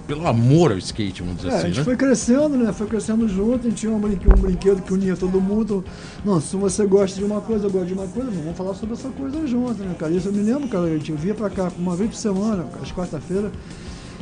pelo 0.09 0.27
amor 0.27 0.73
ao 0.73 0.79
skate, 0.79 1.23
vamos 1.23 1.37
dizer 1.37 1.49
É, 1.51 1.53
a 1.53 1.57
assim, 1.59 1.67
gente 1.69 1.79
né? 1.79 1.85
foi 1.85 1.97
crescendo, 1.97 2.49
né? 2.57 2.73
Foi 2.73 2.87
crescendo 2.87 3.29
junto, 3.29 3.67
a 3.67 3.71
gente 3.71 3.79
tinha 3.81 3.93
um 3.93 4.01
brinquedo, 4.01 4.39
um 4.39 4.41
brinquedo 4.41 4.83
que 4.83 4.93
unia 4.95 5.15
todo 5.15 5.39
mundo. 5.39 5.85
Não, 6.25 6.41
se 6.41 6.57
você 6.57 6.87
gosta 6.87 7.19
de 7.19 7.25
uma 7.25 7.43
coisa, 7.43 7.67
eu 7.67 7.71
gosto 7.71 7.87
de 7.89 7.93
uma 7.93 8.07
coisa, 8.07 8.31
vamos 8.31 8.57
falar 8.57 8.75
sobre 8.75 8.95
essa 8.95 9.11
coisa 9.11 9.47
junto, 9.47 9.75
né, 9.85 9.95
cara? 9.99 10.11
Isso 10.11 10.29
eu 10.29 10.33
me 10.33 10.41
lembro, 10.43 10.67
cara, 10.67 10.85
a 10.87 10.89
gente 10.97 11.13
via 11.13 11.35
pra 11.35 11.51
cá 11.51 11.71
uma 11.79 11.95
vez 11.95 12.09
por 12.11 12.17
semana, 12.17 12.67
às 12.83 12.91
quarta-feira, 12.91 13.53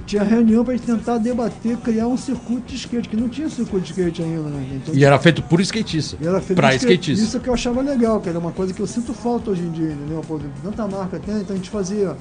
tinha 0.04 0.24
reunião 0.24 0.64
pra 0.64 0.74
gente 0.74 0.86
tentar 0.86 1.18
debater, 1.18 1.76
criar 1.78 2.08
um 2.08 2.16
circuito 2.16 2.66
de 2.66 2.74
skate, 2.76 3.08
que 3.08 3.16
não 3.16 3.28
tinha 3.28 3.48
circuito 3.48 3.86
de 3.86 3.90
skate 3.92 4.22
ainda, 4.22 4.48
né? 4.50 4.80
Então, 4.82 4.92
E 4.94 5.04
era 5.04 5.18
feito 5.20 5.40
por 5.44 5.60
skatista. 5.60 6.16
E 6.20 6.26
era 6.26 6.40
feito 6.40 6.56
pra 6.58 6.74
skate. 6.74 7.12
skatista. 7.12 7.24
Isso 7.26 7.40
que 7.40 7.48
eu 7.48 7.54
achava 7.54 7.80
legal, 7.80 8.20
que 8.20 8.28
era 8.28 8.38
uma 8.40 8.50
coisa 8.52 8.74
que 8.74 8.80
eu 8.80 8.86
sinto 8.88 9.14
falta 9.14 9.52
hoje 9.52 9.62
em 9.62 9.70
dia, 9.70 9.92
entendeu? 9.92 10.20
Pô, 10.26 10.40
tanta 10.64 10.86
marca 10.88 11.18
tem, 11.20 11.36
então 11.36 11.54
a 11.54 11.56
gente 11.56 11.70
fazia. 11.70 12.16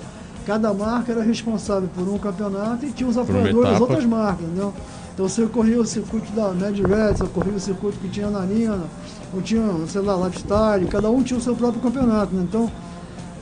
Cada 0.46 0.74
marca 0.74 1.12
era 1.12 1.24
responsável 1.24 1.90
por 1.96 2.08
um 2.08 2.18
campeonato 2.20 2.86
e 2.86 2.92
tinha 2.92 3.10
os 3.10 3.18
apoiadores 3.18 3.72
das 3.72 3.82
outras 3.82 4.06
marcas, 4.06 4.46
entendeu? 4.46 4.74
Então 5.14 5.28
você 5.28 5.46
corria 5.48 5.80
o 5.80 5.86
circuito 5.86 6.32
da 6.34 6.50
Mad 6.50 6.78
Rats, 6.82 7.22
eu 7.22 7.28
corria 7.28 7.54
o 7.54 7.60
circuito 7.60 7.98
que 7.98 8.10
tinha 8.10 8.30
na 8.30 8.42
Arena, 8.42 8.84
ou 9.34 9.42
tinha, 9.42 9.64
sei 9.88 10.02
lá, 10.02 10.16
Lifestyle, 10.26 10.86
cada 10.88 11.10
um 11.10 11.24
tinha 11.24 11.40
o 11.40 11.42
seu 11.42 11.56
próprio 11.56 11.82
campeonato, 11.82 12.36
né? 12.36 12.46
Então 12.48 12.70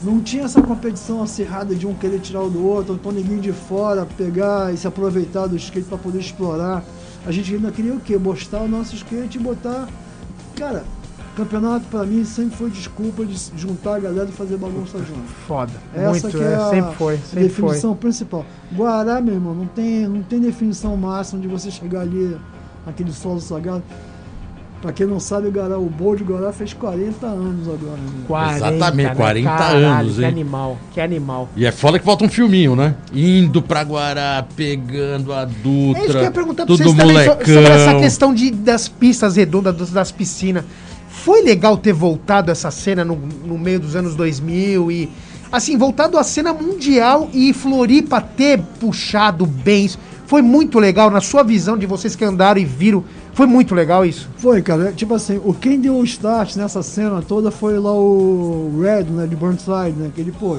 não 0.04 0.20
tinha 0.20 0.44
essa 0.44 0.62
competição 0.62 1.24
acirrada 1.24 1.74
de 1.74 1.88
um 1.88 1.94
querer 1.94 2.20
tirar 2.20 2.42
o 2.42 2.50
do 2.50 2.66
outro, 2.66 2.94
então 2.94 3.12
ninguém 3.12 3.40
de 3.40 3.52
fora 3.52 4.06
pegar 4.18 4.74
e 4.74 4.78
se 4.78 4.88
aproveitar 4.88 5.48
do 5.48 5.56
skate 5.56 5.88
para 5.88 5.98
poder 5.98 6.20
explorar. 6.20 6.84
A 7.26 7.32
gente 7.32 7.54
ainda 7.56 7.72
queria 7.72 7.94
o 7.94 8.00
quê? 8.00 8.18
Mostrar 8.18 8.62
o 8.62 8.68
nosso 8.68 8.96
skate 8.96 9.38
e 9.38 9.42
botar. 9.42 9.88
Cara, 10.56 10.84
campeonato 11.36 11.86
para 11.88 12.04
mim 12.06 12.24
sempre 12.26 12.58
foi 12.58 12.70
desculpa 12.70 13.26
de 13.26 13.36
juntar 13.56 13.96
a 13.96 14.00
galera 14.00 14.30
e 14.30 14.32
fazer 14.32 14.58
bagunça 14.58 14.98
junto. 15.00 15.28
Foda. 15.48 15.72
Essa 15.94 16.10
Muito, 16.10 16.30
que 16.30 16.44
é, 16.44 16.56
a 16.56 16.70
sempre 16.70 16.96
foi, 16.96 17.18
sempre 17.18 17.44
definição 17.44 17.96
principal. 17.96 18.46
Guará, 18.74 19.20
meu 19.20 19.34
irmão, 19.34 19.54
não 19.54 19.66
tem, 19.66 20.08
não 20.08 20.22
tem 20.24 20.40
definição 20.40 20.96
máxima 20.96 21.42
de 21.42 21.48
você 21.48 21.72
chegar 21.72 22.02
ali 22.02 22.38
naquele 22.86 23.12
solo 23.12 23.40
sagrado. 23.40 23.84
Pra 24.84 24.92
quem 24.92 25.08
não 25.08 25.18
sabe, 25.18 25.48
o 25.48 25.50
Guará, 25.52 25.78
o 25.78 25.90
Bowl 25.90 26.14
de 26.14 26.26
Guará 26.26 26.52
fez 26.52 26.74
40 26.74 27.26
anos 27.26 27.70
agora. 27.70 27.96
Né? 27.96 28.24
40, 28.28 28.58
Exatamente, 28.58 29.16
40 29.16 29.50
Caralho, 29.50 29.86
anos, 29.86 30.16
Que 30.16 30.22
hein? 30.22 30.28
animal, 30.28 30.78
que 30.94 31.00
animal. 31.00 31.50
E 31.56 31.66
é 31.66 31.72
foda 31.72 31.98
que 31.98 32.04
falta 32.04 32.26
um 32.26 32.30
filminho, 32.30 32.76
né? 32.76 32.94
Indo 33.14 33.62
pra 33.62 33.82
Guará, 33.82 34.46
pegando 34.58 35.32
a 35.32 35.46
Dutra. 35.46 36.02
É 36.02 36.04
isso 36.04 36.12
que 36.12 36.18
eu 36.18 36.24
ia 36.24 36.32
perguntar 36.32 36.66
pra 36.66 36.76
vocês 36.76 36.92
também 36.92 37.14
molecão. 37.14 37.36
sobre 37.46 37.64
essa 37.64 37.96
questão 37.96 38.34
de, 38.34 38.52
das 38.52 38.90
pistas 38.90 39.38
redondas, 39.38 39.74
das, 39.74 39.90
das 39.90 40.12
piscinas. 40.12 40.66
Foi 41.24 41.42
legal 41.42 41.78
ter 41.78 41.94
voltado 41.94 42.52
essa 42.52 42.70
cena 42.70 43.06
no, 43.06 43.16
no 43.16 43.58
meio 43.58 43.80
dos 43.80 43.96
anos 43.96 44.14
2000 44.14 44.92
e, 44.92 45.10
assim, 45.50 45.78
voltado 45.78 46.18
à 46.18 46.24
cena 46.24 46.52
mundial 46.54 47.30
e 47.34 47.54
Floripa 47.54 48.20
ter 48.20 48.60
puxado 48.80 49.50
isso. 49.66 49.98
Foi 50.28 50.42
muito 50.42 50.80
legal, 50.80 51.10
na 51.10 51.22
sua 51.22 51.42
visão 51.44 51.78
de 51.78 51.86
vocês 51.86 52.14
que 52.16 52.26
andaram 52.26 52.60
e 52.60 52.66
viram, 52.66 53.04
foi 53.34 53.46
muito 53.46 53.74
legal 53.74 54.06
isso. 54.06 54.28
Foi, 54.38 54.62
cara. 54.62 54.92
Tipo 54.92 55.14
assim, 55.14 55.40
o 55.46 55.54
quem 55.54 55.80
deu 55.80 55.96
o 55.96 56.04
start 56.04 56.58
nessa 56.58 56.84
cena 56.84 57.22
toda 57.22 57.52
foi 57.52 57.80
lá 57.80 57.94
o 57.94 58.82
Red, 58.82 59.04
né, 59.06 59.26
de 59.26 59.36
Burnside, 59.36 59.94
né? 59.98 60.12
Que 60.14 60.20
ele, 60.22 60.32
pô. 60.34 60.58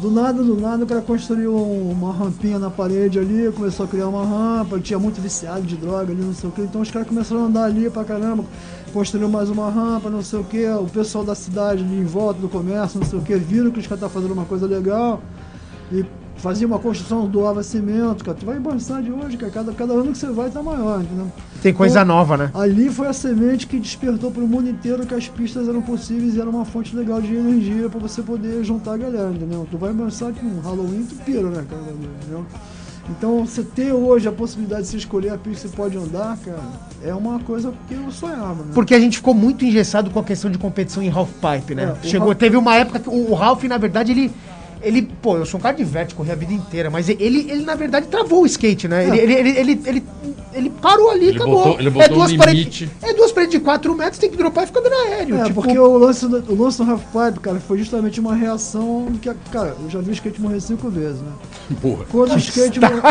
Do 0.00 0.10
nada, 0.10 0.42
do 0.42 0.58
nada, 0.58 0.82
o 0.84 0.86
cara 0.86 1.02
construiu 1.02 1.54
um- 1.54 1.90
uma 1.90 2.10
rampinha 2.10 2.58
na 2.58 2.70
parede 2.70 3.18
ali, 3.18 3.52
começou 3.54 3.84
a 3.84 3.88
criar 3.88 4.08
uma 4.08 4.24
rampa, 4.24 4.80
tinha 4.80 4.98
muito 4.98 5.20
viciado 5.20 5.60
de 5.60 5.76
droga 5.76 6.10
ali, 6.10 6.22
não 6.22 6.32
sei 6.32 6.48
o 6.48 6.52
que. 6.52 6.62
Então 6.62 6.80
os 6.80 6.90
caras 6.90 7.06
começaram 7.06 7.42
a 7.42 7.46
andar 7.46 7.64
ali 7.64 7.90
pra 7.90 8.02
caramba, 8.02 8.44
construiu 8.90 9.28
mais 9.28 9.48
uma 9.48 9.70
rampa, 9.70 10.10
não 10.10 10.22
sei 10.22 10.38
o 10.40 10.44
que. 10.44 10.66
O 10.68 10.86
pessoal 10.86 11.24
da 11.24 11.34
cidade 11.34 11.82
ali 11.82 11.98
em 11.98 12.04
volta 12.04 12.40
do 12.40 12.48
comércio, 12.48 13.00
não 13.00 13.06
sei 13.06 13.18
o 13.18 13.22
que, 13.22 13.34
viram 13.36 13.70
que 13.70 13.78
os 13.80 13.86
caras 13.86 13.98
estavam 14.02 14.14
fazendo 14.14 14.32
uma 14.32 14.44
coisa 14.44 14.66
legal 14.66 15.20
e 15.92 16.04
fazia 16.36 16.66
uma 16.66 16.78
construção, 16.78 17.26
doava 17.26 17.62
cimento, 17.62 18.24
cara. 18.24 18.36
Tu 18.36 18.46
vai 18.46 18.56
em 18.56 18.60
Burnside 18.60 19.12
hoje, 19.12 19.36
cara, 19.36 19.52
cada, 19.52 19.72
cada 19.72 19.92
ano 19.92 20.12
que 20.12 20.18
você 20.18 20.30
vai 20.30 20.50
tá 20.50 20.62
maior, 20.62 21.02
entendeu? 21.02 21.30
Tem 21.62 21.72
coisa 21.72 22.00
Então, 22.02 22.16
nova, 22.16 22.36
né? 22.36 22.50
Ali 22.54 22.88
foi 22.88 23.06
a 23.08 23.12
semente 23.12 23.66
que 23.66 23.78
despertou 23.78 24.30
para 24.30 24.42
o 24.42 24.48
mundo 24.48 24.68
inteiro 24.68 25.04
que 25.06 25.14
as 25.14 25.28
pistas 25.28 25.68
eram 25.68 25.82
possíveis 25.82 26.34
e 26.34 26.40
era 26.40 26.48
uma 26.48 26.64
fonte 26.64 26.96
legal 26.96 27.20
de 27.20 27.34
energia 27.34 27.90
para 27.90 28.00
você 28.00 28.22
poder 28.22 28.64
juntar 28.64 28.94
a 28.94 28.96
galera, 28.96 29.30
entendeu? 29.30 29.66
Tu 29.70 29.76
vai 29.76 29.92
pensar 29.92 30.32
que 30.32 30.44
um 30.44 30.60
Halloween 30.60 31.04
tu 31.04 31.14
pira, 31.16 31.50
né, 31.50 31.64
cara? 31.68 31.82
Entendeu? 31.92 32.46
Então, 33.08 33.44
você 33.44 33.62
ter 33.62 33.92
hoje 33.92 34.28
a 34.28 34.32
possibilidade 34.32 34.82
de 34.82 34.88
se 34.88 34.96
escolher 34.98 35.30
a 35.30 35.38
pista 35.38 35.68
que 35.68 35.70
você 35.70 35.76
pode 35.76 35.96
andar, 35.96 36.36
cara, 36.38 36.60
é 37.02 37.14
uma 37.14 37.40
coisa 37.40 37.72
que 37.88 37.94
eu 37.94 38.10
sonhava, 38.10 38.62
né? 38.62 38.72
Porque 38.74 38.94
a 38.94 39.00
gente 39.00 39.16
ficou 39.16 39.34
muito 39.34 39.64
engessado 39.64 40.10
com 40.10 40.18
a 40.18 40.24
questão 40.24 40.50
de 40.50 40.58
competição 40.58 41.02
em 41.02 41.10
half 41.10 41.30
pipe, 41.30 41.74
né? 41.74 41.96
É, 42.02 42.06
Chegou, 42.06 42.34
teve 42.34 42.56
uma 42.56 42.76
época 42.76 43.00
que 43.00 43.08
o, 43.08 43.30
o 43.30 43.34
Ralph, 43.34 43.64
na 43.64 43.78
verdade, 43.78 44.12
ele. 44.12 44.32
Ele, 44.82 45.02
pô, 45.20 45.36
eu 45.36 45.44
sou 45.44 45.58
um 45.58 45.62
cara 45.62 45.76
de 45.76 45.84
verte, 45.84 46.14
corri 46.14 46.30
a 46.30 46.34
vida 46.34 46.52
inteira, 46.52 46.88
mas 46.90 47.08
ele, 47.08 47.18
ele 47.50 47.62
na 47.64 47.74
verdade, 47.74 48.06
travou 48.08 48.42
o 48.42 48.46
skate, 48.46 48.88
né? 48.88 49.06
Ele, 49.06 49.18
ele, 49.18 49.32
ele, 49.34 49.50
ele, 49.58 49.82
ele, 49.86 50.04
ele 50.54 50.70
parou 50.70 51.10
ali 51.10 51.26
e 51.32 51.36
acabou. 51.36 51.56
botou- 51.64 51.80
ele 51.80 51.90
botou 51.90 52.16
um 52.24 52.36
paredes, 52.36 52.58
limite. 52.78 52.90
é 53.02 53.12
duas 53.12 53.30
paredes 53.32 53.58
de 53.58 53.60
4 53.64 53.94
metros, 53.94 54.18
tem 54.18 54.30
que 54.30 54.36
dropar 54.36 54.64
e 54.64 54.66
fica 54.68 54.80
dando 54.80 54.94
aéreo. 54.94 55.36
É, 55.36 55.44
tipo, 55.44 55.60
porque 55.62 55.78
o 55.78 55.98
lance, 55.98 56.26
do, 56.26 56.52
o 56.52 56.62
lance 56.62 56.78
do 56.82 56.90
half 56.90 57.02
pipe, 57.04 57.40
cara, 57.40 57.60
foi 57.60 57.78
justamente 57.78 58.18
uma 58.20 58.34
reação 58.34 59.06
que, 59.20 59.30
cara, 59.52 59.76
eu 59.82 59.90
já 59.90 60.00
vi 60.00 60.10
o 60.10 60.12
skate 60.12 60.40
morrer 60.40 60.60
cinco 60.60 60.88
vezes, 60.88 61.20
né? 61.20 61.32
Porra. 61.80 62.04
Quando 62.10 62.32
o 62.34 62.38
skate 62.38 62.80
morreu... 62.80 63.02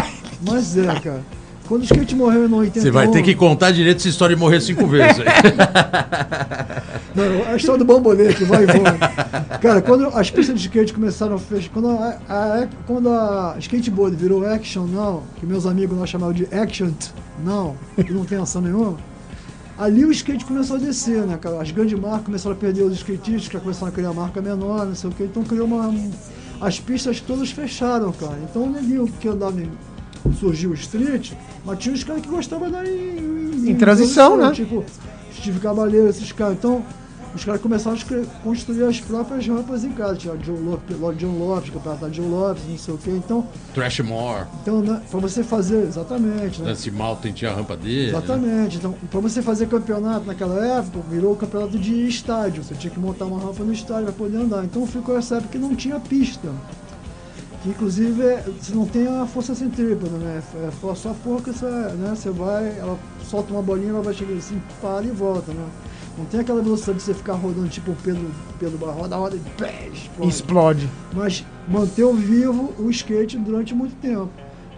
Mas 0.41 0.77
é, 0.77 0.99
cara. 0.99 1.23
Quando 1.69 1.81
o 1.81 1.85
skate 1.85 2.15
morreu 2.15 2.47
em 2.49 2.51
81... 2.53 2.81
Você 2.81 2.91
vai 2.91 3.07
ter 3.07 3.21
que 3.23 3.33
contar 3.35 3.69
direito 3.71 3.97
essa 3.99 4.09
história 4.09 4.35
de 4.35 4.39
morrer 4.41 4.59
cinco 4.59 4.85
vezes. 4.89 5.17
Não, 7.15 7.47
a 7.51 7.55
história 7.55 7.79
do 7.79 7.85
bambolete, 7.85 8.43
vai 8.43 8.63
e 8.63 8.65
volta. 8.65 9.59
Cara, 9.61 9.81
quando 9.81 10.07
as 10.07 10.29
pistas 10.31 10.59
de 10.59 10.65
skate 10.67 10.93
começaram 10.93 11.35
a 11.35 11.39
fechar. 11.39 11.69
Quando 11.71 11.89
a, 11.89 12.17
a- 12.27 12.67
quando 12.87 13.09
a 13.09 13.55
skateboard 13.59 14.15
virou 14.15 14.45
action 14.45 14.85
não, 14.85 15.23
que 15.39 15.45
meus 15.45 15.65
amigos 15.65 15.97
nós 15.97 16.09
chamavam 16.09 16.33
de 16.33 16.47
action 16.53 16.89
não, 17.45 17.75
que 17.95 18.11
não 18.11 18.25
tem 18.25 18.37
ação 18.39 18.61
nenhuma, 18.61 18.97
ali 19.77 20.05
o 20.05 20.11
skate 20.11 20.45
começou 20.45 20.77
a 20.77 20.79
descer, 20.79 21.21
né, 21.27 21.37
cara? 21.39 21.61
As 21.61 21.69
grandes 21.71 21.97
marcas 21.99 22.25
começaram 22.25 22.55
a 22.55 22.59
perder 22.59 22.83
os 22.83 22.93
skatistas, 22.97 23.47
que 23.47 23.59
começaram 23.59 23.87
a 23.89 23.91
criar 23.91 24.11
marca 24.13 24.41
menor, 24.41 24.85
não 24.87 24.95
sei 24.95 25.09
o 25.09 25.13
que, 25.13 25.23
então 25.23 25.43
criou 25.43 25.67
uma. 25.67 25.87
um- 25.87 26.11
as 26.61 26.79
pistas 26.79 27.21
todas 27.21 27.51
fecharam, 27.51 28.11
cara. 28.11 28.37
Então 28.49 28.63
o 28.63 28.69
neguinho 28.69 29.07
que 29.19 29.27
andava 29.27 29.59
em. 29.61 29.69
Surgiu 30.39 30.71
o 30.71 30.73
street, 30.73 31.33
mas 31.65 31.79
tinha 31.79 31.93
os 31.93 32.03
caras 32.03 32.21
que 32.21 32.29
gostavam 32.29 32.69
de 32.69 32.75
andar 32.75 32.87
em, 32.87 33.69
Em 33.69 33.75
transição, 33.75 34.37
né? 34.37 34.51
Tipo, 34.51 34.83
Steve 35.35 35.59
Cabaleiro, 35.59 36.09
esses 36.09 36.31
caras. 36.31 36.53
Então, 36.57 36.83
os 37.35 37.45
caras 37.45 37.61
começaram 37.61 37.95
a 37.95 38.43
construir 38.43 38.83
as 38.83 38.99
próprias 38.99 39.45
rampas 39.47 39.83
em 39.83 39.91
casa. 39.91 40.15
Tinha 40.15 40.33
o 40.33 40.37
John 40.37 40.55
Lopes, 40.63 40.97
John 41.17 41.37
Lopes, 41.37 41.69
campeonato 41.69 42.05
da 42.05 42.09
John 42.09 42.27
Lopes, 42.27 42.63
não 42.67 42.77
sei 42.77 42.93
o 42.93 42.97
quê. 42.97 43.11
Então, 43.11 43.47
Trashmore, 43.73 44.47
então 44.61 44.81
né, 44.81 45.01
pra 45.09 45.19
você 45.19 45.43
fazer, 45.43 45.83
exatamente, 45.83 46.61
né? 46.61 46.69
Dance 46.69 46.89
Mountain 46.89 47.31
tinha 47.31 47.51
a 47.51 47.53
rampa 47.53 47.77
dele. 47.77 48.09
Exatamente. 48.09 48.77
Então, 48.77 48.95
pra 49.11 49.19
você 49.19 49.41
fazer 49.41 49.67
campeonato 49.67 50.25
naquela 50.25 50.65
época, 50.79 50.99
virou 51.09 51.35
campeonato 51.35 51.77
de 51.77 52.07
estádio. 52.07 52.63
Você 52.63 52.73
tinha 52.73 52.91
que 52.91 52.99
montar 52.99 53.25
uma 53.25 53.39
rampa 53.39 53.63
no 53.63 53.73
estádio 53.73 54.05
para 54.05 54.13
poder 54.13 54.37
andar. 54.37 54.63
Então 54.65 54.85
ficou 54.87 55.17
essa 55.17 55.35
época 55.35 55.51
que 55.51 55.57
não 55.59 55.75
tinha 55.75 55.99
pista. 55.99 56.49
Que 57.61 57.69
inclusive 57.69 58.21
é- 58.23 58.41
você 58.59 58.73
não 58.73 58.85
tem 58.85 59.05
a 59.07 59.25
força 59.25 59.53
centrípeta, 59.53 60.07
né? 60.17 60.41
É 60.65 60.69
só- 60.79 60.95
só 60.95 61.13
forca, 61.13 61.51
você, 61.51 61.65
né? 61.65 62.13
você 62.15 62.29
vai, 62.29 62.77
ela 62.79 62.97
solta 63.23 63.51
uma 63.51 63.61
bolinha, 63.61 63.89
ela 63.89 64.01
vai 64.01 64.13
chegar 64.13 64.33
assim, 64.35 64.61
para 64.81 65.05
e 65.05 65.11
volta, 65.11 65.51
né? 65.51 65.65
Não 66.17 66.25
tem 66.25 66.39
aquela 66.39 66.61
velocidade 66.61 66.97
de 66.99 67.03
você 67.03 67.13
ficar 67.13 67.33
rodando 67.33 67.67
tipo 67.69 67.91
o 67.91 67.95
Pedro, 68.03 68.29
Pedro 68.59 68.77
Barra, 68.77 68.93
roda, 68.93 69.15
roda 69.15 69.35
e 69.35 69.39
pé, 69.57 69.89
explode 69.93 70.29
explode. 70.29 70.89
mas 71.13 71.45
manteve 71.67 72.13
vivo 72.13 72.73
o 72.79 72.89
skate 72.89 73.37
durante 73.37 73.73
muito 73.75 73.95
tempo. 73.97 74.29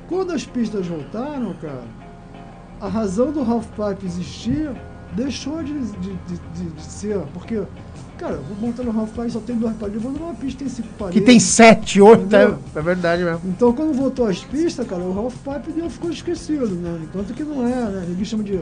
Quando 0.08 0.32
as 0.34 0.44
pistas 0.46 0.86
voltaram, 0.88 1.54
cara, 1.62 1.84
a 2.80 2.88
razão 2.88 3.32
do 3.32 3.42
half 3.42 3.66
pipe 3.70 4.06
existir 4.06 4.72
deixou 5.14 5.64
de, 5.64 5.74
de, 5.80 6.14
de, 6.14 6.40
de- 6.56 6.70
de 6.76 6.82
ser, 6.84 7.20
porque, 7.34 7.62
cara, 8.22 8.36
eu 8.36 8.44
vou 8.44 8.68
montar 8.68 8.84
no 8.84 8.98
half 8.98 9.10
pipe 9.10 9.32
só 9.32 9.40
tem 9.40 9.56
duas 9.56 9.76
paredes, 9.76 10.04
eu 10.04 10.10
vou 10.10 10.20
numa 10.20 10.34
pista 10.36 10.60
que 10.60 10.64
tem 10.64 10.70
cinco 10.70 10.88
paredes. 10.98 11.20
Que 11.20 11.26
tem 11.26 11.40
7, 11.40 12.02
8, 12.02 12.36
é, 12.36 12.54
é 12.76 12.82
verdade 12.82 13.24
mesmo. 13.24 13.42
Então 13.46 13.74
quando 13.74 13.94
voltou 13.94 14.28
as 14.28 14.44
pistas, 14.44 14.88
cara, 14.88 15.02
o 15.02 15.18
half 15.18 15.36
pipe 15.38 15.72
deu, 15.72 15.90
ficou 15.90 16.12
esquecido, 16.12 16.68
né? 16.68 17.00
Enquanto 17.04 17.34
que 17.34 17.44
não 17.44 17.68
é, 17.68 17.90
né? 17.90 18.06
Ninguém 18.08 18.24
chama 18.24 18.44
de 18.44 18.60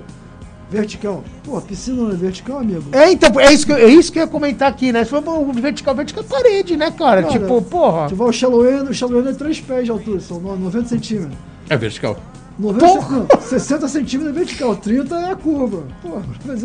vertical. 0.69 1.23
Pô, 1.43 1.57
a 1.57 1.61
piscina 1.61 2.03
não 2.03 2.11
é 2.11 2.15
vertical, 2.15 2.59
amigo? 2.59 2.83
É, 2.93 3.11
então, 3.11 3.37
é 3.39 3.51
isso 3.51 3.65
que 3.65 3.71
eu, 3.71 3.77
é 3.77 3.87
isso 3.87 4.11
que 4.11 4.19
eu 4.19 4.23
ia 4.23 4.27
comentar 4.27 4.69
aqui, 4.69 4.93
né? 4.93 5.03
Se 5.03 5.09
for 5.09 5.27
um 5.27 5.51
vertical, 5.51 5.93
vertical 5.93 6.23
é 6.23 6.27
parede, 6.27 6.77
né, 6.77 6.91
cara? 6.91 7.23
Cara, 7.23 7.33
tipo, 7.33 7.61
porra. 7.63 8.07
Tu 8.07 8.15
vai 8.15 8.27
ao 8.27 8.33
shallow 8.33 8.65
end, 8.65 8.89
o 8.89 8.93
shallow 8.93 9.19
end 9.19 9.29
é 9.29 9.33
3 9.33 9.59
pés 9.61 9.85
de 9.85 9.91
altura, 9.91 10.19
são 10.21 10.39
90 10.39 10.87
centímetros. 10.87 11.37
É 11.69 11.75
vertical. 11.75 12.17
90, 12.59 12.85
Porra! 12.85 13.27
não, 13.33 13.41
60 13.41 13.87
centímetros 13.87 14.35
é 14.35 14.39
vertical, 14.39 14.75
30 14.75 15.15
é 15.15 15.31
a 15.31 15.35
curva. 15.35 15.83
Pô, 16.01 16.19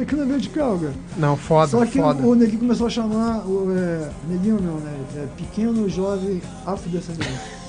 que 0.05 0.17
não 0.17 0.25
é 0.25 0.27
vertical, 0.27 0.79
cara. 0.79 0.93
Não, 1.17 1.37
foda, 1.37 1.69
Só 1.69 1.87
que 1.87 2.01
foda. 2.01 2.27
o 2.27 2.35
neguinho 2.35 2.59
começou 2.59 2.89
a 2.89 2.91
chamar, 2.91 3.47
o 3.47 3.73
é, 3.73 4.11
neguinho 4.29 4.61
não, 4.61 4.79
né? 4.81 4.93
É, 5.17 5.27
pequeno, 5.37 5.89
jovem, 5.89 6.43
afrodescendente. 6.67 7.64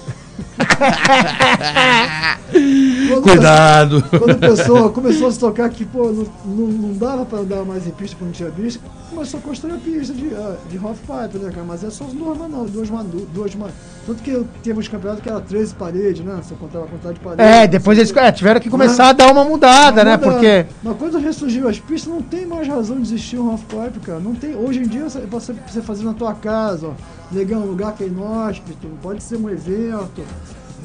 Quando- 3.09 3.21
Cuidado. 3.23 4.03
Quando 4.09 4.31
a 4.31 4.35
pessoa 4.35 4.89
começou 4.89 5.27
a 5.27 5.31
se 5.31 5.39
tocar 5.39 5.69
que, 5.69 5.85
pô, 5.85 6.11
não, 6.11 6.25
não, 6.45 6.67
não 6.67 6.93
dava 6.93 7.25
pra 7.25 7.39
andar 7.39 7.63
mais 7.65 7.85
em 7.87 7.91
pista 7.91 8.15
quando 8.19 8.31
tinha 8.33 8.49
pista, 8.49 8.79
começou 9.09 9.39
a 9.39 9.43
construir 9.43 9.73
a 9.73 9.77
pista 9.77 10.13
de, 10.13 10.33
ah, 10.35 10.55
de 10.69 10.77
half 10.77 10.97
pipe, 10.99 11.37
né, 11.43 11.51
cara? 11.51 11.65
Mas 11.65 11.83
é 11.83 11.89
só 11.89 12.05
duas 12.05 12.37
não, 12.37 12.65
duas 12.65 12.89
man- 12.89 13.05
duas 13.33 13.55
man- 13.55 13.69
Tanto 14.05 14.21
que 14.21 14.43
teve 14.61 14.79
uns 14.79 14.87
campeonatos 14.87 15.23
que 15.23 15.29
era 15.29 15.41
13 15.41 15.73
paredes, 15.73 16.23
né? 16.23 16.39
Você 16.41 16.53
contava 16.55 16.85
a 16.85 16.87
quantidade 16.87 17.15
de 17.15 17.21
paredes. 17.21 17.45
É, 17.45 17.65
depois 17.67 17.97
eles 17.97 18.15
é, 18.15 18.31
tiveram 18.31 18.59
que 18.59 18.69
começar 18.69 19.09
a 19.09 19.13
dar 19.13 19.31
uma 19.31 19.43
mudada, 19.43 20.03
né? 20.03 20.11
Mas 20.11 20.19
muda- 20.21 20.31
Porque. 20.33 20.65
Mas 20.83 20.97
quando 20.97 21.17
ressurgiu 21.17 21.67
as 21.67 21.79
pistas, 21.79 22.13
não 22.13 22.21
tem 22.21 22.45
mais 22.45 22.67
razão 22.67 22.97
de 22.97 23.01
existir 23.03 23.39
um 23.39 23.49
half-pipe, 23.49 23.99
cara. 24.05 24.19
Não 24.19 24.35
tem. 24.35 24.55
Hoje 24.55 24.79
em 24.79 24.87
dia, 24.87 25.09
você- 25.09 25.21
você, 25.21 25.53
você 25.67 25.81
fazer 25.81 26.03
na 26.03 26.13
tua 26.13 26.33
casa, 26.33 26.87
ó. 26.87 26.91
Legal, 27.35 27.59
um 27.61 27.65
lugar 27.65 27.93
que 27.93 28.03
é 28.03 28.07
inóspito, 28.07 28.87
pode 29.03 29.21
ser 29.21 29.35
um 29.37 29.49
evento 29.49 30.21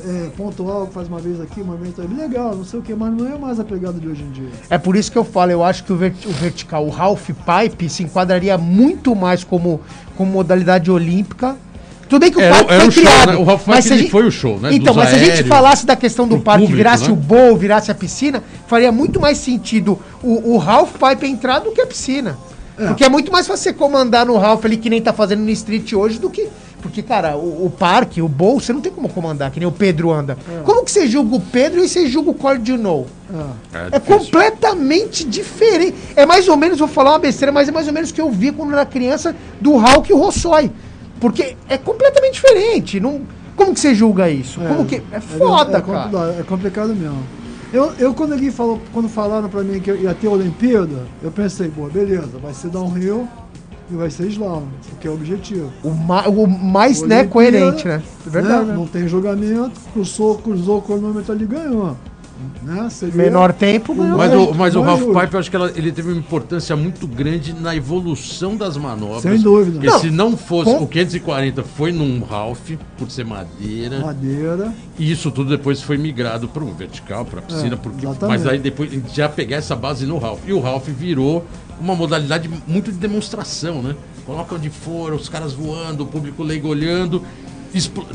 é, 0.05 0.29
pontual 0.37 0.87
que 0.89 0.95
faz 0.95 1.07
uma 1.09 1.21
vez 1.21 1.41
aqui, 1.41 1.63
um 1.63 1.73
evento 1.75 2.01
ali, 2.03 2.15
legal, 2.15 2.57
não 2.57 2.65
sei 2.65 2.81
o 2.81 2.83
que, 2.83 2.93
mas 2.95 3.13
não 3.15 3.27
é 3.33 3.39
mais 3.39 3.61
a 3.61 3.65
pegada 3.65 4.01
de 4.01 4.09
hoje 4.09 4.23
em 4.23 4.31
dia. 4.31 4.49
É 4.69 4.77
por 4.79 4.97
isso 4.97 5.13
que 5.13 5.19
eu 5.19 5.25
falo, 5.25 5.53
eu 5.53 5.63
acho 5.63 5.85
que 5.85 5.93
o, 5.93 5.97
vert- 5.97 6.27
o 6.27 6.33
vertical, 6.33 6.85
o 6.87 6.93
half 6.95 7.29
pipe, 7.31 7.89
se 7.89 8.03
enquadraria 8.03 8.59
muito 8.59 9.15
mais 9.15 9.45
como, 9.45 9.81
como 10.17 10.33
modalidade 10.33 10.91
olímpica 10.91 11.57
Tudo 12.09 12.23
bem 12.23 12.33
que 12.33 12.39
o 12.39 12.41
Era- 12.41 12.57
parque 12.57 12.73
era 12.73 12.81
foi 12.81 12.89
o 12.89 12.93
show, 12.93 13.03
criado. 13.05 13.29
né? 13.31 13.37
O 13.37 13.45
Ralph 13.45 13.67
mas 13.69 13.85
Pipe, 13.85 13.99
gente- 13.99 14.11
foi 14.11 14.27
o 14.27 14.31
show, 14.33 14.59
né? 14.59 14.71
Então, 14.75 14.93
Dos 14.93 14.97
mas 14.97 15.09
se 15.11 15.15
a 15.15 15.19
gente 15.19 15.31
aéreos, 15.31 15.49
falasse 15.49 15.87
da 15.87 15.95
questão 15.95 16.27
do 16.27 16.37
do 16.39 16.43
parque, 16.43 16.63
público, 16.63 16.77
virasse 16.77 17.05
né? 17.05 17.13
o 17.13 17.17
bowl, 17.17 17.57
virasse 17.57 17.91
a 17.93 17.95
piscina, 17.95 18.43
faria 18.67 18.91
muito 18.91 19.21
mais 19.21 19.39
sentido 19.39 19.97
o, 20.21 20.55
o 20.55 20.59
Ralph 20.59 20.93
Pipe 20.97 21.27
entrar 21.29 21.61
do 21.61 21.71
que 21.71 21.81
a 21.81 21.87
piscina. 21.87 22.37
Porque 22.89 23.05
é 23.05 23.09
muito 23.09 23.31
mais 23.31 23.47
fácil 23.47 23.65
você 23.65 23.73
comandar 23.73 24.25
no 24.27 24.37
Ralph 24.37 24.65
ali, 24.65 24.77
que 24.77 24.89
nem 24.89 25.01
tá 25.03 25.13
fazendo 25.13 25.41
no 25.41 25.51
Street 25.51 25.93
hoje, 25.93 26.19
do 26.19 26.31
que. 26.31 26.49
Porque, 26.81 27.03
cara, 27.03 27.37
o, 27.37 27.67
o 27.67 27.71
parque, 27.71 28.23
o 28.23 28.29
bowl, 28.29 28.59
você 28.59 28.73
não 28.73 28.81
tem 28.81 28.91
como 28.91 29.09
comandar, 29.09 29.51
que 29.51 29.61
nem 29.61 29.69
o 29.69 29.73
Pedro 29.73 30.11
anda. 30.11 30.37
Como 30.65 30.83
que 30.83 30.91
você 30.91 31.07
julga 31.07 31.37
o 31.37 31.41
Pedro 31.41 31.85
e 31.85 31.89
você 31.89 32.07
julga 32.07 32.31
o 32.31 32.35
Cord 32.35 32.73
No? 32.79 33.07
É 33.73 33.99
difícil. 33.99 34.19
completamente 34.19 35.25
diferente. 35.25 35.95
É 36.17 36.25
mais 36.25 36.49
ou 36.49 36.57
menos, 36.57 36.79
vou 36.79 36.89
falar 36.89 37.11
uma 37.13 37.19
besteira, 37.19 37.53
mas 37.53 37.69
é 37.69 37.73
mais 37.73 37.87
ou 37.87 37.93
menos 37.93 38.11
o 38.11 38.15
que 38.15 38.21
eu 38.21 38.31
vi 38.31 38.51
quando 38.51 38.73
era 38.73 38.87
criança 38.87 39.37
do 39.61 39.77
Hulk 39.77 40.11
e 40.11 40.15
o 40.15 40.19
Rossói. 40.19 40.71
Porque 41.21 41.55
é 41.69 41.77
completamente 41.77 42.35
diferente. 42.35 42.99
Não, 42.99 43.21
como 43.55 43.75
que 43.75 43.81
você 43.81 43.95
julga 43.95 44.31
isso? 44.31 44.59
como 44.59 44.87
que. 44.87 45.03
É 45.13 45.21
foda, 45.21 45.77
é, 45.77 45.81
cara. 45.83 45.83
complicado, 45.83 46.41
é 46.41 46.43
complicado 46.43 46.95
mesmo. 46.95 47.23
Eu, 47.73 47.93
eu 47.99 48.15
quando 48.15 48.33
alguém 48.33 48.51
falou, 48.51 48.81
quando 48.93 49.09
falaram 49.09 49.49
pra 49.49 49.63
mim 49.63 49.81
que 49.81 49.93
ia 49.93 50.13
ter 50.15 50.27
Olimpíada, 50.29 51.07
eu 51.23 51.31
pensei, 51.31 51.69
pô, 51.69 51.87
beleza, 51.87 52.39
vai 52.43 52.53
ser 52.53 52.69
downhill 52.69 53.29
e 53.91 53.95
vai 53.95 54.11
ser 54.11 54.27
slalom, 54.29 54.65
porque 54.89 55.07
é 55.07 55.11
o 55.11 55.15
objetivo. 55.15 55.71
O, 55.85 55.91
ma- 55.91 56.27
o 56.29 56.47
mais, 56.49 57.01
né, 57.03 57.25
coerente, 57.27 57.87
né? 57.87 58.03
É 58.27 58.31
verdade, 58.31 58.65
né? 58.67 58.73
né? 58.73 58.75
Não 58.75 58.87
tem 58.87 59.07
julgamento, 59.07 59.79
cruzou, 59.93 60.37
cruzou 60.39 60.79
o 60.79 60.83
cronômetro 60.83 61.33
ali 61.33 61.47
ganhou. 61.47 61.97
Né? 62.63 62.89
Seria- 62.91 63.15
Menor 63.15 63.53
tempo, 63.53 63.95
ganhou. 63.95 64.17
Mas 64.19 64.33
o, 64.35 64.55
mas 64.55 64.77
o 64.77 64.81
Ralph. 64.83 65.01
Pipe, 65.03 65.35
eu 65.35 65.41
acho 65.41 65.51
que 65.51 65.57
ela- 65.57 65.73
ele 65.75 65.91
teve 65.93 66.11
uma 66.11 66.19
importância 66.19 66.75
muito 66.77 67.07
grande 67.07 67.53
na 67.53 67.75
evolução 67.75 68.57
das 68.57 68.77
manobras. 68.77 69.23
Sem 69.23 69.39
dúvida. 69.41 69.73
Porque 69.73 69.87
Não, 69.89 69.99
se 70.01 70.11
não 70.11 70.37
fosse. 70.37 70.71
com- 70.71 70.85
O 70.85 70.87
540 70.87 71.63
foi 71.63 71.93
num 71.93 72.23
Ralph, 72.23 72.71
por 72.99 73.11
ser 73.11 73.25
madeira. 73.25 74.01
Madeira. 74.01 74.73
E 74.99 75.11
isso 75.11 75.31
tudo 75.31 75.51
depois 75.51 75.81
foi 75.83 75.97
migrado 75.97 76.49
para 76.49 76.63
o 76.65 76.73
vertical, 76.75 77.25
para 77.25 77.41
a 77.41 77.43
piscina. 77.43 77.75
É, 77.75 77.77
porque, 77.77 78.05
exatamente. 78.07 78.39
mas 78.39 78.47
aí 78.47 78.59
depois 78.59 78.91
a 78.91 78.95
gente 78.95 79.15
já 79.17 79.29
pegar 79.29 79.57
essa 79.57 79.75
base 79.77 80.07
no 80.07 80.19
Ralph. 80.19 80.41
E 80.47 80.53
o 80.53 80.61
Ralph 80.61 80.89
virou 80.89 81.45
uma 81.81 81.95
modalidade 81.95 82.49
muito 82.67 82.93
de 82.93 82.99
demonstração, 82.99 83.83
né? 83.83 83.95
Coloca 84.27 84.55
onde 84.55 84.69
for, 84.69 85.13
os 85.15 85.29
caras 85.29 85.53
voando, 85.55 86.05
o 86.05 86.07
público 86.07 86.43
leigo 86.43 86.69
olhando, 86.69 87.23
expl- 87.23 87.25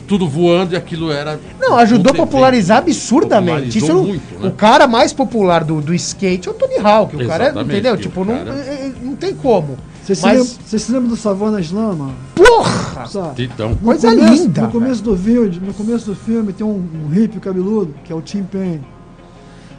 tudo 0.08 0.28
voando 0.28 0.74
e 0.74 0.78
aquilo 0.78 1.12
era. 1.12 1.40
Não, 1.60 1.76
ajudou 1.78 2.12
a 2.12 2.16
popularizar 2.16 2.78
evento. 2.80 2.90
absurdamente. 2.92 3.78
Isso 3.78 3.94
não- 3.94 4.04
muito, 4.04 4.40
né? 4.40 4.48
O 4.48 4.52
cara 4.52 4.88
mais 4.88 5.14
popular 5.14 5.64
do, 5.64 5.80
do 5.82 5.94
skate 5.94 6.48
é 6.48 6.52
o 6.52 6.54
Tony 6.54 6.78
Hawk. 6.78 7.16
O 7.16 7.28
cara, 7.28 7.54
é- 7.56 7.62
entendeu? 7.62 7.98
Tipo, 7.98 8.22
o 8.22 8.26
não, 8.26 8.38
cara- 8.38 8.54
é- 8.56 8.88
é- 8.88 8.94
não 9.02 9.16
tem 9.16 9.34
como. 9.34 9.78
Você 10.04 10.14
se, 10.14 10.26
lembra, 10.26 10.44
se 10.46 10.92
lembra 10.92 11.10
do 11.10 11.16
Savana 11.16 11.60
Slama? 11.62 12.12
Porra! 12.36 13.08
Sabe? 13.08 13.46
Então, 13.46 13.70
No 13.70 13.76
Coisa 13.78 14.10
começo- 14.12 14.34
linda, 14.44 14.62
No 14.62 14.72
começo 14.72 15.02
do 15.04 15.16
vídeo, 15.16 15.62
no 15.66 15.74
começo 15.74 16.06
do 16.06 16.16
filme, 16.16 16.54
tem 16.54 16.66
um, 16.66 16.84
um 17.06 17.10
hippie 17.12 17.40
cabeludo, 17.40 17.96
que 18.04 18.14
é 18.14 18.16
o 18.16 18.22
Tim 18.22 18.44
Payne. 18.44 18.82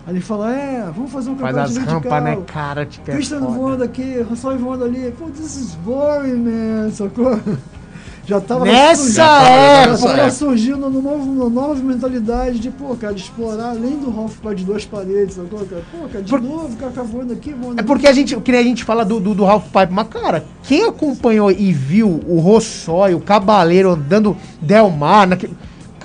Aí 0.05 0.15
ele 0.15 0.21
fala, 0.21 0.53
é, 0.53 0.91
vamos 0.95 1.11
fazer 1.13 1.31
um 1.31 1.37
Faz 1.37 1.55
campeonato 1.55 1.79
as 1.79 1.85
de 1.85 1.91
rampas, 1.93 2.23
né, 2.25 2.39
cara? 2.47 2.87
Tipo, 2.87 3.11
é 3.11 3.15
Christian 3.15 3.41
foda. 3.41 3.53
voando 3.53 3.85
aqui, 3.85 4.21
Rossói 4.29 4.57
voando 4.57 4.85
ali. 4.85 5.13
Pô, 5.19 5.27
this 5.27 5.57
is 5.57 5.75
boring, 5.85 6.37
man, 6.37 6.91
sacou? 6.93 7.39
Já 8.27 8.41
tava 8.41 8.65
Nessa 8.65 9.23
tava 9.25 9.49
época. 9.49 10.31
surgindo 10.33 10.85
uma 10.87 11.01
nova, 11.01 11.23
uma 11.23 11.49
nova 11.49 11.75
mentalidade 11.77 12.59
de, 12.59 12.71
pô, 12.71 12.97
cara, 12.97 13.15
de 13.15 13.23
explorar 13.23 13.71
além 13.71 13.99
do 14.01 14.11
Ralph 14.11 14.37
Pipe 14.39 14.55
de 14.57 14.65
duas 14.65 14.85
paredes, 14.85 15.37
sacou, 15.37 15.61
cara? 15.61 15.83
Pô, 15.93 16.09
cara, 16.09 16.25
de 16.25 16.31
Por- 16.31 16.43
novo, 16.43 16.77
cara 16.77 17.05
voando 17.05 17.33
aqui, 17.33 17.53
voando 17.53 17.79
É 17.81 17.85
porque 17.85 18.07
a 18.09 18.13
gente, 18.13 18.37
que 18.41 18.51
a 18.51 18.63
gente 18.65 18.83
fala 18.83 19.05
do, 19.05 19.21
do, 19.21 19.33
do 19.33 19.45
Ralph 19.45 19.67
Pipe, 19.67 19.93
mas 19.93 20.09
cara, 20.09 20.45
quem 20.65 20.85
acompanhou 20.85 21.53
e 21.53 21.73
viu 21.73 22.21
o 22.27 22.41
Rossói, 22.41 23.15
o 23.15 23.21
Cabaleiro 23.21 23.91
andando 23.91 24.37
Del 24.61 24.91
Mar, 24.91 25.27
naquele... 25.29 25.55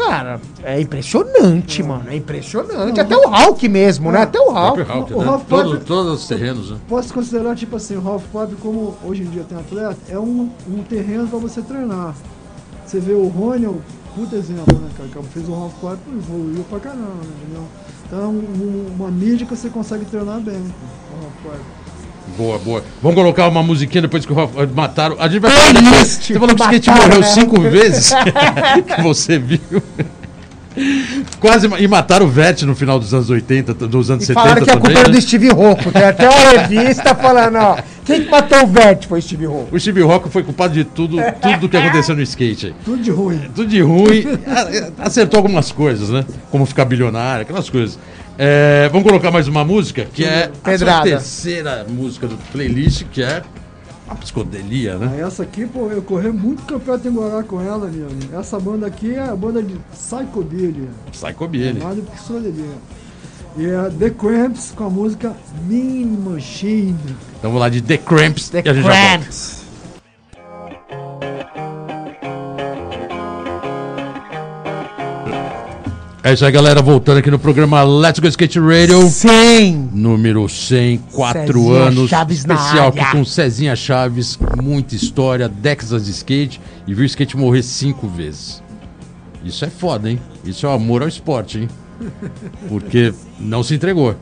cara, 0.07 0.41
é 0.63 0.79
impressionante, 0.81 1.83
mano, 1.83 2.05
é 2.09 2.15
impressionante. 2.15 2.95
Não, 2.97 3.03
Até 3.03 3.15
o 3.15 3.29
Hulk 3.29 3.69
mesmo, 3.69 4.11
né? 4.11 4.21
Até 4.21 4.39
o 4.39 4.43
o 4.49 4.51
Hulk. 4.51 4.83
próprio 4.83 4.85
Ralph, 4.85 5.11
o 5.11 5.17
né? 5.19 5.25
Ralph 5.25 5.43
Todo- 5.47 5.79
todos 5.79 6.21
os 6.21 6.27
terrenos, 6.27 6.71
né? 6.71 6.77
Posso 6.87 7.13
considerar, 7.13 7.55
tipo 7.55 7.75
assim, 7.75 7.95
o 7.97 8.01
Ralph 8.01 8.23
Pipe, 8.31 8.55
como 8.61 8.95
hoje 9.03 9.23
em 9.23 9.25
dia 9.29 9.43
tem 9.47 9.57
atleta, 9.57 9.97
é 10.09 10.17
um, 10.19 10.49
um 10.67 10.83
terreno 10.83 11.27
pra 11.27 11.39
você 11.39 11.61
treinar. 11.61 12.13
Você 12.85 12.99
vê 12.99 13.13
o 13.13 13.27
Rony, 13.27 13.65
é 13.65 13.69
um 13.69 13.79
puta 14.15 14.35
exemplo, 14.35 14.77
né, 14.79 14.89
cara? 14.97 15.09
Que 15.09 15.23
fez 15.29 15.47
o 15.47 15.53
Ralph 15.53 15.73
Pipe 15.79 16.11
e 16.13 16.17
evoluiu 16.17 16.63
pra 16.69 16.79
caramba, 16.79 17.01
né, 17.01 17.29
entendeu? 17.43 17.63
Então 18.05 18.19
é 18.19 18.27
um- 18.27 18.29
um- 18.89 18.95
uma 18.99 19.09
mídia 19.09 19.47
que 19.47 19.55
você 19.55 19.69
consegue 19.69 20.03
treinar 20.05 20.39
bem, 20.41 20.55
o 20.57 21.21
Ralph 21.21 21.33
Pipe. 21.57 21.80
Boa, 22.37 22.57
boa. 22.59 22.83
Vamos 23.01 23.15
colocar 23.15 23.47
uma 23.47 23.61
musiquinha 23.63 24.01
depois 24.03 24.25
que 24.25 24.31
o 24.31 24.35
Ralph 24.35 24.51
mataram. 24.75 25.15
A 25.19 25.27
gente 25.27 25.41
vai 25.41 25.51
falar 25.51 25.81
depois. 25.81 26.07
Você 26.07 26.33
falou 26.33 26.55
que 26.55 26.61
o 26.61 26.65
skate 26.65 26.89
Mataram, 26.89 27.07
morreu 27.09 27.21
né? 27.21 27.27
cinco 27.27 27.61
vezes. 27.61 28.11
que 28.95 29.01
você 29.01 29.37
viu. 29.39 29.59
Quase. 31.41 31.67
E 31.79 31.87
mataram 31.87 32.25
o 32.25 32.29
Vett 32.29 32.65
no 32.65 32.73
final 32.73 32.97
dos 32.97 33.13
anos 33.13 33.29
80, 33.29 33.73
t- 33.73 33.87
dos 33.87 34.09
anos 34.09 34.23
E 34.23 34.27
70 34.27 34.41
falaram 34.41 34.63
que 34.63 34.69
a 34.69 34.73
também. 34.73 34.81
culpa 34.87 34.99
era 35.01 35.09
né? 35.09 35.15
do 35.15 35.21
Steve 35.21 35.49
Rocco. 35.49 35.91
Tem 35.91 36.03
até 36.03 36.29
uma 36.29 36.61
revista 36.61 37.13
falando, 37.13 37.57
ó. 37.57 37.77
Quem 38.05 38.23
que 38.23 38.29
matou 38.31 38.63
o 38.63 38.67
Vert 38.67 39.05
foi 39.07 39.19
o 39.19 39.21
Steve 39.21 39.45
Rocco. 39.45 39.75
O 39.75 39.79
Steve 39.79 40.01
Rock 40.01 40.29
foi 40.29 40.43
culpado 40.43 40.73
de 40.73 40.85
tudo, 40.85 41.17
tudo 41.41 41.57
do 41.59 41.69
que 41.69 41.75
aconteceu 41.75 42.15
no 42.15 42.21
skate. 42.21 42.67
aí. 42.67 42.73
Tudo 42.85 43.03
de 43.03 43.11
ruim. 43.11 43.41
Tudo 43.53 43.67
de 43.69 43.81
ruim. 43.81 44.23
A- 44.47 45.05
Acertou 45.05 45.39
algumas 45.39 45.71
coisas, 45.73 46.09
né? 46.09 46.23
Como 46.49 46.65
ficar 46.65 46.85
bilionário, 46.85 47.41
aquelas 47.41 47.69
coisas. 47.69 47.99
É, 48.37 48.89
vamos 48.91 49.07
colocar 49.07 49.29
mais 49.31 49.47
uma 49.47 49.63
música, 49.63 50.05
que 50.05 50.23
é 50.23 50.45
a 50.45 50.49
Pedrada. 50.49 51.03
terceira 51.09 51.85
música 51.87 52.27
do 52.27 52.37
playlist, 52.51 53.03
que 53.11 53.21
é 53.21 53.43
a 54.07 54.15
psicodelia, 54.15 54.97
né? 54.97 55.11
Aí 55.13 55.21
essa 55.21 55.43
aqui, 55.43 55.65
pô, 55.65 55.87
eu 55.89 56.01
corri 56.01 56.31
muito 56.31 56.63
campeonato 56.63 57.07
em 57.07 57.11
Guará 57.11 57.43
com 57.43 57.61
ela, 57.61 57.87
meu 57.87 58.07
amigo. 58.07 58.35
Essa 58.37 58.59
banda 58.59 58.87
aqui 58.87 59.13
é 59.13 59.21
a 59.21 59.35
banda 59.35 59.61
de 59.61 59.75
Psychobilly. 59.91 60.89
Psycho 61.11 61.47
Billy. 61.47 61.79
Mais 61.81 61.95
do 61.95 62.01
que 62.01 62.11
psicodelia. 62.11 62.65
E 63.57 63.65
é 63.65 63.89
The 63.99 64.09
Cramps 64.11 64.73
com 64.75 64.85
a 64.85 64.89
música 64.89 65.33
Mean 65.67 66.07
Machine. 66.07 66.95
Então 67.37 67.51
vamos 67.51 67.59
lá 67.59 67.69
de 67.69 67.81
The 67.81 67.97
Cramps 67.97 68.49
The 68.49 68.63
e 68.65 68.69
a 68.69 68.73
gente 68.73 68.85
já 68.85 68.91
volta. 68.91 69.60
É 76.23 76.33
isso 76.33 76.45
aí, 76.45 76.51
galera. 76.51 76.83
Voltando 76.83 77.17
aqui 77.17 77.31
no 77.31 77.39
programa 77.39 77.81
Let's 77.81 78.19
Go 78.19 78.27
Skate 78.27 78.59
Radio. 78.59 79.01
Sim. 79.09 79.89
Número 79.91 80.47
100, 80.47 80.99
4 81.11 81.41
Cezinha 81.41 81.81
anos. 81.81 82.09
Chaves 82.11 82.37
especial 82.37 82.87
aqui 82.89 83.11
com 83.11 83.25
Cezinha 83.25 83.75
Chaves. 83.75 84.37
Muita 84.61 84.93
história, 84.93 85.49
décadas 85.49 86.05
de 86.05 86.11
skate. 86.11 86.61
E 86.85 86.93
viu 86.93 87.01
o 87.01 87.05
skate 87.07 87.35
morrer 87.35 87.63
cinco 87.63 88.07
vezes. 88.07 88.61
Isso 89.43 89.65
é 89.65 89.69
foda, 89.71 90.11
hein? 90.11 90.19
Isso 90.45 90.63
é 90.67 90.69
o 90.69 90.73
amor 90.73 91.01
ao 91.01 91.07
esporte, 91.07 91.57
hein? 91.57 91.67
Porque 92.67 93.13
não 93.39 93.63
se 93.63 93.75
entregou. 93.75 94.15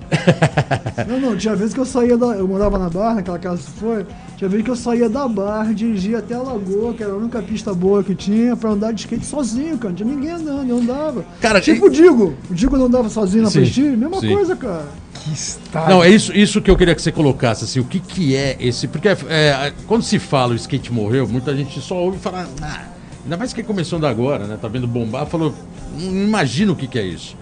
Não, 1.07 1.19
não, 1.19 1.38
tinha 1.38 1.56
vezes 1.56 1.73
que 1.73 1.80
eu 1.80 1.85
saía 1.85 2.18
da. 2.18 2.27
Eu 2.27 2.47
morava 2.47 2.77
na 2.77 2.89
Barra, 2.89 3.15
naquela 3.15 3.39
casa 3.39 3.57
que 3.57 3.72
foi. 3.80 4.06
Tinha 4.38 4.49
vezes 4.49 4.64
que 4.64 4.72
eu 4.72 4.76
saía 4.76 5.10
da 5.10 5.27
Barra, 5.27 5.73
dirigia 5.73 6.19
até 6.19 6.35
a 6.35 6.41
Lagoa, 6.41 6.93
que 6.93 7.03
era 7.03 7.14
a 7.14 7.15
única 7.15 7.41
pista 7.41 7.73
boa 7.73 8.03
que 8.03 8.15
tinha, 8.15 8.56
pra 8.56 8.72
andar 8.72 8.93
de 8.93 9.01
skate 9.01 9.26
sozinho, 9.26 9.77
cara. 9.77 9.89
Não 9.89 9.95
tinha 9.95 10.10
ninguém 10.10 10.31
andando, 10.31 10.69
eu 10.69 10.77
andava. 10.77 11.26
Cara, 11.41 11.60
tipo 11.61 11.88
o 11.88 11.89
Digo. 11.89 12.34
O 12.49 12.53
Digo 12.53 12.77
não 12.77 12.85
andava 12.85 13.10
sozinho 13.10 13.43
na 13.43 13.51
Prestige, 13.51 13.95
mesma 13.95 14.19
sim. 14.19 14.34
coisa, 14.34 14.56
cara. 14.56 14.85
Que 15.14 15.34
estádio. 15.34 15.89
Não, 15.89 16.03
é 16.03 16.10
isso, 16.10 16.34
isso 16.34 16.61
que 16.61 16.72
eu 16.72 16.77
queria 16.77 16.95
que 16.95 17.01
você 17.01 17.11
colocasse, 17.11 17.64
assim, 17.65 17.80
o 17.80 17.84
que, 17.84 17.99
que 17.99 18.35
é 18.35 18.56
esse. 18.60 18.88
Porque 18.88 19.10
é, 19.10 19.73
quando 19.88 20.03
se 20.03 20.19
fala 20.19 20.53
o 20.53 20.56
skate 20.56 20.91
morreu, 20.93 21.27
muita 21.27 21.56
gente 21.56 21.80
só 21.81 21.95
ouve 21.95 22.18
falar. 22.18 22.47
Ah, 22.61 22.85
ainda 23.23 23.38
mais 23.38 23.53
que 23.53 23.61
começando 23.64 24.06
agora, 24.06 24.45
né? 24.45 24.57
Tá 24.61 24.68
vendo 24.68 24.88
bombar, 24.88 25.26
falou. 25.26 25.53
Não 25.97 26.11
imagina 26.11 26.72
o 26.72 26.76
que, 26.76 26.88
que 26.88 26.97
é 26.97 27.03
isso. 27.03 27.35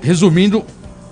Resumindo, 0.00 0.64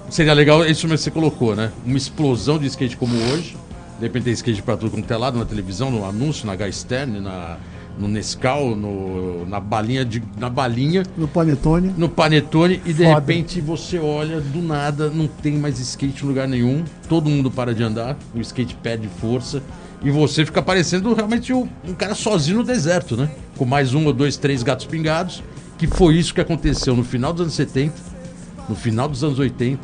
seria 0.08 0.32
legal 0.32 0.64
isso 0.64 0.86
mesmo 0.86 0.98
que 0.98 1.04
você 1.04 1.10
colocou, 1.10 1.54
né? 1.56 1.72
Uma 1.84 1.96
explosão 1.96 2.58
de 2.58 2.66
skate 2.66 2.96
como 2.96 3.14
hoje. 3.32 3.56
De 3.98 4.04
repente 4.06 4.24
tem 4.24 4.32
skate 4.32 4.62
pra 4.62 4.76
tudo 4.76 4.90
quanto 4.90 5.10
é 5.10 5.16
lado, 5.16 5.38
na 5.38 5.44
televisão, 5.44 5.90
no 5.90 6.04
anúncio, 6.04 6.46
na 6.46 6.54
Gastern, 6.54 7.18
na, 7.20 7.56
no 7.98 8.06
Nescau, 8.06 8.76
no, 8.76 9.46
na 9.46 9.58
balinha 9.58 10.04
de. 10.04 10.22
Na 10.38 10.50
balinha 10.50 11.02
No 11.16 11.26
Panetone. 11.26 11.94
no 11.96 12.08
Panetone 12.08 12.80
e 12.84 12.92
de 12.92 13.04
Foda. 13.04 13.14
repente 13.14 13.60
você 13.60 13.98
olha 13.98 14.40
do 14.40 14.60
nada, 14.62 15.08
não 15.10 15.26
tem 15.26 15.54
mais 15.56 15.78
skate 15.80 16.24
em 16.24 16.28
lugar 16.28 16.46
nenhum, 16.46 16.84
todo 17.08 17.30
mundo 17.30 17.50
para 17.50 17.74
de 17.74 17.82
andar, 17.82 18.16
o 18.34 18.40
skate 18.40 18.74
perde 18.76 19.08
força 19.18 19.62
e 20.02 20.10
você 20.10 20.44
fica 20.44 20.60
parecendo 20.60 21.14
realmente 21.14 21.54
um, 21.54 21.66
um 21.88 21.94
cara 21.94 22.14
sozinho 22.14 22.58
no 22.58 22.64
deserto, 22.64 23.16
né? 23.16 23.30
Com 23.56 23.64
mais 23.64 23.94
um 23.94 24.04
ou 24.04 24.12
dois, 24.12 24.36
três 24.36 24.62
gatos 24.62 24.84
pingados, 24.84 25.42
que 25.78 25.86
foi 25.86 26.16
isso 26.16 26.34
que 26.34 26.40
aconteceu 26.40 26.94
no 26.94 27.02
final 27.02 27.32
dos 27.32 27.40
anos 27.42 27.54
70, 27.54 27.94
no 28.68 28.74
final 28.74 29.08
dos 29.08 29.22
anos 29.22 29.38
80, 29.38 29.80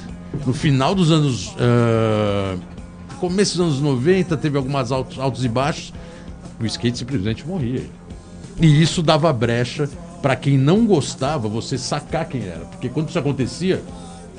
no 0.46 0.52
final 0.52 0.94
dos 0.94 1.10
anos. 1.10 1.54
ah, 1.58 2.56
começo 3.18 3.56
dos 3.56 3.66
anos 3.66 3.80
90, 3.80 4.36
teve 4.36 4.56
algumas 4.56 4.90
altos, 4.90 5.16
altos 5.16 5.44
e 5.44 5.48
baixos, 5.48 5.92
o 6.60 6.66
skate 6.66 6.98
simplesmente 6.98 7.46
morria. 7.46 7.84
E 8.60 8.82
isso 8.82 9.00
dava 9.00 9.32
brecha 9.32 9.88
pra 10.20 10.34
quem 10.34 10.58
não 10.58 10.84
gostava 10.84 11.48
você 11.48 11.78
sacar 11.78 12.26
quem 12.26 12.42
era. 12.42 12.64
Porque 12.64 12.88
quando 12.88 13.08
isso 13.08 13.18
acontecia, 13.18 13.82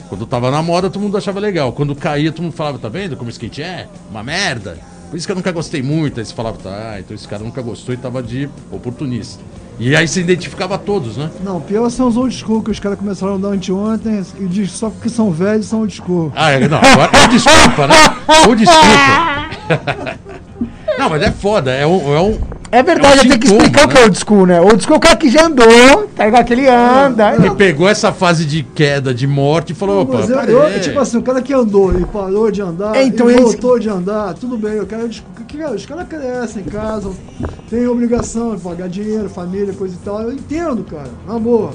quando 0.09 0.25
tava 0.25 0.51
na 0.51 0.61
moda, 0.61 0.89
todo 0.89 1.01
mundo 1.01 1.17
achava 1.17 1.39
legal. 1.39 1.71
Quando 1.71 1.95
caía, 1.95 2.31
todo 2.31 2.43
mundo 2.43 2.53
falava, 2.53 2.77
tá 2.77 2.89
vendo 2.89 3.15
como 3.15 3.29
skate 3.29 3.61
é? 3.61 3.87
Uma 4.09 4.21
merda. 4.21 4.77
Por 5.09 5.17
isso 5.17 5.25
que 5.25 5.31
eu 5.31 5.35
nunca 5.35 5.51
gostei 5.51 5.81
muito. 5.81 6.19
Aí 6.19 6.25
você 6.25 6.33
falava, 6.33 6.57
tá, 6.57 6.97
então 6.99 7.15
esse 7.15 7.27
cara 7.27 7.43
nunca 7.43 7.61
gostou 7.61 7.93
e 7.93 7.97
tava 7.97 8.21
de 8.21 8.49
oportunista. 8.71 9.41
E 9.79 9.95
aí 9.95 10.07
você 10.07 10.21
identificava 10.21 10.77
todos, 10.77 11.17
né? 11.17 11.29
Não, 11.43 11.59
pior 11.59 11.89
são 11.89 12.07
os 12.07 12.15
old 12.15 12.33
school, 12.33 12.61
que 12.61 12.71
os 12.71 12.79
caras 12.79 12.97
começaram 12.97 13.33
a 13.33 13.35
andar 13.35 13.49
anteontem 13.49 14.21
e 14.39 14.45
diz 14.45 14.71
só 14.71 14.89
porque 14.89 15.09
são 15.09 15.31
velhos 15.31 15.65
são 15.65 15.79
old 15.81 15.93
school. 15.93 16.31
Ah, 16.35 16.51
é, 16.51 16.67
não, 16.67 16.77
agora 16.77 17.09
é 17.13 17.27
desculpa, 17.27 17.87
né? 17.87 17.95
Ou 18.47 18.55
desculpa. 18.55 18.87
não, 20.97 21.09
mas 21.09 21.21
é 21.23 21.31
foda, 21.31 21.71
é 21.71 21.85
um. 21.87 22.15
É, 22.15 22.21
um, 22.21 22.39
É 22.71 22.83
verdade, 22.83 23.19
É 23.19 23.21
um 23.21 23.23
eu 23.23 23.27
tenho 23.29 23.39
que 23.39 23.47
explicar 23.47 23.85
o 23.85 23.87
que 23.89 23.97
é 23.97 23.99
né? 23.99 24.05
old 24.05 24.17
school, 24.19 24.45
né? 24.45 24.61
Old 24.61 24.81
school 24.83 24.93
é 24.95 24.97
o 24.97 25.01
cara 25.01 25.15
que 25.15 25.29
já 25.29 25.45
andou, 25.45 26.07
tá 26.15 26.25
ligado? 26.25 26.45
Que 26.45 26.53
ele 26.53 26.67
anda. 26.67 27.35
ele 27.35 27.51
pegou 27.51 27.89
essa 27.89 28.11
fase 28.13 28.45
de 28.45 28.63
queda, 28.63 29.13
de 29.13 29.25
morte 29.27 29.71
e 29.71 29.75
falou, 29.75 30.01
opa, 30.03 30.19
Mas 30.19 30.29
eu, 30.29 30.39
eu- 30.39 30.81
tipo 30.81 30.99
assim, 30.99 31.17
o 31.17 31.21
cara 31.23 31.41
que 31.41 31.53
andou 31.53 31.97
e 31.99 32.05
parou 32.05 32.49
de 32.51 32.61
andar, 32.61 32.95
É, 32.95 33.03
então 33.03 33.29
e 33.29 33.33
eles- 33.33 33.43
voltou 33.43 33.79
de 33.79 33.89
andar, 33.89 34.33
tudo 34.35 34.55
bem, 34.57 34.73
eu 34.73 34.85
quero 34.85 35.07
discu- 35.09 35.27
que- 35.57 35.63
que- 35.63 35.63
os 35.75 35.85
caras 35.85 36.07
crescem 36.07 36.61
em 36.63 36.65
casa, 36.65 37.11
tem 37.69 37.87
obrigação 37.87 38.55
de 38.55 38.61
pagar 38.61 38.89
dinheiro, 38.89 39.29
família, 39.29 39.73
coisa 39.73 39.95
e 39.95 40.03
tal. 40.03 40.21
Eu 40.21 40.33
entendo, 40.33 40.83
cara, 40.83 41.09
na 41.27 41.37
boa. 41.39 41.71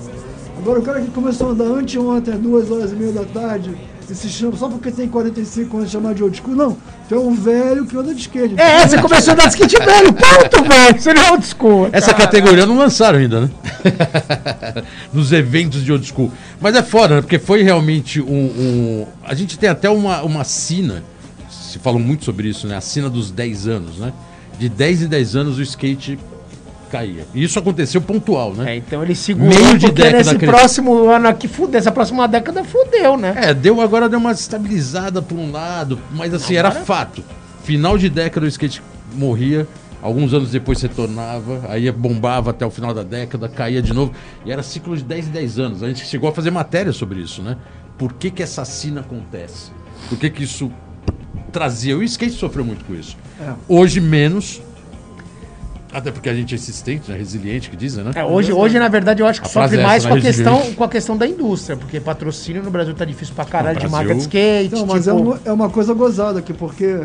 Agora 0.58 0.80
o 0.80 0.82
cara 0.82 1.00
que 1.00 1.10
começou 1.10 1.48
a 1.48 1.50
andar 1.52 1.64
anteontem, 1.64 2.34
às 2.34 2.40
duas 2.40 2.70
horas 2.70 2.90
e 2.92 2.94
meia 2.96 3.12
da 3.12 3.24
tarde, 3.24 3.76
e 4.10 4.14
se 4.14 4.28
chama, 4.28 4.56
só 4.56 4.68
porque 4.68 4.90
tem 4.90 5.06
45 5.06 5.76
anos, 5.76 5.90
chamar 5.90 6.14
de 6.14 6.22
old 6.24 6.36
school, 6.36 6.54
não. 6.56 6.76
Tu 7.08 7.14
é 7.14 7.18
um 7.18 7.32
velho 7.34 7.86
que 7.86 7.96
anda 7.96 8.12
de 8.14 8.20
skate. 8.22 8.54
É, 8.58 8.86
você 8.86 9.00
começou 9.00 9.30
a 9.30 9.34
andar 9.34 9.44
de 9.44 9.50
skate 9.50 9.76
velho, 9.76 10.12
ponto, 10.12 10.64
velho. 10.68 11.00
Você 11.00 11.14
não 11.14 11.22
é 11.22 11.30
old 11.30 11.46
school. 11.46 11.88
Essa 11.92 12.06
cara. 12.12 12.18
categoria 12.24 12.66
não 12.66 12.76
lançaram 12.76 13.18
ainda, 13.18 13.42
né? 13.42 13.50
Nos 15.12 15.30
eventos 15.32 15.84
de 15.84 15.92
old 15.92 16.06
school. 16.06 16.32
Mas 16.60 16.74
é 16.74 16.82
foda, 16.82 17.16
né? 17.16 17.20
Porque 17.20 17.38
foi 17.38 17.62
realmente 17.62 18.20
um. 18.20 18.26
um- 18.26 19.06
A 19.24 19.34
gente 19.34 19.58
tem 19.58 19.68
até 19.68 19.88
uma, 19.88 20.22
uma 20.22 20.42
sina, 20.44 21.02
se 21.68 21.78
falam 21.78 22.00
muito 22.00 22.24
sobre 22.24 22.48
isso, 22.48 22.66
né? 22.66 22.76
A 22.76 22.80
sina 22.80 23.08
dos 23.08 23.30
10 23.30 23.68
anos, 23.68 23.98
né? 23.98 24.12
De 24.58 24.68
10 24.68 25.02
em 25.02 25.06
10 25.08 25.36
anos 25.36 25.58
o 25.58 25.62
skate 25.62 26.18
caía. 26.88 27.26
E 27.34 27.44
isso 27.44 27.58
aconteceu 27.58 28.00
pontual, 28.00 28.54
né? 28.54 28.72
É, 28.72 28.76
então 28.76 29.02
ele 29.02 29.14
segurou 29.14 29.48
Meio 29.48 29.78
de 29.78 29.86
porque 29.86 30.02
década, 30.02 30.32
nesse 30.32 30.38
próximo 30.38 31.08
ano 31.08 31.28
aqui, 31.28 31.46
fudeu, 31.46 31.78
essa 31.78 31.92
próxima 31.92 32.26
década 32.26 32.64
fudeu, 32.64 33.16
né? 33.16 33.34
É, 33.36 33.54
deu 33.54 33.80
agora 33.80 34.08
deu 34.08 34.18
uma 34.18 34.32
estabilizada 34.32 35.22
por 35.22 35.38
um 35.38 35.52
lado, 35.52 36.00
mas 36.12 36.34
assim, 36.34 36.56
era 36.56 36.70
fato. 36.70 37.22
Final 37.62 37.98
de 37.98 38.08
década 38.08 38.46
o 38.46 38.48
skate 38.48 38.82
morria, 39.14 39.68
alguns 40.02 40.32
anos 40.32 40.50
depois 40.50 40.80
retornava, 40.80 41.62
aí 41.68 41.90
bombava 41.92 42.50
até 42.50 42.64
o 42.64 42.70
final 42.70 42.94
da 42.94 43.02
década, 43.02 43.48
caía 43.48 43.82
de 43.82 43.92
novo, 43.92 44.12
e 44.44 44.50
era 44.50 44.62
ciclo 44.62 44.96
de 44.96 45.04
10 45.04 45.28
em 45.28 45.30
10 45.30 45.58
anos. 45.58 45.82
A 45.82 45.88
gente 45.88 46.06
chegou 46.06 46.30
a 46.30 46.32
fazer 46.32 46.50
matéria 46.50 46.92
sobre 46.92 47.20
isso, 47.20 47.42
né? 47.42 47.56
Por 47.98 48.14
que 48.14 48.30
que 48.30 48.42
essa 48.42 48.64
sina 48.64 49.00
acontece? 49.02 49.70
Por 50.08 50.16
que 50.18 50.30
que 50.30 50.44
isso 50.44 50.70
trazia? 51.52 51.96
O 51.96 52.02
skate 52.02 52.32
sofreu 52.34 52.64
muito 52.64 52.84
com 52.84 52.94
isso. 52.94 53.16
É. 53.40 53.52
Hoje 53.68 54.00
menos, 54.00 54.60
até 55.92 56.10
porque 56.10 56.28
a 56.28 56.34
gente 56.34 56.54
é 56.54 56.56
insistente, 56.58 57.10
né? 57.10 57.16
resiliente, 57.16 57.70
que 57.70 57.76
dizem, 57.76 58.04
né? 58.04 58.12
É, 58.14 58.24
hoje, 58.24 58.52
hoje, 58.52 58.78
na 58.78 58.88
verdade, 58.88 59.22
eu 59.22 59.26
acho 59.26 59.40
que 59.40 59.46
A 59.46 59.50
sofre 59.50 59.78
é 59.78 59.82
mais 59.82 60.02
essa, 60.04 60.08
com 60.08 60.14
a, 60.14 60.16
né, 60.16 60.22
questão, 60.22 60.74
com 60.74 60.84
a 60.84 60.88
questão 60.88 61.16
da 61.16 61.26
indústria, 61.26 61.76
porque 61.76 61.98
patrocínio 61.98 62.62
no 62.62 62.70
Brasil 62.70 62.94
tá 62.94 63.04
difícil 63.04 63.34
pra 63.34 63.44
caralho 63.44 63.78
de 63.80 63.88
marca 63.88 64.14
de 64.14 64.20
skate. 64.20 64.74
Não, 64.74 64.86
mas 64.86 65.04
tipo, 65.04 65.16
é, 65.16 65.20
uma, 65.20 65.40
é 65.46 65.52
uma 65.52 65.70
coisa 65.70 65.94
gozada 65.94 66.38
aqui, 66.40 66.52
porque 66.52 67.00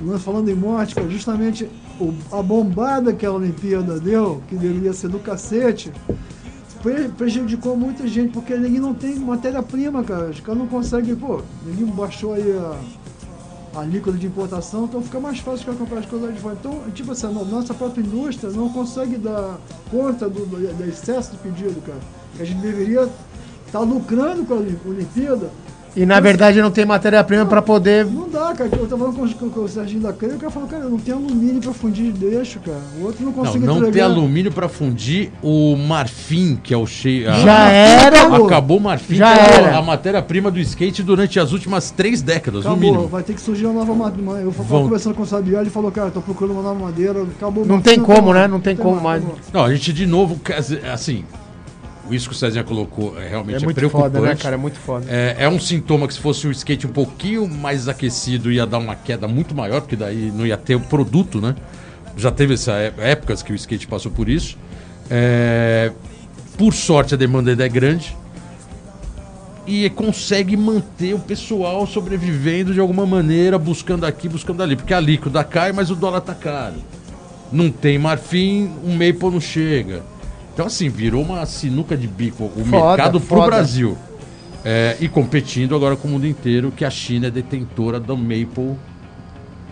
nós 0.00 0.22
falando 0.22 0.48
em 0.50 0.54
morte, 0.54 0.94
justamente 1.08 1.68
o- 1.98 2.12
a 2.30 2.42
bombada 2.42 3.14
que 3.14 3.24
a 3.24 3.32
Olimpíada 3.32 3.98
deu, 3.98 4.42
que 4.48 4.54
deveria 4.56 4.92
ser 4.92 5.08
do 5.08 5.18
cacete, 5.18 5.90
pre- 6.82 7.08
prejudicou 7.16 7.74
muita 7.78 8.06
gente, 8.06 8.30
porque 8.32 8.54
ninguém 8.56 8.78
não 8.80 8.92
tem 8.92 9.14
matéria-prima, 9.18 10.04
cara. 10.04 10.26
Os 10.28 10.40
caras 10.40 10.58
não 10.60 10.66
conseguem, 10.66 11.16
pô, 11.16 11.40
ninguém 11.64 11.86
baixou 11.86 12.34
aí 12.34 12.42
a 12.52 12.74
alíquota 13.80 14.16
de 14.18 14.26
importação, 14.26 14.84
então 14.84 15.02
fica 15.02 15.20
mais 15.20 15.38
fácil 15.40 15.64
caras 15.66 15.80
comprar 15.80 15.98
as 16.00 16.06
coisas 16.06 16.34
de 16.34 16.40
fora. 16.40 16.56
Então, 16.58 16.80
tipo 16.94 17.12
assim, 17.12 17.26
a 17.26 17.30
no- 17.30 17.44
nossa 17.44 17.74
própria 17.74 18.00
indústria 18.02 18.50
não 18.50 18.68
consegue 18.70 19.16
dar 19.16 19.58
conta 19.90 20.28
do, 20.28 20.46
do, 20.46 20.74
do 20.74 20.84
excesso 20.84 21.32
de 21.32 21.36
pedido, 21.38 21.80
cara. 21.84 21.98
A 22.40 22.44
gente 22.44 22.60
deveria 22.60 23.08
estar 23.66 23.80
lucrando 23.80 24.44
com 24.44 24.54
a 24.54 24.56
Olim- 24.58 24.78
Olimpíada. 24.86 25.50
E 25.96 26.04
na 26.04 26.20
verdade 26.20 26.60
não 26.60 26.70
tem 26.70 26.84
matéria-prima 26.84 27.46
pra 27.46 27.62
poder. 27.62 28.04
Não 28.04 28.28
dá, 28.28 28.52
cara. 28.54 28.68
Eu 28.70 28.86
tava 28.86 29.10
falando 29.12 29.34
com, 29.34 29.48
com 29.50 29.60
o 29.60 29.68
Serginho 29.68 30.02
da 30.02 30.12
Creia, 30.12 30.34
o 30.34 30.38
cara 30.38 30.52
falou, 30.52 30.68
cara, 30.68 30.82
eu 30.84 30.90
não 30.90 30.98
tenho 30.98 31.16
alumínio 31.16 31.60
pra 31.62 31.72
fundir 31.72 32.12
de 32.12 32.18
deixo, 32.28 32.60
cara. 32.60 32.78
O 33.00 33.04
outro 33.06 33.24
não 33.24 33.32
Não, 33.32 33.38
consegue 33.44 33.64
não 33.64 33.80
ter 33.80 33.88
entregar. 33.88 34.04
alumínio 34.06 34.52
pra 34.52 34.68
fundir 34.68 35.32
o 35.42 35.74
marfim, 35.74 36.60
que 36.62 36.74
é 36.74 36.76
o 36.76 36.86
cheio. 36.86 37.24
Já 37.40 37.70
era. 37.70 38.26
Acabou 38.36 38.76
o 38.76 38.80
marfim, 38.80 39.14
Já 39.14 39.32
que 39.32 39.40
era 39.40 39.68
era. 39.68 39.78
a 39.78 39.82
matéria-prima 39.82 40.50
do 40.50 40.60
skate 40.60 41.02
durante 41.02 41.40
as 41.40 41.52
últimas 41.52 41.90
três 41.90 42.20
décadas, 42.20 42.64
no 42.64 42.72
Acabou, 42.72 42.90
mínimo. 42.92 43.08
vai 43.08 43.22
ter 43.22 43.32
que 43.32 43.40
surgir 43.40 43.64
uma 43.64 43.74
nova 43.84 43.94
madeira. 43.94 44.40
Eu 44.42 44.52
tava 44.52 44.62
Vão- 44.64 44.82
conversando 44.82 45.14
com 45.14 45.22
o 45.22 45.26
Sabiá, 45.26 45.60
ele 45.62 45.70
falou, 45.70 45.90
cara, 45.90 46.10
tô 46.10 46.20
procurando 46.20 46.52
uma 46.52 46.62
nova 46.62 46.78
madeira, 46.84 47.22
acabou 47.22 47.64
o 47.64 47.66
Não 47.66 47.76
marfim, 47.76 47.90
tem 47.90 48.00
como, 48.02 48.28
mais. 48.28 48.42
né? 48.42 48.48
Não 48.48 48.60
tem 48.60 48.76
como 48.76 49.00
mais. 49.00 49.22
acabou. 49.22 49.40
Não, 49.50 49.64
a 49.64 49.72
gente 49.74 49.92
de 49.94 50.06
novo, 50.06 50.38
assim, 50.92 51.24
isso 52.10 52.28
que 52.28 52.34
o 52.34 52.38
Cezinha 52.38 52.62
colocou 52.64 53.18
é 53.20 53.28
realmente 53.28 53.56
É 53.56 53.62
é 53.62 53.64
muito 53.64 53.76
preocupante. 53.76 54.14
foda, 54.14 54.26
né, 54.28 54.34
cara? 54.36 54.54
É 54.54 54.58
muito 54.58 54.78
foda. 54.78 55.06
É, 55.08 55.36
é 55.40 55.48
um 55.48 55.58
sintoma 55.60 56.06
que 56.06 56.14
se 56.14 56.20
fosse 56.20 56.46
o 56.46 56.50
skate 56.50 56.86
um 56.86 56.92
pouquinho 56.92 57.48
mais 57.48 57.88
aquecido 57.88 58.50
ia 58.52 58.66
dar 58.66 58.78
uma 58.78 58.94
queda 58.94 59.26
muito 59.28 59.54
maior, 59.54 59.80
porque 59.80 59.96
daí 59.96 60.30
não 60.34 60.46
ia 60.46 60.56
ter 60.56 60.74
o 60.74 60.80
produto, 60.80 61.40
né? 61.40 61.54
Já 62.16 62.30
teve 62.30 62.54
essa 62.54 62.72
é- 62.72 62.92
épocas 62.98 63.42
que 63.42 63.52
o 63.52 63.54
skate 63.54 63.86
passou 63.86 64.10
por 64.10 64.28
isso. 64.28 64.56
É, 65.10 65.92
por 66.56 66.72
sorte 66.72 67.14
a 67.14 67.16
demanda 67.16 67.50
ainda 67.50 67.64
é 67.64 67.68
grande. 67.68 68.16
E 69.66 69.90
consegue 69.90 70.56
manter 70.56 71.12
o 71.14 71.18
pessoal 71.18 71.86
sobrevivendo 71.88 72.72
de 72.72 72.78
alguma 72.78 73.04
maneira, 73.04 73.58
buscando 73.58 74.06
aqui, 74.06 74.28
buscando 74.28 74.62
ali. 74.62 74.76
Porque 74.76 74.94
a 74.94 75.00
líquida 75.00 75.42
cai, 75.42 75.72
mas 75.72 75.90
o 75.90 75.96
dólar 75.96 76.20
tá 76.20 76.34
caro. 76.34 76.76
Não 77.50 77.68
tem 77.70 77.98
marfim, 77.98 78.70
um 78.84 78.92
maple 78.92 79.30
não 79.30 79.40
chega. 79.40 80.02
Então, 80.56 80.68
assim, 80.68 80.88
virou 80.88 81.22
uma 81.22 81.44
sinuca 81.44 81.94
de 81.94 82.06
bico 82.08 82.44
o 82.44 82.64
Foda, 82.64 82.86
mercado 82.96 83.20
pro 83.20 83.28
foda. 83.36 83.46
Brasil. 83.48 83.94
É, 84.64 84.96
e 84.98 85.06
competindo 85.06 85.76
agora 85.76 85.96
com 85.96 86.08
o 86.08 86.10
mundo 86.12 86.26
inteiro, 86.26 86.72
que 86.74 86.82
a 86.82 86.88
China 86.88 87.26
é 87.26 87.30
detentora 87.30 88.00
do 88.00 88.16
maple 88.16 88.74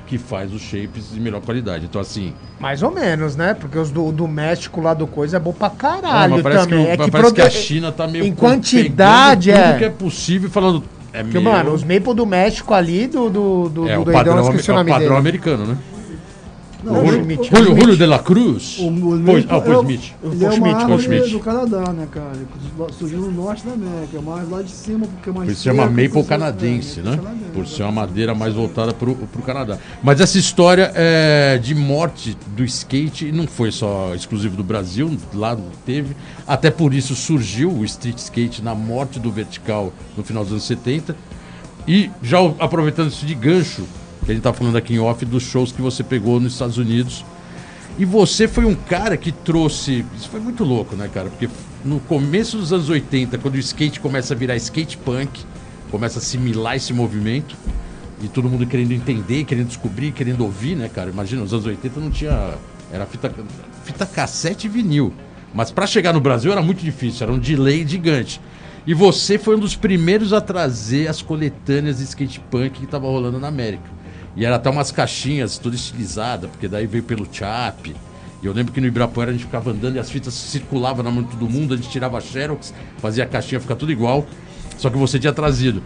que 0.07 0.19
faz 0.19 0.53
os 0.53 0.61
shapes 0.61 1.11
de 1.11 1.19
melhor 1.19 1.41
qualidade. 1.41 1.87
Então, 1.87 1.99
assim, 1.99 2.35
Mais 2.61 2.83
ou 2.83 2.91
menos, 2.91 3.35
né? 3.35 3.55
Porque 3.55 3.79
os 3.79 3.91
do, 3.91 4.13
do 4.13 4.29
México 4.29 4.83
lá 4.83 4.93
do 4.93 5.07
coisa 5.07 5.39
é 5.39 5.41
bom 5.41 5.55
pra 5.55 5.71
caralho 5.71 6.35
mas 6.35 6.43
parece, 6.43 6.65
que, 6.67 6.71
também. 6.75 6.87
o- 6.87 6.91
é 6.91 6.97
que, 6.99 7.11
parece 7.11 7.33
que 7.33 7.41
a 7.41 7.49
China 7.49 7.91
tá 7.91 8.07
meio 8.07 8.27
em 8.27 8.35
quantidade, 8.35 9.51
é. 9.51 9.69
tudo 9.69 9.79
que 9.79 9.85
é 9.87 9.91
possível 9.91 10.51
falando. 10.51 10.85
É 11.15 11.23
Porque, 11.23 11.41
meu, 11.41 11.51
mano, 11.51 11.73
os 11.73 11.83
Maple 11.83 12.13
do 12.15 12.27
México 12.27 12.75
ali, 12.75 13.07
do, 13.07 13.31
do, 13.31 13.69
do, 13.71 13.89
é 13.89 13.95
do 13.95 14.03
o 14.03 14.05
doidão, 14.05 14.13
padrão, 14.13 14.37
é 14.37 14.41
o 14.51 14.85
padrão 14.85 14.99
dele. 14.99 15.17
americano, 15.17 15.65
né? 15.65 15.79
Não, 16.85 16.95
Julio, 16.97 17.07
o- 17.07 17.23
o- 17.23 17.45
Julio, 17.45 17.45
Schmidt. 17.45 17.81
Julio 17.81 17.97
de 17.97 18.07
la 18.07 18.19
Cruz. 18.19 18.79
O, 18.79 18.89
o 18.89 19.23
Pois- 19.25 19.47
ah, 19.49 19.57
o 19.57 19.61
é 19.61 19.65
Paul 19.65 19.77
o- 19.77 19.81
Smith. 19.83 20.13
Ele 20.23 20.45
é 20.45 20.47
uma 20.49 20.53
Schmidt, 20.55 20.75
árvore 20.77 21.03
Schmidt. 21.03 21.31
do 21.31 21.41
Canadá, 21.41 21.93
né, 21.93 22.09
cara? 22.11 22.33
Surgiu 22.99 23.19
no 23.21 23.31
norte 23.33 23.65
da 23.67 23.73
América, 23.73 24.21
mais 24.21 24.51
lá 24.51 24.63
de 24.63 24.71
cima, 24.71 25.07
porque 25.07 25.31
é 25.31 25.33
mais 25.33 25.47
Por 25.47 25.53
isso 25.53 25.63
chama 25.65 25.83
seca, 25.85 25.91
Maple 25.91 26.09
por 26.11 26.23
ser- 26.23 26.29
canadense, 26.29 27.01
é, 27.01 27.03
né? 27.03 27.17
Canadense. 27.17 27.45
Por 27.55 27.67
ser 27.67 27.83
uma 27.85 27.93
madeira 27.93 28.35
mais 28.35 28.55
voltada 28.55 28.93
pro, 28.93 29.15
pro 29.15 29.43
Canadá. 29.43 29.79
Mas 30.03 30.21
essa 30.21 30.39
história 30.39 30.93
é, 30.95 31.59
de 31.59 31.75
morte 31.75 32.37
do 32.57 32.65
skate 32.65 33.33
não 33.33 33.47
foi 33.47 33.71
só 33.73 34.13
exclusivo 34.15 34.57
do 34.57 34.65
Brasil, 34.65 35.17
lá 35.33 35.57
teve. 35.87 36.15
Até 36.47 36.71
por 36.71 36.93
isso 36.93 37.15
surgiu 37.15 37.71
o 37.73 37.85
street 37.85 38.19
skate 38.19 38.63
na 38.63 38.75
morte 38.75 39.19
do 39.19 39.31
vertical 39.31 39.93
no 40.17 40.23
final 40.25 40.43
dos 40.43 40.53
anos 40.53 40.65
70. 40.65 41.17
E 41.87 42.11
já 42.23 42.41
o- 42.41 42.55
aproveitando 42.59 43.09
isso 43.11 43.25
de 43.27 43.35
gancho, 43.35 43.85
que 44.25 44.33
a 44.33 44.35
gente 44.35 44.43
tá 44.43 44.53
falando 44.53 44.77
aqui 44.77 44.95
em 44.95 44.99
off 44.99 45.25
dos 45.25 45.43
shows 45.43 45.73
que 45.73 45.83
você 45.83 46.03
pegou 46.03 46.41
nos 46.41 46.55
Estados 46.55 46.79
Unidos. 46.79 47.25
E 47.99 48.05
você 48.05 48.49
foi 48.49 48.65
um 48.65 48.75
cara 48.75 49.17
que 49.17 49.31
trouxe. 49.31 50.05
Isso 50.17 50.29
foi 50.29 50.41
muito 50.41 50.65
louco, 50.65 50.97
né, 50.97 51.09
cara? 51.13 51.29
Porque 51.29 51.49
no 51.85 52.01
começo 52.01 52.57
dos 52.57 52.73
anos 52.73 52.89
80, 52.89 53.39
quando 53.39 53.55
o 53.55 53.59
skate 53.59 54.01
começa 54.01 54.35
a 54.35 54.37
virar 54.37 54.57
skate 54.57 54.97
punk, 54.99 55.45
começa 55.91 56.19
a 56.19 56.23
assimilar 56.23 56.77
esse 56.77 56.93
movimento, 56.93 57.55
e 58.21 58.29
todo 58.29 58.49
mundo 58.49 58.67
querendo 58.67 58.93
entender, 58.93 59.45
querendo 59.45 59.69
descobrir, 59.69 60.11
querendo 60.13 60.43
ouvir, 60.43 60.75
né, 60.75 60.89
cara? 60.89 61.11
Imagina, 61.11 61.43
nos 61.43 61.53
anos 61.53 61.67
80 61.67 62.01
não 62.01 62.11
tinha. 62.11 62.55
Era 62.93 63.07
fita, 63.07 63.33
fita 63.85 64.07
cassete 64.07 64.67
e 64.67 64.71
vinil. 64.71 65.13
Mas 65.53 65.71
pra 65.71 65.87
chegar 65.87 66.13
no 66.13 66.21
Brasil 66.21 66.51
era 66.51 66.63
muito 66.63 66.83
difícil, 66.83 67.25
era 67.25 67.33
um 67.33 67.39
delay 67.39 67.87
gigante. 67.87 68.41
E 68.87 68.93
você 68.93 69.39
foi 69.39 69.57
um 69.57 69.59
dos 69.59 69.77
primeiros 69.77 70.33
a 70.33 70.41
trazer 70.41 71.09
as 71.09 71.23
coletâneas 71.23 71.99
de 71.99 72.05
skate 72.05 72.41
punk 72.51 72.81
que 72.81 72.87
tava 72.87 73.07
rolando 73.07 73.39
na 73.39 73.49
América. 73.49 73.89
E 74.37 74.45
era 74.45 74.57
até 74.57 74.69
umas 74.69 74.91
caixinhas 74.91 75.59
toda 75.59 75.77
estilizada, 75.77 76.49
porque 76.49 76.67
daí 76.67 76.87
veio 76.87 77.05
pelo 77.05 77.27
Chap. 77.31 77.95
E 78.43 78.47
eu 78.47 78.53
lembro 78.53 78.73
que 78.73 78.81
no 78.81 78.87
Ibirapuera 78.87 79.31
a 79.31 79.33
gente 79.33 79.45
ficava 79.45 79.71
andando 79.71 79.97
e 79.97 79.99
as 79.99 80.11
fitas 80.11 80.35
circulavam 80.35 81.03
na 81.03 81.11
mão 81.11 81.23
de 81.23 81.31
todo 81.31 81.49
mundo, 81.49 81.73
a 81.73 81.77
gente 81.77 81.89
tirava 81.89 82.21
xerox, 82.21 82.75
fazia 82.99 83.25
a 83.25 83.27
caixinha 83.27 83.61
ficar 83.61 83.77
tudo 83.77 83.93
igual. 83.93 84.27
Só 84.77 84.91
que 84.91 84.99
você 84.99 85.19
tinha 85.19 85.33
trazido. 85.33 85.83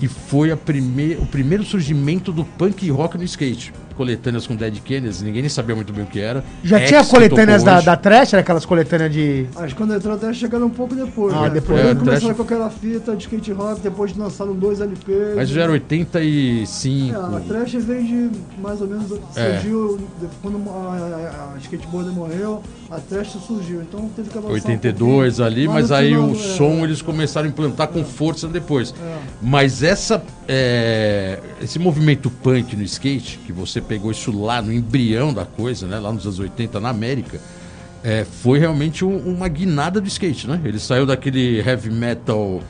E 0.00 0.08
foi 0.08 0.50
a 0.50 0.54
o 0.54 1.26
primeiro 1.26 1.62
surgimento 1.62 2.32
do 2.32 2.44
punk 2.44 2.90
rock 2.90 3.18
no 3.18 3.24
skate. 3.24 3.72
Coletâneas 4.00 4.46
com 4.46 4.56
Dead 4.56 4.78
Kennedys, 4.80 5.20
ninguém 5.20 5.42
nem 5.42 5.50
sabia 5.50 5.76
muito 5.76 5.92
bem 5.92 6.04
o 6.04 6.06
que 6.06 6.18
era. 6.18 6.42
Já 6.64 6.78
X, 6.78 6.88
tinha 6.88 7.04
coletâneas 7.04 7.62
da, 7.62 7.76
hoje. 7.76 7.84
da 7.86 7.96
Trash, 7.98 8.32
era 8.32 8.40
aquelas 8.40 8.64
coletâneas 8.64 9.12
de. 9.12 9.46
Acho 9.54 9.74
que 9.74 9.74
quando 9.74 9.92
entrou 9.94 10.14
até 10.14 10.32
chegaram 10.32 10.66
um 10.66 10.70
pouco 10.70 10.94
depois. 10.94 11.34
Ah, 11.34 11.42
né? 11.42 11.50
depois. 11.50 11.78
É, 11.78 11.94
começaram 11.94 12.20
Trash- 12.20 12.36
com 12.36 12.42
aquela 12.42 12.70
fita 12.70 13.14
de 13.14 13.24
skate 13.24 13.52
rock, 13.52 13.82
depois 13.82 14.16
lançaram 14.16 14.54
dois 14.54 14.80
LPs. 14.80 15.36
Mas 15.36 15.50
já 15.50 15.64
era 15.64 15.72
85. 15.72 17.14
É, 17.14 17.36
a 17.36 17.40
Trash 17.40 17.74
vem 17.74 18.06
de 18.06 18.30
mais 18.58 18.80
ou 18.80 18.86
menos. 18.88 19.12
É. 19.36 19.58
Surgiu 19.58 19.98
quando 20.40 20.62
a, 20.70 20.72
a, 20.72 21.54
a 21.54 21.58
skateboarder 21.58 22.14
morreu, 22.14 22.62
a 22.90 22.98
Trash 22.98 23.36
surgiu. 23.46 23.82
Então 23.82 24.08
teve 24.16 24.28
que 24.30 24.36
avançar. 24.36 24.52
um 24.52 24.54
82 24.54 25.36
pouquinho. 25.36 25.46
ali, 25.46 25.68
mas 25.68 25.90
no 25.90 25.96
aí 25.96 26.08
final, 26.08 26.28
o 26.28 26.32
é, 26.32 26.38
som 26.38 26.84
eles 26.84 27.00
começaram 27.00 27.46
a 27.46 27.50
implantar 27.50 27.88
com 27.88 28.04
força 28.04 28.48
depois. 28.48 28.92
É. 29.00 29.18
Mas 29.40 29.82
essa 29.82 30.22
é, 30.48 31.38
esse 31.62 31.78
movimento 31.78 32.28
punk 32.30 32.74
no 32.76 32.82
skate, 32.82 33.38
que 33.46 33.52
você 33.52 33.80
pegou 33.80 34.10
isso 34.10 34.32
lá 34.36 34.60
no 34.60 34.72
embrião 34.72 35.32
da 35.32 35.44
coisa, 35.44 35.86
né, 35.86 35.98
lá 35.98 36.12
nos 36.12 36.24
anos 36.26 36.38
80 36.40 36.80
na 36.80 36.88
América, 36.88 37.40
é, 38.02 38.24
foi 38.24 38.58
realmente 38.58 39.04
um- 39.04 39.18
uma 39.18 39.46
guinada 39.46 40.00
do 40.00 40.08
skate, 40.08 40.48
né? 40.48 40.60
Ele 40.64 40.78
saiu 40.78 41.04
daquele 41.06 41.58
heavy 41.60 41.90
metal 41.90 42.60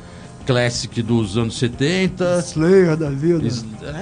classic 0.46 1.02
dos 1.02 1.36
anos 1.36 1.58
70. 1.58 2.38
Slayer 2.46 2.96
da 2.96 3.10
vida. 3.10 3.46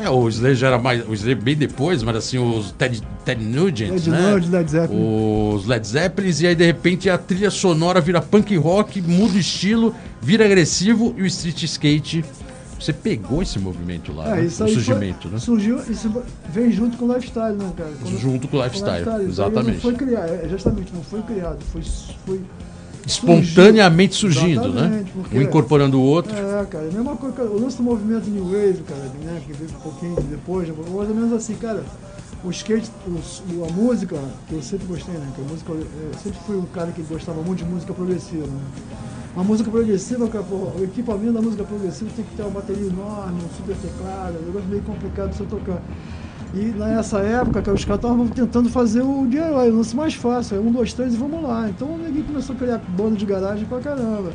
É, 0.03 0.09
o 0.09 0.29
Slayer 0.29 0.57
já 0.57 0.67
era 0.69 0.79
mais. 0.79 1.07
O 1.09 1.13
Slayer 1.15 1.41
bem 1.41 1.57
depois, 1.57 2.03
mas 2.03 2.17
assim, 2.17 2.39
os 2.39 2.73
Ted, 2.73 3.03
Ted 3.25 3.45
Nugent, 3.45 3.91
Ted 3.93 4.11
né? 4.11 4.33
Nugent, 4.33 4.53
Led 4.53 4.71
Zeppelin. 4.71 5.53
Os 5.55 5.67
Led 5.67 5.87
Zeppelins, 5.87 6.41
e 6.41 6.47
aí 6.47 6.55
de 6.55 6.65
repente 6.65 7.11
a 7.11 7.19
trilha 7.19 7.51
sonora 7.51 8.01
vira 8.01 8.21
punk 8.21 8.57
rock, 8.57 9.01
muda 9.03 9.35
o 9.35 9.39
estilo, 9.39 9.95
vira 10.21 10.45
agressivo 10.45 11.15
e 11.17 11.23
o 11.23 11.27
street 11.27 11.63
skate. 11.65 12.25
Você 12.81 12.93
pegou 12.93 13.43
esse 13.43 13.59
movimento 13.59 14.13
lá, 14.13 14.37
né? 14.37 14.43
É, 14.43 14.45
isso 14.45 14.65
o 14.65 14.69
surgimento, 14.69 15.23
foi, 15.23 15.31
né? 15.33 15.39
Surgiu, 15.41 15.81
isso 15.91 16.23
vem 16.53 16.71
junto 16.71 16.97
com 16.97 17.07
o 17.07 17.13
lifestyle, 17.13 17.57
né, 17.57 17.73
cara? 17.77 17.91
Quando- 18.01 18.19
Junto 18.21 18.47
com 18.47 18.57
o 18.57 18.63
lifestyle, 18.65 19.01
Isso 19.01 19.11
aí 19.11 19.27
exatamente. 19.27 19.75
Não 19.75 19.81
foi 19.81 19.95
criado, 19.95 20.31
é, 20.31 20.49
justamente, 20.49 20.93
não 20.95 21.03
foi 21.03 21.23
criado, 21.23 21.59
foi. 21.73 21.83
foi 22.25 22.41
Espontaneamente 23.09 24.15
surgindo, 24.15 24.61
né? 24.69 24.81
Exatamente, 24.81 25.11
porque- 25.13 25.39
Um 25.39 25.43
incorporando 25.43 25.99
o 25.99 26.03
outro. 26.03 26.33
É, 26.37 26.65
cara, 26.67 26.89
a 26.89 26.93
mesma 26.93 27.17
coisa, 27.17 27.43
o 27.45 27.59
lance 27.61 27.77
do 27.79 27.83
movimento 27.83 28.29
New 28.29 28.45
Wave, 28.45 28.83
cara, 28.87 29.01
né, 29.25 29.41
que 29.47 29.53
veio 29.55 29.71
um 29.71 29.81
pouquinho 29.83 30.15
depois, 30.31 30.69
né, 30.69 30.75
mais 30.77 31.09
ou 31.09 31.15
menos 31.15 31.33
assim, 31.33 31.55
cara, 31.55 31.83
o 32.45 32.51
skate, 32.51 32.91
o- 33.07 33.65
a 33.65 33.73
música, 33.73 34.17
que 34.49 34.55
eu 34.55 34.63
sempre 34.63 34.87
gostei, 34.87 35.15
né, 35.15 35.27
que 35.35 35.41
a 35.41 35.45
música, 35.45 35.73
eu 35.73 36.19
sempre 36.23 36.39
fui 36.47 36.57
um 36.57 36.67
cara 36.67 36.93
que 36.93 37.03
gostava 37.03 37.41
muito 37.43 37.59
de 37.59 37.65
música 37.65 37.93
progressiva, 37.95 38.47
né. 38.47 38.61
Uma 39.35 39.45
música 39.45 39.71
progressiva, 39.71 40.29
cara, 40.29 40.45
pô, 40.45 40.57
o 40.79 40.85
equipamento 40.85 41.33
da 41.33 41.41
música 41.41 41.65
progressiva 41.65 42.11
tem 42.15 42.25
que 42.25 42.35
ter 42.35 42.43
uma 42.43 42.51
bateria 42.51 42.87
enorme, 42.87 43.41
um 43.43 43.57
super 43.57 43.77
teclado, 43.77 44.37
é 44.37 44.41
um 44.43 44.47
negócio 44.47 44.69
meio 44.69 44.83
complicado 44.83 45.31
de 45.31 45.37
você 45.37 45.45
tocar. 45.45 45.81
E 46.55 46.59
nessa 46.59 47.19
época, 47.19 47.61
cara, 47.61 47.75
os 47.75 47.85
caras 47.85 48.03
estavam 48.03 48.27
tentando 48.29 48.71
fazer 48.71 49.03
o 49.03 49.27
DIY, 49.27 49.41
o 49.41 49.77
lance 49.77 49.95
mais 49.95 50.15
fácil, 50.15 50.57
é 50.57 50.61
um, 50.61 50.73
dois, 50.73 50.93
três 50.93 51.15
e 51.15 51.17
vamos 51.17 51.43
lá. 51.43 51.69
Então 51.69 51.89
o 51.89 52.25
começou 52.25 52.57
a 52.57 52.59
criar 52.59 52.79
banda 52.79 53.17
de 53.17 53.27
garagem 53.27 53.67
pra 53.67 53.81
caramba. 53.81 54.33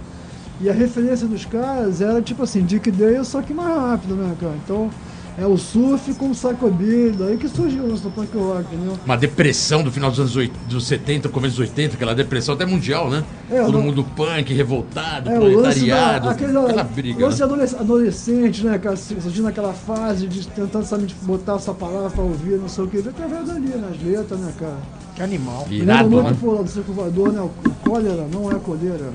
E 0.62 0.70
a 0.70 0.74
referência 0.74 1.28
dos 1.28 1.46
caras 1.46 2.02
era 2.02 2.22
tipo 2.22 2.44
assim, 2.44 2.64
Dick 2.64 2.92
Dale, 2.92 3.26
só 3.26 3.42
que 3.42 3.54
mais 3.54 3.76
rápido, 3.76 4.16
né, 4.16 4.36
cara? 4.40 4.54
Então 4.64 4.90
é 5.38 5.46
o 5.48 5.58
surf 5.58 6.14
com 6.14 6.28
o 6.28 6.32
psychobilly, 6.32 7.12
daí 7.18 7.38
que 7.38 7.48
surgiu 7.48 7.86
o 7.86 8.12
punk 8.12 8.38
rock, 8.38 8.66
entendeu? 8.74 8.98
Uma 9.06 9.18
depressão 9.18 9.82
do 9.84 9.92
final 9.92 10.10
dos 10.12 10.20
anos 10.20 10.36
oit- 10.36 10.54
dos 10.70 10.86
70, 10.86 11.28
começo 11.30 11.56
dos 11.58 11.68
80, 11.68 11.96
aquela 11.96 12.14
depressão 12.14 12.54
até 12.56 12.66
mundial, 12.66 13.10
né? 13.10 13.24
É, 13.50 13.62
Todo 13.64 13.74
não- 13.74 13.82
mundo 13.82 14.04
punk, 14.16 14.54
revoltado, 14.54 15.30
É, 15.30 15.34
da, 15.34 15.40
proletariado, 15.40 16.30
aquele, 16.30 16.58
aquela 16.58 16.84
briga. 16.84 17.26
lance 17.26 17.40
né? 17.40 17.46
adolesc- 17.46 17.80
adolescente, 17.80 18.64
né, 18.66 18.78
cara, 18.78 18.96
surgindo 18.96 19.44
naquela 19.46 19.74
fase 19.74 20.28
de 20.28 20.48
tentando 20.48 20.86
sabe, 20.86 21.08
botar 21.24 21.56
essa 21.56 21.74
palavra 21.74 22.10
pra 22.12 22.24
ouvir, 22.24 22.58
não 22.60 22.70
sei 22.70 22.84
o 22.84 22.88
que, 22.88 22.98
através 23.00 23.48
dali, 23.48 23.68
nas 23.76 24.02
letras, 24.04 24.40
né, 24.40 24.54
cara? 24.60 24.78
Que 25.16 25.22
animal. 25.24 25.68
Irado, 25.70 26.04
lembra 26.10 26.24
né? 26.24 26.30
muito, 26.30 26.40
pô, 26.58 26.64
do 26.64 26.70
Circo 26.70 26.94
Voador, 26.94 27.32
né, 27.34 27.42
o, 27.42 27.50
cólera 27.88 28.28
não 28.32 28.52
é 28.52 28.56
coleira. 28.56 29.10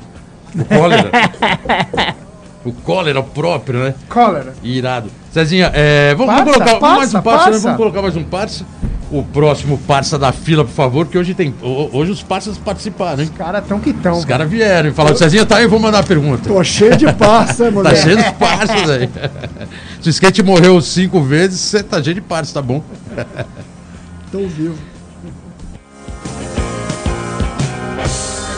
O 0.54 0.64
cólera. 0.64 1.10
o 2.64 2.72
cólera 2.72 3.22
próprio, 3.22 3.80
né? 3.80 3.94
Cólera. 4.08 4.54
Irado. 4.62 5.10
Cezinha, 5.32 5.70
é, 5.74 6.14
vamos, 6.14 6.34
vamos 6.34 6.52
Parça, 6.56 6.64
colocar 6.70 6.86
mais 6.96 7.12
parça, 7.12 7.18
um 7.18 7.22
parça, 7.22 7.50
né? 7.50 7.58
Vamos 7.58 7.76
colocar 7.76 8.02
mais 8.02 8.16
um 8.16 8.24
parça. 8.24 8.64
O 9.10 9.22
próximo 9.22 9.78
parça 9.86 10.18
da 10.18 10.32
fila, 10.32 10.66
por 10.66 10.72
favor, 10.74 11.06
que 11.06 11.16
hoje 11.16 11.32
tem. 11.32 11.54
ho- 11.62 11.88
Hoje 11.94 12.10
os 12.12 12.22
parças 12.22 12.58
participaram, 12.58 13.22
hein? 13.22 13.30
Cara, 13.38 13.62
tão 13.62 13.80
que 13.80 13.90
tão. 13.94 14.18
Os 14.18 14.24
caras 14.26 14.50
vieram 14.50 14.90
e 14.90 14.92
falaram, 14.92 15.16
Cezinha, 15.16 15.46
tá 15.46 15.56
aí, 15.56 15.62
eu 15.64 15.70
vou 15.70 15.78
mandar 15.78 16.00
a 16.00 16.02
pergunta. 16.02 16.46
Tô 16.46 16.62
cheio 16.62 16.94
de 16.94 17.10
parça, 17.14 17.64
Tá 17.66 17.70
moleque. 17.70 18.02
cheio 18.02 18.16
de 18.18 18.32
parças 18.34 18.90
aí. 18.90 19.08
Se 20.02 20.08
o 20.08 20.10
skate 20.10 20.42
morreu 20.42 20.78
cinco 20.82 21.22
vezes, 21.22 21.58
você 21.58 21.82
tá 21.82 22.02
cheio 22.02 22.16
de 22.16 22.20
parça, 22.20 22.52
tá 22.52 22.60
bom? 22.60 22.82
Tão 24.30 24.46
vivo. 24.46 24.76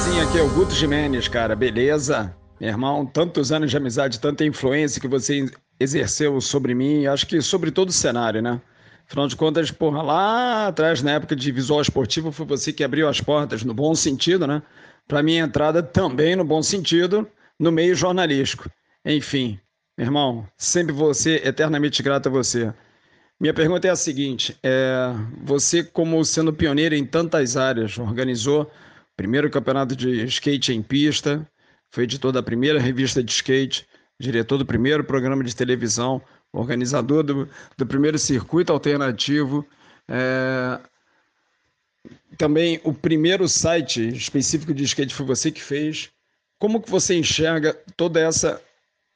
Sim, 0.04 0.20
aqui 0.20 0.36
é 0.38 0.42
o 0.42 0.48
Guto 0.48 0.74
Jimenez, 0.74 1.28
cara, 1.28 1.54
beleza? 1.54 2.32
Meu 2.60 2.68
irmão, 2.68 3.06
tantos 3.06 3.50
anos 3.50 3.70
de 3.70 3.76
amizade, 3.78 4.20
tanta 4.20 4.44
influência 4.44 5.00
que 5.00 5.08
você 5.08 5.50
exerceu 5.78 6.38
sobre 6.42 6.74
mim, 6.74 7.06
acho 7.06 7.26
que 7.26 7.40
sobre 7.40 7.70
todo 7.70 7.88
o 7.88 7.92
cenário, 7.92 8.42
né? 8.42 8.60
Afinal 9.08 9.26
de 9.26 9.34
contas, 9.34 9.70
porra, 9.70 10.02
lá 10.02 10.66
atrás, 10.66 11.02
na 11.02 11.12
época 11.12 11.34
de 11.34 11.50
visual 11.50 11.80
esportivo, 11.80 12.30
foi 12.30 12.44
você 12.44 12.70
que 12.70 12.84
abriu 12.84 13.08
as 13.08 13.18
portas, 13.18 13.64
no 13.64 13.72
bom 13.72 13.94
sentido, 13.94 14.46
né? 14.46 14.62
Para 15.08 15.22
minha 15.22 15.42
entrada 15.42 15.82
também 15.82 16.36
no 16.36 16.44
bom 16.44 16.62
sentido, 16.62 17.26
no 17.58 17.72
meio 17.72 17.94
jornalístico. 17.94 18.70
Enfim, 19.06 19.58
meu 19.96 20.06
irmão, 20.06 20.46
sempre 20.58 20.92
você, 20.92 21.40
eternamente 21.42 22.02
grato 22.02 22.28
a 22.28 22.30
você. 22.30 22.72
Minha 23.40 23.54
pergunta 23.54 23.88
é 23.88 23.90
a 23.90 23.96
seguinte: 23.96 24.54
é, 24.62 25.14
você, 25.42 25.82
como 25.82 26.22
sendo 26.26 26.52
pioneiro 26.52 26.94
em 26.94 27.06
tantas 27.06 27.56
áreas, 27.56 27.96
organizou 27.96 28.64
o 28.64 28.68
primeiro 29.16 29.48
campeonato 29.50 29.96
de 29.96 30.24
skate 30.26 30.74
em 30.74 30.82
pista, 30.82 31.44
foi 31.90 32.04
editor 32.04 32.32
da 32.32 32.42
primeira 32.42 32.78
revista 32.78 33.22
de 33.22 33.30
skate, 33.30 33.86
diretor 34.18 34.58
do 34.58 34.66
primeiro 34.66 35.02
programa 35.02 35.42
de 35.42 35.54
televisão, 35.54 36.22
organizador 36.52 37.22
do, 37.22 37.48
do 37.76 37.86
primeiro 37.86 38.18
circuito 38.18 38.72
alternativo, 38.72 39.66
é, 40.08 40.80
também 42.36 42.80
o 42.84 42.92
primeiro 42.92 43.48
site 43.48 44.08
específico 44.08 44.72
de 44.72 44.84
skate 44.84 45.14
foi 45.14 45.26
você 45.26 45.50
que 45.50 45.62
fez. 45.62 46.10
Como 46.58 46.80
que 46.80 46.90
você 46.90 47.14
enxerga 47.14 47.74
toda 47.96 48.20
essa 48.20 48.60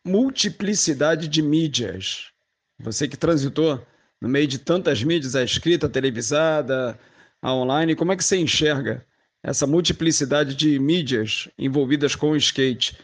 multiplicidade 0.04 1.28
de 1.28 1.42
mídias? 1.42 2.30
Você 2.78 3.08
que 3.08 3.16
transitou 3.16 3.84
no 4.20 4.28
meio 4.28 4.46
de 4.46 4.58
tantas 4.58 5.02
mídias, 5.02 5.34
a 5.34 5.42
escrita, 5.42 5.86
a 5.86 5.90
televisada, 5.90 6.98
a 7.40 7.54
online, 7.54 7.94
como 7.94 8.12
é 8.12 8.16
que 8.16 8.24
você 8.24 8.36
enxerga 8.36 9.04
essa 9.44 9.66
multiplicidade 9.66 10.54
de 10.56 10.78
mídias 10.78 11.48
envolvidas 11.58 12.16
com 12.16 12.30
o 12.30 12.36
skate? 12.36 12.96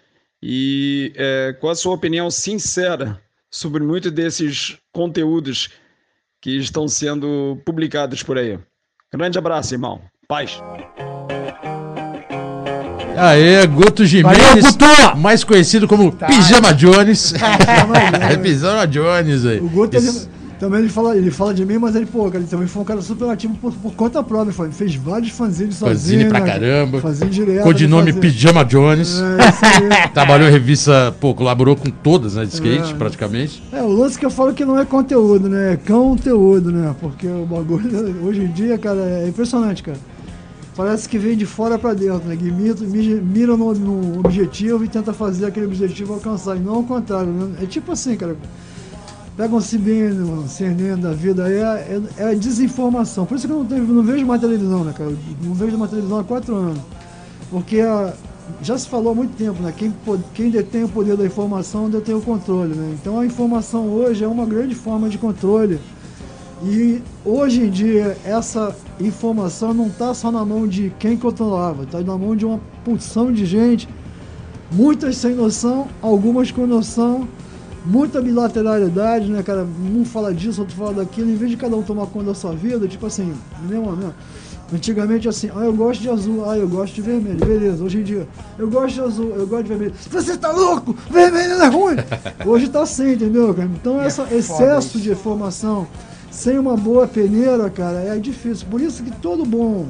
E 0.42 1.12
é, 1.14 1.54
qual 1.60 1.72
a 1.72 1.76
sua 1.76 1.92
opinião 1.94 2.30
sincera 2.30 3.20
sobre 3.50 3.84
muitos 3.84 4.10
desses 4.10 4.78
conteúdos 4.90 5.68
que 6.40 6.56
estão 6.56 6.88
sendo 6.88 7.60
publicados 7.64 8.22
por 8.22 8.38
aí? 8.38 8.58
Grande 9.12 9.38
abraço, 9.38 9.74
irmão. 9.74 10.00
Paz. 10.26 10.58
Aê, 13.18 13.66
Guto 13.66 14.06
Jimenez, 14.06 14.76
Valeu, 14.76 15.16
mais 15.16 15.44
conhecido 15.44 15.86
como 15.86 16.10
Pijama 16.10 16.72
Jones. 16.72 17.34
é 18.30 18.36
Pijama 18.38 18.86
Jones 18.86 19.44
aí. 19.44 19.60
O 19.60 19.68
Guto, 19.68 19.94
ele, 19.94 20.06
Isso- 20.06 20.30
também 20.60 20.80
ele 20.80 20.90
fala, 20.90 21.16
ele 21.16 21.30
fala 21.30 21.54
de 21.54 21.64
mim, 21.64 21.78
mas 21.78 21.96
ele, 21.96 22.04
pô, 22.04 22.26
cara, 22.26 22.36
ele 22.38 22.46
também 22.46 22.66
foi 22.68 22.82
um 22.82 22.84
cara 22.84 23.00
super 23.00 23.30
ativo 23.30 23.54
por, 23.56 23.72
por 23.72 23.94
conta 23.94 24.22
própria. 24.22 24.54
Ele 24.64 24.72
fez 24.72 24.94
vários 24.94 25.30
fanzines 25.30 25.76
sozinho. 25.76 25.96
Fanzine 25.96 26.24
pra 26.26 26.40
né? 26.40 26.46
caramba. 26.46 27.00
Fanzine 27.00 27.30
direto. 27.30 27.62
Codinome. 27.64 28.12
Pijama 28.12 28.62
Jones. 28.62 29.18
É. 29.18 30.08
Trabalhou 30.12 30.46
em 30.48 30.52
revista, 30.52 31.16
pô, 31.18 31.34
colaborou 31.34 31.74
com 31.74 31.88
todas, 31.90 32.34
né, 32.34 32.44
de 32.44 32.52
skate, 32.52 32.92
É. 32.92 32.94
praticamente. 32.94 33.62
É, 33.72 33.82
o 33.82 33.88
lance 33.88 34.18
que 34.18 34.26
eu 34.26 34.30
falo 34.30 34.52
que 34.52 34.64
não 34.64 34.78
é 34.78 34.84
conteúdo, 34.84 35.48
né? 35.48 35.72
É 35.72 35.76
conteúdo, 35.78 36.70
né? 36.70 36.94
Porque 37.00 37.26
o 37.26 37.46
bagulho, 37.46 37.88
hoje 38.22 38.42
em 38.42 38.52
dia, 38.52 38.76
cara, 38.76 39.00
é 39.00 39.28
impressionante, 39.28 39.82
cara. 39.82 39.98
Parece 40.76 41.08
que 41.08 41.18
vem 41.18 41.36
de 41.36 41.46
fora 41.46 41.78
pra 41.78 41.94
dentro, 41.94 42.28
né? 42.28 42.36
Que 42.36 42.50
mira, 42.50 42.76
mira- 42.82 43.20
mira 43.22 43.56
no, 43.56 43.72
no 43.72 44.20
objetivo 44.20 44.84
e 44.84 44.88
tenta 44.88 45.12
fazer 45.14 45.46
aquele 45.46 45.64
objetivo 45.66 46.12
alcançar. 46.14 46.56
E 46.56 46.60
não 46.60 46.74
ao 46.76 46.82
contrário, 46.84 47.32
né? 47.32 47.48
É 47.62 47.66
tipo 47.66 47.92
assim, 47.92 48.14
cara. 48.14 48.36
Pega 49.36 49.54
um 49.54 49.60
CBN, 49.60 50.20
um 50.22 50.48
CNN 50.48 51.00
da 51.00 51.12
vida, 51.12 51.44
aí 51.46 51.54
é, 51.54 52.00
é, 52.18 52.32
é 52.32 52.34
desinformação. 52.34 53.24
Por 53.24 53.36
isso 53.36 53.46
que 53.46 53.52
eu 53.52 53.58
não, 53.58 53.64
tenho- 53.64 53.84
não 53.84 54.02
vejo 54.02 54.26
mais 54.26 54.40
televisão, 54.40 54.84
né, 54.84 54.92
cara? 54.96 55.12
Não 55.42 55.54
vejo 55.54 55.78
mais 55.78 55.90
televisão 55.90 56.18
há 56.18 56.24
quatro 56.24 56.54
anos. 56.54 56.78
Porque 57.50 57.80
a- 57.80 58.12
já 58.62 58.76
se 58.76 58.88
falou 58.88 59.12
há 59.12 59.14
muito 59.14 59.34
tempo, 59.36 59.62
né? 59.62 59.72
Quem, 59.74 59.94
quem 60.34 60.50
detém 60.50 60.84
o 60.84 60.88
poder 60.88 61.16
da 61.16 61.24
informação 61.24 61.88
detém 61.88 62.14
o 62.14 62.20
controle, 62.20 62.74
né? 62.74 62.94
Então 63.00 63.18
a 63.18 63.24
informação 63.24 63.86
hoje 63.88 64.24
é 64.24 64.28
uma 64.28 64.44
grande 64.44 64.74
forma 64.74 65.08
de 65.08 65.16
controle. 65.16 65.78
E 66.62 67.00
hoje 67.24 67.62
em 67.62 67.70
dia 67.70 68.18
essa 68.24 68.76
informação 69.00 69.72
não 69.72 69.86
está 69.86 70.12
só 70.12 70.30
na 70.30 70.44
mão 70.44 70.66
de 70.68 70.92
quem 70.98 71.16
controlava, 71.16 71.84
está 71.84 72.00
na 72.02 72.18
mão 72.18 72.36
de 72.36 72.44
uma 72.44 72.60
porção 72.84 73.32
de 73.32 73.46
gente, 73.46 73.88
muitas 74.70 75.16
sem 75.16 75.34
noção, 75.34 75.86
algumas 76.02 76.50
com 76.50 76.66
noção, 76.66 77.26
muita 77.84 78.20
bilateralidade, 78.20 79.30
né, 79.30 79.42
cara? 79.42 79.64
Um 79.64 80.04
fala 80.04 80.32
disso, 80.34 80.60
outro 80.60 80.76
fala 80.76 80.94
daquilo, 80.94 81.30
em 81.30 81.36
vez 81.36 81.50
de 81.50 81.56
cada 81.56 81.76
um 81.76 81.82
tomar 81.82 82.06
conta 82.06 82.26
da 82.26 82.34
sua 82.34 82.52
vida, 82.52 82.86
tipo 82.86 83.06
assim, 83.06 83.34
mesmo, 83.68 83.96
mesmo. 83.96 84.14
Antigamente 84.72 85.28
assim, 85.28 85.50
ah, 85.54 85.64
eu 85.64 85.72
gosto 85.72 86.00
de 86.00 86.08
azul, 86.08 86.48
ah, 86.48 86.56
eu 86.56 86.68
gosto 86.68 86.94
de 86.94 87.02
vermelho, 87.02 87.44
beleza. 87.44 87.82
Hoje 87.82 87.98
em 87.98 88.02
dia, 88.04 88.28
eu 88.56 88.70
gosto 88.70 88.94
de 88.94 89.00
azul, 89.00 89.32
eu 89.34 89.46
gosto 89.46 89.64
de 89.64 89.68
vermelho. 89.68 89.94
Você 90.10 90.36
tá 90.36 90.52
louco? 90.52 90.96
Vermelho 91.10 91.54
é 91.54 91.66
ruim! 91.66 91.96
Hoje 92.46 92.68
tá 92.68 92.82
assim, 92.82 93.14
entendeu, 93.14 93.52
cara? 93.52 93.68
Então, 93.74 94.04
esse 94.04 94.22
excesso 94.32 95.00
de 95.00 95.10
informação 95.10 95.88
sem 96.30 96.56
uma 96.56 96.76
boa 96.76 97.08
peneira, 97.08 97.68
cara, 97.68 97.98
é 97.98 98.16
difícil. 98.18 98.66
Por 98.70 98.80
isso 98.80 99.02
que 99.02 99.10
todo 99.10 99.44
bom 99.44 99.88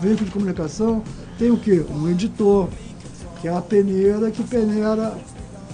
veículo 0.00 0.24
de 0.24 0.32
comunicação 0.32 1.02
tem 1.38 1.50
o 1.50 1.56
quê? 1.58 1.84
Um 1.90 2.08
editor, 2.08 2.68
que 3.40 3.48
é 3.48 3.54
a 3.54 3.60
peneira 3.60 4.30
que 4.30 4.42
peneira 4.42 5.14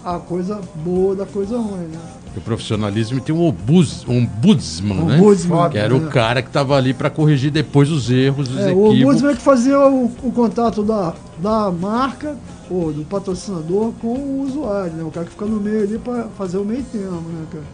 a 0.04 0.18
coisa 0.18 0.60
boa 0.84 1.14
da 1.14 1.26
coisa 1.26 1.56
ruim, 1.58 1.88
né? 1.88 1.98
O 2.36 2.40
profissionalismo 2.40 3.20
tem 3.20 3.34
um 3.34 3.42
obus, 3.44 4.06
um 4.06 4.18
ombudsman, 4.18 5.04
né? 5.06 5.16
Ombudsman, 5.16 5.70
Que 5.70 5.78
era 5.78 5.94
o 5.96 6.00
né? 6.00 6.10
cara 6.10 6.40
que 6.42 6.48
estava 6.48 6.76
ali 6.76 6.94
para 6.94 7.10
corrigir 7.10 7.50
depois 7.50 7.90
os 7.90 8.10
erros, 8.10 8.48
os 8.48 8.56
É, 8.58 8.66
o 8.66 8.68
equívocos. 8.68 9.00
Ombudsman 9.02 9.32
é 9.32 9.34
que 9.34 9.42
fazia 9.42 9.78
o, 9.80 10.04
o 10.22 10.32
contato 10.32 10.82
da, 10.82 11.14
da 11.38 11.70
marca 11.70 12.36
ou 12.70 12.92
do 12.92 13.04
patrocinador 13.04 13.92
com 14.00 14.08
o 14.08 14.42
usuário, 14.42 14.92
né? 14.92 15.02
O 15.02 15.10
cara 15.10 15.26
que 15.26 15.32
fica 15.32 15.46
no 15.46 15.58
meio 15.60 15.82
ali 15.82 15.98
para 15.98 16.24
fazer 16.36 16.58
o 16.58 16.64
meio 16.64 16.82
termo, 16.84 17.28
né, 17.28 17.46
cara? 17.50 17.64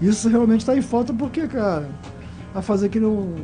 Isso 0.00 0.28
realmente 0.28 0.60
está 0.60 0.76
em 0.76 0.82
falta 0.82 1.12
porque, 1.12 1.46
cara, 1.46 1.88
a 2.54 2.62
fazer 2.62 2.88
que 2.88 2.98
o 2.98 3.34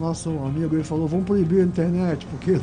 nosso 0.00 0.30
amigo 0.30 0.74
ele 0.74 0.84
falou, 0.84 1.06
vamos 1.06 1.26
proibir 1.26 1.60
a 1.60 1.64
internet, 1.64 2.26
porque 2.26 2.58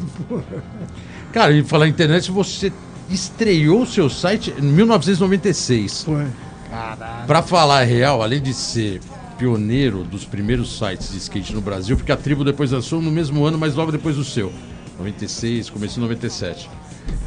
Cara, 1.31 1.51
e 1.51 1.63
falar 1.63 1.87
internet, 1.87 2.31
você 2.31 2.71
estreou 3.13 3.85
seu 3.85 4.09
site 4.09 4.53
em 4.57 4.61
1996. 4.63 6.03
foi. 6.03 6.25
Pra 7.27 7.41
falar 7.43 7.81
a 7.81 7.83
real, 7.83 8.21
além 8.23 8.41
de 8.41 8.53
ser 8.53 8.99
pioneiro 9.37 10.03
dos 10.03 10.25
primeiros 10.25 10.77
sites 10.77 11.11
de 11.11 11.17
skate 11.17 11.53
no 11.53 11.61
Brasil, 11.61 11.95
porque 11.95 12.11
a 12.11 12.17
tribo 12.17 12.43
depois 12.43 12.71
lançou 12.71 13.01
no 13.01 13.11
mesmo 13.11 13.45
ano, 13.45 13.57
mas 13.57 13.75
logo 13.75 13.91
depois 13.91 14.15
do 14.15 14.23
seu. 14.23 14.51
96, 14.97 15.69
começo 15.69 15.99
em 15.99 16.01
97. 16.03 16.69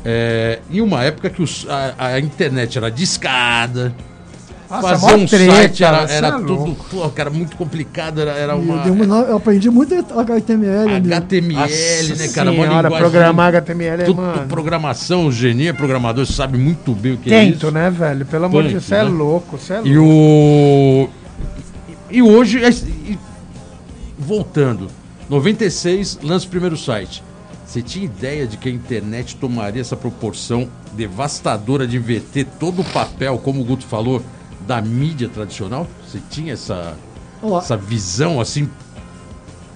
É, 0.04 0.60
em 0.70 0.80
uma 0.80 1.02
época 1.04 1.28
que 1.30 1.42
os- 1.42 1.66
a, 1.68 1.94
a 1.98 2.20
internet 2.20 2.78
era 2.78 2.90
discada, 2.90 3.94
Nossa, 4.68 4.82
fazer 4.98 5.14
um 5.14 5.26
treta, 5.26 5.52
site 5.54 5.84
era, 5.84 6.02
era 6.10 6.26
é 6.28 6.30
tudo, 6.32 6.76
pô, 6.90 7.08
cara, 7.10 7.30
muito 7.30 7.56
complicado, 7.56 8.20
era, 8.20 8.32
era 8.32 8.56
uma 8.56 8.84
eu, 8.86 8.92
uma- 8.94 9.16
eu 9.20 9.36
aprendi 9.36 9.70
muito 9.70 9.94
HTML. 9.94 10.92
HTML, 11.06 12.16
né, 12.16 12.28
cara? 12.28 12.50
Uma 12.50 12.64
senhora, 12.64 12.82
linguagem- 12.88 12.98
programar 12.98 13.48
HTML 13.48 14.02
é, 14.02 14.04
tudo 14.06 14.22
mano. 14.22 14.46
programação, 14.48 15.26
o 15.26 15.32
Geninho 15.32 15.70
é 15.70 15.72
programador, 15.72 16.26
sabe 16.26 16.58
muito 16.58 16.92
bem 16.92 17.12
o 17.12 17.16
que 17.18 17.32
é 17.32 17.44
Tento, 17.44 17.56
isso. 17.58 17.70
né, 17.70 17.90
velho? 17.90 18.26
Pelo 18.26 18.46
amor 18.46 18.62
de 18.64 18.68
Punk, 18.70 18.72
Deus, 18.72 18.84
você 18.84 18.94
é 18.96 19.04
né? 19.04 19.10
louco, 19.10 19.56
você 19.58 19.72
é 19.74 19.76
louco. 19.76 19.88
E 19.88 19.98
o. 19.98 21.08
E 22.10 22.22
hoje. 22.22 22.64
é- 22.64 22.70
e- 22.70 23.18
Voltando. 24.18 24.88
96, 25.28 26.18
lança 26.22 26.46
o 26.46 26.50
primeiro 26.50 26.76
site. 26.76 27.22
Você 27.66 27.82
tinha 27.82 28.04
ideia 28.04 28.46
de 28.46 28.56
que 28.56 28.68
a 28.68 28.72
internet 28.72 29.36
tomaria 29.36 29.80
essa 29.80 29.96
proporção 29.96 30.68
devastadora 30.92 31.86
de 31.86 31.96
inverter 31.96 32.46
todo 32.58 32.80
o 32.80 32.84
papel, 32.84 33.38
como 33.38 33.60
o 33.60 33.64
Guto 33.64 33.84
falou, 33.84 34.22
da 34.66 34.80
mídia 34.80 35.28
tradicional? 35.28 35.86
Você 36.06 36.20
tinha 36.30 36.52
essa, 36.52 36.94
essa 37.58 37.76
visão 37.76 38.40
assim? 38.40 38.68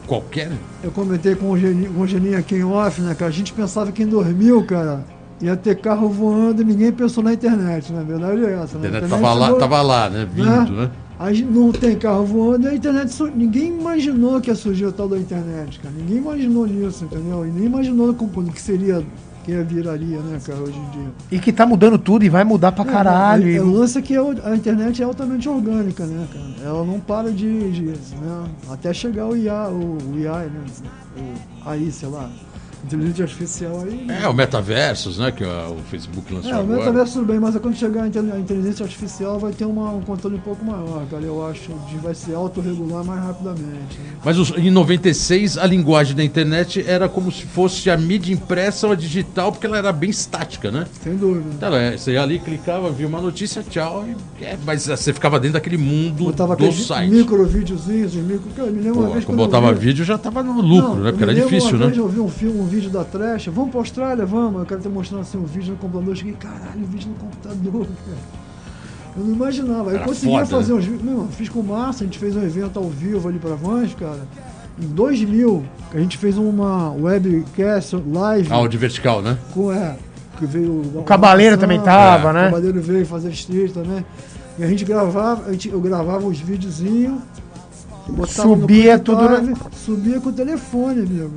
Qualquer. 0.06 0.50
Eu 0.82 0.90
comentei 0.90 1.34
com 1.36 1.50
o 1.50 1.58
Geninho, 1.58 1.92
com 1.92 2.00
o 2.00 2.06
Geninho 2.06 2.38
aqui 2.38 2.56
em 2.56 2.64
off, 2.64 3.00
né, 3.00 3.14
cara? 3.14 3.30
A 3.30 3.34
gente 3.34 3.52
pensava 3.52 3.92
que 3.92 4.02
em 4.02 4.06
2000, 4.06 4.64
cara, 4.64 5.04
ia 5.40 5.56
ter 5.56 5.76
carro 5.76 6.08
voando 6.08 6.62
e 6.62 6.64
ninguém 6.64 6.92
pensou 6.92 7.22
na 7.22 7.32
internet, 7.32 7.92
né? 7.92 8.00
A 8.00 8.04
verdade 8.04 8.44
é 8.44 8.52
essa. 8.54 8.76
A 8.76 8.80
né? 8.80 8.88
internet 8.88 9.04
A 9.04 9.16
tava 9.16 9.34
lá, 9.34 9.54
tava 9.54 9.82
lá, 9.82 10.10
né? 10.10 10.28
Vindo, 10.32 10.72
né? 10.72 10.90
A 11.18 11.32
gente 11.32 11.50
não 11.50 11.70
tem 11.70 11.96
carro 11.96 12.24
voando 12.24 12.66
e 12.66 12.70
a 12.70 12.74
internet. 12.74 13.14
Ninguém 13.34 13.68
imaginou 13.78 14.40
que 14.40 14.50
ia 14.50 14.56
surgir 14.56 14.86
o 14.86 14.92
tal 14.92 15.06
da 15.06 15.18
internet, 15.18 15.78
cara. 15.78 15.94
Ninguém 15.94 16.16
imaginou 16.16 16.66
nisso, 16.66 17.04
entendeu? 17.04 17.46
E 17.46 17.50
nem 17.50 17.66
imaginou 17.66 18.14
como, 18.14 18.50
que 18.50 18.60
seria, 18.60 19.04
que 19.44 19.52
viraria, 19.62 20.18
né, 20.18 20.38
cara, 20.44 20.58
hoje 20.60 20.78
em 20.78 20.90
dia. 20.90 21.08
E 21.30 21.38
que 21.38 21.52
tá 21.52 21.64
mudando 21.66 21.98
tudo 21.98 22.24
e 22.24 22.28
vai 22.28 22.44
mudar 22.44 22.72
pra 22.72 22.84
caralho. 22.84 23.48
É, 23.48 23.52
e- 23.52 23.56
é, 23.56 23.60
o 23.62 23.70
lance 23.70 23.98
é 23.98 24.02
que 24.02 24.14
a 24.16 24.54
internet 24.54 25.00
é 25.02 25.04
altamente 25.04 25.48
orgânica, 25.48 26.04
né, 26.06 26.26
cara? 26.32 26.68
Ela 26.68 26.84
não 26.84 27.00
para 27.00 27.30
de. 27.32 27.70
de 27.72 27.82
né, 27.82 28.44
até 28.70 28.92
chegar 28.92 29.26
o 29.26 29.36
IA, 29.36 29.68
o, 29.68 29.98
o 30.12 30.18
IA, 30.18 30.38
né? 30.44 30.64
O 31.64 31.68
AI, 31.68 31.90
sei 31.90 32.08
lá. 32.08 32.28
Inteligência 32.85 33.24
artificial 33.24 33.82
aí. 33.85 34.07
É, 34.23 34.27
o 34.28 34.32
Metaversos, 34.32 35.19
né? 35.19 35.31
Que 35.31 35.44
o 35.44 35.77
Facebook 35.90 36.32
lançou 36.32 36.51
É, 36.51 36.55
o 36.57 36.61
agora. 36.61 36.78
metaverso 36.78 37.12
tudo 37.20 37.27
bem, 37.27 37.39
mas 37.39 37.57
quando 37.59 37.77
chegar 37.77 38.05
a 38.05 38.09
inte- 38.09 38.19
a 38.19 38.39
inteligência 38.39 38.85
artificial 38.85 39.39
vai 39.39 39.52
ter 39.52 39.65
uma- 39.66 39.90
um 39.90 40.01
controle 40.01 40.36
um 40.36 40.40
pouco 40.40 40.65
maior, 40.65 41.05
cara. 41.11 41.23
Eu 41.23 41.47
acho 41.47 41.70
que 41.89 41.97
vai 41.98 42.15
se 42.15 42.32
autorregular 42.35 43.05
mais 43.05 43.20
rapidamente. 43.23 43.61
né? 43.98 44.16
Mas 44.24 44.39
os- 44.39 44.51
em 44.57 44.70
96, 44.70 45.59
a 45.59 45.66
linguagem 45.66 46.16
da 46.16 46.24
internet 46.24 46.82
era 46.86 47.09
como 47.09 47.31
se 47.31 47.44
fosse 47.44 47.90
a 47.90 47.97
mídia 47.97 48.32
impressa 48.32 48.86
ou 48.86 48.93
a 48.93 48.97
digital, 48.97 49.52
porque 49.52 49.66
ela 49.66 49.78
era 49.78 49.93
bem 49.93 50.11
estática, 50.11 50.70
né? 50.70 50.86
Sem 51.02 51.16
dúvida. 51.16 51.47
Então, 51.55 51.74
é, 51.74 51.97
você 51.97 52.12
ia 52.12 52.23
ali, 52.23 52.39
clicava, 52.39 52.90
via 52.90 53.07
uma 53.07 53.20
notícia, 53.20 53.62
tchau. 53.62 54.05
e- 54.40 54.44
é, 54.44 54.57
mas 54.65 54.86
você 54.86 55.12
ficava 55.12 55.39
dentro 55.39 55.55
daquele 55.55 55.77
mundo 55.77 56.24
Botava 56.24 56.57
do 56.57 56.73
site. 56.73 57.11
micro 57.11 57.44
videozinhos, 57.47 58.15
micro. 58.15 58.48
Eu 58.57 58.66
me 58.73 58.81
lembro 58.81 58.94
Pô, 58.94 59.01
uma 59.01 59.11
vez 59.11 59.24
quando 59.24 59.39
botava 59.39 59.73
vi- 59.74 59.86
vídeo 59.86 60.05
já 60.05 60.16
tava 60.16 60.43
no 60.43 60.61
lucro, 60.61 60.94
Não, 60.94 60.97
né? 60.97 61.11
Porque 61.11 61.24
era 61.24 61.35
difícil, 61.35 61.70
uma 61.70 61.78
né? 61.78 61.86
vez 61.86 61.98
Eu 61.98 62.09
vi 62.09 62.20
um 62.20 62.28
filme, 62.28 62.61
vídeo 62.70 62.90
da 62.90 63.05
Trash, 63.05 63.47
vamos 63.48 63.70
pra 63.70 63.80
Austrália, 63.80 64.24
vamos. 64.24 64.60
Eu 64.60 64.66
quero 64.66 64.80
ter 64.80 64.88
mostrando 64.88 65.22
assim 65.22 65.36
um 65.38 65.44
vídeo 65.44 65.72
no 65.72 65.78
computador. 65.78 66.12
Eu 66.12 66.16
cheguei, 66.16 66.32
caralho, 66.34 66.84
vídeo 66.86 67.09
no 67.09 67.14
computador, 67.16 67.86
cara. 68.06 68.40
Eu 69.16 69.24
não 69.24 69.34
imaginava. 69.34 69.90
Eu 69.90 69.97
Era 69.97 70.05
conseguia 70.05 70.38
foda, 70.44 70.47
fazer 70.47 70.72
né? 70.72 70.78
uns 70.78 70.84
vídeos. 70.84 71.02
Meu, 71.02 71.18
eu 71.18 71.28
fiz 71.28 71.48
com 71.48 71.60
o 71.60 71.64
Márcio, 71.64 72.05
a 72.05 72.06
gente 72.06 72.18
fez 72.18 72.36
um 72.36 72.42
evento 72.42 72.78
ao 72.78 72.88
vivo 72.88 73.28
ali 73.28 73.38
pra 73.38 73.55
Vans, 73.55 73.92
cara. 73.94 74.20
Em 74.80 74.86
2000, 74.86 75.64
a 75.92 75.98
gente 75.98 76.16
fez 76.16 76.38
uma 76.38 76.92
webcast 76.92 77.97
live 77.97 78.51
Áudio 78.52 78.78
vertical, 78.80 79.20
né? 79.20 79.36
com 79.52 79.70
é, 79.72 79.97
que 80.38 80.47
veio 80.47 80.80
o 80.94 81.02
Cabaleiro 81.02 81.59
também 81.59 81.78
tava, 81.80 82.30
É. 82.30 82.32
né? 82.32 82.40
O 82.42 82.44
Cabaleiro 82.52 82.80
veio 82.80 83.05
fazer 83.05 83.30
street 83.30 83.72
também. 83.72 84.05
E 84.59 84.64
a 84.64 84.66
gente 84.66 84.84
gravava, 84.84 85.44
a 85.48 85.52
gente, 85.52 85.68
eu 85.68 85.80
gravava 85.80 86.24
os 86.26 86.38
videozinhos. 86.38 87.20
Subia 88.28 88.98
tudo 88.98 89.20
Subia 89.85 90.20
com 90.20 90.31
o 90.31 90.32
telefone, 90.32 91.01
amigo. 91.01 91.32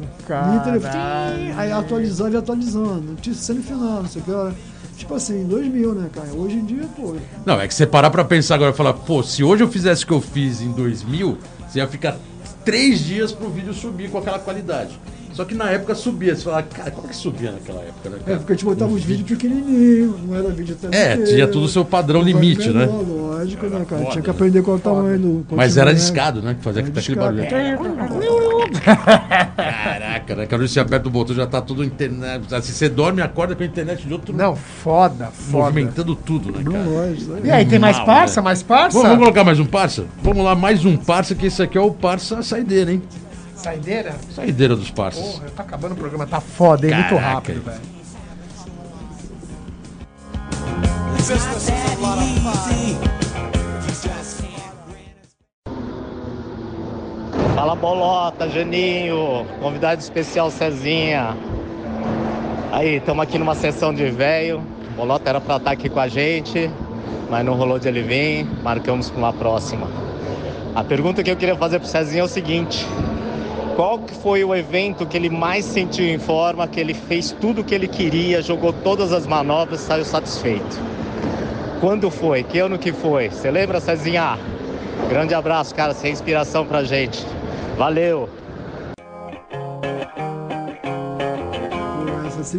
Telefone, 0.64 1.52
aí 1.58 1.72
atualizava 1.72 2.32
e 2.32 2.38
atualizando. 2.38 3.02
Notícia 3.12 3.42
semifinal, 3.42 4.04
não 4.04 4.10
sei 4.10 4.22
o 4.22 4.26
que. 4.26 4.32
era. 4.32 4.54
Tipo 4.98 5.16
assim, 5.16 5.42
em 5.42 5.48
2000, 5.48 5.96
né, 5.96 6.10
cara? 6.14 6.30
Hoje 6.34 6.56
em 6.56 6.66
dia, 6.66 6.88
pô. 6.96 7.16
Não, 7.46 7.60
é 7.60 7.68
que 7.68 7.74
você 7.74 7.86
parar 7.86 8.10
pra 8.12 8.24
pensar 8.24 8.56
agora 8.56 8.72
e 8.72 8.76
falar, 8.76 8.94
pô, 8.94 9.24
se 9.24 9.44
hoje 9.44 9.64
eu 9.64 9.68
fizesse 9.68 10.04
o 10.04 10.08
que 10.08 10.14
eu 10.14 10.22
fiz 10.22 10.62
em 10.62 10.72
2000, 10.72 11.38
você 11.68 11.80
ia 11.80 11.88
ficar 11.88 12.16
três 12.64 13.00
dias 13.00 13.32
pro 13.32 13.50
vídeo 13.50 13.74
subir 13.74 14.10
com 14.10 14.20
aquela 14.20 14.40
qualidade. 14.40 15.00
Só 15.34 15.44
que 15.46 15.56
na 15.56 15.70
época 15.72 15.96
subia. 15.96 16.36
Você 16.36 16.44
fala, 16.44 16.62
cara, 16.64 16.92
como 16.92 17.08
é 17.08 17.10
que 17.10 17.16
subia 17.16 17.52
naquela 17.52 17.82
época, 17.82 18.10
né, 18.10 18.18
É 18.28 18.36
porque 18.36 18.54
a 18.54 18.56
gente 18.56 18.66
botava 18.66 18.92
os 18.92 19.04
vídeos 19.04 19.28
pequenininhos, 19.28 20.16
não 20.28 20.36
era 20.38 20.50
vídeo 20.50 20.78
até 20.82 21.14
É, 21.14 21.18
tinha 21.18 21.48
tudo 21.48 21.66
o 21.66 21.70
seu 21.70 21.84
padrão 21.84 22.22
limite, 22.22 22.70
né? 22.70 22.86
Lógico, 22.86 23.66
né, 23.66 23.84
cara? 23.90 24.02
foda, 24.02 24.12
Tinha 24.12 24.22
que 24.22 24.28
né? 24.30 24.34
aprender 24.36 24.62
qual 24.62 24.78
é 24.78 24.80
o 24.80 24.82
tamanho 24.82 25.20
do. 25.20 25.46
Mas 25.56 25.76
era 25.76 25.94
discado, 25.94 26.42
né? 26.42 26.54
Que 26.54 26.64
fazia 26.64 26.82
Era 26.82 26.90
aquele 26.90 27.06
discado. 27.06 27.36
barulho. 27.36 28.70
Caraca, 28.86 30.36
né? 30.36 30.46
Quando 30.46 30.68
você 30.68 30.80
aperta 30.80 31.08
o 31.08 31.12
botão 31.12 31.36
já 31.36 31.46
tá 31.48 31.62
tudo 31.62 31.84
internet. 31.84 32.54
Assim, 32.54 32.72
você 32.72 32.90
dorme 32.90 33.20
e 33.20 33.24
acorda 33.24 33.56
com 33.56 33.64
a 33.64 33.66
internet 33.66 34.06
de 34.06 34.14
outro 34.14 34.36
Não, 34.36 34.56
foda, 34.56 35.26
foda. 35.28 35.64
movimentando 35.66 36.16
tudo, 36.16 36.52
né, 36.52 36.62
Não, 36.64 36.72
cara? 36.72 36.86
lógico. 36.86 37.34
E 37.44 37.52
aí, 37.52 37.66
tem 37.66 37.80
mais 37.80 37.98
Mal, 37.98 38.06
parça? 38.06 38.40
né? 38.42 38.46
Mais 38.46 38.64
parça? 38.64 38.92
Vamos, 38.98 39.10
vamos 39.10 39.24
colocar 39.24 39.44
mais 39.44 39.60
um 39.60 39.66
parça? 39.66 40.06
Vamos 40.22 40.44
lá, 40.44 40.56
mais 40.56 40.86
um 40.86 40.96
parça, 40.98 41.34
que 41.36 41.48
esse 41.48 41.62
aqui 41.62 41.78
é 41.78 41.82
o 41.82 41.92
parça 41.92 42.42
saideira, 42.42 42.92
hein? 42.92 43.02
Saideira? 43.64 44.16
Saideira 44.36 44.76
dos 44.76 44.92
parças. 44.92 45.24
Porra, 45.24 45.50
tá 45.56 45.64
acabando 45.64 45.94
o 45.94 45.96
programa, 45.96 46.28
tá 46.28 46.42
foda, 46.42 46.86
hein? 46.86 46.94
Muito 46.94 47.16
rápido, 47.16 47.62
velho. 47.64 47.80
Fala 57.56 57.76
Bolota, 57.76 58.50
Geninho, 58.50 59.46
convidado 59.62 60.02
especial 60.02 60.52
Cezinha. 60.52 61.38
Aí, 62.70 62.98
estamos 62.98 63.24
aqui 63.24 63.38
numa 63.38 63.56
sessão 63.56 63.94
de 63.94 64.10
velho. 64.10 64.62
Bolota 64.98 65.30
era 65.30 65.40
pra 65.40 65.56
estar 65.56 65.72
aqui 65.72 65.88
com 65.88 66.02
a 66.02 66.10
gente, 66.10 66.70
mas 67.30 67.46
não 67.46 67.54
rolou 67.54 67.80
de 67.80 67.88
ele 67.88 68.02
vir. 68.02 68.46
Marcamos 68.62 69.10
para 69.10 69.20
uma 69.20 69.32
próxima. 69.32 69.88
A 70.76 70.84
pergunta 70.84 71.24
que 71.24 71.32
eu 71.32 71.38
queria 71.38 71.56
fazer 71.56 71.80
pro 71.80 71.88
Cezinha 71.88 72.24
é 72.24 72.26
o 72.26 72.28
seguinte: 72.28 72.86
qual 73.76 74.00
que 74.00 74.14
foi 74.14 74.44
o 74.44 74.54
evento 74.54 75.06
que 75.06 75.18
ele 75.18 75.30
mais 75.30 75.66
sentiu 75.66 76.06
em 76.06 76.20
forma, 76.20 76.68
que 76.68 76.80
ele 76.80 76.94
fez 76.94 77.36
tudo 77.40 77.62
o 77.62 77.64
que 77.64 77.74
ele 77.74 77.88
queria, 77.88 78.42
jogou 78.42 78.72
todas 78.72 79.12
as 79.12 79.26
manobras, 79.26 79.82
saiu 79.82 80.06
satisfeito? 80.06 80.80
Quando 81.80 82.10
foi? 82.10 82.44
Que 82.44 82.60
ano 82.60 82.78
que 82.78 82.94
foi? 82.94 83.30
Você 83.30 83.52
lembra, 83.52 83.80
Cezinha? 83.80 84.38
Grande 85.10 85.34
abraço, 85.34 85.74
cara. 85.76 85.94
Você 85.94 86.08
é 86.08 86.12
inspiração 86.12 86.66
pra 86.66 86.84
gente. 86.84 87.26
Valeu! 87.78 88.30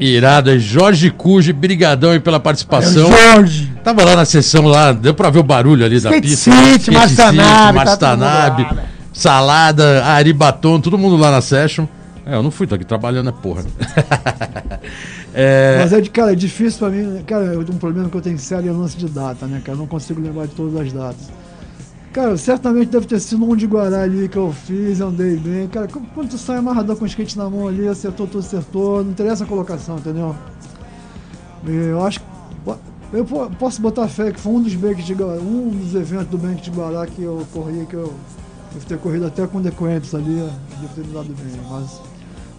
Irado, 0.01 0.51
aí, 0.51 0.59
Jorge 0.59 1.11
Cuge, 1.11 1.53
brigadão 1.53 2.11
aí 2.11 2.21
pela 2.21 2.41
participação. 2.41 3.11
Jorge! 3.11 3.73
Tava 3.85 4.03
lá 4.05 4.17
na 4.17 4.25
sessão 4.25 4.67
lá, 4.67 4.93
deu 4.93 5.15
pra 5.15 5.31
ver 5.31 5.39
o 5.39 5.43
barulho 5.43 5.85
ali 5.85 6.01
da 6.01 6.11
Skate 6.11 6.29
pista. 6.29 6.51
City, 6.51 6.91
Mastanabe, 6.91 8.65
tá 8.65 8.94
Salada, 9.15 10.05
Ari 10.05 10.33
Batom, 10.33 10.81
todo 10.81 10.99
mundo 10.99 11.17
lá 11.17 11.31
na 11.31 11.41
session. 11.41 11.87
É, 12.27 12.35
eu 12.35 12.43
não 12.43 12.51
fui, 12.51 12.67
tô 12.67 12.75
aqui 12.75 12.85
trabalhando, 12.85 13.29
é 13.29 13.33
porra. 13.33 13.65
é, 15.33 15.79
Mas 15.79 15.93
é, 15.93 16.01
de, 16.01 16.11
cara, 16.11 16.33
é 16.33 16.35
difícil 16.35 16.79
pra 16.81 16.91
mim. 16.91 17.03
né? 17.03 17.23
Cara, 17.27 17.45
eu 17.45 17.63
tenho 17.65 17.77
um 17.77 17.81
problema 17.81 18.09
que 18.11 18.17
eu 18.17 18.21
tenho 18.21 18.39
sério 18.39 18.69
é 18.69 18.73
lance 18.73 18.97
de 18.97 19.07
data, 19.09 19.47
né, 19.47 19.61
cara? 19.65 19.77
Eu 19.77 19.81
não 19.81 19.87
consigo 19.87 20.21
lembrar 20.21 20.47
de 20.47 20.55
todas 20.55 20.75
as 20.81 20.93
datas. 20.93 21.31
Cara, 22.13 22.37
certamente 22.37 22.89
deve 22.91 23.07
ter 23.07 23.21
sido 23.21 23.45
um 23.45 23.55
de 23.57 23.67
Guará 23.67 24.03
ali 24.03 24.29
que 24.29 24.37
eu 24.39 24.53
fiz, 24.53 25.01
andei 25.01 25.37
bem. 25.37 25.69
Cara, 25.69 25.87
quando 26.15 26.31
tu 26.31 26.39
sai 26.39 26.57
amarradão 26.59 26.97
com 26.97 27.05
o 27.05 27.07
skate 27.07 27.37
na 27.37 27.49
mão 27.51 27.69
ali, 27.69 27.87
acertou, 27.89 28.27
tu 28.27 28.39
acertou, 28.39 29.03
não 29.05 29.11
interessa 29.11 29.45
a 29.45 29.47
colocação, 29.47 29.97
entendeu? 29.97 30.35
Eu 31.67 32.05
acho 32.05 32.21
que. 32.21 32.27
Eu 33.13 33.25
po- 33.25 33.49
posso 33.59 33.81
botar 33.81 34.09
fé 34.09 34.33
que 34.33 34.41
foi 34.41 34.53
um 34.53 34.61
dos 34.63 34.73
de 34.73 35.15
Guará, 35.15 35.41
um 35.41 35.69
dos 35.69 35.95
eventos 35.95 36.27
do 36.29 36.39
Bank 36.39 36.61
de 36.63 36.71
Guará 36.71 37.07
que 37.07 37.23
eu 37.23 37.47
corri, 37.53 37.87
que 37.87 37.95
eu 37.95 38.13
devo 38.75 38.87
ter 38.87 38.99
corrido 38.99 39.27
até 39.27 39.47
com 39.47 39.61
decoentes 39.61 40.15
ali, 40.15 40.49
devo 40.81 40.95
ter 40.95 41.07
me 41.07 41.15
dado 41.15 41.29
bem, 41.29 41.61
mas 41.71 42.01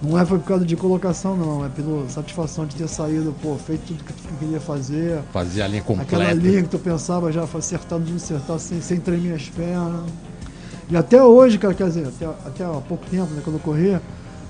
não 0.01 0.19
é 0.19 0.25
foi 0.25 0.39
por 0.39 0.47
causa 0.47 0.65
de 0.65 0.75
colocação 0.75 1.35
não, 1.35 1.65
é 1.65 1.69
pela 1.69 2.07
satisfação 2.09 2.65
de 2.65 2.75
ter 2.75 2.87
saído, 2.87 3.35
pô, 3.41 3.55
feito 3.55 3.87
tudo 3.87 4.03
que 4.03 4.13
tu 4.13 4.33
queria 4.39 4.59
fazer, 4.59 5.21
fazer 5.31 5.61
a 5.61 5.67
linha 5.67 5.81
aquela 5.81 5.99
completa. 6.03 6.33
linha 6.33 6.63
que 6.63 6.69
tu 6.69 6.79
pensava 6.79 7.31
já 7.31 7.43
acertado 7.43 8.03
de 8.03 8.15
acertar 8.15 8.59
sem, 8.59 8.81
sem 8.81 8.99
tremer 8.99 9.35
as 9.35 9.49
pernas. 9.49 10.03
E 10.89 10.95
até 10.95 11.21
hoje, 11.23 11.57
cara, 11.57 11.73
quer 11.73 11.87
dizer, 11.87 12.07
até, 12.07 12.25
até 12.25 12.63
há 12.63 12.81
pouco 12.81 13.05
tempo, 13.09 13.33
né, 13.33 13.41
quando 13.43 13.55
eu 13.55 13.59
corria, 13.59 14.01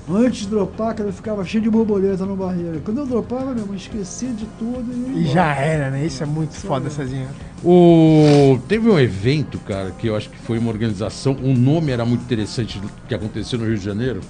antes 0.09 0.41
de 0.41 0.47
dropar, 0.47 0.93
cara, 0.95 1.09
eu 1.09 1.13
ficava 1.13 1.43
cheio 1.45 1.63
de 1.63 1.69
borboleta 1.69 2.25
no 2.25 2.35
barreiro. 2.35 2.81
Quando 2.83 2.99
eu 2.99 3.05
dropava, 3.05 3.53
meu 3.53 3.63
irmão, 3.63 3.75
esqueci 3.75 4.27
de 4.27 4.45
tudo 4.57 4.85
e, 4.91 5.23
E 5.23 5.27
já 5.27 5.53
era, 5.55 5.89
né? 5.89 6.05
Isso 6.05 6.23
é 6.23 6.25
muito 6.25 6.53
foda, 6.55 6.89
Cezinha. 6.89 7.27
O... 7.63 8.59
Teve 8.67 8.89
um 8.89 8.99
evento, 8.99 9.57
cara, 9.59 9.91
que 9.91 10.07
eu 10.07 10.15
acho 10.15 10.29
que 10.29 10.37
foi 10.37 10.57
uma 10.59 10.69
organização. 10.69 11.33
O 11.33 11.53
nome 11.53 11.91
era 11.91 12.05
muito 12.05 12.21
interessante 12.23 12.81
que 13.07 13.15
aconteceu 13.15 13.59
no 13.59 13.65
Rio 13.65 13.77
de 13.77 13.83
Janeiro. 13.83 14.21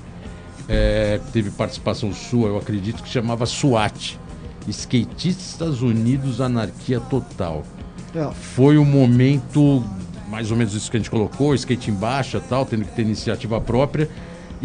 É, 0.68 1.20
teve 1.32 1.52
participação 1.52 2.12
sua, 2.14 2.50
eu 2.50 2.58
acredito, 2.58 3.04
que 3.04 3.10
chamava 3.10 3.46
SWAT 3.46 4.18
Skatistas 4.68 5.82
Unidos 5.82 6.42
Anarquia 6.42 7.00
Total. 7.00 7.64
É, 8.16 8.32
Foi 8.32 8.78
um 8.78 8.86
momento, 8.86 9.84
mais 10.30 10.50
ou 10.52 10.58
menos 10.58 10.74
isso 10.74 10.90
que 10.90 10.98
a 10.98 11.00
gente 11.00 11.12
colocou, 11.12 11.54
skate 11.54 11.92
em 11.92 11.94
baixa 11.94 12.40
tal, 12.40 12.66
tendo 12.66 12.86
que 12.86 12.96
ter 12.96 13.04
iniciativa 13.04 13.60
própria. 13.62 14.10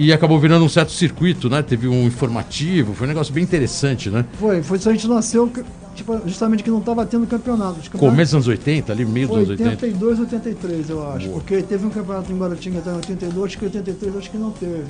E 0.03 0.15
acabou 0.15 0.41
virando 0.41 0.65
um 0.65 0.69
certo 0.69 0.93
circuito, 0.93 1.51
né? 1.51 1.61
Teve 1.61 1.87
um 1.87 2.07
informativo, 2.07 2.95
foi 2.95 3.07
um 3.07 3.09
negócio 3.09 3.35
bem 3.35 3.45
interessante, 3.45 4.09
né? 4.09 4.25
foi, 4.33 4.63
foi 4.63 4.79
isso 4.79 4.89
a 4.89 4.93
gente 4.93 5.07
nasceu, 5.07 5.53
tipo, 5.95 6.19
justamente 6.27 6.63
que 6.63 6.71
não 6.71 6.81
tava 6.81 7.05
tendo 7.07 7.27
campeonato. 7.27 7.81
Os 7.81 7.89
campeonatos- 7.89 8.01
Começo 8.11 8.31
dos 8.37 8.49
anos 8.49 8.49
80, 8.49 8.93
ali 8.93 9.05
meio 9.05 9.29
dos 9.29 9.37
anos 9.37 9.49
80. 9.51 9.71
82, 9.71 10.21
83, 10.21 10.91
eu 10.91 11.09
acho. 11.13 11.27
Boa. 11.29 11.39
Porque 11.41 11.63
teve 11.63 11.87
um 11.87 11.91
campeonato 11.91 12.33
em 12.33 12.39
Guaratinga 12.39 12.79
até 12.79 12.91
em 12.91 12.95
82, 12.97 13.45
acho 13.47 13.59
que 13.59 13.65
83 13.65 14.17
acho 14.17 14.31
que 14.31 14.39
não 14.39 14.51
teve. 14.51 14.85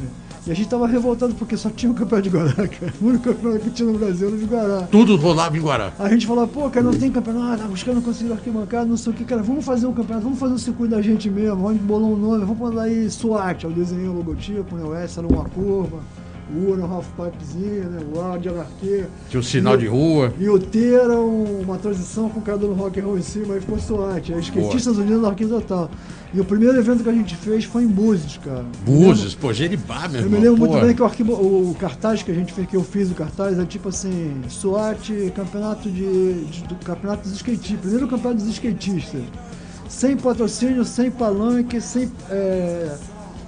E 0.47 0.51
a 0.51 0.55
gente 0.55 0.69
tava 0.69 0.87
revoltado 0.87 1.35
porque 1.35 1.57
só 1.57 1.69
tinha 1.71 1.93
o 1.93 1.95
campeonato 1.95 2.29
de 2.31 2.37
Guará, 2.37 2.53
cara. 2.69 2.93
O 3.01 3.07
único 3.07 3.25
campeonato 3.25 3.65
que 3.65 3.71
tinha 3.71 3.91
no 3.91 3.99
Brasil 3.99 4.29
era 4.29 4.37
de 4.37 4.45
Guará. 4.45 4.83
Tudo 4.91 5.17
rolava 5.17 5.57
em 5.57 5.61
Guará. 5.61 5.93
A 5.99 6.09
gente 6.09 6.27
falou, 6.27 6.47
pô, 6.49 6.69
cara, 6.71 6.85
não 6.85 6.93
tem 6.95 7.11
campeonato, 7.11 7.65
os 7.67 7.83
caras 7.83 7.97
não 7.97 8.03
conseguiram 8.03 8.37
arquibancada, 8.37 8.87
não 8.87 8.97
sei 8.97 9.13
o 9.13 9.17
que, 9.17 9.25
cara, 9.25 9.43
vamos 9.43 9.65
fazer 9.65 9.87
um 9.87 9.93
campeonato, 9.93 10.25
vamos 10.25 10.39
fazer 10.39 10.55
um 10.55 10.59
circuito 10.59 10.95
da 10.95 11.03
gente 11.03 11.29
mesmo, 11.29 11.57
vamos 11.57 11.81
bolar 11.83 12.09
um 12.09 12.17
nome, 12.17 12.39
vamos 12.45 12.59
mandar 12.59 12.83
aí 12.83 13.11
SWAT, 13.11 13.65
eu 13.65 13.71
desenhei 13.71 14.09
o 14.09 14.13
logotipo, 14.13 14.77
né, 14.77 14.85
o 14.85 14.95
S 14.95 15.19
era 15.19 15.27
uma 15.29 15.45
curva, 15.45 15.99
o 16.55 16.71
U 16.71 16.75
era 16.75 16.83
um 16.85 16.93
half 16.93 17.07
pipezinho, 17.17 17.85
né, 17.91 17.99
o 18.13 18.39
de 18.39 18.49
anarquia. 18.49 19.09
Tinha 19.29 19.41
um 19.41 19.43
sinal 19.43 19.77
de 19.77 19.87
rua. 19.87 20.33
E 20.39 20.49
o 20.49 20.59
T 20.59 20.95
era 20.95 21.19
um- 21.19 21.61
uma 21.63 21.79
transição 21.79 22.29
com 22.29 22.41
o 22.41 22.43
cara 22.43 22.59
dando 22.59 22.75
rock 22.75 23.01
and 23.01 23.05
roll 23.05 23.19
em 23.19 23.23
cima, 23.23 23.55
aí 23.55 23.61
ficou 23.61 23.79
SWAT, 23.79 24.33
aí 24.33 24.41
skatistas 24.41 24.97
unidos 24.99 25.23
na 25.23 25.29
arquivo 25.29 25.55
total. 25.61 25.91
E 26.33 26.41
o 26.41 26.45
primeiro 26.45 26.79
evento 26.79 27.03
que 27.03 27.09
a 27.09 27.13
gente 27.13 27.35
fez 27.37 27.65
foi 27.65 27.83
em 27.83 27.89
Búzios, 27.89 28.39
cara. 28.39 28.65
Búzios, 28.85 29.35
pô, 29.35 29.53
Jeribá, 29.53 30.07
meu 30.09 30.21
Eu 30.21 30.27
irmão. 30.27 30.41
me 30.41 30.47
lembro 30.47 30.59
muito 30.61 30.75
pô. 30.79 30.81
bem 30.87 30.95
que 30.95 31.03
o, 31.03 31.05
arquivo, 31.05 31.33
o 31.33 31.75
cartaz 31.79 32.23
que 32.23 32.31
a 32.31 32.35
gente 32.35 32.53
fez, 32.53 32.69
que 32.69 32.77
eu 32.77 32.85
fiz 32.85 33.11
o 33.11 33.15
cartaz, 33.15 33.59
é 33.59 33.65
tipo 33.65 33.89
assim, 33.89 34.41
SWAT, 34.49 35.11
campeonato 35.35 35.91
de, 35.91 36.45
de- 36.45 36.63
do 36.65 36.75
campeonato 36.77 37.23
dos 37.29 37.33
skatistas, 37.37 37.81
primeiro 37.81 38.07
campeonato 38.07 38.43
dos 38.45 38.53
skatistas. 38.55 39.23
Sem 39.89 40.17
patrocínio, 40.17 40.85
sem 40.85 41.11
palanque, 41.11 41.81
sem, 41.81 42.09
é, 42.31 42.95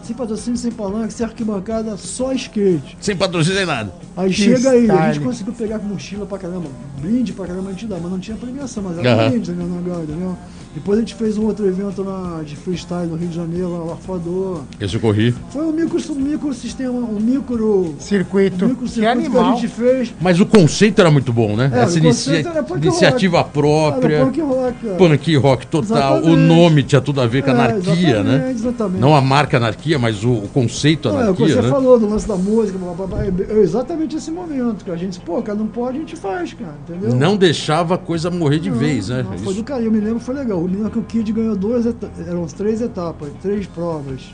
sem 0.07 0.17
patrocínio, 0.17 0.59
sem 0.59 0.73
palanque, 0.73 1.13
sem 1.13 1.25
arquibancada, 1.27 1.97
só 1.97 2.33
skate. 2.33 2.97
Sem 3.01 3.17
patrocínio 3.17 3.59
nem 3.59 3.67
nada. 3.67 3.95
Aí 4.17 4.31
Que 4.31 4.35
chega 4.37 4.71
aí, 4.71 4.91
a 4.91 5.13
gente 5.13 5.25
conseguiu 5.25 5.53
pegar 5.53 5.79
mochila 5.79 6.27
pra 6.27 6.39
caramba, 6.39 6.69
brinde 7.01 7.33
pra 7.33 7.47
caramba 7.47 7.71
a 7.71 7.73
gente 7.73 7.87
dá, 7.87 7.99
mas 8.01 8.11
não 8.11 8.19
tinha 8.19 8.37
premiação, 8.37 8.83
mas 8.83 8.99
era 8.99 9.13
Aham. 9.13 9.31
brinde, 9.31 9.53
né, 9.53 9.65
na 9.65 10.03
entendeu? 10.03 10.37
Depois 10.75 10.99
a 10.99 11.01
gente 11.03 11.15
fez 11.15 11.37
um 11.37 11.45
outro 11.47 11.67
evento 11.67 12.03
na, 12.03 12.43
de 12.43 12.57
freestyle 12.57 13.07
no 13.07 13.17
Rio 13.17 13.29
de 13.29 13.37
Janeiro, 13.37 13.71
lá, 13.71 13.85
o 13.85 13.91
Arfador. 13.93 14.63
Esse 14.81 14.95
eu 14.95 15.01
corri. 15.01 15.35
Foi 15.51 15.63
um 15.67 15.73
micro, 15.73 16.01
um 16.13 16.15
micro 16.15 16.55
sistema, 16.55 16.93
um 16.99 17.21
micro 17.21 17.95
Circuito. 17.99 18.65
o 18.65 18.69
micro 18.69 18.85
Que 18.87 18.91
circuito 18.93 19.21
que 19.21 19.27
animal. 19.27 19.53
a 19.53 19.55
gente 19.57 19.69
fez. 19.69 20.15
Mas 20.21 20.41
o 20.41 20.47
conceito 20.47 20.99
era 21.01 21.11
muito 21.11 21.33
bom, 21.33 21.55
né? 21.57 21.71
É, 21.75 21.81
Essa 21.81 21.97
o 21.97 21.99
inicia- 21.99 22.33
conceito 22.37 22.49
era 22.49 22.63
punk 22.63 22.87
iniciativa 22.87 23.39
rock. 23.39 23.51
própria. 23.53 24.17
Era 24.17 24.25
punk 24.27 24.41
rock, 24.41 24.79
cara. 24.87 24.95
Punk 24.97 25.37
rock 25.37 25.67
total. 25.67 26.15
O 26.15 26.17
Exatamente. 26.19 26.39
nome 26.49 26.83
tinha 26.83 27.01
tudo 27.01 27.21
a 27.21 27.27
ver 27.27 27.43
com 27.43 27.51
É, 27.51 27.53
anarquia, 27.53 27.81
exatamente, 27.93 28.23
né? 28.25 28.51
exatamente. 28.51 29.01
Não 29.01 29.15
a 29.15 29.21
marca 29.21 29.57
anarquia, 29.59 29.99
mas 29.99 30.25
o, 30.25 30.31
o 30.33 30.49
conceito 30.49 31.09
Não, 31.09 31.21
é 31.21 31.31
o 31.31 31.35
que 31.35 31.43
anarquia, 31.43 31.57
você 31.57 31.63
né? 31.63 31.69
falou 31.69 31.99
do 31.99 32.09
lance 32.09 32.27
da 32.27 32.37
música, 32.37 32.79
blá, 32.79 32.93
blá, 32.95 33.07
blá, 33.07 33.25
é 33.27 33.59
exatamente 33.61 34.17
esse 34.17 34.31
momento 34.31 34.85
que 34.85 34.91
a 34.91 34.97
gente, 34.97 35.21
pô, 35.21 35.41
cara, 35.43 35.59
não 35.59 35.67
pode, 35.67 35.99
a 35.99 36.01
gente 36.01 36.17
faz, 36.17 36.55
cara, 36.55 36.75
entendeu? 36.89 37.15
Não 37.15 37.37
deixava 37.37 37.95
a 37.97 37.99
coisa 37.99 38.31
morrer 38.31 38.59
de 38.59 38.71
Não, 38.71 38.77
vez, 38.79 39.09
né? 39.11 39.23
não, 39.23 39.37
foi 39.39 39.53
Isso- 39.53 39.55
do 39.63 39.65
cara, 39.65 39.83
eu 39.83 39.93
me 39.93 40.01
lembro, 40.01 40.19
foi 40.21 40.35
legal. 40.35 40.62
O 40.63 40.99
o 40.99 41.03
Kid 41.03 41.33
ganhou 41.33 41.57
duas, 41.57 41.87
eram 42.25 42.47
três 42.47 42.81
etapas, 42.81 43.33
três 43.43 43.67
provas. 43.67 44.33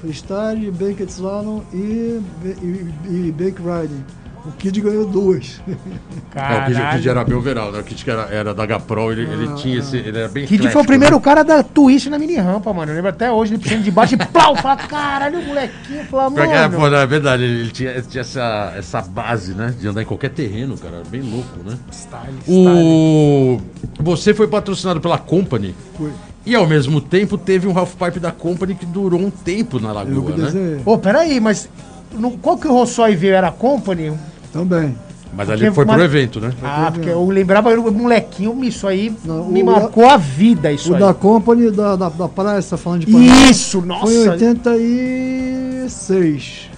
Freestyle, 0.00 0.70
Banked 0.70 1.12
Slalom 1.12 1.60
e, 1.70 2.18
e, 2.62 3.28
e 3.28 3.32
Bake 3.32 3.60
Riding. 3.60 4.02
O 4.46 4.52
Kid 4.52 4.78
ganhou 4.80 5.06
duas. 5.06 5.62
É, 5.66 5.72
o 5.72 6.66
Kid, 6.66 6.80
o 6.82 6.90
Kid 6.90 7.08
era 7.08 7.24
bem 7.24 7.34
overall, 7.34 7.72
né? 7.72 7.78
O 7.78 7.82
Kid 7.82 8.04
que 8.04 8.10
era, 8.10 8.22
era 8.24 8.52
da 8.54 8.66
Gaprol, 8.66 9.10
ele, 9.12 9.22
ele 9.22 9.48
Ah, 9.50 9.54
tinha 9.54 9.78
esse. 9.78 9.96
Ele 9.96 10.18
era 10.18 10.28
bem 10.28 10.44
Kid 10.44 10.68
foi 10.68 10.82
o 10.82 10.84
primeiro 10.84 11.16
né? 11.16 11.22
cara 11.22 11.42
da 11.42 11.62
twist 11.62 12.10
na 12.10 12.18
mini 12.18 12.36
rampa, 12.36 12.70
mano. 12.72 12.92
Eu 12.92 12.96
lembro 12.96 13.08
até 13.08 13.32
hoje 13.32 13.54
ele 13.54 13.62
puxando 13.62 13.82
de 13.82 13.90
baixo 13.90 14.14
e 14.14 14.18
plau, 14.18 14.54
fala, 14.60 14.76
caralho, 14.76 15.38
o 15.38 15.46
molequinho, 15.46 16.04
fala, 16.04 16.42
é, 16.42 16.68
mano. 16.68 16.78
pô, 16.78 16.90
na 16.90 17.06
verdade, 17.06 17.42
ele 17.42 17.70
tinha, 17.70 17.90
ele 17.92 18.02
tinha 18.02 18.20
essa, 18.20 18.74
essa 18.76 19.00
base, 19.00 19.54
né? 19.54 19.74
De 19.80 19.88
andar 19.88 20.02
em 20.02 20.06
qualquer 20.06 20.28
terreno, 20.30 20.76
cara. 20.76 21.02
Bem 21.08 21.22
louco, 21.22 21.58
né? 21.64 21.78
Style, 21.90 22.34
style. 22.42 22.68
O... 22.78 23.60
Você 24.00 24.34
foi 24.34 24.46
patrocinado 24.46 25.00
pela 25.00 25.16
Company. 25.16 25.74
Foi. 25.96 26.10
E 26.44 26.54
ao 26.54 26.66
mesmo 26.66 27.00
tempo 27.00 27.38
teve 27.38 27.66
um 27.66 27.78
half 27.78 27.94
pipe 27.94 28.20
da 28.20 28.30
Company 28.30 28.74
que 28.74 28.84
durou 28.84 29.18
um 29.18 29.30
tempo 29.30 29.80
na 29.80 29.90
lagoa, 29.90 30.36
né? 30.36 30.44
desenhei. 30.44 30.82
Ô, 30.84 30.98
peraí, 30.98 31.40
mas 31.40 31.66
no- 32.12 32.32
qual 32.32 32.58
que 32.58 32.68
o 32.68 32.72
Rossói 32.74 33.16
veio? 33.16 33.32
Era 33.34 33.48
a 33.48 33.52
Company? 33.52 34.12
Também. 34.54 34.96
Mas 35.36 35.50
ali 35.50 35.62
Porque 35.62 35.74
foi 35.74 35.84
uma- 35.84 35.94
pro 35.94 36.04
evento, 36.04 36.40
né? 36.40 36.52
Ah, 36.62 36.92
porque 36.94 37.08
eu 37.10 37.28
lembrava, 37.28 37.68
eu, 37.72 37.90
molequinho, 37.92 38.64
isso 38.64 38.86
aí 38.86 39.12
Não, 39.24 39.48
me 39.48 39.64
o- 39.64 39.66
marcou 39.66 40.08
a 40.08 40.16
vida, 40.16 40.70
isso 40.70 40.92
O 40.92 40.94
aí. 40.94 41.00
da 41.00 41.12
Company 41.12 41.72
da, 41.72 41.96
da, 41.96 42.08
da 42.08 42.28
praia, 42.28 42.62
você 42.62 42.70
tá 42.70 42.76
falando 42.76 43.04
de 43.04 43.10
Panamá? 43.12 43.50
Isso, 43.50 43.80
nossa. 43.82 44.06
Foi 44.06 44.14
em 44.14 44.28
86. 44.28 46.70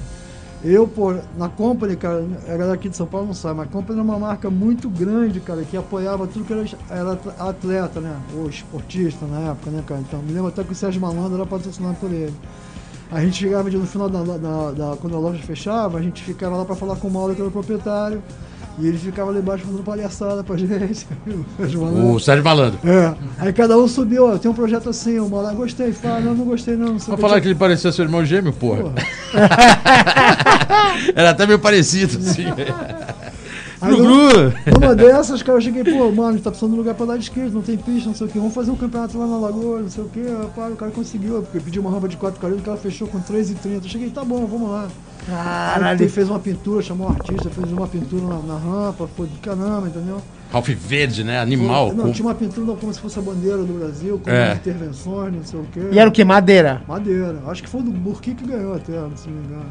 Eu, 0.65 0.89
pô, 0.89 1.15
na 1.39 1.48
Company, 1.51 1.97
cara, 1.97 2.24
a 2.47 2.51
galera 2.53 2.73
aqui 2.73 2.89
de 2.89 2.97
São 2.97 3.07
Paulo 3.07 3.27
não 3.27 3.35
sabe, 3.35 3.59
mas 3.59 3.69
a 3.69 3.70
Company 3.70 3.98
é 4.01 4.03
uma 4.03 4.19
marca 4.19 4.48
muito 4.51 4.89
grande, 4.89 5.39
cara, 5.39 5.62
que 5.62 5.77
apoiava 5.77 6.27
tudo 6.27 6.44
que 6.47 6.53
era, 6.55 6.65
era 6.90 7.19
atleta, 7.39 8.01
né? 8.01 8.16
Ou 8.36 8.48
esportista 8.48 9.27
na 9.27 9.51
época, 9.51 9.70
né, 9.70 9.82
cara? 9.86 10.01
Então, 10.01 10.20
me 10.23 10.32
lembro 10.32 10.48
até 10.48 10.65
que 10.65 10.73
o 10.73 10.74
Sérgio 10.74 10.98
Malandro 11.01 11.35
era 11.35 11.44
patrocinado 11.47 11.94
por 11.97 12.11
ele. 12.11 12.32
A 13.10 13.20
gente 13.20 13.36
chegava 13.38 13.70
no 13.70 13.86
final 13.86 14.08
da, 14.08 14.22
da- 14.22 14.70
da- 14.72 14.96
quando 15.00 15.16
a 15.16 15.18
loja 15.20 15.40
fechava, 15.42 15.98
a 15.98 16.02
gente 16.02 16.22
ficava 16.22 16.56
lá 16.56 16.64
pra 16.64 16.74
falar 16.74 16.96
com 16.96 17.06
o 17.08 17.10
Mauro, 17.10 17.34
que 17.34 17.40
era 17.40 17.48
o 17.48 17.52
proprietário, 17.52 18.20
e 18.78 18.86
ele 18.86 18.98
ficava 18.98 19.30
lá 19.30 19.38
embaixo 19.38 19.64
fazendo 19.64 19.82
palhaçada 19.84 20.42
pra 20.42 20.56
gente. 20.58 21.06
o 21.26 21.44
Sérgio 21.56 21.80
Malandro. 21.82 22.06
O 22.14 22.20
Sérgio 22.20 22.44
Malandro. 22.44 22.78
É, 22.84 23.14
aí 23.38 23.52
cada 23.52 23.78
um 23.78 23.86
subiu, 23.86 24.26
ó, 24.28 24.36
tem 24.38 24.50
um 24.50 24.54
projeto 24.54 24.88
assim, 24.90 25.18
uma 25.20 25.40
lá, 25.40 25.52
gostei, 25.54 25.92
fala, 25.92 26.20
não, 26.20 26.34
não 26.34 26.44
gostei 26.44 26.76
não, 26.76 26.88
não 26.88 26.96
o 26.96 27.16
falar 27.16 27.40
que 27.40 27.46
ele 27.48 27.54
parecia 27.54 27.92
seu 27.92 28.04
irmão 28.04 28.24
gêmeo, 28.24 28.52
porra. 28.52 28.82
Porra. 28.82 28.94
Era 31.14 31.30
até 31.30 31.46
meio 31.46 31.58
parecido, 31.58 32.18
assim. 32.18 32.44
Aí 33.86 33.96
Gru, 33.96 34.04
numa- 34.04 34.32
gru. 34.32 34.52
Numa 34.80 34.94
dessas, 34.94 35.42
cara, 35.42 35.58
eu 35.58 35.62
cheguei, 35.62 35.84
pô, 35.84 36.10
mano, 36.12 36.28
a 36.28 36.32
gente 36.32 36.42
tá 36.42 36.50
precisando 36.50 36.72
de 36.72 36.78
lugar 36.78 36.94
pra 36.94 37.06
dar 37.06 37.16
de 37.16 37.24
skate, 37.24 37.50
não 37.54 37.62
tem 37.62 37.76
pista, 37.76 38.08
não 38.08 38.14
sei 38.16 38.26
o 38.26 38.30
que, 38.30 38.38
vamos 38.38 38.54
fazer 38.54 38.70
um 38.70 38.76
campeonato 38.76 39.18
lá 39.18 39.26
na 39.26 39.36
Lagoa, 39.38 39.80
não 39.82 39.88
sei 39.90 40.04
o 40.04 40.08
que, 40.08 40.20
pá, 40.54 40.68
o 40.68 40.76
cara 40.76 40.90
conseguiu, 40.92 41.42
porque 41.42 41.60
pediu 41.60 41.82
uma 41.82 41.90
rampa 41.90 42.08
de 42.08 42.16
4,40, 42.16 42.58
o 42.58 42.62
cara 42.62 42.76
fechou 42.76 43.08
com 43.08 43.20
3,30, 43.20 43.84
eu 43.84 43.88
cheguei, 43.88 44.10
tá 44.10 44.24
bom, 44.24 44.46
vamos 44.46 44.70
lá. 44.70 44.88
Aí 45.28 45.34
Caralho. 45.34 46.00
ele 46.02 46.08
fez 46.08 46.28
uma 46.30 46.38
pintura, 46.38 46.80
chamou 46.82 47.08
um 47.08 47.10
artista, 47.10 47.50
fez 47.50 47.70
uma 47.72 47.86
pintura 47.88 48.22
na, 48.22 48.38
na 48.38 48.58
rampa, 48.58 49.08
foi 49.16 49.26
do 49.26 49.38
caramba, 49.40 49.88
entendeu? 49.88 50.22
Ralph 50.52 50.68
Verde, 50.68 51.24
né? 51.24 51.40
Animal. 51.40 51.92
Não, 51.92 52.04
com- 52.04 52.12
tinha 52.12 52.24
uma 52.28 52.34
pintura 52.34 52.76
como 52.76 52.94
se 52.94 53.00
fosse 53.00 53.18
a 53.18 53.22
bandeira 53.22 53.58
do 53.58 53.76
Brasil, 53.76 54.20
com 54.22 54.30
É. 54.30 54.54
intervenções, 54.54 55.34
não 55.34 55.42
sei 55.44 55.58
o 55.58 55.64
que. 55.64 55.80
E 55.92 55.98
era 55.98 56.08
o 56.08 56.12
que? 56.12 56.24
Madeira? 56.24 56.80
Madeira. 56.86 57.42
Acho 57.48 57.64
que 57.64 57.68
foi 57.68 57.82
do 57.82 57.90
Burki 57.90 58.34
que 58.34 58.46
ganhou 58.46 58.74
até, 58.74 58.92
se 59.16 59.28
não 59.28 59.34
me 59.36 59.44
engano. 59.46 59.64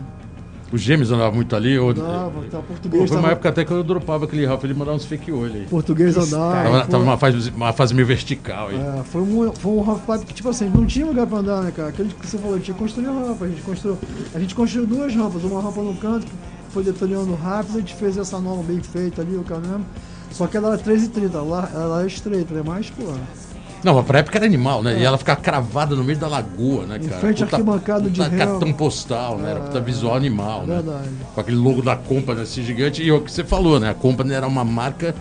Os 0.72 0.82
gêmeos 0.82 1.12
andavam 1.12 1.36
muito 1.36 1.56
ali. 1.56 1.78
Ou... 1.78 1.92
Andava, 1.92 2.42
tá, 2.50 2.58
Pô, 2.58 2.64
português 2.64 3.08
foi 3.08 3.18
uma 3.18 3.22
tava, 3.22 3.32
época 3.34 3.50
até 3.50 3.64
que 3.66 3.72
eu 3.72 3.84
dropava 3.84 4.26
aquele 4.26 4.46
Ralph, 4.46 4.64
ele 4.64 4.74
mandava 4.74 4.98
uns 4.98 5.06
fake 5.06 5.32
olho 5.32 5.54
aí. 5.54 5.66
português 5.70 6.18
andava. 6.18 6.54
Tava, 6.64 6.80
foi- 6.82 6.92
tava 6.92 7.04
uma, 7.04 7.18
fase, 7.18 7.50
uma 7.52 7.74
fase 7.74 7.94
meio 7.94 8.08
vertical 8.08 8.70
aí. 8.70 8.76
É, 8.76 9.04
foi 9.04 9.22
um, 9.22 9.54
foi 9.54 9.72
um 9.72 9.90
half 9.90 10.02
pipe 10.06 10.26
que, 10.26 10.34
tipo 10.34 10.50
assim, 10.50 10.70
não 10.70 10.86
tinha 10.86 11.06
lugar 11.06 11.28
pra 11.28 11.38
andar, 11.38 11.62
né, 11.62 11.72
cara? 11.72 11.90
Aquele 11.90 12.10
que 12.10 12.28
você 12.28 12.38
falou, 12.38 12.60
tinha 12.60 12.74
que 12.74 12.80
construir 12.82 13.06
rampa. 13.06 13.46
A 13.46 13.48
gente 13.48 13.62
construiu, 13.62 13.98
a 14.34 14.40
gente 14.40 14.56
construiu 14.56 14.88
duas 14.88 15.16
rampas, 15.16 15.44
uma 15.44 15.62
rampa 15.62 15.82
no 15.82 15.96
canto, 15.96 16.26
que 16.26 16.34
foi 16.72 16.84
detonando 16.84 17.36
rápido, 17.36 17.78
a 17.78 17.80
gente 17.80 17.96
fez 17.96 18.18
essa 18.18 18.40
nova 18.40 18.64
bem 18.64 18.82
feita 18.82 19.22
ali, 19.22 19.36
o 19.36 19.44
caramba. 19.44 19.82
Só 20.32 20.48
que 20.48 20.58
ela 20.58 20.74
era 20.74 20.78
3,30, 20.78 21.34
ela, 21.36 21.70
ela 21.74 22.04
é 22.04 22.08
estreita, 22.08 22.54
né? 22.54 22.62
Mas, 22.66 22.90
pô, 22.90 23.04
Não, 23.86 23.94
mas 23.94 24.06
pra 24.08 24.18
época 24.18 24.40
era 24.40 24.48
animal, 24.48 24.82
né? 24.82 25.00
E 25.00 25.04
ela 25.04 25.16
ficava 25.16 25.40
cravada 25.40 25.96
no 25.96 26.04
meio 26.04 26.18
da 26.18 26.28
lagoa, 26.28 26.88
né, 26.88 26.98
Em 27.00 27.08
cara? 27.08 27.22
frente 27.22 27.44
à 27.44 27.46
arquibancada 27.46 28.10
de 28.10 28.20
puta 28.20 28.36
réu. 28.36 28.48
cartão 28.48 28.74
postal, 28.74 29.38
né? 29.38 29.52
Era 29.52 29.60
puta 29.60 29.80
visual 29.80 30.16
animal, 30.16 30.66
né? 30.66 30.82
verdade. 30.82 31.10
Com 31.36 31.42
aquele 31.42 31.58
logo 31.58 31.84
da 31.84 31.96
Company 31.96 32.42
assim 32.42 32.64
gigante. 32.64 33.04
E 33.04 33.12
o 33.12 33.22
que 33.22 33.32
você 33.32 33.44
falou, 33.44 33.80
né? 33.80 33.92
A 33.92 33.94
Company 33.94 34.34
era 34.34 34.48
uma 34.48 34.64
marca. 34.64 35.14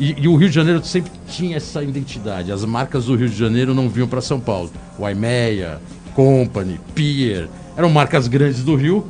E, 0.00 0.16
e 0.20 0.26
o 0.26 0.34
Rio 0.34 0.48
de 0.48 0.54
Janeiro 0.56 0.84
sempre 0.84 1.12
tinha 1.28 1.58
essa 1.58 1.80
identidade. 1.80 2.50
As 2.50 2.64
marcas 2.64 3.04
do 3.04 3.14
Rio 3.14 3.28
de 3.28 3.36
Janeiro 3.36 3.72
não 3.72 3.88
vinham 3.88 4.08
pra 4.08 4.20
São 4.20 4.40
Paulo. 4.40 4.68
O 4.98 5.08
Imeia, 5.08 5.80
Company, 6.12 6.80
Pier. 6.96 7.48
Eram 7.76 7.88
marcas 7.88 8.26
grandes 8.26 8.64
do 8.64 8.74
Rio, 8.74 9.06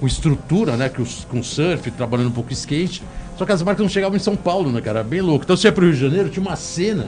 com 0.00 0.08
estrutura, 0.08 0.76
né? 0.76 0.88
Com, 0.88 1.04
com 1.28 1.40
surf, 1.40 1.88
trabalhando 1.92 2.30
um 2.30 2.32
pouco 2.32 2.52
skate. 2.52 3.00
Só 3.38 3.46
que 3.46 3.52
as 3.52 3.62
marcas 3.62 3.80
não 3.84 3.88
chegavam 3.88 4.16
em 4.16 4.20
São 4.20 4.34
Paulo, 4.34 4.72
né, 4.72 4.80
cara? 4.80 5.04
Bem 5.04 5.20
louco. 5.20 5.44
Então 5.44 5.56
você 5.56 5.68
ia 5.68 5.72
pro 5.72 5.84
Rio 5.84 5.94
de 5.94 6.00
Janeiro, 6.00 6.28
tinha 6.28 6.44
uma 6.44 6.56
cena 6.56 7.06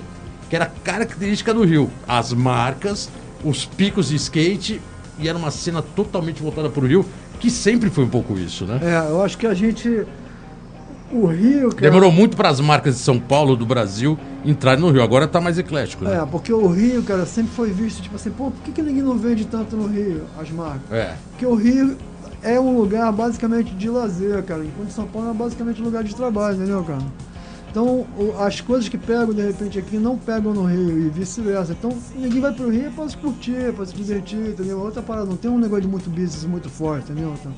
que 0.53 0.57
era 0.57 0.71
característica 0.85 1.55
do 1.55 1.65
Rio. 1.65 1.91
As 2.07 2.35
marcas, 2.35 3.09
os 3.43 3.65
picos 3.65 4.09
de 4.09 4.17
skate, 4.17 4.83
e 5.19 5.27
era 5.27 5.39
uma 5.39 5.51
cena 5.51 5.81
totalmente 5.81 6.43
voltada 6.43 6.69
pro 6.69 6.87
Rio, 6.87 7.07
que 7.41 7.49
sempre 7.49 7.89
foi 7.89 8.05
um 8.05 8.09
pouco 8.11 8.37
isso, 8.37 8.67
né? 8.67 8.79
É, 8.83 9.11
eu 9.11 9.23
acho 9.23 9.39
que 9.39 9.47
a 9.47 9.55
gente. 9.55 10.07
O 11.11 11.25
Rio, 11.25 11.71
cara. 11.71 11.81
Demorou 11.81 12.13
muito 12.13 12.37
para 12.37 12.51
as 12.51 12.61
marcas 12.61 12.97
de 12.97 13.01
São 13.01 13.19
Paulo, 13.19 13.57
do 13.57 13.65
Brasil, 13.65 14.19
entrarem 14.45 14.83
no 14.83 14.91
Rio. 14.91 15.03
Agora 15.03 15.27
tá 15.27 15.41
mais 15.41 15.59
eclético, 15.59 16.05
né? 16.05 16.19
É, 16.19 16.27
porque 16.27 16.53
o 16.53 16.67
Rio, 16.67 17.03
cara, 17.03 17.25
sempre 17.25 17.53
foi 17.55 17.71
visto, 17.71 18.03
tipo 18.03 18.17
assim, 18.17 18.29
pô, 18.29 18.51
por 18.51 18.63
que, 18.63 18.73
que 18.73 18.83
ninguém 18.83 19.03
não 19.03 19.17
vende 19.17 19.47
tanto 19.47 19.75
no 19.75 19.87
Rio, 19.87 20.25
as 20.39 20.51
marcas? 20.51 20.83
É. 20.93 21.15
Porque 21.31 21.47
o 21.47 21.55
Rio 21.55 21.97
é 22.43 22.61
um 22.61 22.77
lugar 22.77 23.11
basicamente 23.11 23.75
de 23.75 23.89
lazer, 23.89 24.43
cara. 24.43 24.63
Enquanto 24.63 24.91
São 24.91 25.07
Paulo 25.07 25.31
é 25.31 25.33
basicamente 25.33 25.81
um 25.81 25.87
lugar 25.87 26.05
de 26.05 26.15
trabalho, 26.15 26.57
entendeu, 26.57 26.85
cara? 26.85 27.01
Então, 27.73 28.05
as 28.39 28.61
coisas 28.61 28.87
que 28.87 28.99
pegam 28.99 29.33
de 29.33 29.41
repente 29.41 29.79
aqui 29.79 29.97
não 29.97 30.19
pegam 30.19 30.53
no 30.53 30.67
Rio 30.67 31.07
e 31.07 31.09
vice-versa. 31.09 31.73
Então, 31.73 31.91
ninguém 32.15 32.39
vai 32.39 32.53
pro 32.53 32.69
Rio 32.71 32.91
pra 32.93 33.09
se 33.09 33.17
curtir, 33.17 33.73
pra 33.75 33.87
se 33.87 33.95
divertir, 33.95 34.39
entendeu? 34.51 34.79
Outra 34.79 35.01
parada, 35.01 35.25
não 35.27 35.37
tem 35.39 35.51
um 35.51 35.59
negócio 35.59 35.81
de 35.81 35.89
muito 35.89 36.11
business 36.11 36.45
muito 36.45 36.69
forte, 36.69 37.11
entendeu? 37.11 37.33
Então, 37.41 37.53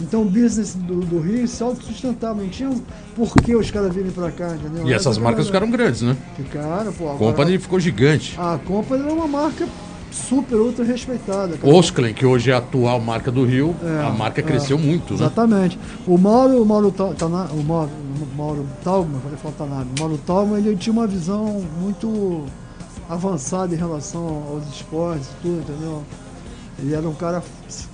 então 0.00 0.22
o 0.22 0.24
business 0.24 0.74
do, 0.74 1.00
do 1.00 1.20
Rio 1.20 1.46
se 1.46 1.62
autossustentava, 1.62 2.40
não 2.40 2.48
tinha 2.48 2.70
um 2.70 2.80
por 3.14 3.30
que 3.34 3.54
os 3.54 3.70
caras 3.70 3.94
virem 3.94 4.10
pra 4.10 4.30
cá, 4.30 4.54
entendeu? 4.54 4.88
E 4.88 4.92
essas 4.94 5.18
Essa 5.18 5.20
marcas 5.20 5.48
parada. 5.50 5.66
ficaram 5.66 5.70
grandes, 5.70 6.00
né? 6.00 6.16
Ficaram, 6.34 6.90
pô. 6.90 7.10
A 7.10 7.14
Company 7.16 7.58
ficou 7.58 7.78
gigante. 7.78 8.36
A 8.40 8.58
Company 8.64 9.06
é 9.06 9.12
uma 9.12 9.28
marca 9.28 9.68
super, 10.10 10.56
ultra 10.56 10.82
respeitada. 10.82 11.58
cara. 11.58 11.74
Osklen, 11.74 12.14
que 12.14 12.24
hoje 12.24 12.50
é 12.50 12.54
a 12.54 12.58
atual 12.58 12.98
marca 13.00 13.30
do 13.30 13.44
Rio, 13.44 13.76
É, 13.82 14.06
a 14.06 14.10
marca 14.10 14.40
é. 14.40 14.42
cresceu 14.44 14.78
muito, 14.78 15.12
né? 15.12 15.20
Exatamente. 15.20 15.78
O 16.06 16.16
Mauro, 16.16 16.62
o 16.62 16.64
Mauro, 16.64 16.90
Ta- 16.90 17.12
Tana- 17.12 17.50
o 17.52 17.62
Mauro, 17.62 17.90
Mauro 18.38 18.64
Talma, 18.84 19.18
falei 19.18 19.36
falar 19.36 19.54
Tanabe, 19.54 19.90
o 19.96 20.00
Mauro 20.00 20.18
Talma, 20.18 20.58
ele 20.58 20.76
tinha 20.76 20.92
uma 20.92 21.08
visão 21.08 21.60
muito 21.80 22.44
avançada 23.08 23.74
em 23.74 23.76
relação 23.76 24.44
aos 24.48 24.64
esportes 24.68 25.28
tudo, 25.42 25.58
entendeu? 25.58 26.04
Ele 26.78 26.94
era 26.94 27.08
um 27.08 27.14
cara. 27.14 27.42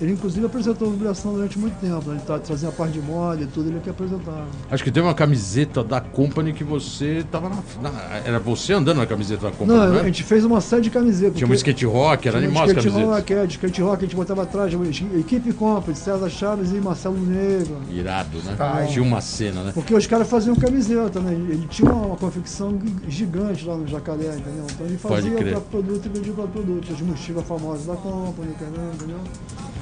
Ele 0.01 0.13
inclusive 0.13 0.45
apresentou 0.45 0.89
vibração 0.91 1.33
durante 1.33 1.57
muito 1.59 1.75
tempo. 1.79 2.09
né? 2.09 2.15
Ele 2.17 2.25
tá, 2.25 2.39
trazia 2.39 2.69
a 2.69 2.71
parte 2.71 2.93
de 2.93 3.01
moda 3.01 3.41
e 3.43 3.45
tudo, 3.47 3.69
ele 3.69 3.79
que 3.79 3.89
apresentava. 3.89 4.45
Acho 4.71 4.83
que 4.83 4.91
tem 4.91 5.01
uma 5.03 5.13
camiseta 5.13 5.83
da 5.83 5.99
Company 6.01 6.53
que 6.53 6.63
você 6.63 7.25
tava 7.31 7.49
na, 7.49 7.55
na- 7.81 8.17
Era 8.25 8.39
você 8.39 8.73
andando 8.73 8.97
na 8.97 9.05
camiseta 9.05 9.43
da 9.49 9.51
Company, 9.51 9.77
Não, 9.79 9.93
né? 9.93 10.01
a 10.01 10.03
gente 10.05 10.23
fez 10.23 10.43
uma 10.45 10.61
série 10.61 10.83
de 10.83 10.89
camisetas. 10.89 11.37
Tinha 11.37 11.47
um 11.49 11.53
skate 11.53 11.85
rock, 11.85 12.27
era 12.27 12.37
animal 12.37 12.63
as 12.63 12.69
skate 12.69 12.87
camisetas. 12.87 13.15
rock, 13.17 13.33
é, 13.33 13.45
de 13.45 13.53
skate 13.53 13.81
rock, 13.81 13.97
a 13.97 14.01
gente 14.07 14.15
botava 14.15 14.43
atrás, 14.43 14.73
equipe 15.17 15.53
compra, 15.53 15.93
César 15.95 16.29
Chaves 16.29 16.71
e 16.71 16.75
Marcelo 16.75 17.17
Negro. 17.17 17.77
Irado, 17.91 18.37
né? 18.43 18.55
Tá. 18.57 18.85
Tinha 18.85 19.03
uma 19.03 19.21
cena, 19.21 19.63
né? 19.63 19.71
Porque 19.73 19.93
os 19.93 20.07
caras 20.07 20.29
faziam 20.29 20.55
camiseta, 20.55 21.19
né? 21.19 21.33
Ele 21.33 21.67
tinha 21.69 21.91
uma, 21.91 22.05
uma 22.07 22.15
confecção 22.17 22.77
gigante 23.07 23.65
lá 23.65 23.75
no 23.75 23.87
Jacaré, 23.87 24.35
entendeu? 24.37 24.65
Então 24.71 24.85
ele 24.85 24.97
fazia 24.97 25.31
próprio 25.31 25.61
produto 25.61 26.05
e 26.05 26.09
vendia 26.09 26.31
o 26.31 26.35
próprio 26.35 26.63
produto. 26.63 26.93
As 26.93 27.01
mochilas 27.01 27.45
famosas 27.45 27.85
da 27.85 27.95
Company, 27.95 28.49
entendeu? 28.51 29.19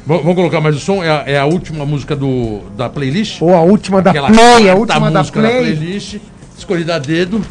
Vamos 0.05 0.35
colocar 0.35 0.59
mais 0.59 0.75
o 0.75 0.79
som? 0.79 1.03
É 1.03 1.09
a, 1.09 1.23
é 1.25 1.39
a 1.39 1.45
última 1.45 1.85
música 1.85 2.15
do, 2.15 2.59
da 2.75 2.89
playlist? 2.89 3.41
Ou 3.41 3.53
a 3.55 3.61
última 3.61 4.01
da 4.01 4.09
Aquela 4.11 4.27
Play, 4.27 4.69
a 4.69 4.75
última 4.75 5.09
da 5.09 5.19
música 5.19 5.41
da 5.41 5.47
Play. 5.47 5.75
playlist, 5.75 6.17
escolhida 6.57 6.95
a 6.95 6.99
dedo. 6.99 7.41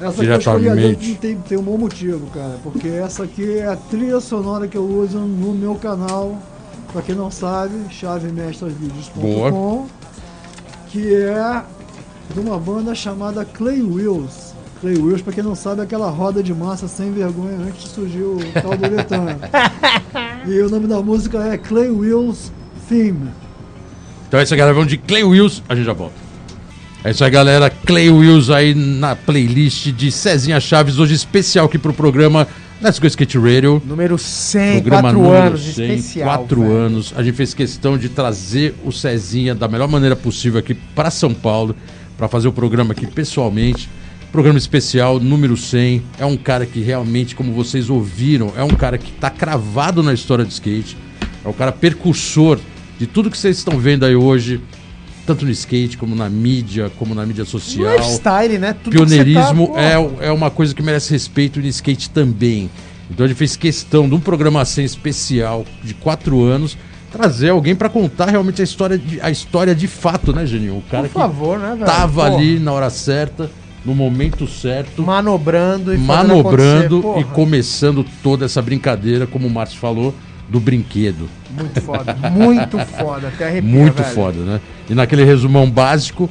Essa 0.00 0.22
aqui 0.22 0.30
eu 0.30 0.38
escolhi 0.38 0.68
a 0.68 0.74
Diretamente. 0.74 1.06
dedo, 1.06 1.20
tem, 1.20 1.36
tem 1.36 1.58
um 1.58 1.62
bom 1.62 1.76
motivo, 1.78 2.26
cara. 2.28 2.58
Porque 2.62 2.88
essa 2.88 3.24
aqui 3.24 3.58
é 3.58 3.66
a 3.66 3.76
trilha 3.76 4.20
sonora 4.20 4.66
que 4.68 4.76
eu 4.76 4.84
uso 4.84 5.18
no 5.18 5.52
meu 5.54 5.74
canal. 5.74 6.40
Pra 6.92 7.02
quem 7.02 7.14
não 7.14 7.30
sabe, 7.30 7.74
chavemestrasvídeos.com 7.90 9.86
que 10.88 11.14
é 11.14 11.62
de 12.32 12.40
uma 12.40 12.58
banda 12.58 12.94
chamada 12.94 13.44
Clay 13.44 13.82
Wheels. 13.82 14.45
Clay 14.80 14.96
Wheels, 14.98 15.22
pra 15.22 15.32
quem 15.32 15.42
não 15.42 15.54
sabe, 15.54 15.80
é 15.80 15.84
aquela 15.84 16.10
roda 16.10 16.42
de 16.42 16.52
massa 16.52 16.86
sem 16.86 17.12
vergonha 17.12 17.56
antes 17.66 17.84
de 17.84 17.88
surgir 17.88 18.22
o 18.22 18.38
tal 18.62 18.76
do 18.76 18.86
Uretano. 18.86 19.38
e 20.46 20.60
o 20.60 20.68
nome 20.68 20.86
da 20.86 21.00
música 21.00 21.38
é 21.38 21.56
Clay 21.56 21.90
Wheels 21.90 22.52
Theme. 22.88 23.30
Então 24.28 24.40
é 24.40 24.42
isso 24.42 24.52
aí, 24.52 24.58
galera. 24.58 24.74
Vamos 24.74 24.90
de 24.90 24.98
Clay 24.98 25.24
Wills, 25.24 25.62
a 25.68 25.74
gente 25.74 25.86
já 25.86 25.92
volta. 25.92 26.14
É 27.02 27.10
isso 27.10 27.24
aí, 27.24 27.30
galera. 27.30 27.70
Clay 27.70 28.10
Wills 28.10 28.50
aí 28.52 28.74
na 28.74 29.14
playlist 29.14 29.92
de 29.92 30.10
Cezinha 30.10 30.60
Chaves, 30.60 30.98
hoje 30.98 31.14
especial 31.14 31.66
aqui 31.66 31.78
pro 31.78 31.92
programa 31.92 32.46
Let's 32.82 32.98
Go 32.98 33.06
Skate 33.06 33.38
Radio. 33.38 33.80
Número 33.86 34.18
100, 34.18 34.82
Programa 34.82 35.12
4 35.12 35.18
número 35.18 35.42
anos, 35.46 35.60
100, 35.74 35.94
especial. 35.94 36.28
Quatro 36.28 36.60
velho. 36.60 36.72
anos. 36.72 37.14
A 37.16 37.22
gente 37.22 37.34
fez 37.34 37.54
questão 37.54 37.96
de 37.96 38.08
trazer 38.08 38.74
o 38.84 38.92
Cezinha 38.92 39.54
da 39.54 39.68
melhor 39.68 39.88
maneira 39.88 40.14
possível 40.14 40.58
aqui 40.58 40.74
para 40.74 41.10
São 41.10 41.32
Paulo, 41.32 41.74
para 42.18 42.28
fazer 42.28 42.48
o 42.48 42.52
programa 42.52 42.92
aqui 42.92 43.06
pessoalmente. 43.06 43.88
Programa 44.32 44.58
especial, 44.58 45.18
número 45.18 45.56
100. 45.56 46.02
É 46.18 46.26
um 46.26 46.36
cara 46.36 46.66
que 46.66 46.80
realmente, 46.80 47.34
como 47.34 47.52
vocês 47.52 47.88
ouviram, 47.88 48.52
é 48.56 48.62
um 48.62 48.68
cara 48.68 48.98
que 48.98 49.12
tá 49.12 49.30
cravado 49.30 50.02
na 50.02 50.12
história 50.12 50.44
do 50.44 50.50
skate. 50.50 50.96
É 51.44 51.48
um 51.48 51.52
cara 51.52 51.72
percursor 51.72 52.58
de 52.98 53.06
tudo 53.06 53.30
que 53.30 53.38
vocês 53.38 53.58
estão 53.58 53.78
vendo 53.78 54.04
aí 54.04 54.16
hoje, 54.16 54.60
tanto 55.24 55.44
no 55.44 55.50
skate, 55.50 55.96
como 55.96 56.14
na 56.14 56.28
mídia, 56.28 56.90
como 56.98 57.14
na 57.14 57.24
mídia 57.24 57.44
social 57.44 57.96
Lifestyle, 57.96 58.58
né? 58.58 58.74
Tudo 58.74 58.92
pioneirismo 58.92 59.68
tá, 59.68 59.80
é, 59.80 60.26
é 60.28 60.32
uma 60.32 60.50
coisa 60.50 60.74
que 60.74 60.82
merece 60.82 61.12
respeito 61.12 61.60
no 61.60 61.66
skate 61.66 62.10
também. 62.10 62.70
Então 63.10 63.26
gente 63.26 63.36
fez 63.36 63.56
questão 63.56 64.08
de 64.08 64.14
um 64.14 64.20
programação 64.20 64.82
especial 64.82 65.64
de 65.82 65.94
quatro 65.94 66.42
anos 66.42 66.76
trazer 67.10 67.50
alguém 67.50 67.74
pra 67.74 67.88
contar 67.88 68.26
realmente 68.26 68.60
a 68.60 68.64
história 68.64 68.98
de, 68.98 69.20
a 69.20 69.30
história 69.30 69.74
de 69.74 69.86
fato, 69.86 70.32
né, 70.32 70.44
Geninho? 70.44 70.78
O 70.78 70.82
cara 70.82 71.08
Por 71.08 71.20
favor, 71.20 71.58
né, 71.58 71.70
que 71.70 71.76
velho? 71.78 71.86
tava 71.86 72.24
ali 72.24 72.58
na 72.58 72.72
hora 72.72 72.90
certa, 72.90 73.50
no 73.86 73.94
momento 73.94 74.48
certo, 74.48 75.02
Manobrando 75.02 75.94
e 75.94 75.98
manobrando 75.98 77.14
e 77.18 77.24
começando 77.24 78.04
toda 78.22 78.44
essa 78.44 78.60
brincadeira, 78.60 79.26
como 79.26 79.46
o 79.46 79.50
Márcio 79.50 79.78
falou, 79.78 80.12
do 80.48 80.58
brinquedo. 80.58 81.28
Muito 81.50 81.80
foda, 81.80 82.14
muito 82.30 82.78
foda. 82.78 83.28
Até 83.28 83.46
arrepia, 83.46 83.70
Muito 83.70 84.02
velho. 84.02 84.14
foda, 84.14 84.38
né? 84.40 84.60
E 84.90 84.94
naquele 84.94 85.24
resumão 85.24 85.70
básico, 85.70 86.28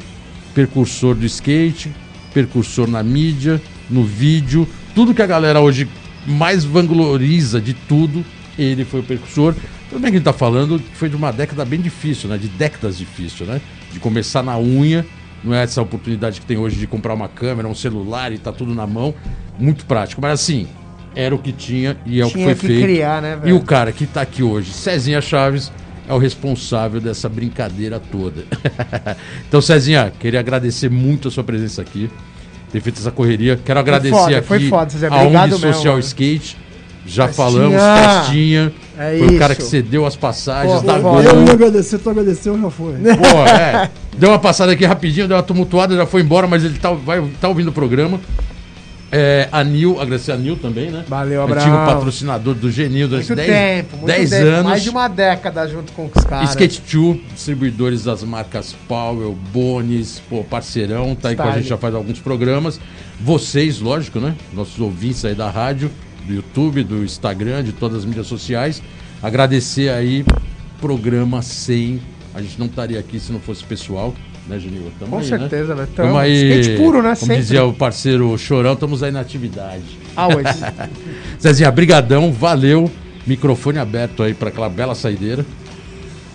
percursor 0.53 1.15
do 1.15 1.25
skate, 1.25 1.91
percursor 2.33 2.89
na 2.89 3.01
mídia, 3.01 3.61
no 3.89 4.03
vídeo, 4.03 4.67
tudo 4.93 5.13
que 5.13 5.21
a 5.21 5.27
galera 5.27 5.61
hoje 5.61 5.87
mais 6.27 6.65
vangloriza 6.65 7.61
de 7.61 7.73
tudo, 7.73 8.25
ele 8.59 8.83
foi 8.83 8.99
o 8.99 9.03
percursor. 9.03 9.55
Tudo 9.89 10.01
bem 10.01 10.11
que 10.11 10.17
a 10.17 10.19
gente 10.19 10.25
tá 10.25 10.33
falando 10.33 10.79
que 10.79 10.95
foi 10.95 11.07
de 11.07 11.15
uma 11.15 11.31
década 11.31 11.63
bem 11.63 11.79
difícil, 11.79 12.27
né? 12.29 12.37
De 12.37 12.47
décadas 12.49 12.97
difícil, 12.97 13.45
né? 13.45 13.61
De 13.93 13.99
começar 13.99 14.43
na 14.43 14.57
unha, 14.57 15.05
não 15.43 15.53
é 15.53 15.63
essa 15.63 15.81
oportunidade 15.81 16.39
que 16.39 16.45
tem 16.45 16.57
hoje 16.57 16.77
de 16.77 16.87
comprar 16.87 17.13
uma 17.13 17.27
câmera, 17.27 17.67
um 17.67 17.75
celular 17.75 18.31
e 18.31 18.37
tá 18.37 18.51
tudo 18.51 18.73
na 18.73 18.87
mão, 18.87 19.13
muito 19.59 19.85
prático. 19.85 20.21
Mas 20.21 20.33
assim, 20.41 20.67
era 21.15 21.33
o 21.33 21.39
que 21.39 21.51
tinha 21.51 21.97
e 22.05 22.19
é 22.19 22.25
o 22.25 22.27
que 22.27 22.33
Tinha 22.33 22.45
foi 22.47 22.55
que 22.55 22.67
feito. 22.67 22.81
criar, 22.83 23.21
né, 23.21 23.33
E 23.33 23.45
velho? 23.45 23.57
o 23.57 23.61
cara 23.63 23.91
que 23.91 24.05
tá 24.05 24.21
aqui 24.21 24.43
hoje, 24.43 24.71
Cezinha 24.73 25.21
Chaves, 25.21 25.71
é 26.07 26.13
o 26.13 26.17
responsável 26.17 26.99
dessa 26.99 27.29
brincadeira 27.29 27.99
toda. 27.99 28.43
então, 29.47 29.61
Cezinha, 29.61 30.11
queria 30.19 30.39
agradecer 30.39 30.89
muito 30.89 31.27
a 31.29 31.31
sua 31.31 31.43
presença 31.43 31.81
aqui, 31.81 32.09
ter 32.71 32.81
feito 32.81 32.99
essa 32.99 33.11
correria. 33.11 33.59
Quero 33.63 33.79
agradecer 33.79 34.13
foda, 34.15 34.37
aqui 34.37 34.47
foi 34.47 34.69
foda, 34.69 34.91
a 35.09 35.23
ONG 35.23 35.37
mesmo, 35.37 35.59
Social 35.59 35.93
mano. 35.93 35.99
Skate. 35.99 36.57
Já 37.05 37.27
Festinha. 37.27 37.45
falamos, 37.47 37.81
festinha. 37.81 38.73
É 38.97 39.17
foi 39.19 39.35
o 39.35 39.39
cara 39.39 39.53
isso. 39.53 39.61
que 39.61 39.67
cedeu 39.67 40.05
as 40.05 40.15
passagens 40.15 40.81
Pô, 40.81 40.87
da 40.87 40.97
Gol. 40.99 41.21
Eu 41.21 41.45
ia 41.45 41.51
agradecer, 41.53 41.99
tu 41.99 42.09
agradeceu, 42.09 42.59
já 42.59 42.69
foi. 42.69 42.93
Pô, 42.93 43.45
é. 43.47 43.89
Deu 44.17 44.29
uma 44.29 44.39
passada 44.39 44.71
aqui 44.71 44.85
rapidinho, 44.85 45.27
deu 45.27 45.37
uma 45.37 45.43
tumultuada, 45.43 45.95
já 45.95 46.05
foi 46.05 46.21
embora, 46.21 46.47
mas 46.47 46.63
ele 46.63 46.79
tá, 46.79 46.91
vai, 46.91 47.21
tá 47.39 47.47
ouvindo 47.47 47.67
o 47.67 47.71
programa. 47.73 48.19
É, 49.11 49.47
a 49.51 49.63
Nil, 49.63 50.01
agradecer 50.01 50.31
a 50.31 50.35
Nil 50.37 50.57
também, 50.57 50.89
né? 50.89 51.05
Valeu, 51.07 51.43
Antigo 51.43 51.59
Abraão. 51.61 51.85
patrocinador 51.85 52.53
do 52.55 52.71
Genil 52.71 53.07
durante 53.07 53.27
Muito 53.27 53.37
10 53.37 53.49
tempo, 53.49 53.97
muito 53.97 54.07
10 54.07 54.29
tempo. 54.29 54.45
anos. 54.47 54.63
Mais 54.63 54.83
de 54.83 54.89
uma 54.89 55.07
década 55.07 55.67
junto 55.67 55.93
com 55.93 56.09
os 56.13 56.23
caras. 56.25 56.49
Skate 56.49 56.81
2, 56.91 57.19
distribuidores 57.33 58.03
das 58.03 58.23
marcas 58.23 58.75
Powell, 58.87 59.37
Bones, 59.53 60.21
pô, 60.27 60.43
parceirão, 60.43 61.15
tá 61.15 61.29
aí 61.29 61.35
com 61.35 61.43
a 61.43 61.45
Style. 61.45 61.61
gente 61.61 61.69
já 61.69 61.77
faz 61.77 61.93
alguns 61.93 62.19
programas. 62.19 62.79
Vocês, 63.21 63.79
lógico, 63.79 64.19
né? 64.19 64.33
Nossos 64.53 64.79
ouvintes 64.81 65.23
aí 65.23 65.35
da 65.35 65.49
rádio, 65.49 65.89
do 66.27 66.33
YouTube, 66.33 66.83
do 66.83 67.03
Instagram, 67.03 67.63
de 67.63 67.71
todas 67.71 67.99
as 67.99 68.05
mídias 68.05 68.27
sociais. 68.27 68.81
Agradecer 69.21 69.89
aí, 69.89 70.25
programa 70.81 71.41
100. 71.41 72.01
A 72.33 72.41
gente 72.41 72.59
não 72.59 72.65
estaria 72.67 72.99
aqui 72.99 73.19
se 73.19 73.31
não 73.31 73.39
fosse 73.39 73.63
pessoal, 73.63 74.13
né? 74.47 74.59
Tamo 74.99 75.11
Com 75.11 75.17
aí, 75.17 75.31
né? 75.31 75.39
certeza, 75.39 75.75
velho. 75.75 75.87
Tamo 75.95 76.07
Tamo. 76.09 76.17
aí, 76.19 76.59
Skate 76.61 76.77
puro, 76.77 76.97
né? 77.01 77.09
Como 77.09 77.15
Sempre. 77.15 77.37
dizia 77.37 77.65
o 77.65 77.73
parceiro 77.73 78.37
Chorão, 78.37 78.73
estamos 78.73 79.01
aí 79.01 79.11
na 79.11 79.21
atividade. 79.21 79.83
Always. 80.15 80.47
Zezinha, 81.41 81.71
brigadão, 81.71 82.31
valeu. 82.31 82.89
Microfone 83.25 83.79
aberto 83.79 84.21
aí 84.21 84.33
para 84.33 84.49
aquela 84.49 84.69
bela 84.69 84.93
saideira. 84.93 85.45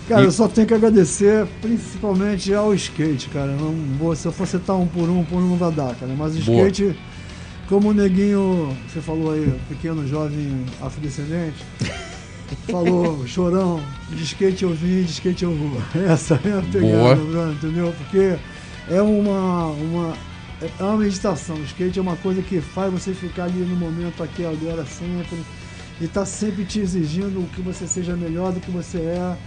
Cara, 0.09 0.23
E- 0.23 0.25
eu 0.25 0.31
só 0.31 0.47
tenho 0.47 0.67
que 0.67 0.73
agradecer 0.73 1.45
principalmente 1.61 2.53
ao 2.53 2.73
skate, 2.73 3.29
cara. 3.29 3.51
Não 3.53 3.73
vou, 3.97 4.13
se 4.15 4.27
eu 4.27 4.31
for 4.31 4.45
citar 4.45 4.75
um 4.75 4.85
por 4.85 5.07
um, 5.07 5.19
um 5.19 5.23
por 5.23 5.37
um 5.37 5.49
não 5.51 5.55
vai 5.55 5.71
dar, 5.71 5.95
cara. 5.95 6.11
Mas 6.17 6.35
o 6.35 6.41
Boa. 6.41 6.63
Como 7.71 7.91
o 7.91 7.93
neguinho, 7.93 8.75
você 8.85 8.99
falou 8.99 9.31
aí, 9.31 9.57
pequeno 9.69 10.05
jovem 10.05 10.65
afrodescendente, 10.81 11.63
falou, 12.69 13.25
chorão, 13.25 13.81
de 14.09 14.21
skate 14.23 14.63
eu 14.63 14.73
vim, 14.73 15.03
de 15.03 15.11
skate 15.11 15.45
eu 15.45 15.55
vou. 15.55 15.81
Essa 16.05 16.33
é 16.33 16.59
a 16.59 16.61
pegada, 16.61 17.15
Bruno, 17.15 17.53
entendeu? 17.53 17.95
Porque 17.97 18.37
é 18.89 19.01
uma, 19.01 19.67
uma, 19.67 20.13
é 20.61 20.83
uma 20.83 20.97
meditação. 20.97 21.55
O 21.55 21.63
skate 21.63 21.97
é 21.97 22.01
uma 22.01 22.17
coisa 22.17 22.41
que 22.41 22.59
faz 22.59 22.91
você 22.91 23.13
ficar 23.13 23.45
ali 23.45 23.61
no 23.61 23.77
momento, 23.77 24.21
aqui, 24.21 24.43
agora, 24.43 24.85
sempre. 24.85 25.39
E 26.01 26.07
tá 26.09 26.25
sempre 26.25 26.65
te 26.65 26.81
exigindo 26.81 27.49
que 27.55 27.61
você 27.61 27.87
seja 27.87 28.17
melhor 28.17 28.51
do 28.51 28.59
que 28.59 28.69
você 28.69 28.97
é. 28.97 29.37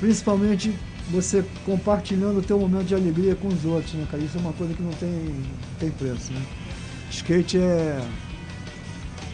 Principalmente 0.00 0.74
você 1.12 1.44
compartilhando 1.64 2.40
o 2.40 2.42
teu 2.42 2.58
momento 2.58 2.86
de 2.86 2.96
alegria 2.96 3.36
com 3.36 3.46
os 3.46 3.64
outros, 3.64 3.94
né, 3.94 4.04
cara? 4.10 4.20
Isso 4.20 4.36
é 4.36 4.40
uma 4.40 4.52
coisa 4.52 4.74
que 4.74 4.82
não 4.82 4.92
tem, 4.94 5.32
tem 5.78 5.90
preço, 5.92 6.32
né? 6.32 6.42
Skate 7.10 7.58
é. 7.58 7.98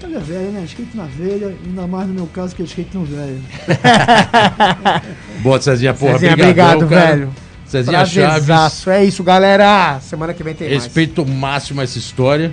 Olha 0.03 0.21
velho, 0.21 0.53
né? 0.53 0.65
Skate 0.65 0.97
na 0.97 1.05
velha, 1.05 1.57
ainda 1.65 1.87
mais 1.87 2.07
no 2.09 2.15
meu 2.15 2.27
caso 2.27 2.55
que 2.55 2.63
é 2.63 2.65
skate 2.65 2.95
no 2.97 3.05
velho. 3.05 3.41
Boa, 5.43 5.61
Cezinha, 5.61 5.95
porra, 5.95 6.13
Cezinha, 6.15 6.37
brigadão, 6.37 6.79
obrigado, 6.79 6.89
cara. 6.89 7.17
velho. 7.17 7.35
Cezinha 7.67 7.99
Chaves, 8.05 8.15
Prazerzaço. 8.15 8.91
É 8.91 9.05
isso, 9.05 9.25
galera. 9.25 9.99
Semana 10.01 10.35
que 10.35 10.43
vem 10.43 10.55
tem 10.55 10.69
respeito 10.69 11.25
máximo 11.27 11.81
a 11.81 11.85
essa 11.85 11.99
história. 11.99 12.53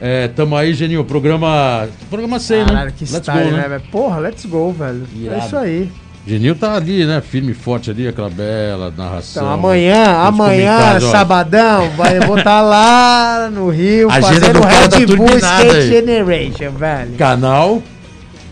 É, 0.00 0.28
tamo 0.28 0.56
aí, 0.56 0.72
Geninho, 0.72 1.04
programa. 1.04 1.88
Programa 2.08 2.38
100, 2.38 2.56
mais. 2.58 2.68
Caralho, 2.68 2.86
né? 2.90 2.94
que 2.96 3.04
Let's 3.04 3.16
style, 3.16 3.50
go, 3.50 3.56
né, 3.56 3.68
velho? 3.68 3.82
Porra, 3.90 4.18
let's 4.18 4.46
go, 4.46 4.72
velho. 4.72 5.06
Irado. 5.14 5.40
É 5.40 5.46
isso 5.46 5.56
aí. 5.56 5.92
Genil 6.30 6.54
tá 6.54 6.76
ali, 6.76 7.04
né? 7.04 7.20
Firme 7.20 7.50
e 7.50 7.54
forte 7.54 7.90
ali, 7.90 8.06
aquela 8.06 8.30
bela 8.30 8.94
narração. 8.96 9.42
Então, 9.42 9.52
amanhã, 9.52 10.04
Os 10.04 10.28
amanhã, 10.28 11.00
sabadão, 11.00 11.90
vai, 11.96 12.18
eu 12.18 12.22
vou 12.22 12.38
estar 12.38 12.60
lá 12.60 13.50
no 13.52 13.68
Rio 13.68 14.08
Agenda 14.12 14.46
fazendo 14.46 14.60
Red 14.60 15.06
Bull 15.06 15.26
turbinada 15.26 15.64
Skate 15.66 15.76
aí. 15.76 15.88
Generation, 15.88 16.70
velho. 16.70 17.10
Canal. 17.18 17.82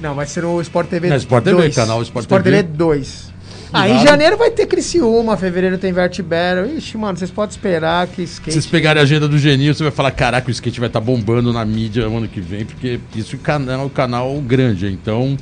Não, 0.02 0.12
vai 0.12 0.26
ser 0.26 0.42
no 0.42 0.60
Sport 0.60 0.88
TV 0.88 1.08
Não, 1.08 1.16
Sport 1.16 1.44
TV, 1.44 1.56
2. 1.56 1.76
canal 1.76 2.02
Sport 2.02 2.24
Sport 2.24 2.42
TV. 2.42 2.62
TV 2.64 2.68
2. 2.76 3.32
Ah, 3.72 3.88
em 3.88 4.02
janeiro 4.02 4.36
vai 4.36 4.50
ter 4.50 4.66
Criciúma, 4.66 5.36
fevereiro 5.36 5.78
tem 5.78 5.92
Vert 5.92 6.20
Battle. 6.22 6.76
Ixi, 6.78 6.98
mano, 6.98 7.16
vocês 7.16 7.30
podem 7.30 7.50
esperar 7.50 8.08
que 8.08 8.26
Se 8.26 8.32
skate... 8.32 8.52
vocês 8.54 8.66
pegarem 8.66 8.98
a 8.98 9.04
agenda 9.04 9.28
do 9.28 9.38
Genil, 9.38 9.72
você 9.72 9.84
vai 9.84 9.92
falar: 9.92 10.10
caraca, 10.10 10.48
o 10.48 10.50
skate 10.50 10.80
vai 10.80 10.88
estar 10.88 11.00
bombando 11.00 11.52
na 11.52 11.64
mídia 11.64 12.08
o 12.08 12.16
ano 12.16 12.26
que 12.26 12.40
vem, 12.40 12.64
porque 12.64 12.98
isso 13.14 13.36
é 13.36 13.38
um 13.38 13.42
canal, 13.42 13.86
um 13.86 13.88
canal 13.88 14.34
grande. 14.40 14.88
Então, 14.88 15.36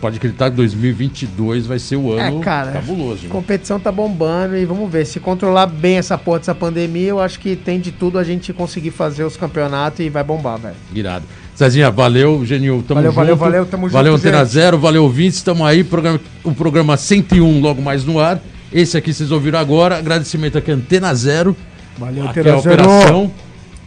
pode 0.00 0.16
acreditar 0.16 0.50
que 0.50 0.56
2022 0.56 1.66
vai 1.66 1.78
ser 1.78 1.96
o 1.96 2.12
ano 2.12 2.38
É, 2.38 2.42
cara, 2.42 2.72
cabuloso. 2.72 3.20
A 3.20 3.24
né? 3.24 3.28
competição 3.30 3.78
tá 3.80 3.90
bombando 3.90 4.56
e 4.56 4.64
vamos 4.64 4.90
ver. 4.90 5.04
Se 5.06 5.18
controlar 5.20 5.66
bem 5.66 5.96
essa 5.98 6.16
porra 6.18 6.38
dessa 6.38 6.54
pandemia, 6.54 7.08
eu 7.08 7.20
acho 7.20 7.38
que 7.40 7.56
tem 7.56 7.80
de 7.80 7.90
tudo 7.92 8.18
a 8.18 8.24
gente 8.24 8.52
conseguir 8.52 8.90
fazer 8.90 9.24
os 9.24 9.36
campeonatos 9.36 10.00
e 10.00 10.08
vai 10.08 10.22
bombar, 10.24 10.58
velho. 10.58 10.74
Irado. 10.94 11.24
Cezinha, 11.54 11.90
valeu, 11.90 12.44
Genil, 12.44 12.84
tamo 12.86 12.96
Valeu, 13.00 13.10
junto. 13.12 13.16
valeu, 13.16 13.36
valeu, 13.36 13.66
tamo 13.66 13.88
Valeu, 13.88 14.12
junto, 14.12 14.20
Antena 14.26 14.44
gente. 14.44 14.52
Zero, 14.52 14.78
valeu, 14.78 15.04
ouvintes, 15.04 15.42
tamo 15.42 15.64
aí, 15.64 15.82
programa, 15.82 16.20
o 16.44 16.54
programa 16.54 16.96
101 16.98 17.60
logo 17.60 17.80
mais 17.80 18.04
no 18.04 18.20
ar. 18.20 18.38
Esse 18.70 18.98
aqui 18.98 19.10
vocês 19.14 19.30
ouviram 19.30 19.58
agora, 19.58 19.96
agradecimento 19.96 20.58
aqui, 20.58 20.70
Antena 20.70 21.14
Zero. 21.14 21.56
Valeu, 21.96 22.28
aqui 22.28 22.40
é 22.40 22.50
a 22.50 22.58
operação, 22.58 23.32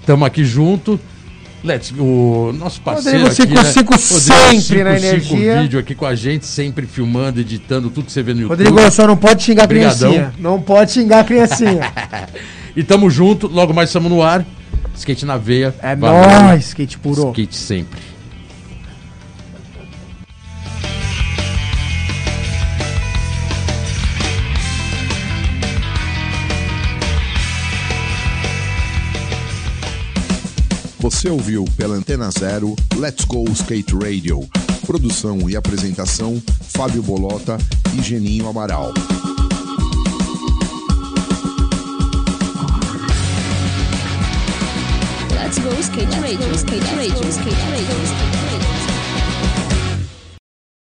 tamo 0.03 0.25
aqui 0.25 0.43
junto. 0.43 0.99
Let's 1.63 1.91
o 1.97 2.53
nosso 2.57 2.81
parceiro 2.81 3.27
Rodrigo 3.27 3.43
aqui, 3.43 3.53
né? 3.53 3.63
55 3.63 3.91
Rodrigo 3.91 4.61
sempre 4.61 4.83
na 4.83 4.95
55 4.95 5.33
energia. 5.35 5.61
vídeo 5.61 5.79
aqui 5.79 5.93
com 5.93 6.05
a 6.05 6.15
gente, 6.15 6.45
sempre 6.45 6.85
filmando, 6.85 7.39
editando 7.39 7.89
tudo 7.89 8.05
que 8.05 8.11
você 8.11 8.23
vê 8.23 8.33
no 8.33 8.41
YouTube. 8.41 8.63
Rodrigo, 8.63 8.91
só 8.91 9.05
não 9.05 9.17
pode 9.17 9.43
xingar 9.43 9.63
a 9.63 9.67
criancinha. 9.67 10.33
Não 10.37 10.61
pode 10.61 10.91
xingar 10.91 11.19
a 11.19 11.23
criancinha. 11.23 11.91
E 12.75 12.83
tamo 12.83 13.09
junto, 13.09 13.47
logo 13.47 13.73
mais 13.73 13.89
estamos 13.89 14.09
no 14.09 14.21
ar. 14.21 14.45
Skate 14.95 15.25
na 15.25 15.37
veia. 15.37 15.73
É 15.81 15.95
Valeu. 15.95 16.43
nóis, 16.43 16.67
skate 16.67 16.97
puro. 16.99 17.29
Skate 17.29 17.55
sempre. 17.55 17.99
Você 31.19 31.29
ouviu 31.29 31.65
pela 31.75 31.95
Antena 31.95 32.31
Zero 32.31 32.77
Let's 32.95 33.25
Go 33.25 33.43
Skate 33.51 33.93
Radio. 33.93 34.39
Produção 34.87 35.49
e 35.49 35.57
apresentação: 35.57 36.41
Fábio 36.61 37.03
Bolota 37.03 37.57
e 37.93 38.01
Geninho 38.01 38.47
Amaral. 38.47 38.93
Let's 45.33 45.59
go 45.59 45.77
skate 45.81 46.19
radio, 46.21 46.55
skate 46.55 46.95
radio, 46.95 47.27
skate 47.27 47.61
radio. 47.69 48.38